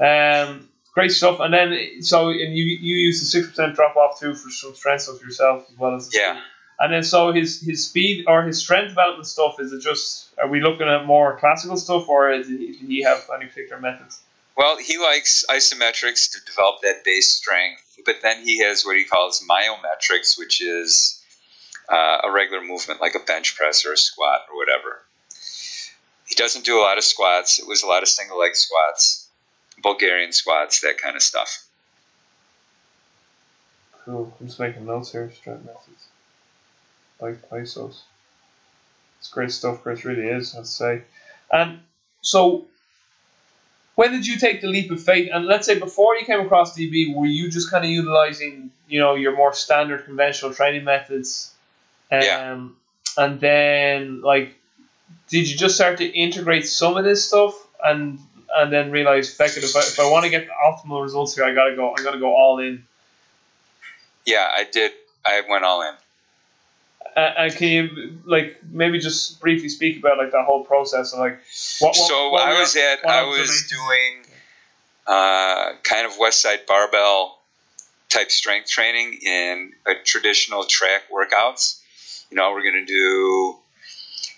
yeah. 0.00 0.44
Um, 0.44 0.68
great 0.98 1.12
stuff. 1.12 1.38
And 1.40 1.54
then, 1.54 2.02
so 2.02 2.28
and 2.30 2.56
you 2.58 2.64
you 2.64 2.96
use 3.08 3.20
the 3.20 3.26
six 3.26 3.48
percent 3.48 3.76
drop 3.76 3.94
off 3.96 4.18
too 4.20 4.34
for 4.34 4.50
some 4.50 4.74
strength 4.74 5.02
stuff 5.02 5.22
yourself 5.22 5.66
as 5.70 5.78
well 5.78 5.94
as 5.94 6.08
the 6.08 6.18
Yeah. 6.18 6.32
speed. 6.32 6.42
And 6.80 6.92
then, 6.92 7.02
so 7.02 7.32
his 7.32 7.60
his 7.60 7.86
speed 7.88 8.24
or 8.28 8.42
his 8.42 8.58
strength 8.58 8.90
development 8.90 9.26
stuff 9.26 9.60
is 9.60 9.72
it 9.72 9.80
just 9.80 10.28
are 10.42 10.48
we 10.48 10.60
looking 10.60 10.88
at 10.88 11.06
more 11.06 11.36
classical 11.38 11.76
stuff 11.76 12.08
or 12.08 12.30
is 12.32 12.48
he, 12.48 12.56
did 12.78 12.88
he 12.88 13.02
have 13.02 13.28
any 13.34 13.46
particular 13.46 13.80
methods? 13.80 14.20
Well, 14.56 14.76
he 14.76 14.98
likes 14.98 15.44
isometrics 15.48 16.32
to 16.32 16.38
develop 16.44 16.80
that 16.82 17.04
base 17.04 17.32
strength, 17.32 17.98
but 18.04 18.16
then 18.22 18.42
he 18.42 18.58
has 18.64 18.84
what 18.84 18.96
he 18.96 19.04
calls 19.04 19.44
myometrics, 19.48 20.36
which 20.36 20.60
is 20.60 21.22
uh, 21.88 22.18
a 22.24 22.30
regular 22.32 22.62
movement 22.64 23.00
like 23.00 23.14
a 23.14 23.20
bench 23.20 23.56
press 23.56 23.86
or 23.86 23.92
a 23.92 23.96
squat 23.96 24.40
or 24.50 24.56
whatever. 24.56 25.00
He 26.26 26.34
doesn't 26.34 26.64
do 26.64 26.78
a 26.80 26.82
lot 26.82 26.98
of 26.98 27.04
squats. 27.04 27.60
It 27.60 27.68
was 27.68 27.82
a 27.84 27.86
lot 27.86 28.02
of 28.02 28.08
single 28.08 28.38
leg 28.40 28.56
squats, 28.56 29.27
Bulgarian 29.82 30.32
squats, 30.32 30.80
that 30.80 30.98
kind 30.98 31.16
of 31.16 31.22
stuff. 31.22 31.64
Cool. 34.04 34.32
I'm 34.40 34.46
just 34.46 34.58
making 34.58 34.86
notes 34.86 35.12
here. 35.12 35.30
Strength 35.32 35.66
methods. 35.66 36.06
Like 37.20 37.50
isos. 37.50 38.00
It's 39.18 39.28
great 39.28 39.50
stuff. 39.52 39.82
Chris 39.82 40.04
really 40.04 40.28
is. 40.28 40.54
I'd 40.56 40.66
say. 40.66 41.02
And 41.52 41.80
so, 42.22 42.66
when 43.96 44.12
did 44.12 44.26
you 44.26 44.38
take 44.38 44.60
the 44.60 44.68
leap 44.68 44.90
of 44.90 45.02
faith? 45.02 45.28
And 45.32 45.46
let's 45.46 45.66
say 45.66 45.78
before 45.78 46.16
you 46.16 46.24
came 46.24 46.40
across 46.40 46.78
DB, 46.78 47.14
were 47.14 47.26
you 47.26 47.50
just 47.50 47.70
kind 47.70 47.84
of 47.84 47.90
utilizing, 47.90 48.70
you 48.88 49.00
know, 49.00 49.14
your 49.14 49.36
more 49.36 49.52
standard 49.52 50.04
conventional 50.04 50.54
training 50.54 50.84
methods? 50.84 51.52
Um, 52.10 52.20
Yeah. 52.22 52.68
And 53.16 53.40
then, 53.40 54.20
like, 54.22 54.54
did 55.28 55.50
you 55.50 55.56
just 55.56 55.74
start 55.74 55.98
to 55.98 56.06
integrate 56.06 56.66
some 56.66 56.96
of 56.96 57.04
this 57.04 57.26
stuff 57.26 57.54
and 57.84 58.20
and 58.54 58.72
then 58.72 58.90
realize, 58.90 59.32
feck 59.32 59.56
it, 59.56 59.64
if 59.64 59.76
I, 59.76 59.80
if 59.80 59.98
I 60.00 60.10
want 60.10 60.24
to 60.24 60.30
get 60.30 60.46
the 60.46 60.52
optimal 60.52 61.02
results 61.02 61.34
here, 61.34 61.44
I 61.44 61.54
gotta 61.54 61.76
go. 61.76 61.94
I 61.96 62.02
gotta 62.02 62.18
go 62.18 62.34
all 62.34 62.58
in. 62.58 62.84
Yeah, 64.24 64.46
I 64.50 64.64
did. 64.64 64.92
I 65.24 65.42
went 65.48 65.64
all 65.64 65.82
in. 65.82 65.94
Uh, 67.16 67.34
and 67.38 67.54
can 67.54 67.68
you 67.68 68.18
like 68.24 68.58
maybe 68.70 68.98
just 68.98 69.40
briefly 69.40 69.68
speak 69.68 69.98
about 69.98 70.18
like 70.18 70.30
that 70.30 70.44
whole 70.44 70.64
process 70.64 71.12
of 71.12 71.18
like 71.18 71.40
what? 71.80 71.88
what 71.88 71.96
so 71.96 72.30
what 72.30 72.42
I 72.42 72.60
was 72.60 72.76
at 72.76 73.04
I 73.04 73.24
was 73.24 73.66
doing 73.68 74.24
uh, 75.06 75.72
kind 75.82 76.06
of 76.06 76.18
West 76.18 76.42
Side 76.42 76.60
barbell 76.66 77.38
type 78.08 78.30
strength 78.30 78.68
training 78.68 79.18
in 79.22 79.72
a 79.86 79.94
traditional 80.04 80.64
track 80.64 81.02
workouts. 81.12 81.80
You 82.30 82.36
know, 82.36 82.52
we're 82.52 82.62
going 82.62 82.86
to 82.86 82.86
do 82.86 83.56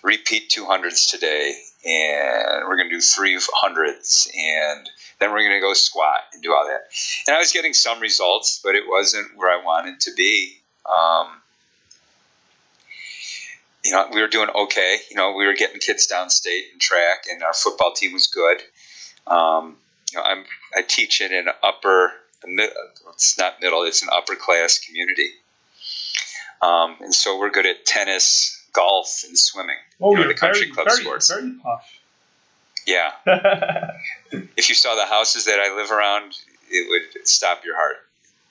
repeat 0.01 0.49
200s 0.49 1.09
today, 1.09 1.61
and 1.83 2.67
we're 2.67 2.77
going 2.77 2.89
to 2.89 2.95
do 2.95 3.01
300s, 3.01 4.27
and 4.35 4.89
then 5.19 5.31
we're 5.31 5.39
going 5.39 5.53
to 5.53 5.59
go 5.59 5.73
squat 5.73 6.19
and 6.33 6.43
do 6.43 6.53
all 6.53 6.65
that. 6.67 6.81
And 7.27 7.35
I 7.35 7.39
was 7.39 7.51
getting 7.51 7.73
some 7.73 7.99
results, 7.99 8.59
but 8.63 8.75
it 8.75 8.83
wasn't 8.87 9.35
where 9.35 9.49
I 9.49 9.63
wanted 9.63 9.99
to 10.01 10.11
be. 10.15 10.57
Um, 10.85 11.27
you 13.83 13.91
know, 13.91 14.07
we 14.13 14.21
were 14.21 14.27
doing 14.27 14.49
okay. 14.49 14.97
You 15.09 15.17
know, 15.17 15.33
we 15.33 15.45
were 15.45 15.53
getting 15.53 15.79
kids 15.79 16.07
downstate 16.07 16.71
in 16.73 16.79
track, 16.79 17.25
and 17.29 17.41
our 17.43 17.53
football 17.53 17.93
team 17.93 18.13
was 18.13 18.27
good. 18.27 18.61
Um, 19.27 19.77
you 20.11 20.19
know, 20.19 20.23
I'm 20.23 20.45
I 20.75 20.81
teach 20.81 21.21
in 21.21 21.33
an 21.33 21.47
upper, 21.63 22.11
it's 22.43 23.37
not 23.37 23.61
middle, 23.61 23.83
it's 23.83 24.03
an 24.03 24.09
upper 24.11 24.35
class 24.35 24.79
community, 24.79 25.29
um, 26.61 26.97
and 27.01 27.13
so 27.13 27.39
we're 27.39 27.49
good 27.49 27.65
at 27.65 27.85
tennis, 27.85 28.60
golf, 28.73 29.23
and 29.27 29.37
swimming. 29.37 29.77
oh, 29.99 30.11
you 30.11 30.21
know, 30.21 30.27
the 30.27 30.33
country 30.33 30.61
very, 30.61 30.71
club 30.71 30.87
very, 30.87 31.01
sports. 31.01 31.31
very 31.31 31.53
posh. 31.61 31.99
Yeah, 32.87 33.11
if 34.57 34.69
you 34.69 34.75
saw 34.75 34.95
the 34.95 35.05
houses 35.05 35.45
that 35.45 35.59
I 35.59 35.75
live 35.75 35.91
around, 35.91 36.33
it 36.69 36.89
would 36.89 37.27
stop 37.27 37.63
your 37.63 37.75
heart. 37.75 37.97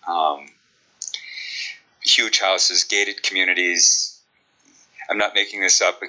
Um, 0.07 0.47
huge 2.03 2.39
houses, 2.39 2.85
gated 2.85 3.23
communities. 3.23 4.21
I'm 5.09 5.19
not 5.19 5.35
making 5.35 5.61
this 5.61 5.83
up. 5.83 6.01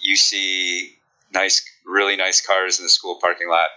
You 0.00 0.16
see 0.16 0.96
nice, 1.32 1.64
really 1.86 2.16
nice 2.16 2.44
cars 2.44 2.78
in 2.78 2.84
the 2.84 2.88
school 2.88 3.18
parking 3.20 3.48
lot. 3.48 3.68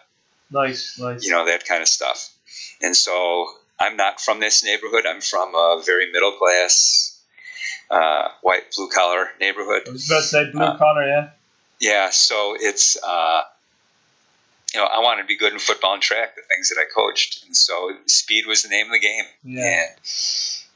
nice, 0.49 0.97
nice. 0.99 1.23
You 1.23 1.31
know 1.31 1.45
that 1.45 1.65
kind 1.65 1.81
of 1.81 1.87
stuff. 1.87 2.33
And 2.81 2.95
so 2.95 3.47
I'm 3.79 3.97
not 3.97 4.19
from 4.19 4.39
this 4.39 4.63
neighborhood. 4.63 5.05
I'm 5.05 5.21
from 5.21 5.53
a 5.53 5.81
very 5.85 6.11
middle 6.11 6.31
class, 6.31 7.16
uh, 7.89 8.29
white 8.41 8.73
blue 8.75 8.89
collar 8.89 9.29
neighborhood. 9.39 9.83
I 9.87 9.91
was 9.91 10.09
about 10.09 10.21
to 10.21 10.27
say 10.27 10.51
blue 10.51 10.61
uh, 10.61 10.77
collar, 10.77 11.07
yeah. 11.07 11.29
Yeah, 11.79 12.09
so 12.09 12.55
it's 12.59 12.97
uh, 13.03 13.41
you 14.73 14.79
know 14.79 14.85
I 14.85 14.99
wanted 14.99 15.23
to 15.23 15.27
be 15.27 15.37
good 15.37 15.53
in 15.53 15.59
football 15.59 15.93
and 15.93 16.01
track, 16.01 16.35
the 16.35 16.41
things 16.53 16.69
that 16.69 16.77
I 16.79 16.85
coached, 16.93 17.45
and 17.45 17.55
so 17.55 17.91
speed 18.05 18.45
was 18.47 18.63
the 18.63 18.69
name 18.69 18.87
of 18.87 18.93
the 18.93 18.99
game. 18.99 19.25
Yeah. 19.43 19.63
And 19.63 19.89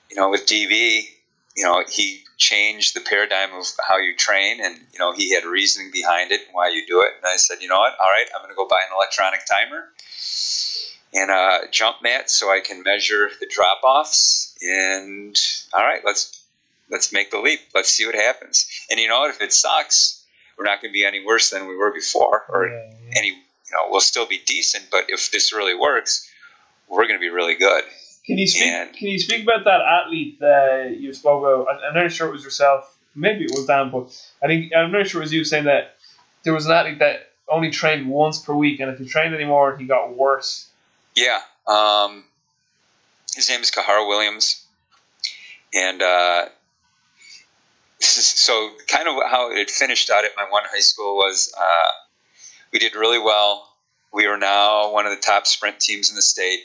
you 0.10 0.18
know, 0.18 0.30
with 0.30 0.46
DB, 0.46 1.06
you 1.56 1.64
know, 1.64 1.84
he 1.89 2.24
changed 2.38 2.96
the 2.96 3.02
paradigm 3.02 3.54
of 3.54 3.66
how 3.88 3.98
you 3.98 4.16
train, 4.16 4.60
and 4.64 4.76
you 4.94 5.00
know, 5.00 5.14
he 5.14 5.34
had 5.34 5.46
reasoning 5.46 5.92
behind 5.92 6.32
it 6.32 6.42
and 6.46 6.54
why 6.54 6.70
you 6.70 6.86
do 6.86 7.02
it. 7.02 7.14
And 7.18 7.26
I 7.26 7.38
said, 7.38 7.58
you 7.62 7.68
know 7.68 7.80
what? 7.80 7.94
All 8.00 8.10
right, 8.10 8.26
I'm 8.36 8.42
going 8.42 8.52
to 8.52 8.56
go 8.56 8.68
buy 8.68 8.80
an 8.88 8.96
electronic 8.96 9.42
timer 9.46 9.89
and 11.14 11.30
a 11.30 11.72
jump 11.72 11.98
mat 12.02 12.30
so 12.30 12.50
I 12.50 12.62
can 12.62 12.84
measure 12.84 13.30
the 13.39 13.48
drop 13.48 13.82
offs. 13.84 14.58
And 14.62 15.39
all 15.74 15.82
right, 15.82 16.02
let's 16.06 16.41
let's 16.92 17.12
make 17.12 17.32
the 17.32 17.39
leap. 17.39 17.62
Let's 17.74 17.89
see 17.89 18.06
what 18.06 18.16
happens. 18.16 18.68
And 18.92 19.00
you 19.00 19.08
know 19.08 19.22
what? 19.22 19.32
If 19.32 19.42
it 19.42 19.54
sucks, 19.54 20.24
we're 20.58 20.66
not 20.66 20.82
going 20.82 20.92
to 20.92 20.94
be 20.94 21.06
any 21.06 21.26
worse 21.26 21.50
than 21.50 21.68
we 21.68 21.76
were 21.76 21.92
before, 21.92 22.44
or 22.50 22.68
yeah, 22.68 22.92
yeah. 23.08 23.18
any 23.18 23.28
you 23.72 23.78
know, 23.78 23.88
we'll 23.89 24.02
still 24.02 24.28
be 24.28 24.39
decent. 24.46 24.86
But 24.92 25.06
if 25.08 25.32
this 25.32 25.54
really 25.54 25.76
works, 25.76 26.30
we're 26.89 27.08
going 27.08 27.20
to 27.20 27.20
be 27.20 27.30
really 27.30 27.56
good. 27.56 27.84
Can 28.26 28.38
you 28.38 28.48
speak? 28.48 28.64
and- 28.68 28.94
Can 28.94 29.08
you 29.08 29.20
speak 29.20 29.44
about 29.44 29.64
that 29.64 29.82
athlete 29.82 30.39
that 30.42 30.98
you 31.00 31.14
spoke 31.14 31.42
about? 31.44 31.68
I'm 31.84 31.96
not 31.96 32.12
sure 32.12 32.28
it 32.28 32.32
was 32.32 32.44
yourself. 32.44 32.96
Maybe 33.16 33.46
it 33.46 33.52
was 33.52 33.66
Dan, 33.66 33.89
but 33.92 34.14
I 34.44 34.48
think 34.48 34.72
I'm 34.76 34.92
not 34.92 35.08
sure 35.08 35.22
it 35.22 35.26
was 35.26 35.34
you 35.34 35.44
saying 35.44 35.66
that 35.66 35.96
there 36.44 36.54
was 36.54 36.66
an 36.66 36.72
athlete 36.72 37.00
that 37.00 37.32
only 37.50 37.70
trained 37.72 38.08
once 38.08 38.39
per 38.39 38.54
week, 38.54 38.80
and 38.80 38.89
if 38.89 39.00
he 39.00 39.06
trained 39.06 39.36
anymore, 39.36 39.76
he 39.76 39.86
got 39.86 40.16
worse. 40.16 40.70
Yeah. 41.16 41.39
Um, 41.68 42.24
his 43.36 43.50
name 43.50 43.62
is 43.62 43.72
Kahara 43.72 44.08
Williams. 44.08 44.66
And 45.74 46.02
uh, 46.02 46.46
so, 48.04 48.72
kind 48.88 49.08
of 49.08 49.16
how 49.30 49.52
it 49.52 49.70
finished 49.70 50.10
out 50.10 50.26
at 50.26 50.32
my 50.36 50.45
one 50.49 50.64
high 50.66 50.80
school 50.80 51.16
was 51.16 51.54
uh, 51.58 51.89
we 52.72 52.80
did 52.80 52.95
really 52.95 53.20
well. 53.20 53.68
We 54.14 54.26
are 54.26 54.38
now 54.38 54.91
one 54.91 55.06
of 55.06 55.12
the 55.12 55.22
top 55.22 55.47
sprint 55.47 55.80
teams 55.80 56.10
in 56.10 56.16
the 56.16 56.22
state. 56.22 56.60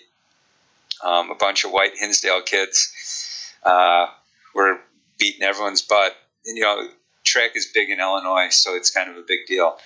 Um, 1.05 1.31
a 1.31 1.35
bunch 1.35 1.65
of 1.65 1.73
white 1.73 1.93
Hinsdale 1.97 2.43
kids 2.43 3.53
uh, 3.63 4.07
were 4.55 4.81
beating 5.19 5.43
everyone's 5.43 5.83
butt. 5.83 6.17
And, 6.47 6.57
you 6.57 6.65
know, 6.65 6.89
track 7.23 7.53
is 7.55 7.67
big 7.67 7.91
in 7.91 8.01
Illinois, 8.01 8.49
so 8.49 8.75
it's 8.75 8.91
kind 8.91 9.11
of 9.11 9.17
a 9.17 9.23
big 9.23 9.47
deal. 9.47 9.77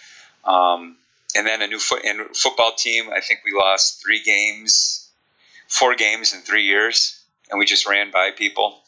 Um, 0.44 0.96
and 1.34 1.46
then 1.46 1.62
a 1.62 1.66
new 1.66 1.78
foot 1.78 2.04
and 2.04 2.34
football 2.34 2.72
team. 2.76 3.10
I 3.12 3.20
think 3.20 3.40
we 3.44 3.52
lost 3.52 4.02
three 4.02 4.22
games 4.22 5.10
four 5.70 5.94
games 5.94 6.34
in 6.34 6.40
three 6.40 6.64
years, 6.64 7.22
and 7.48 7.58
we 7.58 7.64
just 7.64 7.88
ran 7.88 8.10
by 8.10 8.32
people. 8.32 8.82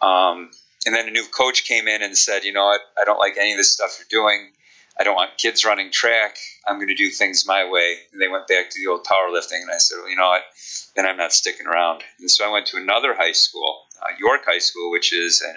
Um, 0.00 0.50
and 0.86 0.94
then 0.94 1.08
a 1.08 1.10
new 1.10 1.26
coach 1.26 1.64
came 1.64 1.88
in 1.88 2.02
and 2.02 2.16
said, 2.16 2.44
you 2.44 2.52
know 2.52 2.64
what, 2.64 2.80
I 3.00 3.04
don't 3.04 3.18
like 3.18 3.36
any 3.38 3.52
of 3.52 3.58
this 3.58 3.72
stuff 3.72 3.98
you're 3.98 4.22
doing. 4.22 4.50
I 4.98 5.04
don't 5.04 5.14
want 5.14 5.38
kids 5.38 5.64
running 5.64 5.90
track. 5.90 6.36
I'm 6.66 6.76
going 6.76 6.88
to 6.88 6.94
do 6.94 7.08
things 7.08 7.46
my 7.46 7.68
way. 7.70 7.96
And 8.12 8.20
they 8.20 8.28
went 8.28 8.46
back 8.46 8.70
to 8.70 8.78
the 8.78 8.90
old 8.90 9.04
powerlifting, 9.04 9.62
and 9.62 9.70
I 9.72 9.78
said, 9.78 9.96
well, 10.00 10.10
you 10.10 10.16
know 10.16 10.28
what, 10.28 10.42
then 10.94 11.06
I'm 11.06 11.16
not 11.16 11.32
sticking 11.32 11.66
around. 11.66 12.02
And 12.20 12.30
so 12.30 12.46
I 12.46 12.52
went 12.52 12.66
to 12.68 12.76
another 12.76 13.14
high 13.14 13.32
school, 13.32 13.84
uh, 14.02 14.08
York 14.18 14.42
High 14.44 14.58
School, 14.58 14.90
which 14.90 15.12
is 15.12 15.40
an, 15.42 15.54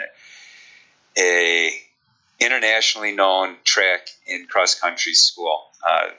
a 1.18 1.72
internationally 2.40 3.14
known 3.14 3.56
track 3.64 4.10
and 4.28 4.48
cross 4.48 4.80
country 4.80 5.14
school. 5.14 5.64
Uh, 5.86 6.10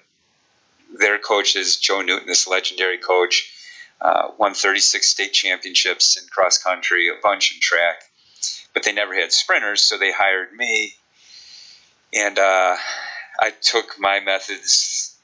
their 0.98 1.18
coach 1.18 1.56
is 1.56 1.76
Joe 1.76 2.02
Newton, 2.02 2.26
this 2.26 2.46
legendary 2.46 2.98
coach, 2.98 3.52
uh, 4.00 4.28
won 4.38 4.54
36 4.54 5.06
state 5.06 5.32
championships 5.32 6.16
in 6.16 6.28
cross 6.28 6.58
country, 6.58 7.08
a 7.08 7.20
bunch 7.22 7.54
in 7.54 7.60
track, 7.60 8.02
but 8.76 8.82
they 8.82 8.92
never 8.92 9.14
had 9.14 9.32
sprinters, 9.32 9.80
so 9.80 9.96
they 9.96 10.12
hired 10.12 10.52
me, 10.52 10.92
and 12.12 12.38
uh, 12.38 12.76
I 13.40 13.50
took 13.62 13.98
my 13.98 14.20
methods 14.20 15.16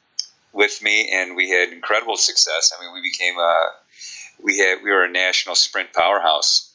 with 0.55 0.82
me, 0.82 1.12
and 1.12 1.36
we 1.36 1.50
had 1.50 1.68
incredible 1.68 2.16
success. 2.16 2.72
I 2.74 2.82
mean, 2.82 2.94
we 2.94 3.03
became 3.03 3.36
a 3.36 3.66
we 4.42 4.57
had 4.57 4.82
we 4.82 4.90
were 4.90 5.05
a 5.05 5.11
national 5.11 5.55
sprint 5.55 5.92
powerhouse. 5.92 6.72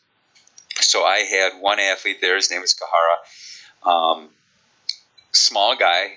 So 0.76 1.04
I 1.04 1.22
had 1.22 1.60
one 1.60 1.80
athlete 1.80 2.22
there. 2.22 2.36
His 2.36 2.52
name 2.52 2.62
was 2.62 2.76
Kahara. 2.76 3.92
Um, 3.92 4.30
small 5.32 5.76
guy, 5.76 6.12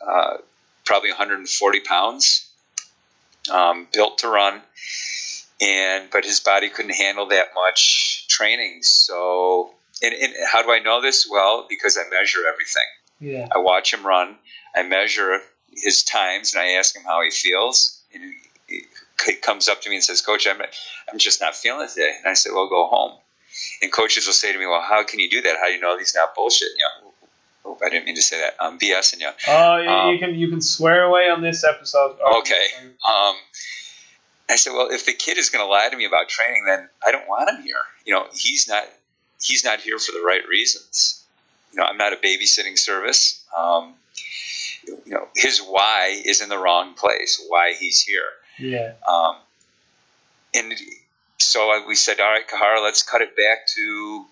uh, 0.00 0.36
probably 0.84 1.10
140 1.10 1.80
pounds, 1.80 2.48
um, 3.50 3.88
built 3.92 4.18
to 4.18 4.28
run, 4.28 4.62
and 5.60 6.08
but 6.12 6.24
his 6.24 6.38
body 6.38 6.68
couldn't 6.68 6.94
handle 6.94 7.26
that 7.26 7.48
much 7.56 8.28
training. 8.28 8.84
So, 8.84 9.74
and, 10.04 10.14
and 10.14 10.34
how 10.50 10.62
do 10.62 10.70
I 10.70 10.78
know 10.78 11.00
this? 11.00 11.26
Well, 11.30 11.66
because 11.68 11.96
I 11.98 12.08
measure 12.10 12.40
everything. 12.50 12.82
Yeah. 13.20 13.48
I 13.54 13.58
watch 13.58 13.92
him 13.92 14.04
run. 14.04 14.36
I 14.74 14.82
measure 14.82 15.40
his 15.72 16.02
times, 16.02 16.54
and 16.54 16.62
I 16.62 16.72
ask 16.72 16.94
him 16.96 17.02
how 17.04 17.22
he 17.22 17.30
feels. 17.30 18.00
And 18.12 18.22
he, 18.68 18.82
he 19.26 19.34
comes 19.34 19.68
up 19.68 19.82
to 19.82 19.90
me 19.90 19.96
and 19.96 20.04
says, 20.04 20.20
"Coach, 20.22 20.46
I'm 20.46 20.60
I'm 20.60 21.18
just 21.18 21.40
not 21.40 21.54
feeling 21.54 21.86
it 21.86 21.90
today." 21.90 22.12
And 22.18 22.30
I 22.30 22.34
said, 22.34 22.52
"Well, 22.52 22.68
go 22.68 22.86
home." 22.86 23.18
And 23.82 23.92
coaches 23.92 24.26
will 24.26 24.34
say 24.34 24.52
to 24.52 24.58
me, 24.58 24.66
"Well, 24.66 24.82
how 24.82 25.04
can 25.04 25.20
you 25.20 25.30
do 25.30 25.40
that? 25.42 25.56
How 25.56 25.66
do 25.66 25.72
you 25.72 25.80
know 25.80 25.96
he's 25.98 26.14
not 26.14 26.34
bullshitting 26.36 26.76
you?" 26.76 27.10
Oh, 27.66 27.78
I 27.84 27.88
didn't 27.88 28.04
mean 28.04 28.16
to 28.16 28.22
say 28.22 28.40
that. 28.40 28.56
I'm 28.60 28.78
BSing 28.78 29.20
you. 29.20 29.30
Oh, 29.48 29.76
you, 29.78 29.88
Um, 29.88 30.12
you 30.12 30.18
can 30.18 30.34
you 30.34 30.48
can 30.48 30.60
swear 30.60 31.04
away 31.04 31.30
on 31.30 31.40
this 31.40 31.64
episode. 31.64 32.16
Okay. 32.38 32.66
Um, 32.82 33.36
I 34.50 34.56
said, 34.56 34.74
well, 34.74 34.90
if 34.90 35.06
the 35.06 35.14
kid 35.14 35.38
is 35.38 35.48
going 35.48 35.64
to 35.64 35.70
lie 35.70 35.88
to 35.88 35.96
me 35.96 36.04
about 36.04 36.28
training, 36.28 36.64
then 36.66 36.88
I 37.04 37.10
don't 37.12 37.26
want 37.26 37.48
him 37.48 37.62
here. 37.62 37.80
You 38.04 38.12
know, 38.12 38.26
he's 38.34 38.68
not 38.68 38.84
he's 39.44 39.64
not 39.64 39.80
here 39.80 39.98
for 39.98 40.12
the 40.12 40.24
right 40.26 40.46
reasons. 40.48 41.22
You 41.72 41.80
know, 41.80 41.84
I'm 41.84 41.98
not 41.98 42.12
a 42.12 42.16
babysitting 42.16 42.78
service. 42.78 43.44
Um, 43.56 43.94
you 44.86 45.12
know, 45.12 45.28
his 45.36 45.58
why 45.60 46.22
is 46.24 46.40
in 46.40 46.48
the 46.48 46.58
wrong 46.58 46.94
place. 46.94 47.44
Why 47.48 47.74
he's 47.78 48.00
here. 48.02 48.28
Yeah. 48.58 48.92
Um, 49.08 49.36
and 50.54 50.72
so 51.38 51.84
we 51.86 51.94
said, 51.94 52.20
all 52.20 52.30
right, 52.30 52.46
Kahara, 52.46 52.82
let's 52.82 53.02
cut 53.02 53.20
it 53.20 53.36
back 53.36 53.66
to 53.74 54.24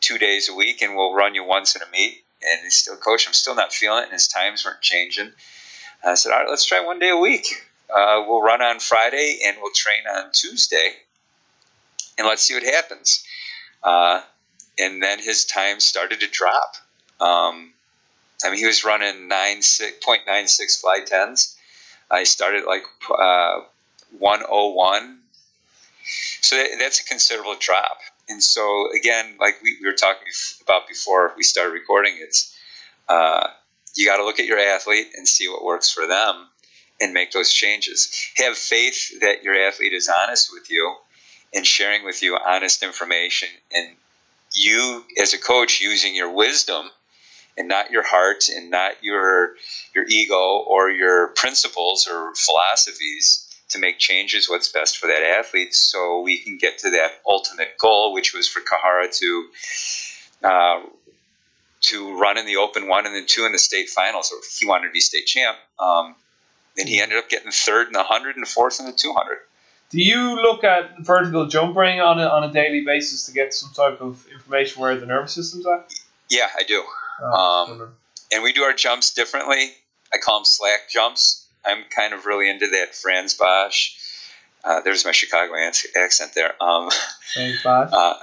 two 0.00 0.18
days 0.18 0.48
a 0.48 0.54
week, 0.54 0.82
and 0.82 0.94
we'll 0.94 1.14
run 1.14 1.34
you 1.34 1.44
once 1.44 1.76
in 1.76 1.82
a 1.82 1.90
meet. 1.90 2.22
And 2.42 2.60
he's 2.62 2.76
still, 2.76 2.96
coach, 2.96 3.26
I'm 3.26 3.34
still 3.34 3.54
not 3.54 3.72
feeling 3.72 4.02
it, 4.02 4.04
and 4.04 4.12
his 4.12 4.28
times 4.28 4.64
weren't 4.64 4.80
changing. 4.80 5.26
And 5.26 6.12
I 6.12 6.14
said, 6.14 6.32
all 6.32 6.40
right, 6.40 6.48
let's 6.48 6.64
try 6.64 6.80
one 6.84 6.98
day 6.98 7.10
a 7.10 7.16
week. 7.16 7.46
Uh, 7.92 8.24
we'll 8.26 8.42
run 8.42 8.62
on 8.62 8.78
Friday, 8.78 9.40
and 9.44 9.56
we'll 9.60 9.72
train 9.72 10.02
on 10.08 10.30
Tuesday, 10.32 10.92
and 12.18 12.26
let's 12.26 12.42
see 12.42 12.54
what 12.54 12.62
happens. 12.62 13.24
Uh, 13.82 14.22
and 14.78 15.02
then 15.02 15.18
his 15.18 15.44
time 15.44 15.80
started 15.80 16.20
to 16.20 16.28
drop. 16.28 16.76
Um, 17.20 17.72
I 18.44 18.50
mean, 18.50 18.58
he 18.58 18.66
was 18.66 18.84
running 18.84 19.28
nine 19.28 19.62
six 19.62 19.96
point 20.04 20.22
nine 20.26 20.46
six 20.48 20.80
fly 20.80 21.00
tens. 21.04 21.56
I 22.10 22.24
started 22.24 22.64
like 22.64 22.84
uh, 23.10 23.60
101. 24.18 25.18
So 26.40 26.56
that, 26.56 26.68
that's 26.78 27.00
a 27.00 27.04
considerable 27.04 27.56
drop. 27.58 27.98
And 28.28 28.42
so, 28.42 28.88
again, 28.92 29.36
like 29.40 29.60
we, 29.62 29.78
we 29.80 29.86
were 29.86 29.94
talking 29.94 30.26
about 30.62 30.88
before 30.88 31.32
we 31.36 31.42
started 31.42 31.72
recording, 31.72 32.14
it's 32.20 32.56
uh, 33.08 33.48
you 33.94 34.06
got 34.06 34.18
to 34.18 34.24
look 34.24 34.40
at 34.40 34.46
your 34.46 34.58
athlete 34.58 35.08
and 35.16 35.26
see 35.26 35.48
what 35.48 35.64
works 35.64 35.90
for 35.90 36.06
them 36.06 36.46
and 37.00 37.12
make 37.12 37.32
those 37.32 37.52
changes. 37.52 38.14
Have 38.36 38.56
faith 38.56 39.20
that 39.20 39.42
your 39.42 39.54
athlete 39.54 39.92
is 39.92 40.08
honest 40.08 40.50
with 40.52 40.70
you 40.70 40.94
and 41.54 41.66
sharing 41.66 42.04
with 42.04 42.22
you 42.22 42.36
honest 42.36 42.82
information, 42.82 43.48
and 43.72 43.96
you, 44.56 45.04
as 45.20 45.34
a 45.34 45.38
coach, 45.38 45.80
using 45.80 46.14
your 46.14 46.32
wisdom 46.32 46.90
and 47.56 47.68
not 47.68 47.90
your 47.90 48.02
heart 48.02 48.48
and 48.48 48.70
not 48.70 48.92
your 49.02 49.54
your 49.94 50.04
ego 50.06 50.64
or 50.66 50.90
your 50.90 51.28
principles 51.28 52.06
or 52.10 52.34
philosophies 52.34 53.42
to 53.68 53.78
make 53.78 53.98
changes 53.98 54.48
what's 54.48 54.70
best 54.70 54.98
for 54.98 55.08
that 55.08 55.22
athlete 55.38 55.74
so 55.74 56.20
we 56.20 56.38
can 56.38 56.56
get 56.58 56.78
to 56.78 56.90
that 56.90 57.10
ultimate 57.26 57.76
goal 57.80 58.12
which 58.12 58.34
was 58.34 58.46
for 58.46 58.60
Kahara 58.60 59.10
to 59.18 59.48
uh, 60.44 60.80
to 61.80 62.18
run 62.18 62.38
in 62.38 62.46
the 62.46 62.56
open 62.56 62.88
one 62.88 63.06
and 63.06 63.14
then 63.14 63.26
two 63.26 63.44
in 63.44 63.52
the 63.52 63.58
state 63.58 63.88
finals. 63.88 64.32
Or 64.32 64.38
he 64.58 64.66
wanted 64.66 64.88
to 64.88 64.92
be 64.92 65.00
state 65.00 65.26
champ 65.26 65.56
um, 65.78 66.14
and 66.76 66.88
he 66.88 67.00
ended 67.00 67.18
up 67.18 67.28
getting 67.28 67.50
third 67.50 67.86
in 67.86 67.92
the 67.92 68.00
100 68.00 68.36
and 68.36 68.46
fourth 68.46 68.80
in 68.80 68.86
the 68.86 68.92
200 68.92 69.38
Do 69.90 70.02
you 70.02 70.42
look 70.42 70.64
at 70.64 70.98
vertical 70.98 71.46
jumping 71.46 72.00
on 72.00 72.18
a, 72.18 72.26
on 72.26 72.44
a 72.44 72.52
daily 72.52 72.84
basis 72.84 73.26
to 73.26 73.32
get 73.32 73.54
some 73.54 73.70
type 73.72 74.00
of 74.00 74.26
information 74.32 74.82
where 74.82 74.96
the 74.96 75.06
nervous 75.06 75.34
system's 75.34 75.66
at? 75.66 75.92
yeah 76.28 76.48
I 76.58 76.64
do 76.64 76.82
Oh, 77.22 77.66
Um, 77.70 77.92
and 78.32 78.42
we 78.42 78.52
do 78.52 78.62
our 78.62 78.72
jumps 78.74 79.14
differently. 79.14 79.70
I 80.12 80.18
call 80.18 80.40
them 80.40 80.44
slack 80.44 80.90
jumps. 80.90 81.46
I'm 81.64 81.84
kind 81.94 82.12
of 82.14 82.26
really 82.26 82.50
into 82.50 82.66
that 82.68 82.94
Frans 82.94 83.34
Bosch. 83.34 83.92
Uh, 84.62 84.80
there's 84.80 85.04
my 85.04 85.12
Chicago 85.12 85.52
accent 85.96 86.32
there. 86.34 86.60
Um, 86.62 86.90
Thanks, 87.34 87.62
Bosh. 87.62 87.90
uh, 87.92 88.14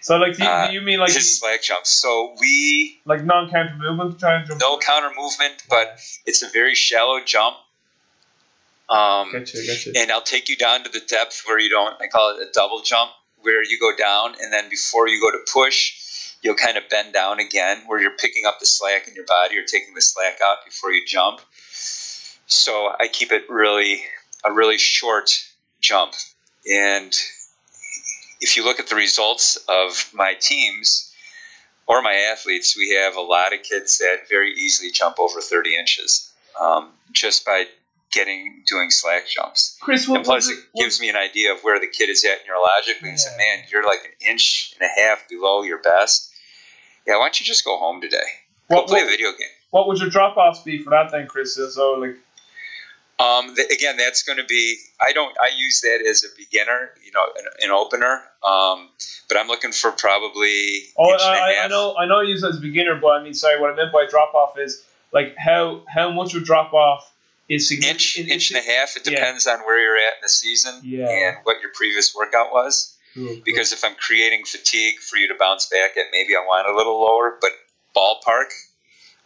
So, 0.00 0.16
like, 0.18 0.36
do 0.36 0.42
you, 0.42 0.48
uh, 0.48 0.66
do 0.68 0.74
you 0.74 0.82
mean 0.82 0.98
like 0.98 1.12
his 1.12 1.38
slack 1.38 1.62
jumps. 1.62 1.88
So 1.90 2.34
we 2.38 3.00
like 3.06 3.24
non-counter 3.24 3.76
movement 3.78 4.14
to 4.14 4.18
try 4.18 4.34
and 4.38 4.46
jump? 4.46 4.60
no 4.60 4.78
counter 4.78 5.10
movement, 5.16 5.62
but 5.70 5.98
it's 6.26 6.42
a 6.42 6.48
very 6.50 6.74
shallow 6.74 7.20
jump. 7.24 7.56
Um, 8.88 9.32
get 9.32 9.54
you. 9.54 9.92
and 9.96 10.12
I'll 10.12 10.22
take 10.22 10.48
you 10.48 10.56
down 10.56 10.84
to 10.84 10.90
the 10.90 11.00
depth 11.00 11.42
where 11.46 11.58
you 11.58 11.70
don't. 11.70 12.00
I 12.00 12.06
call 12.06 12.36
it 12.36 12.42
a 12.42 12.50
double 12.52 12.82
jump, 12.82 13.10
where 13.40 13.62
you 13.62 13.78
go 13.78 13.96
down, 13.96 14.34
and 14.40 14.52
then 14.52 14.68
before 14.68 15.08
you 15.08 15.20
go 15.20 15.30
to 15.30 15.44
push, 15.52 16.32
you'll 16.42 16.54
kind 16.54 16.76
of 16.76 16.88
bend 16.90 17.12
down 17.12 17.40
again, 17.40 17.82
where 17.86 18.00
you're 18.00 18.16
picking 18.18 18.44
up 18.46 18.60
the 18.60 18.66
slack 18.66 19.08
in 19.08 19.14
your 19.14 19.24
body 19.26 19.56
or 19.56 19.64
taking 19.64 19.94
the 19.94 20.02
slack 20.02 20.38
out 20.44 20.58
before 20.64 20.92
you 20.92 21.04
jump. 21.06 21.40
So 22.46 22.90
I 22.98 23.08
keep 23.08 23.32
it 23.32 23.48
really 23.48 24.02
a 24.44 24.52
really 24.52 24.78
short 24.78 25.42
jump, 25.80 26.14
and 26.70 27.14
if 28.40 28.56
you 28.56 28.64
look 28.64 28.78
at 28.78 28.88
the 28.88 28.96
results 28.96 29.56
of 29.68 30.10
my 30.12 30.34
teams 30.38 31.10
or 31.86 32.02
my 32.02 32.14
athletes, 32.32 32.76
we 32.76 32.94
have 33.02 33.16
a 33.16 33.20
lot 33.20 33.54
of 33.54 33.62
kids 33.62 33.98
that 33.98 34.28
very 34.28 34.52
easily 34.52 34.90
jump 34.90 35.18
over 35.18 35.40
30 35.40 35.76
inches 35.76 36.30
um, 36.60 36.90
just 37.12 37.44
by 37.46 37.64
getting 38.14 38.62
doing 38.66 38.90
slack 38.90 39.26
jumps. 39.28 39.76
Chris, 39.80 40.06
what 40.08 40.16
And 40.18 40.24
plus, 40.24 40.46
was 40.46 40.56
it 40.56 40.64
it, 40.74 40.80
gives 40.80 41.00
me 41.00 41.08
an 41.10 41.16
idea 41.16 41.52
of 41.52 41.60
where 41.62 41.80
the 41.80 41.86
kid 41.88 42.08
is 42.08 42.24
at 42.24 42.38
neurologically 42.46 43.08
and 43.08 43.20
say, 43.20 43.30
Yeah. 43.32 43.36
man, 43.56 43.64
you're 43.72 43.84
like 43.84 44.04
an 44.04 44.30
inch 44.30 44.74
and 44.80 44.88
a 44.88 45.00
half 45.00 45.28
below 45.28 45.62
your 45.62 45.78
best. 45.82 46.30
Yeah, 47.06 47.14
why 47.16 47.24
don't 47.24 47.40
you 47.40 47.44
just 47.46 47.64
go 47.64 47.76
home 47.78 48.00
today? 48.00 48.16
Go 48.70 48.76
what, 48.76 48.86
play 48.86 49.02
a 49.02 49.06
video 49.06 49.30
game. 49.32 49.48
what 49.70 49.86
would 49.88 49.98
your 49.98 50.08
drop-offs 50.08 50.60
be 50.60 50.78
for 50.82 50.90
that 50.90 51.10
then, 51.12 51.26
Chris? 51.26 51.54
So, 51.56 51.92
like, 51.94 52.16
Um, 53.18 53.54
th- 53.54 53.68
again, 53.70 53.96
that's 53.96 54.22
going 54.22 54.38
to 54.38 54.44
be. 54.44 54.76
I 55.00 55.12
don't. 55.12 55.34
I 55.38 55.50
use 55.56 55.82
that 55.82 56.04
as 56.08 56.24
a 56.24 56.28
beginner, 56.36 56.90
you 57.04 57.12
know, 57.12 57.24
an, 57.38 57.44
an 57.60 57.70
opener. 57.70 58.22
Um, 58.42 58.88
but 59.28 59.38
I'm 59.38 59.46
looking 59.48 59.70
for 59.72 59.92
probably. 59.92 60.80
oh, 60.98 61.12
and 61.12 61.22
I, 61.22 61.60
I, 61.60 61.64
I 61.64 61.68
know, 61.68 61.94
I 61.96 62.06
know, 62.06 62.20
you 62.22 62.30
use 62.30 62.42
it 62.42 62.48
as 62.48 62.56
a 62.56 62.60
beginner, 62.60 62.98
but 63.00 63.08
I 63.08 63.22
mean, 63.22 63.34
sorry, 63.34 63.60
what 63.60 63.70
I 63.70 63.76
meant 63.76 63.92
by 63.92 64.06
drop-off 64.08 64.58
is 64.58 64.82
like 65.12 65.36
how 65.36 65.82
how 65.86 66.10
much 66.10 66.34
would 66.34 66.44
drop-off 66.44 67.08
is 67.48 67.68
significant? 67.68 68.00
Inch, 68.18 68.28
inch 68.28 68.50
and 68.50 68.58
a 68.58 68.62
half. 68.62 68.96
It 68.96 69.02
yeah. 69.04 69.16
depends 69.16 69.46
on 69.46 69.60
where 69.60 69.80
you're 69.80 69.96
at 69.96 70.14
in 70.14 70.22
the 70.22 70.28
season 70.28 70.80
Yeah. 70.82 71.08
and 71.08 71.36
what 71.44 71.60
your 71.60 71.70
previous 71.74 72.14
workout 72.14 72.52
was. 72.52 72.96
Cool, 73.14 73.26
cool. 73.26 73.36
Because 73.44 73.72
if 73.72 73.84
I'm 73.84 73.94
creating 73.94 74.44
fatigue 74.44 74.98
for 74.98 75.16
you 75.16 75.28
to 75.28 75.34
bounce 75.38 75.66
back 75.66 75.96
at, 75.96 76.06
maybe 76.12 76.34
I 76.34 76.40
want 76.40 76.68
a 76.68 76.76
little 76.76 77.00
lower, 77.00 77.38
but 77.40 77.50
ballpark, 77.96 78.50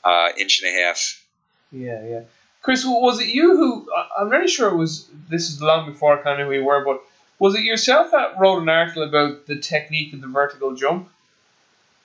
uh, 0.04 0.30
inch 0.36 0.62
and 0.62 0.74
a 0.76 0.82
half. 0.82 1.24
Yeah, 1.72 2.04
yeah. 2.04 2.20
Chris, 2.62 2.84
was 2.84 3.20
it 3.20 3.28
you 3.28 3.56
who? 3.56 3.88
I'm 4.18 4.28
very 4.28 4.48
sure 4.48 4.68
it 4.68 4.76
was. 4.76 5.08
This 5.30 5.48
is 5.48 5.62
long 5.62 5.90
before 5.90 6.18
I 6.18 6.22
kind 6.22 6.40
of 6.40 6.48
knew 6.48 6.52
who 6.52 6.60
you 6.60 6.66
were, 6.66 6.84
but 6.84 7.02
was 7.38 7.54
it 7.54 7.62
yourself 7.62 8.10
that 8.10 8.38
wrote 8.38 8.60
an 8.60 8.68
article 8.68 9.04
about 9.04 9.46
the 9.46 9.56
technique 9.56 10.12
of 10.12 10.20
the 10.20 10.26
vertical 10.26 10.74
jump? 10.74 11.08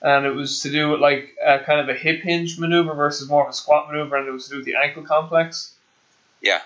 And 0.00 0.26
it 0.26 0.34
was 0.34 0.60
to 0.60 0.70
do 0.70 0.90
with 0.90 1.00
like 1.00 1.34
a 1.44 1.58
kind 1.58 1.80
of 1.80 1.88
a 1.88 1.98
hip 1.98 2.22
hinge 2.22 2.58
maneuver 2.58 2.94
versus 2.94 3.28
more 3.28 3.44
of 3.44 3.50
a 3.50 3.52
squat 3.52 3.88
maneuver, 3.90 4.16
and 4.16 4.28
it 4.28 4.30
was 4.30 4.44
to 4.46 4.50
do 4.52 4.56
with 4.58 4.66
the 4.66 4.76
ankle 4.76 5.02
complex. 5.02 5.73
Yeah. 6.44 6.60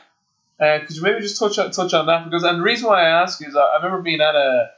Uh, 0.61 0.81
could 0.85 0.97
you 0.97 1.03
maybe 1.03 1.21
just 1.21 1.39
touch 1.39 1.59
on, 1.59 1.71
touch 1.71 1.95
on 1.95 2.07
that? 2.07 2.25
Because 2.25 2.43
and 2.43 2.59
the 2.59 2.63
reason 2.63 2.89
why 2.89 3.03
I 3.03 3.23
ask 3.23 3.47
is 3.47 3.55
I, 3.55 3.77
remember 3.77 4.03
being 4.03 4.21
at 4.21 4.35
a, 4.35 4.71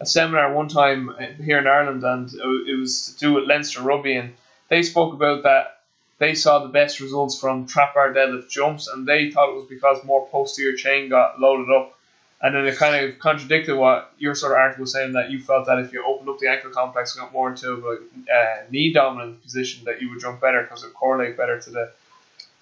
a 0.00 0.06
seminar 0.06 0.52
one 0.52 0.68
time 0.68 1.08
uh, 1.10 1.26
here 1.42 1.58
in 1.58 1.66
Ireland, 1.66 2.04
and 2.04 2.32
it 2.32 2.78
was 2.78 3.14
to 3.14 3.18
do 3.18 3.32
with 3.34 3.44
Leinster 3.44 3.82
Rugby, 3.82 4.14
and 4.16 4.34
they 4.68 4.82
spoke 4.82 5.12
about 5.12 5.42
that 5.42 5.74
they 6.18 6.34
saw 6.34 6.60
the 6.60 6.68
best 6.68 7.00
results 7.00 7.38
from 7.38 7.66
trap 7.66 7.94
bar 7.94 8.12
deadlift 8.14 8.48
jumps, 8.48 8.86
and 8.86 9.06
they 9.06 9.30
thought 9.30 9.50
it 9.50 9.56
was 9.56 9.66
because 9.68 10.04
more 10.04 10.26
posterior 10.28 10.76
chain 10.76 11.08
got 11.08 11.40
loaded 11.40 11.74
up. 11.74 11.98
And 12.40 12.54
then 12.54 12.66
it 12.66 12.76
kind 12.76 13.04
of 13.04 13.18
contradicted 13.18 13.76
what 13.76 14.12
your 14.18 14.34
sort 14.34 14.52
of 14.52 14.58
article 14.58 14.82
was 14.82 14.92
saying 14.92 15.12
that 15.14 15.30
you 15.30 15.40
felt 15.40 15.66
that 15.66 15.78
if 15.78 15.92
you 15.92 16.04
opened 16.04 16.28
up 16.28 16.38
the 16.38 16.48
ankle 16.48 16.70
complex 16.70 17.16
and 17.16 17.24
got 17.24 17.32
more 17.32 17.48
into 17.48 17.72
a 17.72 18.32
uh, 18.32 18.62
knee 18.70 18.92
dominant 18.92 19.42
position, 19.42 19.84
that 19.86 20.02
you 20.02 20.10
would 20.10 20.20
jump 20.20 20.40
better 20.40 20.62
because 20.62 20.84
it 20.84 20.92
correlate 20.92 21.36
better 21.38 21.58
to 21.58 21.70
the 21.70 21.92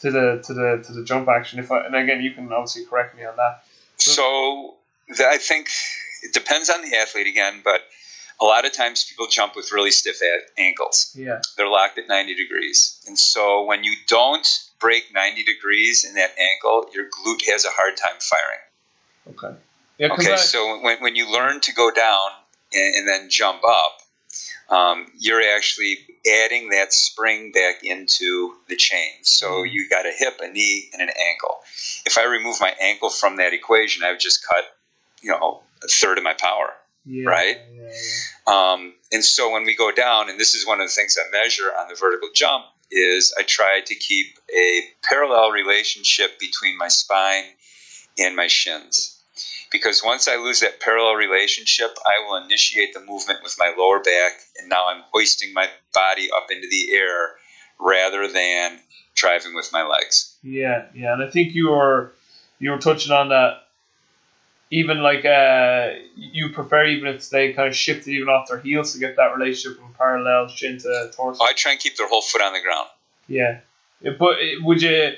to 0.03 0.11
the 0.11 0.43
to 0.45 0.55
the 0.55 0.85
to 0.87 0.93
the 0.93 1.05
jump 1.05 1.29
action. 1.29 1.59
If 1.59 1.73
I, 1.73 1.87
and 1.87 1.95
again, 1.95 2.23
you 2.23 2.33
can 2.33 2.53
obviously 2.53 2.85
correct 2.85 3.17
me 3.17 3.25
on 3.25 3.37
that. 3.37 3.65
So 3.97 4.75
the, 5.09 5.27
I 5.27 5.39
think 5.39 5.69
it 6.23 6.33
depends 6.33 6.71
on 6.71 6.83
the 6.83 6.97
athlete 6.97 7.27
again, 7.27 7.61
but 7.65 7.83
a 8.41 8.45
lot 8.45 8.67
of 8.67 8.73
times 8.73 9.05
people 9.05 9.29
jump 9.29 9.55
with 9.55 9.73
really 9.73 9.93
stiff 9.93 10.21
ankles. 10.59 11.15
Yeah. 11.17 11.41
They're 11.57 11.69
locked 11.69 11.99
at 11.99 12.09
90 12.09 12.35
degrees. 12.35 13.01
And 13.07 13.17
so 13.17 13.65
when 13.65 13.85
you 13.85 13.95
don't 14.09 14.47
break 14.81 15.15
90 15.15 15.45
degrees 15.45 16.05
in 16.05 16.15
that 16.15 16.31
ankle, 16.37 16.87
your 16.93 17.05
glute 17.05 17.49
has 17.51 17.65
a 17.65 17.71
hard 17.71 17.97
time 17.97 18.19
firing. 18.19 19.37
Okay. 19.37 19.61
Yeah, 19.99 20.13
okay, 20.15 20.33
I, 20.33 20.37
so 20.37 20.81
when, 20.83 20.99
when 21.01 21.15
you 21.15 21.33
learn 21.33 21.61
to 21.61 21.73
go 21.73 21.93
down 21.93 22.31
and, 22.73 22.95
and 22.97 23.09
then 23.09 23.31
jump 23.31 23.63
up, 23.65 24.02
um, 24.73 25.07
you're 25.19 25.43
actually 25.57 25.99
adding 26.45 26.71
that 26.71 26.93
spring 26.93 27.53
back 27.53 27.85
into 27.85 28.55
the 28.69 28.77
chain. 28.77 29.13
So 29.23 29.47
mm-hmm. 29.47 29.73
you 29.73 29.89
got 29.89 30.07
a 30.07 30.13
hip, 30.17 30.41
a 30.41 30.49
knee, 30.49 30.89
and 30.93 31.03
an 31.03 31.11
ankle. 31.11 31.59
If 32.07 32.19
I 32.19 32.25
remove 32.25 32.57
my 32.61 32.75
ankle 32.81 33.11
from 33.11 33.37
that 33.37 33.53
equation, 33.53 34.03
I've 34.05 34.19
just 34.19 34.47
cut, 34.47 34.65
you 35.21 35.31
know, 35.31 35.63
a 35.85 35.89
third 35.89 36.19
of 36.19 36.25
my 36.25 36.35
power 36.35 36.75
yeah, 37.05 37.29
right? 37.29 37.59
Yeah, 37.75 37.83
yeah. 37.83 38.73
Um, 38.73 38.95
and 39.13 39.25
so 39.25 39.53
when 39.53 39.65
we 39.65 39.75
go 39.75 39.91
down, 39.91 40.31
and 40.31 40.39
this 40.39 40.55
is 40.55 40.67
one 40.67 40.81
of 40.81 40.89
the 40.89 40.93
things 40.93 41.17
I 41.19 41.31
measure 41.37 41.71
on 41.77 41.89
the 41.89 41.95
vertical 41.95 42.29
jump, 42.35 42.65
is 42.91 43.35
I 43.39 43.43
try 43.43 43.81
to 43.85 43.95
keep 43.95 44.39
a 44.55 44.83
parallel 45.03 45.51
relationship 45.51 46.39
between 46.39 46.77
my 46.77 46.89
spine 46.89 47.45
and 48.19 48.37
my 48.37 48.47
shins. 48.47 49.22
Because 49.71 50.03
once 50.05 50.29
I 50.29 50.37
lose 50.37 50.61
that 50.61 50.81
parallel 50.81 51.15
relationship, 51.15 51.97
I 52.05 52.25
will 52.27 52.45
initiate 52.45 52.93
the 52.95 53.01
movement 53.01 53.41
with 53.43 53.57
my 53.59 53.75
lower 53.77 54.01
back, 54.01 54.33
and 54.59 54.69
now 54.69 54.89
I'm 54.89 55.03
hoisting 55.13 55.53
my 55.55 55.69
body 55.95 56.29
up 56.31 56.51
into 56.51 56.69
the 56.69 56.95
air 56.95 57.31
rather 57.79 58.29
than 58.29 58.79
driving 59.15 59.55
with 59.55 59.71
my 59.73 59.85
legs. 59.85 60.37
Yeah, 60.43 60.87
yeah, 60.95 61.15
and 61.15 61.23
I 61.23 61.31
think 61.31 61.55
you 61.55 61.71
were 61.71 62.13
you 62.59 62.71
were 62.71 62.79
touching 62.79 63.13
on 63.13 63.31
that 63.31 63.63
even 64.73 65.03
like 65.03 65.25
uh, 65.25 65.91
you 66.17 66.49
prefer 66.49 66.87
even 66.87 67.15
if 67.15 67.29
they 67.29 67.53
kind 67.53 67.69
of 67.69 67.77
shifted 67.77 68.11
even 68.11 68.29
off 68.29 68.49
their 68.49 68.59
heels 68.59 68.95
to 68.95 68.99
get 68.99 69.17
that 69.17 69.37
relationship 69.37 69.79
from 69.79 69.93
parallel 69.93 70.49
shin 70.49 70.79
to 70.79 71.11
torso. 71.15 71.45
I 71.45 71.53
try 71.53 71.73
and 71.73 71.81
keep 71.81 71.97
their 71.97 72.09
whole 72.09 72.23
foot 72.23 72.41
on 72.41 72.55
the 72.55 72.61
ground. 72.61 72.89
Yeah, 73.29 73.61
but 74.19 74.37
would 74.63 74.81
you, 74.81 75.13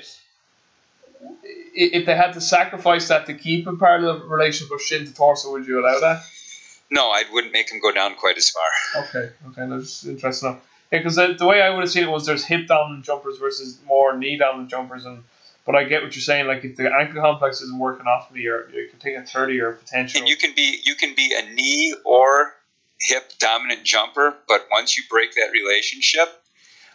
if 1.75 2.05
they 2.05 2.15
had 2.15 2.33
to 2.33 2.41
sacrifice 2.41 3.09
that 3.09 3.25
to 3.27 3.33
keep 3.33 3.67
a 3.67 3.75
parallel 3.75 4.27
relationship 4.27 4.73
of 4.73 4.81
shin 4.81 5.05
to 5.05 5.13
torso, 5.13 5.51
would 5.51 5.67
you 5.67 5.79
allow 5.79 5.99
that? 5.99 6.23
No, 6.89 7.09
I 7.09 7.23
wouldn't 7.31 7.53
make 7.53 7.69
them 7.69 7.79
go 7.79 7.91
down 7.91 8.15
quite 8.15 8.37
as 8.37 8.49
far. 8.49 9.03
Okay, 9.03 9.31
okay, 9.49 9.69
that's 9.69 10.05
interesting. 10.05 10.49
Enough. 10.49 10.63
Yeah, 10.91 10.99
because 10.99 11.15
the, 11.15 11.35
the 11.37 11.45
way 11.45 11.61
I 11.61 11.69
would 11.71 11.81
have 11.81 11.89
seen 11.89 12.03
it 12.03 12.09
was 12.09 12.25
there's 12.25 12.45
hip 12.45 12.67
dominant 12.67 13.05
jumpers 13.05 13.37
versus 13.37 13.79
more 13.85 14.15
knee 14.15 14.37
dominant 14.37 14.69
jumpers, 14.69 15.05
and 15.05 15.23
but 15.65 15.75
I 15.75 15.83
get 15.83 16.03
what 16.03 16.15
you're 16.15 16.21
saying. 16.21 16.47
Like 16.47 16.63
if 16.63 16.75
the 16.75 16.93
ankle 16.93 17.21
complex 17.21 17.61
isn't 17.61 17.79
working 17.79 18.05
off 18.05 18.31
me, 18.31 18.45
or 18.47 18.69
you 18.69 18.87
can 18.89 18.99
take 18.99 19.17
a 19.17 19.23
thirty 19.23 19.59
or 19.59 19.73
potential. 19.73 20.19
And 20.19 20.29
you 20.29 20.37
can 20.37 20.53
be 20.55 20.79
you 20.83 20.95
can 20.95 21.15
be 21.15 21.33
a 21.35 21.53
knee 21.53 21.95
or 22.05 22.53
hip 23.01 23.31
dominant 23.39 23.83
jumper, 23.83 24.35
but 24.47 24.67
once 24.71 24.95
you 24.95 25.03
break 25.09 25.33
that 25.35 25.49
relationship 25.51 26.27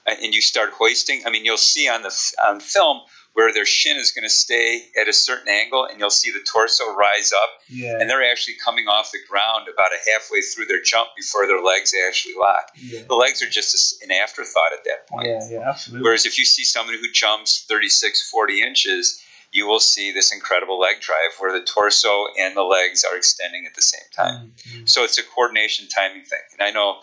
uh, 0.06 0.14
and 0.22 0.32
you 0.34 0.40
start 0.40 0.70
hoisting, 0.70 1.22
I 1.26 1.30
mean, 1.30 1.44
you'll 1.44 1.56
see 1.56 1.88
on 1.88 2.02
the 2.02 2.14
on 2.48 2.60
film 2.60 3.00
where 3.32 3.52
their 3.52 3.66
shin 3.66 3.96
is 3.96 4.10
going 4.10 4.24
to 4.24 4.34
stay 4.34 4.88
at 5.00 5.08
a 5.08 5.12
certain 5.12 5.48
angle, 5.48 5.84
and 5.84 6.00
you'll 6.00 6.10
see 6.10 6.30
the 6.30 6.40
torso 6.40 6.94
rise 6.94 7.32
up, 7.32 7.50
yeah. 7.68 7.98
and 8.00 8.10
they're 8.10 8.28
actually 8.28 8.56
coming 8.64 8.86
off 8.86 9.12
the 9.12 9.18
ground 9.28 9.68
about 9.72 9.90
a 9.92 10.10
halfway 10.10 10.40
through 10.40 10.66
their 10.66 10.82
jump 10.82 11.10
before 11.16 11.46
their 11.46 11.62
legs 11.62 11.94
actually 12.08 12.34
lock. 12.38 12.70
Yeah. 12.76 13.02
The 13.08 13.14
legs 13.14 13.42
are 13.42 13.48
just 13.48 14.02
an 14.02 14.10
afterthought 14.10 14.72
at 14.72 14.84
that 14.84 15.08
point. 15.08 15.28
Yeah, 15.28 15.48
yeah, 15.48 15.68
absolutely. 15.68 16.04
Whereas 16.04 16.26
if 16.26 16.38
you 16.38 16.44
see 16.44 16.64
someone 16.64 16.96
who 16.96 17.10
jumps 17.12 17.64
36, 17.68 18.30
40 18.30 18.62
inches, 18.62 19.22
you 19.52 19.66
will 19.66 19.80
see 19.80 20.12
this 20.12 20.32
incredible 20.32 20.78
leg 20.78 21.00
drive 21.00 21.32
where 21.38 21.58
the 21.58 21.64
torso 21.64 22.26
and 22.38 22.56
the 22.56 22.62
legs 22.62 23.04
are 23.04 23.16
extending 23.16 23.66
at 23.66 23.74
the 23.74 23.82
same 23.82 24.08
time. 24.14 24.52
Mm-hmm. 24.56 24.86
So 24.86 25.04
it's 25.04 25.18
a 25.18 25.22
coordination 25.22 25.88
timing 25.88 26.24
thing. 26.24 26.38
And 26.52 26.62
I 26.62 26.70
know 26.70 27.00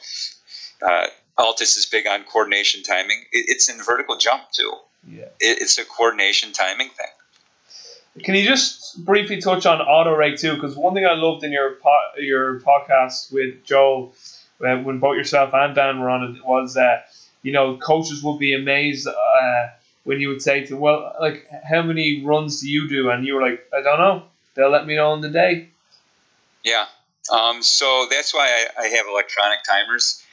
uh, 0.82 1.08
Altis 1.38 1.78
is 1.78 1.86
big 1.86 2.08
on 2.08 2.24
coordination 2.24 2.84
timing. 2.84 3.24
It's 3.32 3.70
in 3.70 3.82
vertical 3.84 4.18
jump 4.18 4.44
too. 4.52 4.72
Yeah. 5.08 5.26
It, 5.40 5.62
it's 5.62 5.78
a 5.78 5.86
coordination 5.86 6.52
timing 6.52 6.90
thing. 6.90 8.24
Can 8.24 8.36
you 8.36 8.46
just 8.46 9.04
briefly 9.06 9.42
touch 9.42 9.66
on 9.66 9.80
auto 9.80 10.16
rake 10.16 10.38
too? 10.38 10.56
Because 10.56 10.76
one 10.76 10.94
thing 10.94 11.06
I 11.06 11.14
loved 11.14 11.44
in 11.44 11.52
your 11.52 11.76
po- 11.76 12.20
your 12.20 12.60
podcast 12.62 13.32
with 13.32 13.64
Joe, 13.64 14.14
uh, 14.66 14.78
when 14.78 15.00
both 15.00 15.18
yourself 15.18 15.54
and 15.54 15.76
Dan 15.76 16.00
were 16.00 16.10
on 16.10 16.24
it, 16.24 16.46
was 16.46 16.74
that 16.74 17.10
you 17.44 17.52
know 17.52 17.78
coaches 17.78 18.24
would 18.24 18.40
be 18.40 18.56
amazed 18.56 19.08
uh, 19.08 19.68
when 20.04 20.20
you 20.20 20.30
would 20.30 20.42
say 20.42 20.66
to 20.66 20.76
well, 20.76 21.16
like 21.22 21.48
how 21.64 21.84
many 21.84 22.24
runs 22.26 22.62
do 22.62 22.70
you 22.70 22.90
do? 22.90 23.12
And 23.12 23.26
you 23.26 23.36
were 23.36 23.42
like, 23.42 23.68
I 23.72 23.82
don't 23.82 24.00
know. 24.00 24.24
They'll 24.56 24.72
let 24.72 24.88
me 24.88 24.96
know 24.96 25.14
in 25.14 25.22
the 25.22 25.30
day. 25.30 25.70
Yeah. 26.64 26.86
Um, 27.32 27.62
so 27.62 28.08
that's 28.10 28.34
why 28.34 28.48
I, 28.48 28.86
I 28.86 28.88
have 28.88 29.06
electronic 29.08 29.60
timers. 29.64 30.24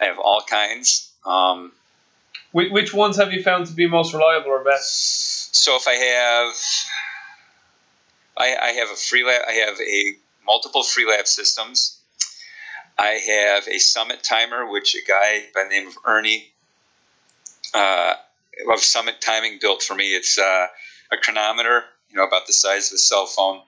I 0.00 0.06
have 0.06 0.18
all 0.18 0.40
kinds. 0.48 1.12
Um, 1.26 1.72
which 2.66 2.92
ones 2.94 3.16
have 3.16 3.32
you 3.32 3.42
found 3.42 3.66
to 3.66 3.72
be 3.72 3.86
most 3.86 4.12
reliable 4.12 4.50
or 4.50 4.64
best? 4.64 5.54
So 5.54 5.76
if 5.76 5.86
I 5.88 5.94
have, 5.94 6.54
I, 8.36 8.68
I 8.68 8.72
have 8.72 8.88
a 8.88 8.94
Freelap, 8.94 9.46
I 9.48 9.52
have 9.66 9.80
a 9.80 10.12
multiple 10.46 10.82
Freelap 10.82 11.26
systems. 11.26 11.98
I 12.98 13.20
have 13.26 13.68
a 13.68 13.78
Summit 13.78 14.22
timer, 14.22 14.70
which 14.70 14.96
a 14.96 15.02
guy 15.06 15.44
by 15.54 15.64
the 15.64 15.70
name 15.70 15.86
of 15.86 15.96
Ernie 16.04 16.52
uh, 17.74 18.14
of 18.72 18.80
Summit 18.80 19.20
Timing 19.20 19.58
built 19.60 19.82
for 19.82 19.94
me. 19.94 20.14
It's 20.14 20.38
uh, 20.38 20.66
a 21.12 21.16
chronometer, 21.16 21.84
you 22.10 22.16
know, 22.16 22.24
about 22.24 22.46
the 22.46 22.52
size 22.52 22.90
of 22.90 22.96
a 22.96 22.98
cell 22.98 23.26
phone, 23.26 23.60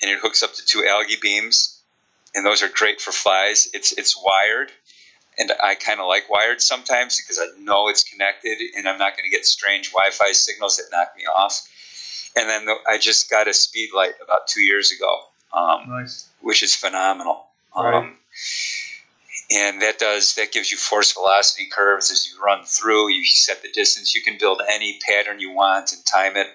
and 0.00 0.10
it 0.10 0.18
hooks 0.20 0.42
up 0.42 0.54
to 0.54 0.64
two 0.64 0.86
algae 0.86 1.16
beams, 1.20 1.80
and 2.34 2.44
those 2.44 2.62
are 2.62 2.68
great 2.68 3.00
for 3.00 3.12
flies. 3.12 3.68
It's 3.74 3.92
it's 3.92 4.16
wired, 4.16 4.70
and 5.38 5.52
I 5.62 5.74
kind 5.74 6.00
of 6.00 6.06
like 6.06 6.28
wired 6.28 6.60
sometimes 6.60 7.20
because 7.20 7.38
I 7.38 7.46
know 7.60 7.88
it's 7.88 8.04
connected 8.04 8.58
and 8.76 8.88
I'm 8.88 8.98
not 8.98 9.16
going 9.16 9.30
to 9.30 9.34
get 9.34 9.46
strange 9.46 9.92
Wi-Fi 9.92 10.32
signals 10.32 10.76
that 10.78 10.84
knock 10.90 11.12
me 11.16 11.24
off. 11.24 11.68
And 12.36 12.48
then 12.48 12.66
the, 12.66 12.74
I 12.86 12.98
just 12.98 13.30
got 13.30 13.48
a 13.48 13.54
speed 13.54 13.90
light 13.94 14.14
about 14.22 14.48
two 14.48 14.62
years 14.62 14.92
ago, 14.92 15.20
um, 15.52 15.88
nice. 15.88 16.28
which 16.40 16.62
is 16.62 16.74
phenomenal. 16.74 17.46
Right. 17.76 17.94
Um, 17.94 18.16
and 19.50 19.80
that 19.82 19.98
does 19.98 20.34
that 20.34 20.52
gives 20.52 20.70
you 20.70 20.76
force 20.76 21.12
velocity 21.12 21.68
curves 21.70 22.10
as 22.10 22.28
you 22.28 22.42
run 22.42 22.64
through. 22.64 23.10
You 23.10 23.24
set 23.24 23.62
the 23.62 23.70
distance. 23.72 24.14
You 24.14 24.22
can 24.22 24.36
build 24.38 24.60
any 24.68 24.98
pattern 25.06 25.40
you 25.40 25.52
want 25.52 25.92
and 25.92 26.04
time 26.04 26.36
it. 26.36 26.48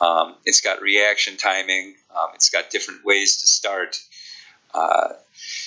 Um, 0.00 0.34
it's 0.44 0.60
got 0.60 0.82
reaction 0.82 1.38
timing. 1.38 1.94
Um, 2.14 2.28
it's 2.34 2.50
got 2.50 2.68
different 2.68 3.04
ways 3.04 3.38
to 3.38 3.46
start. 3.46 3.98
Uh, 4.74 5.14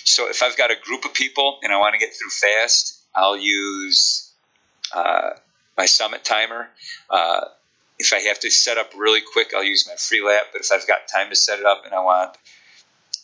so 0.04 0.30
if 0.30 0.44
I've 0.44 0.58
got 0.58 0.72
a 0.72 0.76
group 0.76 1.06
of 1.06 1.14
people 1.14 1.60
and 1.64 1.72
I 1.72 1.78
want 1.78 1.94
to 1.94 2.00
get 2.00 2.14
through 2.16 2.30
fast, 2.30 3.00
I'll 3.16 3.38
use 3.38 4.32
uh, 4.94 5.32
my 5.78 5.86
Summit 5.86 6.24
timer. 6.24 6.70
Uh, 7.10 7.42
if 7.98 8.14
I 8.14 8.20
have 8.20 8.40
to 8.42 8.50
set 8.50 8.78
up 8.78 8.92
really 8.98 9.22
quick, 9.22 9.54
I'll 9.54 9.64
use 9.64 9.88
my 9.88 9.96
Freelap. 9.96 10.52
But 10.52 10.62
if 10.62 10.72
I've 10.72 10.88
got 10.88 11.08
time 11.08 11.30
to 11.30 11.36
set 11.36 11.60
it 11.60 11.66
up 11.66 11.84
and 11.86 11.94
I 11.94 12.02
want 12.02 12.38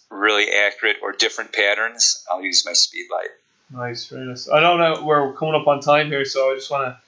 really 0.10 0.48
accurate 0.52 0.98
or 1.02 1.12
different 1.12 1.54
patterns, 1.54 2.26
I'll 2.30 2.44
use 2.44 2.66
my 2.66 2.74
speed 2.74 3.08
light. 3.12 3.30
Nice, 3.72 4.06
very 4.06 4.26
nice. 4.26 4.50
I 4.50 4.60
don't 4.60 4.80
know 4.80 5.04
we're 5.04 5.34
coming 5.34 5.56
up 5.56 5.68
on 5.68 5.80
time 5.80 6.08
here, 6.08 6.26
so 6.26 6.52
I 6.52 6.56
just 6.56 6.70
want 6.70 6.86
to 6.88 7.00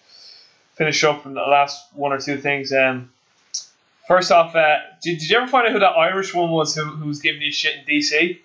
finish 0.75 1.03
up 1.03 1.25
on 1.25 1.33
the 1.33 1.41
last 1.41 1.85
one 1.93 2.11
or 2.11 2.19
two 2.19 2.37
things. 2.37 2.71
Um, 2.73 3.11
first 4.07 4.31
off, 4.31 4.55
uh, 4.55 4.77
did, 5.03 5.19
did 5.19 5.29
you 5.29 5.37
ever 5.37 5.47
find 5.47 5.67
out 5.67 5.73
who 5.73 5.79
that 5.79 5.97
Irish 5.97 6.33
one 6.33 6.49
was 6.49 6.73
who, 6.75 6.85
who 6.85 7.07
was 7.07 7.19
giving 7.19 7.41
you 7.41 7.51
shit 7.51 7.75
in 7.75 7.85
DC? 7.85 8.39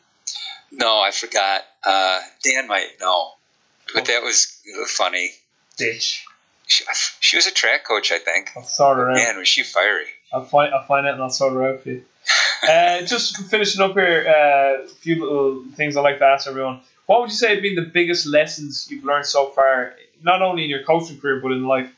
No, 0.73 1.01
I 1.01 1.11
forgot. 1.11 1.63
Uh, 1.85 2.21
Dan 2.43 2.67
might 2.67 2.89
know, 3.01 3.33
but 3.95 4.07
that 4.07 4.23
was 4.23 4.59
funny. 4.87 5.31
Ditch. 5.77 6.25
She, 6.67 6.85
she 7.21 7.37
was 7.37 7.47
a 7.47 7.51
track 7.51 7.85
coach, 7.85 8.11
I 8.11 8.19
think. 8.19 8.51
I'll 8.57 8.63
sort 8.63 8.97
her 8.97 9.11
out. 9.11 9.17
Man, 9.17 9.37
was 9.39 9.49
she 9.49 9.63
fiery! 9.63 10.07
I'll 10.33 10.45
find 10.45 10.73
I'll 10.75 10.85
find 10.87 11.07
it 11.07 11.13
and 11.13 11.23
I'll 11.23 11.31
sort 11.31 11.53
her 11.53 11.67
out 11.75 11.83
for 11.83 11.91
you. 11.91 12.05
uh, 12.69 13.03
just 13.07 13.37
finishing 13.51 13.83
up 13.83 13.93
here, 13.93 14.25
uh, 14.27 14.85
a 14.85 14.89
few 14.89 15.21
little 15.21 15.65
things 15.75 15.97
I'd 15.97 16.03
like 16.03 16.19
to 16.19 16.25
ask 16.25 16.47
everyone. 16.47 16.81
What 17.07 17.21
would 17.21 17.31
you 17.31 17.37
say 17.37 17.55
have 17.55 17.63
been 17.63 17.75
the 17.75 17.83
biggest 17.83 18.27
lessons 18.27 18.89
you've 18.91 19.05
learned 19.05 19.27
so 19.27 19.49
far, 19.51 19.95
not 20.23 20.41
only 20.41 20.65
in 20.65 20.71
your 20.71 20.85
coaching 20.85 21.21
career 21.21 21.41
but 21.41 21.53
in 21.53 21.67
life? 21.67 21.91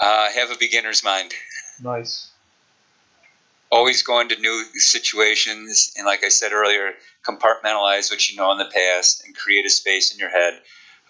Uh, 0.00 0.30
have 0.32 0.50
a 0.50 0.56
beginner's 0.58 1.04
mind. 1.04 1.32
Nice. 1.82 2.30
Always 3.70 4.02
go 4.02 4.20
into 4.20 4.40
new 4.40 4.64
situations, 4.74 5.92
and 5.96 6.06
like 6.06 6.24
I 6.24 6.28
said 6.28 6.52
earlier, 6.52 6.92
compartmentalize 7.24 8.10
what 8.10 8.28
you 8.28 8.36
know 8.36 8.52
in 8.52 8.58
the 8.58 8.70
past 8.74 9.24
and 9.24 9.36
create 9.36 9.66
a 9.66 9.70
space 9.70 10.12
in 10.12 10.18
your 10.18 10.30
head 10.30 10.60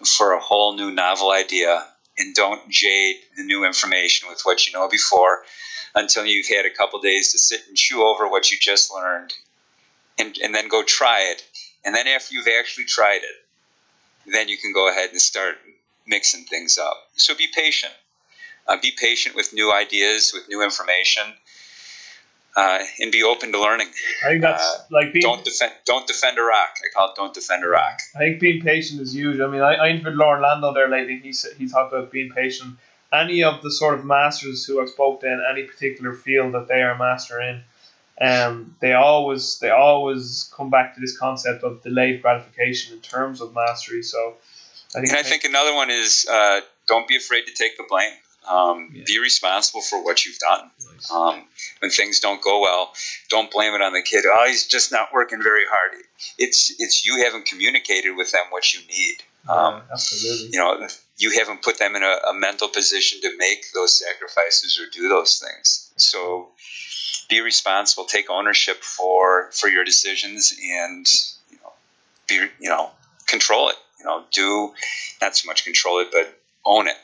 for 0.05 0.33
a 0.33 0.39
whole 0.39 0.75
new 0.75 0.91
novel 0.91 1.31
idea. 1.31 1.85
And 2.19 2.33
don't 2.33 2.67
jade 2.67 3.17
the 3.35 3.43
new 3.43 3.63
information 3.63 4.27
with 4.27 4.41
what 4.41 4.65
you 4.65 4.73
know 4.73 4.89
before 4.89 5.43
until 5.93 6.25
you've 6.25 6.47
had 6.47 6.65
a 6.65 6.73
couple 6.73 6.99
days 6.99 7.31
to 7.31 7.39
sit 7.39 7.67
and 7.67 7.77
chew 7.77 8.03
over 8.03 8.27
what 8.27 8.51
you 8.51 8.57
just 8.59 8.91
learned 8.91 9.33
and, 10.17 10.35
and 10.43 10.53
then 10.53 10.67
go 10.67 10.83
try 10.83 11.31
it. 11.31 11.43
And 11.85 11.93
then 11.93 12.07
after 12.07 12.33
you've 12.33 12.47
actually 12.59 12.85
tried 12.85 13.21
it, 13.23 14.31
then 14.33 14.49
you 14.49 14.57
can 14.57 14.73
go 14.73 14.89
ahead 14.89 15.11
and 15.11 15.21
start 15.21 15.57
mixing 16.05 16.45
things 16.45 16.77
up. 16.77 16.97
So 17.15 17.35
be 17.35 17.47
patient. 17.53 17.93
Uh, 18.67 18.77
be 18.81 18.91
patient 18.91 19.35
with 19.35 19.53
new 19.53 19.71
ideas, 19.71 20.31
with 20.33 20.49
new 20.49 20.61
information, 20.61 21.23
uh, 22.57 22.79
and 22.99 23.11
be 23.11 23.21
open 23.21 23.51
to 23.51 23.61
learning. 23.61 23.87
I 24.25 24.29
think 24.29 24.41
that's 24.41 24.63
Uh, 24.63 24.83
like 24.89 25.13
being. 25.13 25.21
Don't 25.21 25.45
defend. 25.45 25.73
Don't 25.85 26.07
defend 26.07 26.37
rock. 26.37 26.73
I 26.83 26.87
call 26.93 27.11
it 27.11 27.15
don't 27.15 27.33
defend 27.33 27.63
Iraq. 27.63 27.99
I 28.15 28.19
think 28.19 28.39
being 28.39 28.61
patient 28.61 28.99
is 28.99 29.13
huge. 29.13 29.39
I 29.39 29.47
mean, 29.47 29.61
I, 29.61 29.75
I 29.75 29.89
interviewed 29.89 30.15
Loren 30.15 30.41
Landow 30.41 30.73
there 30.73 30.89
lately. 30.89 31.19
He 31.19 31.33
said 31.33 31.51
he 31.57 31.69
talked 31.69 31.93
about 31.93 32.11
being 32.11 32.31
patient. 32.31 32.77
Any 33.13 33.43
of 33.43 33.61
the 33.61 33.71
sort 33.71 33.93
of 33.97 34.03
masters 34.05 34.65
who 34.65 34.81
I've 34.81 34.89
spoke 34.89 35.21
to 35.21 35.27
in 35.27 35.41
any 35.49 35.63
particular 35.63 36.13
field 36.13 36.55
that 36.55 36.67
they 36.67 36.81
are 36.81 36.91
a 36.91 36.97
master 36.97 37.39
in, 37.39 37.63
um, 38.19 38.75
they 38.81 38.93
always 38.93 39.59
they 39.59 39.69
always 39.69 40.51
come 40.57 40.69
back 40.71 40.95
to 40.95 40.99
this 40.99 41.15
concept 41.15 41.63
of 41.63 41.83
delayed 41.83 42.23
gratification 42.23 42.95
in 42.95 43.01
terms 43.01 43.39
of 43.39 43.53
mastery. 43.53 44.01
So, 44.01 44.35
I 44.95 45.01
think 45.01 45.09
And 45.09 45.19
I 45.19 45.23
think 45.23 45.43
another 45.43 45.75
one 45.75 45.91
is 45.91 46.25
uh, 46.29 46.61
don't 46.87 47.07
be 47.07 47.17
afraid 47.17 47.45
to 47.45 47.53
take 47.53 47.77
the 47.77 47.85
blame. 47.87 48.11
Um, 48.47 48.91
Yeah. 48.93 49.03
Be 49.05 49.19
responsible 49.19 49.81
for 49.81 50.03
what 50.03 50.25
you've 50.25 50.39
done. 50.39 50.71
Um, 51.11 51.43
when 51.79 51.91
things 51.91 52.19
don't 52.19 52.41
go 52.41 52.61
well, 52.61 52.93
don't 53.29 53.51
blame 53.51 53.73
it 53.75 53.81
on 53.81 53.93
the 53.93 54.01
kid. 54.01 54.25
Oh, 54.25 54.45
he's 54.47 54.67
just 54.67 54.91
not 54.91 55.13
working 55.13 55.41
very 55.43 55.65
hard. 55.69 56.01
It's 56.37 56.71
it's 56.79 57.05
you 57.05 57.23
haven't 57.23 57.45
communicated 57.45 58.15
with 58.15 58.31
them 58.31 58.45
what 58.49 58.73
you 58.73 58.79
need. 58.87 59.17
Um, 59.49 59.81
Yeah, 59.89 60.33
you 60.51 60.59
know, 60.59 60.87
you 61.17 61.31
haven't 61.39 61.61
put 61.61 61.77
them 61.77 61.95
in 61.95 62.03
a, 62.03 62.15
a 62.29 62.33
mental 62.33 62.67
position 62.67 63.21
to 63.21 63.37
make 63.37 63.71
those 63.73 63.93
sacrifices 63.97 64.79
or 64.79 64.89
do 64.89 65.07
those 65.07 65.39
things. 65.39 65.91
So 65.97 66.49
be 67.29 67.41
responsible, 67.41 68.05
take 68.05 68.29
ownership 68.29 68.83
for 68.83 69.51
for 69.51 69.67
your 69.69 69.83
decisions, 69.83 70.53
and 70.61 71.05
you 71.51 71.57
know, 71.63 71.73
be 72.27 72.35
you 72.59 72.69
know, 72.69 72.91
control 73.25 73.69
it. 73.69 73.75
You 73.99 74.05
know, 74.05 74.23
do 74.31 74.73
not 75.21 75.35
so 75.35 75.47
much 75.47 75.63
control 75.63 75.99
it, 75.99 76.09
but 76.11 76.39
own 76.65 76.87
it. 76.87 76.97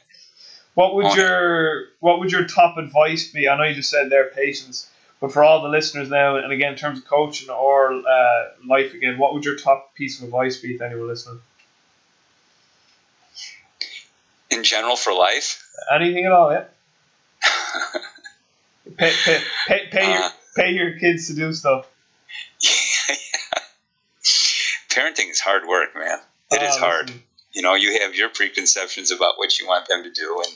What 0.76 0.96
would 0.96 1.14
your 1.16 1.84
what 2.00 2.20
would 2.20 2.32
your 2.32 2.46
top 2.46 2.78
advice 2.78 3.30
be? 3.32 3.48
I 3.48 3.56
know 3.58 3.64
you 3.64 3.76
just 3.76 3.90
said 3.90 4.10
there 4.10 4.26
patience, 4.30 4.90
but 5.22 5.32
for 5.32 5.44
all 5.44 5.62
the 5.62 5.70
listeners 5.70 6.10
now, 6.10 6.38
and 6.38 6.52
again 6.52 6.74
in 6.74 6.78
terms 6.78 7.00
of 7.00 7.06
coaching 7.06 7.50
or 7.50 7.94
uh, 7.94 8.46
life 8.68 8.94
again, 8.94 9.18
what 9.18 9.34
would 9.34 9.46
your 9.46 9.56
top 9.58 9.94
piece 9.96 10.18
of 10.20 10.26
advice 10.26 10.58
be 10.58 10.78
to 10.78 10.86
anyone 10.86 11.08
listening? 11.08 11.40
In 14.50 14.64
general, 14.64 14.96
for 14.96 15.14
life, 15.14 15.68
Anything 15.92 16.26
at 16.26 16.32
all? 16.32 16.52
Yeah. 16.52 16.66
Pay 18.98 19.12
pay 19.26 19.40
pay, 19.68 19.88
pay 19.92 20.12
your 20.12 20.24
Uh. 20.24 20.30
pay 20.56 20.72
your 20.72 21.00
kids 21.00 21.28
to 21.28 21.34
do 21.34 21.52
stuff. 21.54 21.88
parenting 24.90 25.30
is 25.32 25.40
hard 25.40 25.66
work, 25.68 25.96
man. 25.96 26.20
It 26.52 26.62
is 26.62 26.76
Oh, 26.76 26.80
hard. 26.80 27.08
listen, 27.08 27.24
you 27.54 27.62
know, 27.62 27.76
you 27.76 28.00
have 28.02 28.16
your 28.16 28.30
preconceptions 28.30 29.12
about 29.12 29.38
what 29.38 29.60
you 29.60 29.68
want 29.68 29.88
them 29.88 30.04
to 30.04 30.10
do, 30.12 30.42
and 30.46 30.54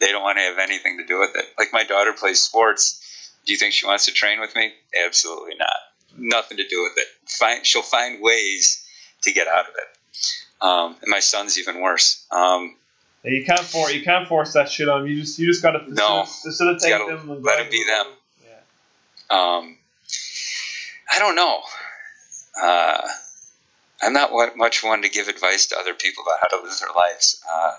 they 0.00 0.08
don't 0.08 0.22
want 0.22 0.38
to 0.38 0.42
have 0.42 0.58
anything 0.58 0.98
to 0.98 1.04
do 1.06 1.18
with 1.20 1.30
it. 1.36 1.44
Like 1.58 1.68
my 1.72 1.84
daughter 1.84 2.12
plays 2.12 2.40
sports. 2.40 2.98
Do 3.46 3.52
you 3.52 3.58
think 3.58 3.72
she 3.74 3.86
wants 3.86 4.06
to 4.06 4.12
train 4.12 4.40
with 4.40 4.54
me? 4.54 4.72
Absolutely 5.06 5.54
not. 5.58 5.76
Nothing 6.16 6.58
to 6.58 6.68
do 6.68 6.82
with 6.82 6.92
it. 6.98 7.06
Find, 7.28 7.66
she'll 7.66 7.82
find 7.82 8.20
ways 8.22 8.86
to 9.22 9.32
get 9.32 9.48
out 9.48 9.66
of 9.68 9.74
it. 9.74 10.64
Um, 10.64 10.96
and 11.02 11.10
my 11.10 11.20
son's 11.20 11.58
even 11.58 11.80
worse. 11.80 12.24
Um, 12.30 12.76
you 13.24 13.44
can't 13.44 13.60
force 13.60 13.94
you 13.94 14.02
can't 14.02 14.26
force 14.28 14.52
that 14.54 14.68
shit 14.68 14.88
on 14.88 15.02
them. 15.02 15.10
You 15.10 15.20
just 15.20 15.38
you 15.38 15.46
just 15.46 15.62
gotta 15.62 15.84
No. 15.88 16.24
facilitate 16.24 16.88
gotta 16.90 17.16
them. 17.16 17.30
and 17.30 17.44
let 17.44 17.60
it 17.60 17.70
be 17.70 17.84
them. 17.84 18.06
them. 18.06 18.16
Yeah. 19.30 19.56
um, 19.56 19.78
I 21.12 21.18
don't 21.20 21.34
know. 21.36 21.60
Uh, 22.60 23.00
I'm 24.02 24.12
not 24.12 24.32
what, 24.32 24.56
much 24.56 24.82
one 24.82 25.02
to 25.02 25.08
give 25.08 25.28
advice 25.28 25.66
to 25.66 25.78
other 25.78 25.94
people 25.94 26.24
about 26.24 26.38
how 26.40 26.58
to 26.58 26.64
live 26.64 26.78
their 26.78 26.90
lives. 26.94 27.42
Uh, 27.50 27.72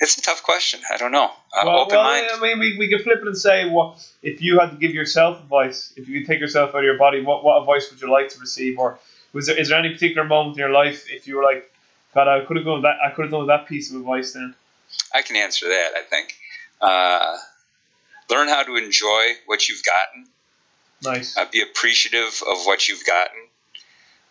it's 0.00 0.16
a 0.18 0.22
tough 0.22 0.42
question. 0.42 0.80
I 0.92 0.96
don't 0.96 1.12
know. 1.12 1.24
Uh, 1.26 1.62
Well, 1.64 1.78
open 1.80 1.96
well, 1.96 2.04
mind. 2.04 2.28
I 2.32 2.40
mean, 2.40 2.58
we, 2.58 2.76
we 2.78 2.88
can 2.88 3.02
flip 3.02 3.20
it 3.20 3.26
and 3.26 3.36
say, 3.36 3.68
what 3.68 4.06
if 4.22 4.40
you 4.42 4.58
had 4.60 4.70
to 4.70 4.76
give 4.76 4.92
yourself 4.92 5.40
advice? 5.40 5.92
If 5.96 6.08
you 6.08 6.20
could 6.20 6.28
take 6.28 6.40
yourself 6.40 6.70
out 6.70 6.78
of 6.78 6.84
your 6.84 6.98
body, 6.98 7.22
what, 7.22 7.42
what 7.42 7.60
advice 7.60 7.90
would 7.90 8.00
you 8.00 8.10
like 8.10 8.28
to 8.30 8.38
receive? 8.38 8.78
Or 8.78 8.98
was 9.32 9.46
there 9.46 9.58
is 9.58 9.70
there 9.70 9.78
any 9.78 9.92
particular 9.92 10.26
moment 10.26 10.56
in 10.56 10.60
your 10.60 10.70
life 10.70 11.06
if 11.10 11.26
you 11.26 11.36
were 11.36 11.42
like, 11.42 11.70
God, 12.14 12.28
I 12.28 12.44
could 12.44 12.56
have 12.56 12.64
gone 12.64 12.82
that, 12.82 12.96
I 13.04 13.10
could 13.10 13.22
have 13.22 13.32
done 13.32 13.46
that 13.48 13.66
piece 13.66 13.90
of 13.90 13.96
advice 14.00 14.32
then. 14.32 14.54
I 15.14 15.22
can 15.22 15.36
answer 15.36 15.68
that. 15.68 15.90
I 15.96 16.02
think. 16.02 16.34
Uh, 16.80 17.36
learn 18.30 18.48
how 18.48 18.62
to 18.62 18.76
enjoy 18.76 19.32
what 19.46 19.68
you've 19.68 19.82
gotten. 19.82 20.26
Nice. 21.02 21.36
Uh, 21.36 21.44
be 21.50 21.62
appreciative 21.62 22.42
of 22.48 22.64
what 22.64 22.88
you've 22.88 23.04
gotten. 23.06 23.38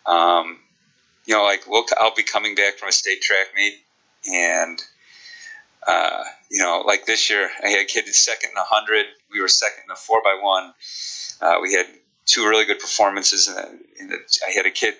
Um, 0.06 0.58
you 1.26 1.34
know, 1.34 1.44
like 1.44 1.62
I'll 1.98 2.14
be 2.14 2.22
coming 2.22 2.54
back 2.54 2.78
from 2.78 2.88
a 2.88 2.92
state 2.92 3.20
track 3.22 3.48
meet, 3.54 3.74
and 4.26 4.82
uh, 5.86 6.24
you 6.50 6.62
know, 6.62 6.82
like 6.86 7.06
this 7.06 7.30
year, 7.30 7.48
I 7.62 7.68
had 7.68 7.80
a 7.80 7.84
kid 7.84 8.06
second 8.08 8.50
in 8.50 8.56
a 8.56 8.64
hundred. 8.64 9.06
We 9.30 9.40
were 9.40 9.48
second 9.48 9.84
in 9.84 9.90
a 9.90 9.96
four 9.96 10.22
by 10.22 10.38
one. 10.40 10.72
Uh, 11.40 11.58
we 11.62 11.74
had 11.74 11.86
two 12.24 12.46
really 12.48 12.64
good 12.64 12.78
performances. 12.78 13.48
In 13.48 14.12
I 14.46 14.50
had 14.52 14.66
a 14.66 14.70
kid. 14.70 14.94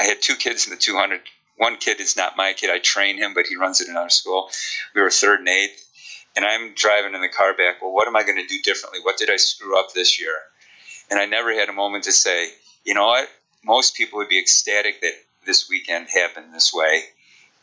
I 0.00 0.04
had 0.04 0.22
two 0.22 0.36
kids 0.36 0.66
in 0.66 0.70
the 0.70 0.78
200. 0.78 1.20
One 1.58 1.76
kid 1.76 2.00
is 2.00 2.16
not 2.16 2.36
my 2.36 2.54
kid. 2.54 2.70
I 2.70 2.78
train 2.78 3.18
him, 3.18 3.34
but 3.34 3.46
he 3.46 3.56
runs 3.56 3.82
at 3.82 3.88
another 3.88 4.08
school. 4.08 4.50
We 4.94 5.02
were 5.02 5.10
third 5.10 5.40
and 5.40 5.48
eighth, 5.48 5.86
and 6.34 6.46
I'm 6.46 6.72
driving 6.74 7.14
in 7.14 7.20
the 7.20 7.28
car 7.28 7.54
back. 7.54 7.82
Well, 7.82 7.92
what 7.92 8.08
am 8.08 8.16
I 8.16 8.22
going 8.22 8.36
to 8.36 8.46
do 8.46 8.60
differently? 8.62 9.00
What 9.02 9.18
did 9.18 9.30
I 9.30 9.36
screw 9.36 9.78
up 9.78 9.92
this 9.92 10.18
year? 10.18 10.34
And 11.12 11.20
I 11.20 11.26
never 11.26 11.52
had 11.52 11.68
a 11.68 11.74
moment 11.74 12.04
to 12.04 12.12
say, 12.12 12.48
you 12.86 12.94
know 12.94 13.04
what? 13.04 13.28
Most 13.62 13.94
people 13.94 14.16
would 14.20 14.30
be 14.30 14.38
ecstatic 14.38 15.02
that 15.02 15.12
this 15.44 15.68
weekend 15.68 16.08
happened 16.08 16.54
this 16.54 16.72
way, 16.72 17.02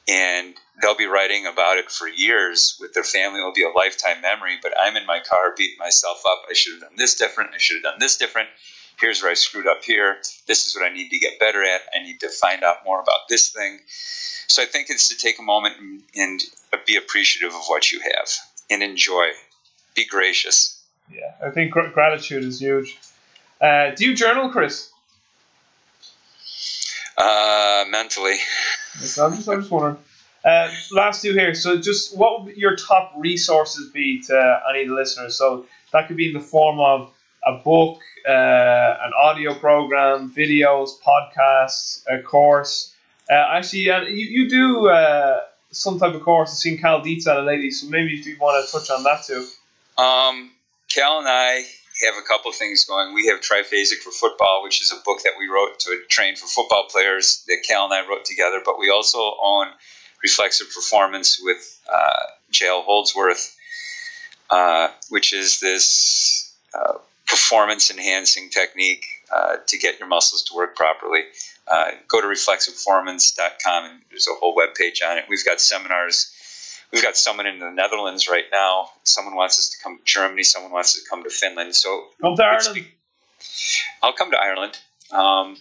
and 0.07 0.53
they'll 0.79 0.95
be 0.95 1.07
writing 1.07 1.47
about 1.47 1.79
it 1.79 1.89
for 1.89 2.07
years 2.07 2.77
with 2.79 2.93
their 2.93 3.03
family. 3.03 3.39
It'll 3.39 3.51
be 3.51 3.63
a 3.63 3.75
lifetime 3.75 4.21
memory. 4.21 4.59
But 4.61 4.73
I'm 4.79 4.95
in 4.97 5.07
my 5.07 5.19
car 5.19 5.55
beating 5.57 5.79
myself 5.79 6.21
up. 6.29 6.43
I 6.47 6.53
should 6.53 6.73
have 6.73 6.81
done 6.81 6.95
this 6.95 7.15
different. 7.15 7.55
I 7.55 7.57
should 7.57 7.77
have 7.77 7.83
done 7.91 7.99
this 7.99 8.17
different. 8.17 8.49
Here's 8.99 9.23
where 9.23 9.31
I 9.31 9.33
screwed 9.33 9.65
up 9.65 9.83
here. 9.83 10.17
This 10.45 10.67
is 10.67 10.75
what 10.75 10.85
I 10.85 10.93
need 10.93 11.09
to 11.09 11.17
get 11.17 11.39
better 11.39 11.63
at. 11.63 11.81
I 11.91 12.03
need 12.03 12.19
to 12.19 12.29
find 12.29 12.63
out 12.63 12.85
more 12.85 13.01
about 13.01 13.29
this 13.29 13.49
thing. 13.49 13.79
So 13.87 14.61
I 14.61 14.67
think 14.67 14.91
it's 14.91 15.09
to 15.09 15.17
take 15.17 15.39
a 15.39 15.43
moment 15.43 15.77
and, 15.79 16.03
and 16.15 16.41
be 16.85 16.97
appreciative 16.97 17.55
of 17.55 17.63
what 17.65 17.91
you 17.91 17.99
have 18.01 18.29
and 18.69 18.83
enjoy. 18.83 19.29
Be 19.95 20.05
gracious. 20.05 20.79
Yeah, 21.11 21.33
I 21.43 21.49
think 21.49 21.71
gr- 21.71 21.87
gratitude 21.87 22.43
is 22.43 22.59
huge. 22.59 22.95
Uh, 23.61 23.91
do 23.95 24.05
you 24.05 24.15
journal, 24.15 24.49
Chris? 24.49 24.91
Uh, 27.17 27.85
mentally, 27.89 28.37
I'm 28.95 29.01
just, 29.01 29.19
I'm 29.19 29.35
just 29.35 29.71
wondering. 29.71 29.97
Uh, 30.45 30.71
last 30.93 31.21
two 31.21 31.33
here. 31.33 31.53
So, 31.53 31.77
just 31.77 32.17
what 32.17 32.45
would 32.45 32.55
your 32.55 32.77
top 32.77 33.11
resources 33.17 33.91
be 33.91 34.21
to 34.23 34.61
any 34.69 34.83
of 34.83 34.89
the 34.89 34.95
listeners? 34.95 35.35
So 35.35 35.65
that 35.91 36.07
could 36.07 36.15
be 36.15 36.27
in 36.27 36.33
the 36.33 36.39
form 36.39 36.79
of 36.79 37.11
a 37.45 37.57
book, 37.63 37.99
uh, 38.27 38.31
an 38.31 39.11
audio 39.21 39.53
program, 39.53 40.31
videos, 40.33 40.91
podcasts, 41.01 42.03
a 42.07 42.21
course. 42.21 42.93
Uh, 43.29 43.33
actually, 43.33 43.89
uh, 43.89 44.01
you, 44.03 44.43
you 44.43 44.49
do 44.49 44.87
uh, 44.87 45.41
some 45.71 45.99
type 45.99 46.13
of 46.15 46.21
course. 46.21 46.51
I've 46.51 46.57
seen 46.57 46.77
Cal 46.77 47.01
Dietz 47.01 47.27
at 47.27 47.37
it 47.37 47.41
lately, 47.41 47.71
so 47.71 47.89
maybe 47.89 48.13
if 48.13 48.25
you 48.25 48.37
want 48.39 48.65
to 48.65 48.71
touch 48.71 48.89
on 48.89 49.03
that 49.03 49.23
too. 49.23 49.45
Um, 50.01 50.51
Cal 50.87 51.19
and 51.19 51.27
I 51.27 51.65
have 52.05 52.15
a 52.17 52.25
couple 52.25 52.51
things 52.51 52.85
going. 52.85 53.13
We 53.13 53.27
have 53.27 53.41
Triphasic 53.41 53.97
for 53.97 54.11
Football, 54.11 54.61
which 54.63 54.81
is 54.81 54.91
a 54.91 55.01
book 55.03 55.23
that 55.23 55.33
we 55.37 55.47
wrote 55.47 55.79
to 55.79 56.01
train 56.09 56.35
for 56.35 56.47
football 56.47 56.85
players 56.89 57.43
that 57.47 57.63
Cal 57.67 57.85
and 57.85 57.93
I 57.93 58.07
wrote 58.07 58.25
together. 58.25 58.61
But 58.63 58.79
we 58.79 58.89
also 58.89 59.35
own 59.41 59.67
Reflexive 60.23 60.67
Performance 60.73 61.39
with 61.41 61.79
uh, 61.91 62.23
Holdsworth, 62.61 63.55
uh, 64.49 64.89
which 65.09 65.33
is 65.33 65.59
this 65.59 66.53
uh, 66.73 66.99
performance 67.27 67.91
enhancing 67.91 68.49
technique 68.49 69.05
uh, 69.33 69.57
to 69.67 69.77
get 69.77 69.99
your 69.99 70.07
muscles 70.07 70.43
to 70.43 70.55
work 70.55 70.75
properly. 70.75 71.21
Uh, 71.67 71.91
go 72.07 72.19
to 72.19 72.27
reflexiveperformance.com 72.27 73.85
and 73.85 74.01
there's 74.09 74.27
a 74.27 74.33
whole 74.39 74.55
web 74.55 74.73
page 74.73 75.01
on 75.05 75.17
it. 75.17 75.25
We've 75.29 75.45
got 75.45 75.61
seminars 75.61 76.33
we've 76.91 77.03
got 77.03 77.17
someone 77.17 77.47
in 77.47 77.59
the 77.59 77.71
Netherlands 77.71 78.29
right 78.29 78.45
now. 78.51 78.89
Someone 79.03 79.35
wants 79.35 79.59
us 79.59 79.69
to 79.69 79.83
come 79.83 79.97
to 79.97 80.03
Germany. 80.03 80.43
Someone 80.43 80.71
wants 80.71 80.93
to 80.93 81.09
come 81.09 81.23
to 81.23 81.29
Finland. 81.29 81.75
So 81.75 82.07
Come 82.21 82.35
to 82.35 82.43
Ireland. 82.43 82.85
I'll 84.01 84.13
come 84.13 84.31
to 84.31 84.37
Ireland. 84.37 84.77
Um, 85.11 85.57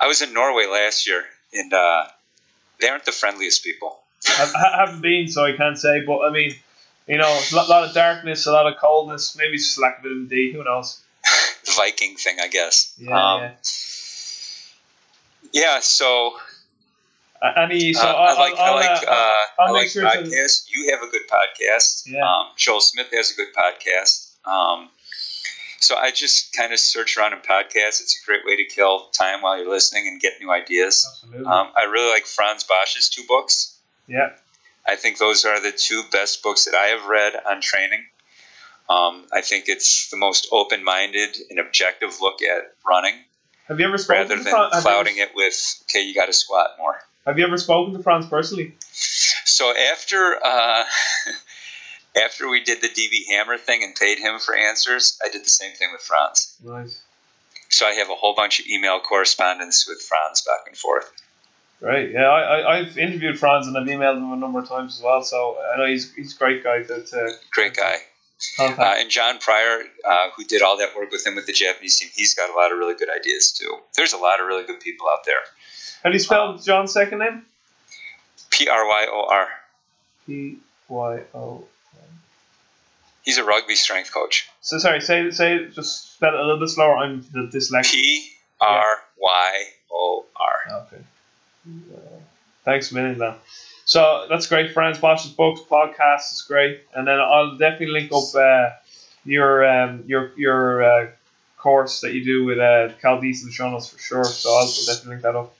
I 0.00 0.06
was 0.06 0.22
in 0.22 0.32
Norway 0.32 0.66
last 0.66 1.06
year, 1.06 1.24
and 1.52 1.72
uh, 1.72 2.06
they 2.80 2.88
aren't 2.88 3.04
the 3.04 3.12
friendliest 3.12 3.62
people. 3.64 3.98
I, 4.26 4.76
haven't 4.78 5.02
been, 5.02 5.28
so 5.28 5.44
I 5.44 5.52
can't 5.56 5.78
say. 5.78 6.00
But 6.06 6.20
I 6.20 6.30
mean, 6.30 6.54
You 7.06 7.18
know, 7.18 7.40
a 7.52 7.54
lot, 7.54 7.84
of 7.84 7.94
darkness, 7.94 8.46
a 8.46 8.52
lot 8.52 8.66
of 8.66 8.78
coldness. 8.80 9.36
Maybe 9.36 9.54
it's 9.54 9.66
just 9.66 9.78
lack 9.78 9.98
of 9.98 10.04
vitamin 10.04 10.26
D. 10.28 10.52
Who 10.52 10.64
knows? 10.64 11.02
Viking 11.76 12.16
thing, 12.16 12.38
I 12.40 12.48
guess. 12.48 12.94
Yeah, 12.98 13.32
um, 13.32 13.40
yeah. 13.42 13.52
yeah. 15.52 15.80
So 15.80 16.38
Any 17.56 17.92
so 17.92 18.06
uh, 18.06 18.12
I 18.12 18.34
like 18.38 18.54
I'll, 18.58 18.74
I 18.74 18.80
like 18.80 19.08
uh, 19.08 19.10
uh, 19.10 19.62
I 19.62 19.70
like 19.70 19.88
sure 19.88 20.04
podcasts. 20.04 20.64
You 20.68 20.90
have 20.92 21.02
a 21.06 21.10
good 21.10 21.22
podcast. 21.30 22.04
Yeah. 22.06 22.20
Um, 22.24 22.46
Joel 22.56 22.80
Smith 22.80 23.08
has 23.12 23.32
a 23.32 23.34
good 23.36 23.48
podcast. 23.54 24.30
Um, 24.46 24.88
so 25.80 25.96
I 25.96 26.10
just 26.10 26.56
kind 26.56 26.72
of 26.72 26.78
search 26.78 27.16
around 27.18 27.34
in 27.34 27.40
podcasts. 27.40 28.00
It's 28.00 28.18
a 28.22 28.26
great 28.26 28.40
way 28.46 28.56
to 28.56 28.64
kill 28.64 29.08
time 29.10 29.42
while 29.42 29.58
you're 29.58 29.68
listening 29.70 30.08
and 30.08 30.20
get 30.20 30.32
new 30.40 30.50
ideas. 30.50 31.06
Absolutely. 31.10 31.44
Um, 31.44 31.68
I 31.76 31.84
really 31.84 32.10
like 32.10 32.24
Frans 32.26 32.64
Bosch's 32.64 33.08
two 33.10 33.24
books. 33.28 33.78
yeah. 34.06 34.30
I 34.86 34.96
think 34.96 35.16
those 35.16 35.46
are 35.46 35.60
the 35.60 35.72
two 35.72 36.02
best 36.12 36.42
books 36.42 36.66
that 36.66 36.74
I 36.74 36.88
have 36.88 37.06
read 37.06 37.32
on 37.48 37.62
training. 37.62 38.04
Um, 38.88 39.24
I 39.32 39.40
think 39.40 39.64
it's 39.68 40.10
the 40.10 40.18
most 40.18 40.48
open-minded 40.52 41.38
and 41.48 41.58
objective 41.58 42.20
look 42.20 42.42
at 42.42 42.74
running, 42.86 43.14
Have 43.66 43.80
you 43.80 43.86
ever 43.86 43.96
spoken 43.96 44.28
rather 44.28 44.42
than 44.42 44.82
clouding 44.82 45.18
ever- 45.20 45.30
it 45.30 45.34
with 45.34 45.84
"Okay, 45.84 46.02
you 46.02 46.14
got 46.14 46.26
to 46.26 46.34
squat 46.34 46.72
more." 46.76 47.00
Have 47.26 47.38
you 47.38 47.46
ever 47.46 47.56
spoken 47.56 47.94
to 47.94 48.02
Frans 48.02 48.26
personally? 48.26 48.74
So 48.92 49.72
after 49.92 50.38
uh, 50.44 50.84
after 52.24 52.48
we 52.48 52.62
did 52.62 52.80
the 52.82 52.88
DB 52.88 53.26
Hammer 53.28 53.56
thing 53.56 53.82
and 53.82 53.94
paid 53.94 54.18
him 54.18 54.38
for 54.38 54.54
answers, 54.54 55.18
I 55.24 55.30
did 55.30 55.44
the 55.44 55.50
same 55.50 55.72
thing 55.72 55.88
with 55.92 56.02
Frans. 56.02 56.56
Nice. 56.62 57.00
So 57.70 57.86
I 57.86 57.92
have 57.92 58.10
a 58.10 58.14
whole 58.14 58.34
bunch 58.34 58.60
of 58.60 58.66
email 58.66 59.00
correspondence 59.00 59.86
with 59.88 60.02
Frans 60.02 60.42
back 60.42 60.66
and 60.66 60.76
forth. 60.76 61.10
Right. 61.80 62.10
Yeah, 62.10 62.28
I, 62.28 62.40
I, 62.40 62.78
I've 62.78 62.96
interviewed 62.96 63.38
Frans 63.38 63.66
and 63.66 63.76
I've 63.76 63.86
emailed 63.86 64.18
him 64.18 64.32
a 64.32 64.36
number 64.36 64.60
of 64.60 64.68
times 64.68 64.96
as 64.96 65.02
well. 65.02 65.22
So 65.22 65.56
I 65.72 65.78
know 65.78 65.86
he's 65.86 66.12
he's 66.14 66.34
a 66.34 66.38
great 66.38 66.62
guy 66.62 66.82
to 66.82 67.30
Great 67.52 67.74
guy. 67.74 67.96
Uh, 68.58 68.74
and 68.98 69.10
John 69.10 69.38
Pryor, 69.38 69.84
uh, 70.04 70.28
who 70.36 70.44
did 70.44 70.60
all 70.60 70.76
that 70.78 70.94
work 70.96 71.10
with 71.10 71.26
him 71.26 71.34
with 71.34 71.46
the 71.46 71.52
Japanese 71.52 71.98
team, 71.98 72.10
he's 72.14 72.34
got 72.34 72.50
a 72.50 72.52
lot 72.52 72.72
of 72.72 72.78
really 72.78 72.94
good 72.94 73.08
ideas 73.08 73.52
too. 73.52 73.78
There's 73.96 74.12
a 74.12 74.18
lot 74.18 74.40
of 74.40 74.46
really 74.46 74.64
good 74.64 74.80
people 74.80 75.08
out 75.08 75.24
there. 75.24 75.40
How 76.04 76.10
do 76.10 76.14
you 76.14 76.20
spell 76.20 76.58
John's 76.58 76.92
second 76.92 77.20
name? 77.20 77.46
P 78.50 78.68
R 78.68 78.86
Y 78.86 79.06
O 79.10 79.26
R. 79.30 79.48
P 80.26 80.58
Y 80.88 81.20
O. 81.34 81.64
He's 83.22 83.38
a 83.38 83.44
rugby 83.44 83.74
strength 83.74 84.12
coach. 84.12 84.50
So 84.60 84.76
sorry, 84.76 85.00
say 85.00 85.30
say 85.30 85.66
just 85.70 86.14
spell 86.14 86.34
it 86.34 86.40
a 86.40 86.42
little 86.42 86.60
bit 86.60 86.68
slower. 86.68 86.98
I'm 86.98 87.22
the 87.32 87.50
dyslexic. 87.50 87.92
P 87.92 88.30
R 88.60 88.84
Y 89.18 89.64
O 89.90 90.26
R. 90.36 90.82
Okay. 90.82 91.02
Thanks 92.66 92.90
a 92.90 92.94
million, 92.94 93.18
man. 93.18 93.34
So 93.86 94.26
that's 94.28 94.46
great. 94.46 94.72
Frans 94.72 94.98
Bosch's 94.98 95.30
books, 95.30 95.60
podcast 95.62 96.32
is 96.32 96.44
great, 96.46 96.82
and 96.94 97.08
then 97.08 97.18
I'll 97.18 97.56
definitely 97.56 97.88
link 97.88 98.12
up 98.12 98.34
uh, 98.34 98.70
your 99.24 99.66
um, 99.66 100.04
your 100.06 100.32
your 100.36 100.82
uh, 100.82 101.06
course 101.56 102.02
that 102.02 102.12
you 102.12 102.24
do 102.24 102.44
with 102.44 102.58
uh, 102.58 102.90
Cal 103.00 103.22
Dietz 103.22 103.50
show 103.52 103.70
notes 103.70 103.88
for 103.88 103.98
sure. 103.98 104.24
So 104.24 104.50
I'll 104.50 104.66
definitely 104.66 105.10
link 105.12 105.22
that 105.22 105.36
up. 105.36 105.54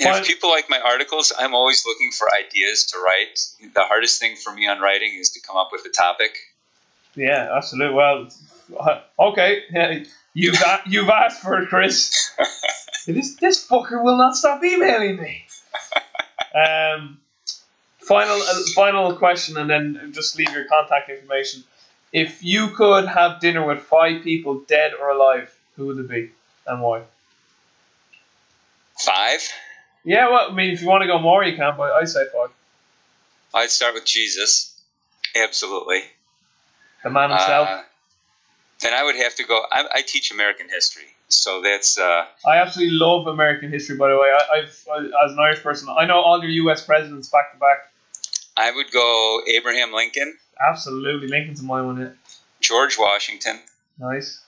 And 0.00 0.16
if 0.16 0.26
people 0.26 0.50
like 0.50 0.70
my 0.70 0.80
articles, 0.80 1.32
I'm 1.36 1.54
always 1.54 1.84
looking 1.84 2.10
for 2.12 2.28
ideas 2.32 2.86
to 2.86 2.98
write. 2.98 3.40
The 3.74 3.82
hardest 3.82 4.20
thing 4.20 4.36
for 4.36 4.52
me 4.52 4.68
on 4.68 4.80
writing 4.80 5.14
is 5.18 5.30
to 5.30 5.40
come 5.40 5.56
up 5.56 5.70
with 5.72 5.84
a 5.86 5.88
topic. 5.88 6.36
Yeah, 7.16 7.48
absolutely. 7.56 7.94
Well, 7.94 8.28
uh, 8.78 9.00
okay. 9.18 9.62
Yeah, 9.70 10.04
you've 10.34 10.62
you've 10.86 11.08
asked 11.08 11.42
for 11.42 11.60
it, 11.60 11.68
Chris. 11.68 12.32
this 13.06 13.36
this 13.36 13.66
fucker 13.66 14.02
will 14.02 14.16
not 14.16 14.36
stop 14.36 14.62
emailing 14.62 15.16
me. 15.16 15.44
Um, 16.54 17.18
final 18.00 18.40
uh, 18.40 18.54
final 18.74 19.16
question, 19.16 19.56
and 19.56 19.68
then 19.68 20.12
just 20.12 20.38
leave 20.38 20.52
your 20.52 20.64
contact 20.66 21.10
information. 21.10 21.64
If 22.12 22.42
you 22.42 22.68
could 22.68 23.06
have 23.06 23.40
dinner 23.40 23.66
with 23.66 23.80
five 23.80 24.22
people, 24.22 24.60
dead 24.60 24.92
or 24.98 25.10
alive, 25.10 25.54
who 25.76 25.86
would 25.86 25.98
it 25.98 26.08
be, 26.08 26.30
and 26.66 26.80
why? 26.80 27.02
Five, 28.98 29.40
Yeah, 30.04 30.30
well, 30.30 30.50
I 30.50 30.54
mean, 30.54 30.70
if 30.70 30.80
you 30.80 30.88
want 30.88 31.02
to 31.02 31.06
go 31.06 31.18
more, 31.18 31.44
you 31.44 31.56
can, 31.56 31.74
but 31.76 31.92
I 31.92 32.04
say 32.04 32.24
five. 32.32 32.50
I'd 33.54 33.70
start 33.70 33.94
with 33.94 34.04
Jesus. 34.04 34.78
Absolutely. 35.36 36.02
The 37.02 37.10
man 37.10 37.30
himself. 37.30 37.68
Uh, 37.68 37.82
then 38.80 38.94
I 38.94 39.02
would 39.02 39.16
have 39.16 39.34
to 39.36 39.44
go. 39.44 39.60
I, 39.70 39.86
I 39.96 40.02
teach 40.02 40.30
American 40.30 40.68
history, 40.68 41.06
so 41.28 41.62
that's 41.62 41.98
uh, 41.98 42.26
I 42.46 42.58
absolutely 42.58 42.96
love 42.96 43.26
American 43.26 43.70
history. 43.70 43.96
By 43.96 44.10
the 44.10 44.16
way, 44.16 44.28
I, 44.28 44.58
I've 44.58 44.86
I, 44.92 45.24
as 45.24 45.32
an 45.32 45.38
Irish 45.40 45.62
person, 45.62 45.88
I 45.88 46.06
know 46.06 46.20
all 46.20 46.40
your 46.40 46.50
U.S. 46.64 46.84
presidents 46.84 47.28
back 47.28 47.52
to 47.52 47.58
back. 47.58 47.90
I 48.56 48.70
would 48.70 48.90
go 48.92 49.40
Abraham 49.48 49.92
Lincoln, 49.92 50.36
Absolutely, 50.60 51.28
Lincoln's 51.28 51.62
my 51.62 51.82
one. 51.82 52.00
It 52.00 52.12
George 52.60 52.96
Washington, 52.98 53.58
nice. 53.98 54.40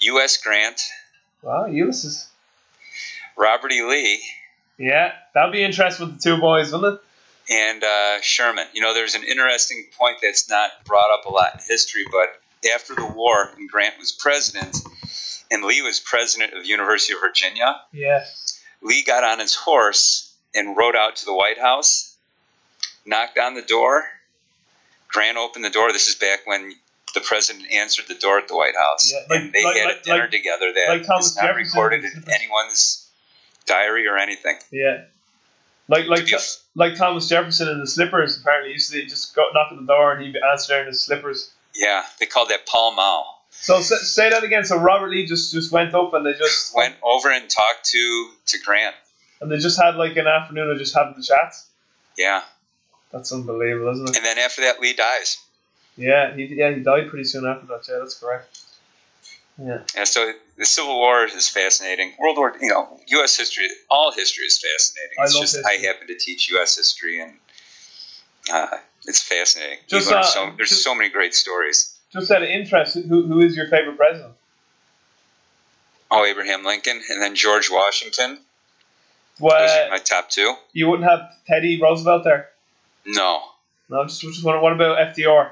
U.S. 0.00 0.38
Grant, 0.42 0.80
Wow, 1.42 1.66
Ulysses. 1.66 2.28
Robert 3.36 3.72
E. 3.72 3.82
Lee, 3.82 4.22
Yeah, 4.82 5.12
that'll 5.32 5.52
be 5.52 5.62
interesting 5.62 6.06
with 6.06 6.16
the 6.16 6.22
two 6.22 6.40
boys, 6.40 6.72
wouldn't 6.72 6.94
it? 6.94 7.00
and 7.50 7.82
uh, 7.84 8.20
Sherman. 8.20 8.66
You 8.72 8.82
know, 8.82 8.94
there's 8.94 9.14
an 9.14 9.24
interesting 9.24 9.84
point 9.98 10.18
that's 10.22 10.48
not 10.48 10.70
brought 10.84 11.10
up 11.12 11.26
a 11.26 11.28
lot 11.28 11.54
in 11.54 11.60
history, 11.68 12.04
but 12.10 12.28
after 12.74 12.94
the 12.94 13.06
war 13.06 13.50
and 13.56 13.68
Grant 13.68 13.98
was 13.98 14.12
president, 14.12 14.76
and 15.50 15.64
Lee 15.64 15.82
was 15.82 15.98
president 16.00 16.52
of 16.54 16.62
the 16.62 16.68
University 16.68 17.14
of 17.14 17.20
Virginia, 17.20 17.76
Yeah. 17.92 18.24
Lee 18.80 19.02
got 19.04 19.24
on 19.24 19.38
his 19.40 19.54
horse 19.54 20.32
and 20.54 20.76
rode 20.76 20.96
out 20.96 21.16
to 21.16 21.24
the 21.24 21.34
White 21.34 21.58
House, 21.58 22.16
knocked 23.04 23.38
on 23.38 23.54
the 23.54 23.62
door. 23.62 24.04
Grant 25.08 25.36
opened 25.36 25.64
the 25.64 25.70
door. 25.70 25.92
This 25.92 26.08
is 26.08 26.14
back 26.14 26.40
when 26.46 26.72
the 27.14 27.20
president 27.20 27.70
answered 27.72 28.06
the 28.08 28.14
door 28.14 28.38
at 28.38 28.48
the 28.48 28.56
White 28.56 28.76
House, 28.76 29.12
Yeah, 29.12 29.18
like- 29.28 29.40
and 29.40 29.52
they 29.52 29.64
like- 29.64 29.76
had 29.76 29.86
like- 29.86 29.96
a 29.98 30.02
dinner 30.02 30.28
together 30.28 30.72
that 30.72 30.96
is 31.00 31.06
not 31.08 31.22
Jefferson. 31.22 31.54
recorded 31.56 32.04
in 32.04 32.24
anyone's 32.32 33.01
diary 33.72 34.06
or 34.06 34.16
anything. 34.18 34.56
Yeah. 34.70 35.04
Like 35.88 36.06
like 36.06 36.28
like 36.74 36.96
Thomas 36.96 37.28
Jefferson 37.28 37.68
in 37.68 37.78
the 37.80 37.86
slippers. 37.86 38.40
Apparently, 38.40 38.72
used 38.72 38.92
to 38.92 39.04
just 39.04 39.34
go 39.34 39.42
knock 39.52 39.72
on 39.72 39.84
the 39.84 39.92
door 39.92 40.12
and 40.12 40.24
he'd 40.24 40.36
answer 40.52 40.80
in 40.80 40.86
his 40.86 41.02
slippers. 41.02 41.50
Yeah, 41.74 42.02
they 42.20 42.26
called 42.26 42.48
that 42.50 42.66
Paul 42.66 42.94
Mall. 42.94 43.44
So 43.50 43.80
say, 43.80 43.96
say 43.96 44.30
that 44.30 44.44
again. 44.44 44.64
So 44.64 44.78
Robert 44.78 45.08
Lee 45.10 45.26
just 45.26 45.52
just 45.52 45.72
went 45.72 45.94
up 45.94 46.14
and 46.14 46.24
they 46.24 46.32
just 46.34 46.74
Went 46.76 46.94
over 47.02 47.30
and 47.30 47.48
talked 47.50 47.84
to 47.90 48.30
to 48.46 48.58
Grant. 48.64 48.94
and 49.40 49.50
they 49.50 49.58
just 49.58 49.78
had 49.80 49.96
like 49.96 50.16
an 50.16 50.26
afternoon 50.26 50.70
of 50.70 50.78
just 50.78 50.94
having 50.94 51.14
the 51.16 51.22
chats. 51.22 51.66
Yeah, 52.16 52.42
That's 53.10 53.32
unbelievable, 53.32 53.90
isn't 53.92 54.08
it? 54.10 54.16
and 54.16 54.24
then 54.24 54.38
after 54.38 54.62
that, 54.62 54.80
Lee 54.80 54.92
dies. 54.94 55.38
Yeah, 55.96 56.34
he 56.34 56.44
yeah 56.44 56.70
he 56.72 56.80
died 56.80 57.08
pretty 57.10 57.24
soon 57.24 57.44
after 57.46 57.66
that. 57.66 57.86
Yeah, 57.88 57.98
that's 57.98 58.14
correct. 58.18 58.60
Yeah. 59.58 59.80
Yeah, 59.94 60.04
so 60.04 60.32
the 60.56 60.64
Civil 60.64 60.96
War 60.96 61.24
is 61.26 61.48
fascinating. 61.48 62.12
World 62.18 62.36
War, 62.38 62.54
you 62.60 62.68
know, 62.68 62.98
U.S. 63.08 63.36
history, 63.36 63.68
all 63.90 64.10
history 64.12 64.44
is 64.44 64.58
fascinating. 64.58 65.16
I 65.20 65.24
It's 65.24 65.34
love 65.34 65.42
just 65.42 65.56
history. 65.56 65.78
I 65.78 65.86
happen 65.86 66.06
to 66.08 66.16
teach 66.16 66.50
U.S. 66.52 66.76
history, 66.76 67.20
and 67.20 67.34
uh, 68.52 68.78
it's 69.06 69.22
fascinating. 69.22 69.78
Just, 69.88 70.10
uh, 70.10 70.22
so, 70.22 70.52
there's 70.56 70.70
just- 70.70 70.82
so 70.82 70.94
many 70.94 71.10
great 71.10 71.34
stories. 71.34 71.96
Just 72.12 72.30
out 72.30 72.42
of 72.42 72.48
interest, 72.48 72.94
who 72.94 73.26
who 73.26 73.40
is 73.40 73.56
your 73.56 73.68
favorite 73.68 73.96
president? 73.96 74.34
Oh, 76.10 76.24
Abraham 76.26 76.62
Lincoln, 76.62 77.00
and 77.08 77.22
then 77.22 77.34
George 77.34 77.70
Washington. 77.70 78.38
Well, 79.40 79.58
Those 79.58 79.70
are 79.86 79.90
my 79.90 79.98
top 79.98 80.28
two. 80.28 80.54
you 80.74 80.88
wouldn't 80.90 81.08
have 81.08 81.20
Teddy 81.46 81.80
Roosevelt 81.80 82.24
there. 82.24 82.50
No, 83.06 83.40
No, 83.88 84.04
just 84.04 84.20
just 84.20 84.44
wondering, 84.44 84.62
what 84.62 84.72
about 84.74 84.98
FDR? 85.16 85.50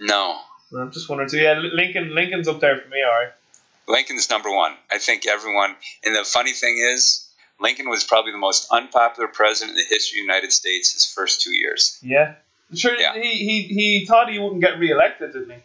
no. 0.00 0.38
I'm 0.76 0.90
just 0.90 1.08
wondering 1.08 1.30
too. 1.30 1.38
Yeah, 1.38 1.58
Lincoln 1.58 2.14
Lincoln's 2.14 2.48
up 2.48 2.60
there 2.60 2.78
for 2.80 2.88
me. 2.88 2.98
All 3.02 3.10
right. 3.20 3.32
Lincoln's 3.86 4.30
number 4.30 4.50
one. 4.54 4.74
I 4.90 4.98
think 4.98 5.26
everyone. 5.26 5.76
And 6.04 6.14
the 6.14 6.24
funny 6.24 6.52
thing 6.52 6.78
is, 6.78 7.28
Lincoln 7.60 7.88
was 7.90 8.02
probably 8.04 8.32
the 8.32 8.38
most 8.38 8.68
unpopular 8.72 9.28
president 9.28 9.76
in 9.76 9.76
the 9.76 9.94
history 9.94 10.20
of 10.20 10.26
the 10.26 10.32
United 10.32 10.52
States 10.52 10.92
his 10.94 11.04
first 11.06 11.42
two 11.42 11.52
years. 11.54 11.98
Yeah. 12.02 12.34
Sure. 12.74 12.96
Yeah. 12.98 13.14
He, 13.14 13.30
he 13.36 13.62
he 13.74 14.06
thought 14.06 14.30
he 14.30 14.38
wouldn't 14.38 14.62
get 14.62 14.78
reelected, 14.78 15.32
didn't 15.32 15.50
he? 15.50 15.58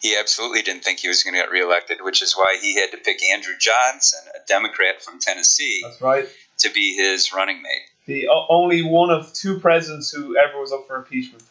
He 0.00 0.16
absolutely 0.16 0.62
didn't 0.62 0.82
think 0.82 0.98
he 0.98 1.08
was 1.08 1.22
going 1.22 1.34
to 1.34 1.40
get 1.40 1.50
reelected, 1.50 1.98
which 2.02 2.22
is 2.22 2.32
why 2.32 2.58
he 2.60 2.74
had 2.80 2.90
to 2.90 2.96
pick 2.96 3.22
Andrew 3.22 3.54
Johnson, 3.58 4.20
a 4.34 4.44
Democrat 4.48 5.00
from 5.02 5.20
Tennessee, 5.20 5.80
That's 5.84 6.00
right. 6.00 6.28
to 6.58 6.70
be 6.72 6.96
his 6.96 7.32
running 7.32 7.62
mate. 7.62 7.82
The 8.06 8.28
only 8.48 8.82
one 8.82 9.10
of 9.10 9.32
two 9.32 9.60
presidents 9.60 10.10
who 10.10 10.36
ever 10.36 10.60
was 10.60 10.72
up 10.72 10.88
for 10.88 10.96
impeachment. 10.96 11.44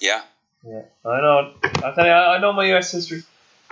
Yeah, 0.00 0.22
Yeah, 0.66 0.82
I 1.04 1.20
know. 1.20 1.54
I 1.62 1.92
tell 1.94 2.04
you, 2.04 2.10
I, 2.10 2.36
I 2.36 2.40
know 2.40 2.52
my 2.52 2.66
U.S. 2.66 2.92
history. 2.92 3.22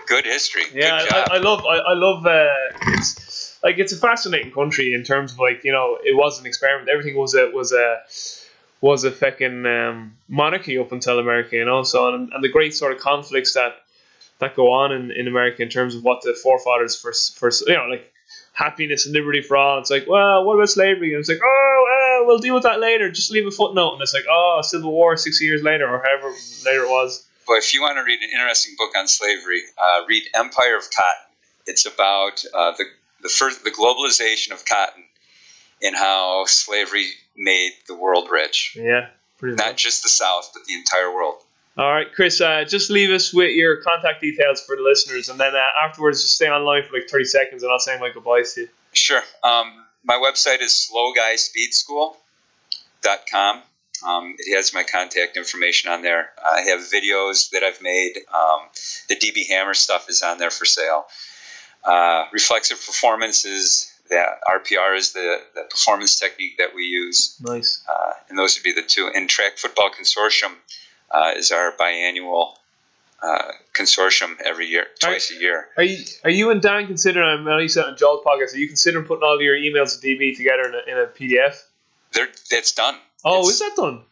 good 0.06 0.24
history. 0.24 0.62
Yeah, 0.72 1.00
good 1.00 1.10
job. 1.10 1.28
I, 1.30 1.34
I 1.34 1.38
love 1.38 1.64
I, 1.66 1.76
I 1.76 1.94
love 1.94 2.26
uh, 2.26 2.48
it's 2.92 3.58
like 3.62 3.78
it's 3.78 3.92
a 3.92 3.96
fascinating 3.96 4.52
country 4.52 4.94
in 4.94 5.02
terms 5.02 5.32
of 5.32 5.38
like 5.38 5.64
you 5.64 5.72
know 5.72 5.98
it 6.02 6.16
was 6.16 6.40
an 6.40 6.46
experiment. 6.46 6.88
Everything 6.88 7.16
was 7.16 7.34
a 7.34 7.50
was 7.52 7.72
a 7.72 8.02
was 8.80 9.04
a 9.04 9.10
fucking 9.10 9.66
um, 9.66 10.16
monarchy 10.28 10.78
up 10.78 10.92
until 10.92 11.18
America, 11.18 11.56
you 11.56 11.64
know. 11.64 11.82
So 11.82 12.14
and, 12.14 12.32
and 12.32 12.42
the 12.42 12.48
great 12.48 12.74
sort 12.74 12.92
of 12.92 13.00
conflicts 13.00 13.54
that 13.54 13.74
that 14.38 14.54
go 14.54 14.72
on 14.72 14.92
in, 14.92 15.10
in 15.10 15.26
America 15.26 15.62
in 15.62 15.68
terms 15.68 15.94
of 15.94 16.04
what 16.04 16.22
the 16.22 16.34
forefathers 16.42 16.96
for 16.96 17.12
for 17.12 17.50
you 17.66 17.76
know 17.76 17.86
like 17.86 18.12
happiness 18.52 19.06
and 19.06 19.14
liberty 19.14 19.42
for 19.42 19.56
all. 19.56 19.78
It's 19.78 19.90
like 19.90 20.06
well, 20.08 20.44
what 20.44 20.54
about 20.54 20.70
slavery? 20.70 21.12
And 21.12 21.20
it's 21.20 21.28
like 21.28 21.40
oh 21.44 21.84
well, 21.84 21.97
we'll 22.28 22.38
deal 22.38 22.54
with 22.54 22.62
that 22.64 22.78
later. 22.80 23.10
Just 23.10 23.30
leave 23.32 23.46
a 23.46 23.50
footnote, 23.50 23.94
and 23.94 24.02
it's 24.02 24.14
like, 24.14 24.26
oh, 24.30 24.60
Civil 24.62 24.92
War 24.92 25.16
six 25.16 25.40
years 25.40 25.62
later, 25.62 25.88
or 25.88 26.04
however 26.04 26.34
later 26.64 26.84
it 26.84 26.88
was. 26.90 27.26
But 27.46 27.54
if 27.58 27.74
you 27.74 27.80
want 27.80 27.96
to 27.96 28.04
read 28.04 28.20
an 28.22 28.28
interesting 28.30 28.74
book 28.78 28.90
on 28.96 29.08
slavery, 29.08 29.62
uh, 29.76 30.04
read 30.06 30.22
Empire 30.34 30.76
of 30.76 30.82
Cotton. 30.84 31.34
It's 31.66 31.86
about 31.86 32.44
uh, 32.54 32.72
the 32.76 32.84
the 33.22 33.28
first 33.28 33.64
the 33.64 33.70
globalization 33.70 34.52
of 34.52 34.64
cotton 34.64 35.02
and 35.82 35.96
how 35.96 36.44
slavery 36.46 37.08
made 37.36 37.72
the 37.88 37.94
world 37.96 38.28
rich. 38.30 38.76
Yeah, 38.78 39.08
pretty 39.38 39.56
Not 39.56 39.72
much. 39.72 39.82
just 39.82 40.02
the 40.02 40.08
South, 40.08 40.50
but 40.54 40.64
the 40.66 40.74
entire 40.74 41.12
world. 41.12 41.42
All 41.76 41.92
right, 41.92 42.12
Chris, 42.12 42.40
uh, 42.40 42.64
just 42.64 42.90
leave 42.90 43.10
us 43.10 43.32
with 43.32 43.54
your 43.54 43.76
contact 43.82 44.20
details 44.20 44.60
for 44.64 44.76
the 44.76 44.82
listeners, 44.82 45.28
and 45.28 45.38
then 45.38 45.54
uh, 45.54 45.86
afterwards, 45.86 46.22
just 46.22 46.34
stay 46.34 46.48
online 46.48 46.82
for 46.84 46.94
like 46.98 47.08
30 47.08 47.24
seconds, 47.24 47.62
and 47.62 47.70
I'll 47.70 47.78
say 47.78 47.98
my 48.00 48.10
goodbyes 48.12 48.54
to 48.54 48.62
you. 48.62 48.68
Sure. 48.92 49.22
Um, 49.44 49.84
my 50.08 50.16
website 50.16 50.62
is 50.62 50.90
slowguyspeedschool.com. 50.92 53.62
Um, 54.06 54.36
it 54.38 54.54
has 54.56 54.72
my 54.72 54.84
contact 54.84 55.36
information 55.36 55.90
on 55.90 56.02
there. 56.02 56.30
I 56.44 56.62
have 56.62 56.80
videos 56.80 57.50
that 57.50 57.62
I've 57.62 57.82
made. 57.82 58.18
Um, 58.32 58.60
the 59.08 59.16
DB 59.16 59.46
Hammer 59.48 59.74
stuff 59.74 60.08
is 60.08 60.22
on 60.22 60.38
there 60.38 60.50
for 60.50 60.64
sale. 60.64 61.06
Uh, 61.84 62.24
reflexive 62.32 62.78
performance 62.84 63.44
is 63.44 63.92
that 64.08 64.40
RPR 64.48 64.96
is 64.96 65.12
the, 65.12 65.38
the 65.54 65.62
performance 65.68 66.18
technique 66.18 66.58
that 66.58 66.74
we 66.74 66.84
use, 66.84 67.36
Nice. 67.40 67.84
uh, 67.88 68.12
and 68.28 68.38
those 68.38 68.56
would 68.56 68.64
be 68.64 68.72
the 68.72 68.82
two. 68.86 69.10
And 69.14 69.28
Track 69.28 69.58
Football 69.58 69.90
Consortium 69.90 70.52
uh, 71.10 71.32
is 71.36 71.50
our 71.50 71.72
biannual 71.72 72.54
uh, 73.22 73.52
consortium 73.74 74.36
every 74.44 74.66
year, 74.66 74.86
twice 75.00 75.30
a 75.30 75.34
year. 75.40 75.66
Are 75.76 75.82
you 75.82 76.04
are 76.24 76.30
you 76.30 76.50
and 76.50 76.62
Dan 76.62 76.86
considering? 76.86 77.26
I 77.26 77.42
know 77.42 77.58
you 77.58 77.68
said 77.68 77.84
on 77.86 77.96
Joel's 77.96 78.24
podcast. 78.24 78.54
Are 78.54 78.58
you 78.58 78.68
considering 78.68 79.04
putting 79.06 79.24
all 79.24 79.40
your 79.42 79.56
emails 79.56 80.00
to 80.00 80.06
DB 80.06 80.36
together 80.36 80.62
in 80.68 80.74
a, 80.74 80.92
in 80.92 80.98
a 81.04 81.06
PDF? 81.06 81.60
They're, 82.12 82.28
that's 82.50 82.72
done. 82.72 82.94
Oh, 83.24 83.40
It's- 83.40 83.54
is 83.54 83.58
that 83.60 83.72
done? 83.76 84.02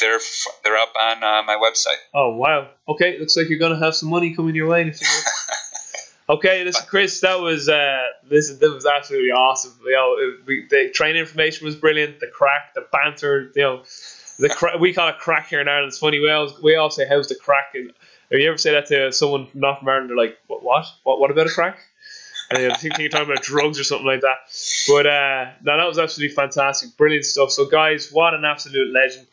They're 0.00 0.18
they're 0.64 0.76
up 0.76 0.92
on 1.00 1.22
uh, 1.22 1.42
my 1.44 1.56
website. 1.62 1.98
Oh 2.12 2.34
wow. 2.36 2.68
Okay, 2.88 3.16
looks 3.20 3.36
like 3.36 3.48
you're 3.48 3.60
gonna 3.60 3.78
have 3.78 3.94
some 3.94 4.08
money 4.10 4.34
coming 4.34 4.54
your 4.56 4.66
way. 4.68 4.80
in 4.82 4.88
a 4.88 4.92
few 4.92 5.06
okay, 6.28 6.64
listen, 6.64 6.84
Chris, 6.88 7.20
that 7.20 7.38
was 7.40 7.68
uh, 7.68 8.02
listen, 8.28 8.58
that 8.60 8.72
was 8.72 8.86
absolutely 8.86 9.30
awesome. 9.30 9.72
You 9.84 9.92
know, 9.92 10.14
it- 10.18 10.46
we, 10.46 10.66
the 10.68 10.90
training 10.92 11.20
information 11.20 11.64
was 11.66 11.76
brilliant. 11.76 12.18
The 12.20 12.26
crack, 12.26 12.74
the 12.74 12.86
banter, 12.90 13.52
you 13.54 13.62
know, 13.62 13.82
the 14.40 14.48
cra- 14.48 14.78
we 14.78 14.92
call 14.92 15.08
it 15.10 15.18
crack 15.18 15.48
here 15.50 15.60
in 15.60 15.68
Ireland. 15.68 15.88
It's 15.90 15.98
funny. 15.98 16.18
We 16.18 16.28
always 16.30 16.60
we 16.60 16.74
all 16.74 16.90
say, 16.90 17.06
"How's 17.08 17.28
the 17.28 17.36
crack?" 17.36 17.74
And 17.74 17.92
if 18.34 18.42
you 18.42 18.48
ever 18.48 18.58
say 18.58 18.72
that 18.72 18.86
to 18.86 19.12
someone 19.12 19.48
not 19.54 19.78
from 19.78 19.88
Ireland, 19.88 20.10
they're 20.10 20.16
like, 20.16 20.38
"What? 20.46 20.62
What? 20.62 20.86
What, 21.04 21.20
what 21.20 21.30
about 21.30 21.46
a 21.46 21.50
crack?" 21.50 21.78
And 22.50 22.58
they 22.58 22.74
think 22.74 22.98
you're 22.98 23.08
talking 23.08 23.30
about 23.30 23.42
drugs 23.42 23.80
or 23.80 23.84
something 23.84 24.06
like 24.06 24.20
that. 24.20 24.36
But 24.86 25.06
uh, 25.06 25.50
no, 25.62 25.78
that 25.78 25.86
was 25.86 25.98
absolutely 25.98 26.34
fantastic, 26.34 26.96
brilliant 26.96 27.24
stuff. 27.24 27.50
So, 27.50 27.66
guys, 27.66 28.10
what 28.12 28.34
an 28.34 28.44
absolute 28.44 28.92
legend! 28.92 29.26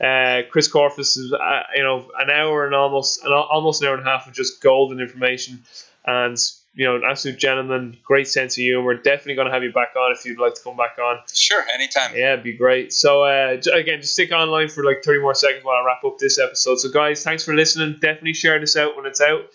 Uh, 0.00 0.48
Chris 0.50 0.70
Korfist 0.70 1.18
is, 1.18 1.32
uh, 1.32 1.62
you 1.74 1.82
know, 1.82 2.08
an 2.18 2.30
hour 2.30 2.66
and 2.66 2.74
almost, 2.74 3.24
an, 3.24 3.32
almost 3.32 3.82
an 3.82 3.88
hour 3.88 3.96
and 3.96 4.06
a 4.06 4.10
half 4.10 4.28
of 4.28 4.32
just 4.32 4.62
golden 4.62 5.00
information, 5.00 5.62
and 6.06 6.38
you 6.78 6.84
know, 6.84 6.94
an 6.94 7.02
absolute 7.04 7.36
gentleman, 7.36 7.96
great 8.04 8.28
sense 8.28 8.54
of 8.54 8.62
humor. 8.62 8.94
Definitely 8.94 9.34
going 9.34 9.48
to 9.48 9.52
have 9.52 9.64
you 9.64 9.72
back 9.72 9.96
on 9.96 10.12
if 10.12 10.24
you'd 10.24 10.38
like 10.38 10.54
to 10.54 10.62
come 10.62 10.76
back 10.76 10.96
on. 11.02 11.18
Sure, 11.34 11.60
anytime. 11.74 12.14
Yeah, 12.14 12.34
it'd 12.34 12.44
be 12.44 12.52
great. 12.52 12.92
So 12.92 13.24
uh, 13.24 13.56
again, 13.74 14.00
just 14.00 14.12
stick 14.12 14.30
online 14.30 14.68
for 14.68 14.84
like 14.84 15.02
30 15.04 15.20
more 15.20 15.34
seconds 15.34 15.64
while 15.64 15.74
I 15.74 15.84
wrap 15.84 16.04
up 16.04 16.18
this 16.18 16.38
episode. 16.38 16.78
So 16.78 16.88
guys, 16.88 17.24
thanks 17.24 17.44
for 17.44 17.52
listening. 17.52 17.94
Definitely 17.94 18.34
share 18.34 18.60
this 18.60 18.76
out 18.76 18.96
when 18.96 19.06
it's 19.06 19.20
out. 19.20 19.46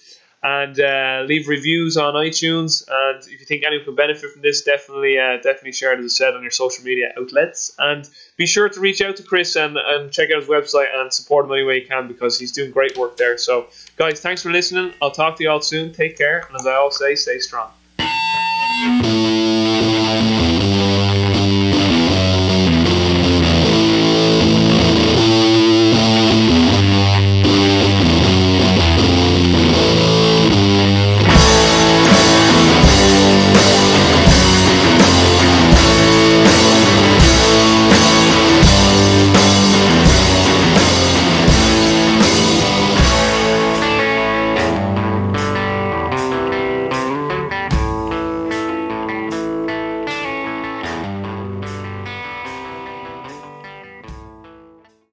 And 0.46 0.78
uh, 0.78 1.24
leave 1.26 1.48
reviews 1.48 1.96
on 1.96 2.16
iTunes. 2.16 2.84
And 2.90 3.24
if 3.24 3.40
you 3.40 3.46
think 3.46 3.64
anyone 3.64 3.86
could 3.86 3.96
benefit 3.96 4.30
from 4.32 4.42
this, 4.42 4.64
definitely, 4.64 5.18
uh, 5.18 5.38
definitely 5.38 5.72
share 5.72 5.94
it 5.94 6.00
as 6.00 6.06
I 6.06 6.10
said 6.10 6.36
on 6.36 6.42
your 6.42 6.52
social 6.52 6.84
media 6.84 7.14
outlets. 7.18 7.74
And 7.80 8.08
be 8.36 8.46
sure 8.46 8.68
to 8.68 8.80
reach 8.82 9.02
out 9.02 9.16
to 9.18 9.24
Chris 9.24 9.56
and, 9.56 9.78
and 9.78 10.12
check 10.12 10.32
out 10.32 10.42
his 10.42 10.50
website 10.50 10.94
and 10.94 11.14
support 11.14 11.46
him 11.46 11.54
any 11.54 11.64
way 11.64 11.80
you 11.80 11.88
can 11.88 12.10
because 12.10 12.38
he's 12.38 12.52
doing 12.52 12.72
great 12.72 12.98
work 12.98 13.16
there. 13.16 13.38
So, 13.38 13.68
guys, 13.96 14.20
thanks 14.20 14.44
for 14.44 14.52
listening. 14.52 14.94
I'll 15.02 15.12
talk 15.12 15.38
to 15.38 15.44
you 15.44 15.50
all 15.50 15.62
soon. 15.62 15.94
Take 15.94 16.18
care, 16.18 16.44
and 16.48 16.56
as 16.60 16.68
I 16.68 16.74
always 16.74 16.98
say, 16.98 17.16
stay 17.16 17.40
strong. 17.40 17.72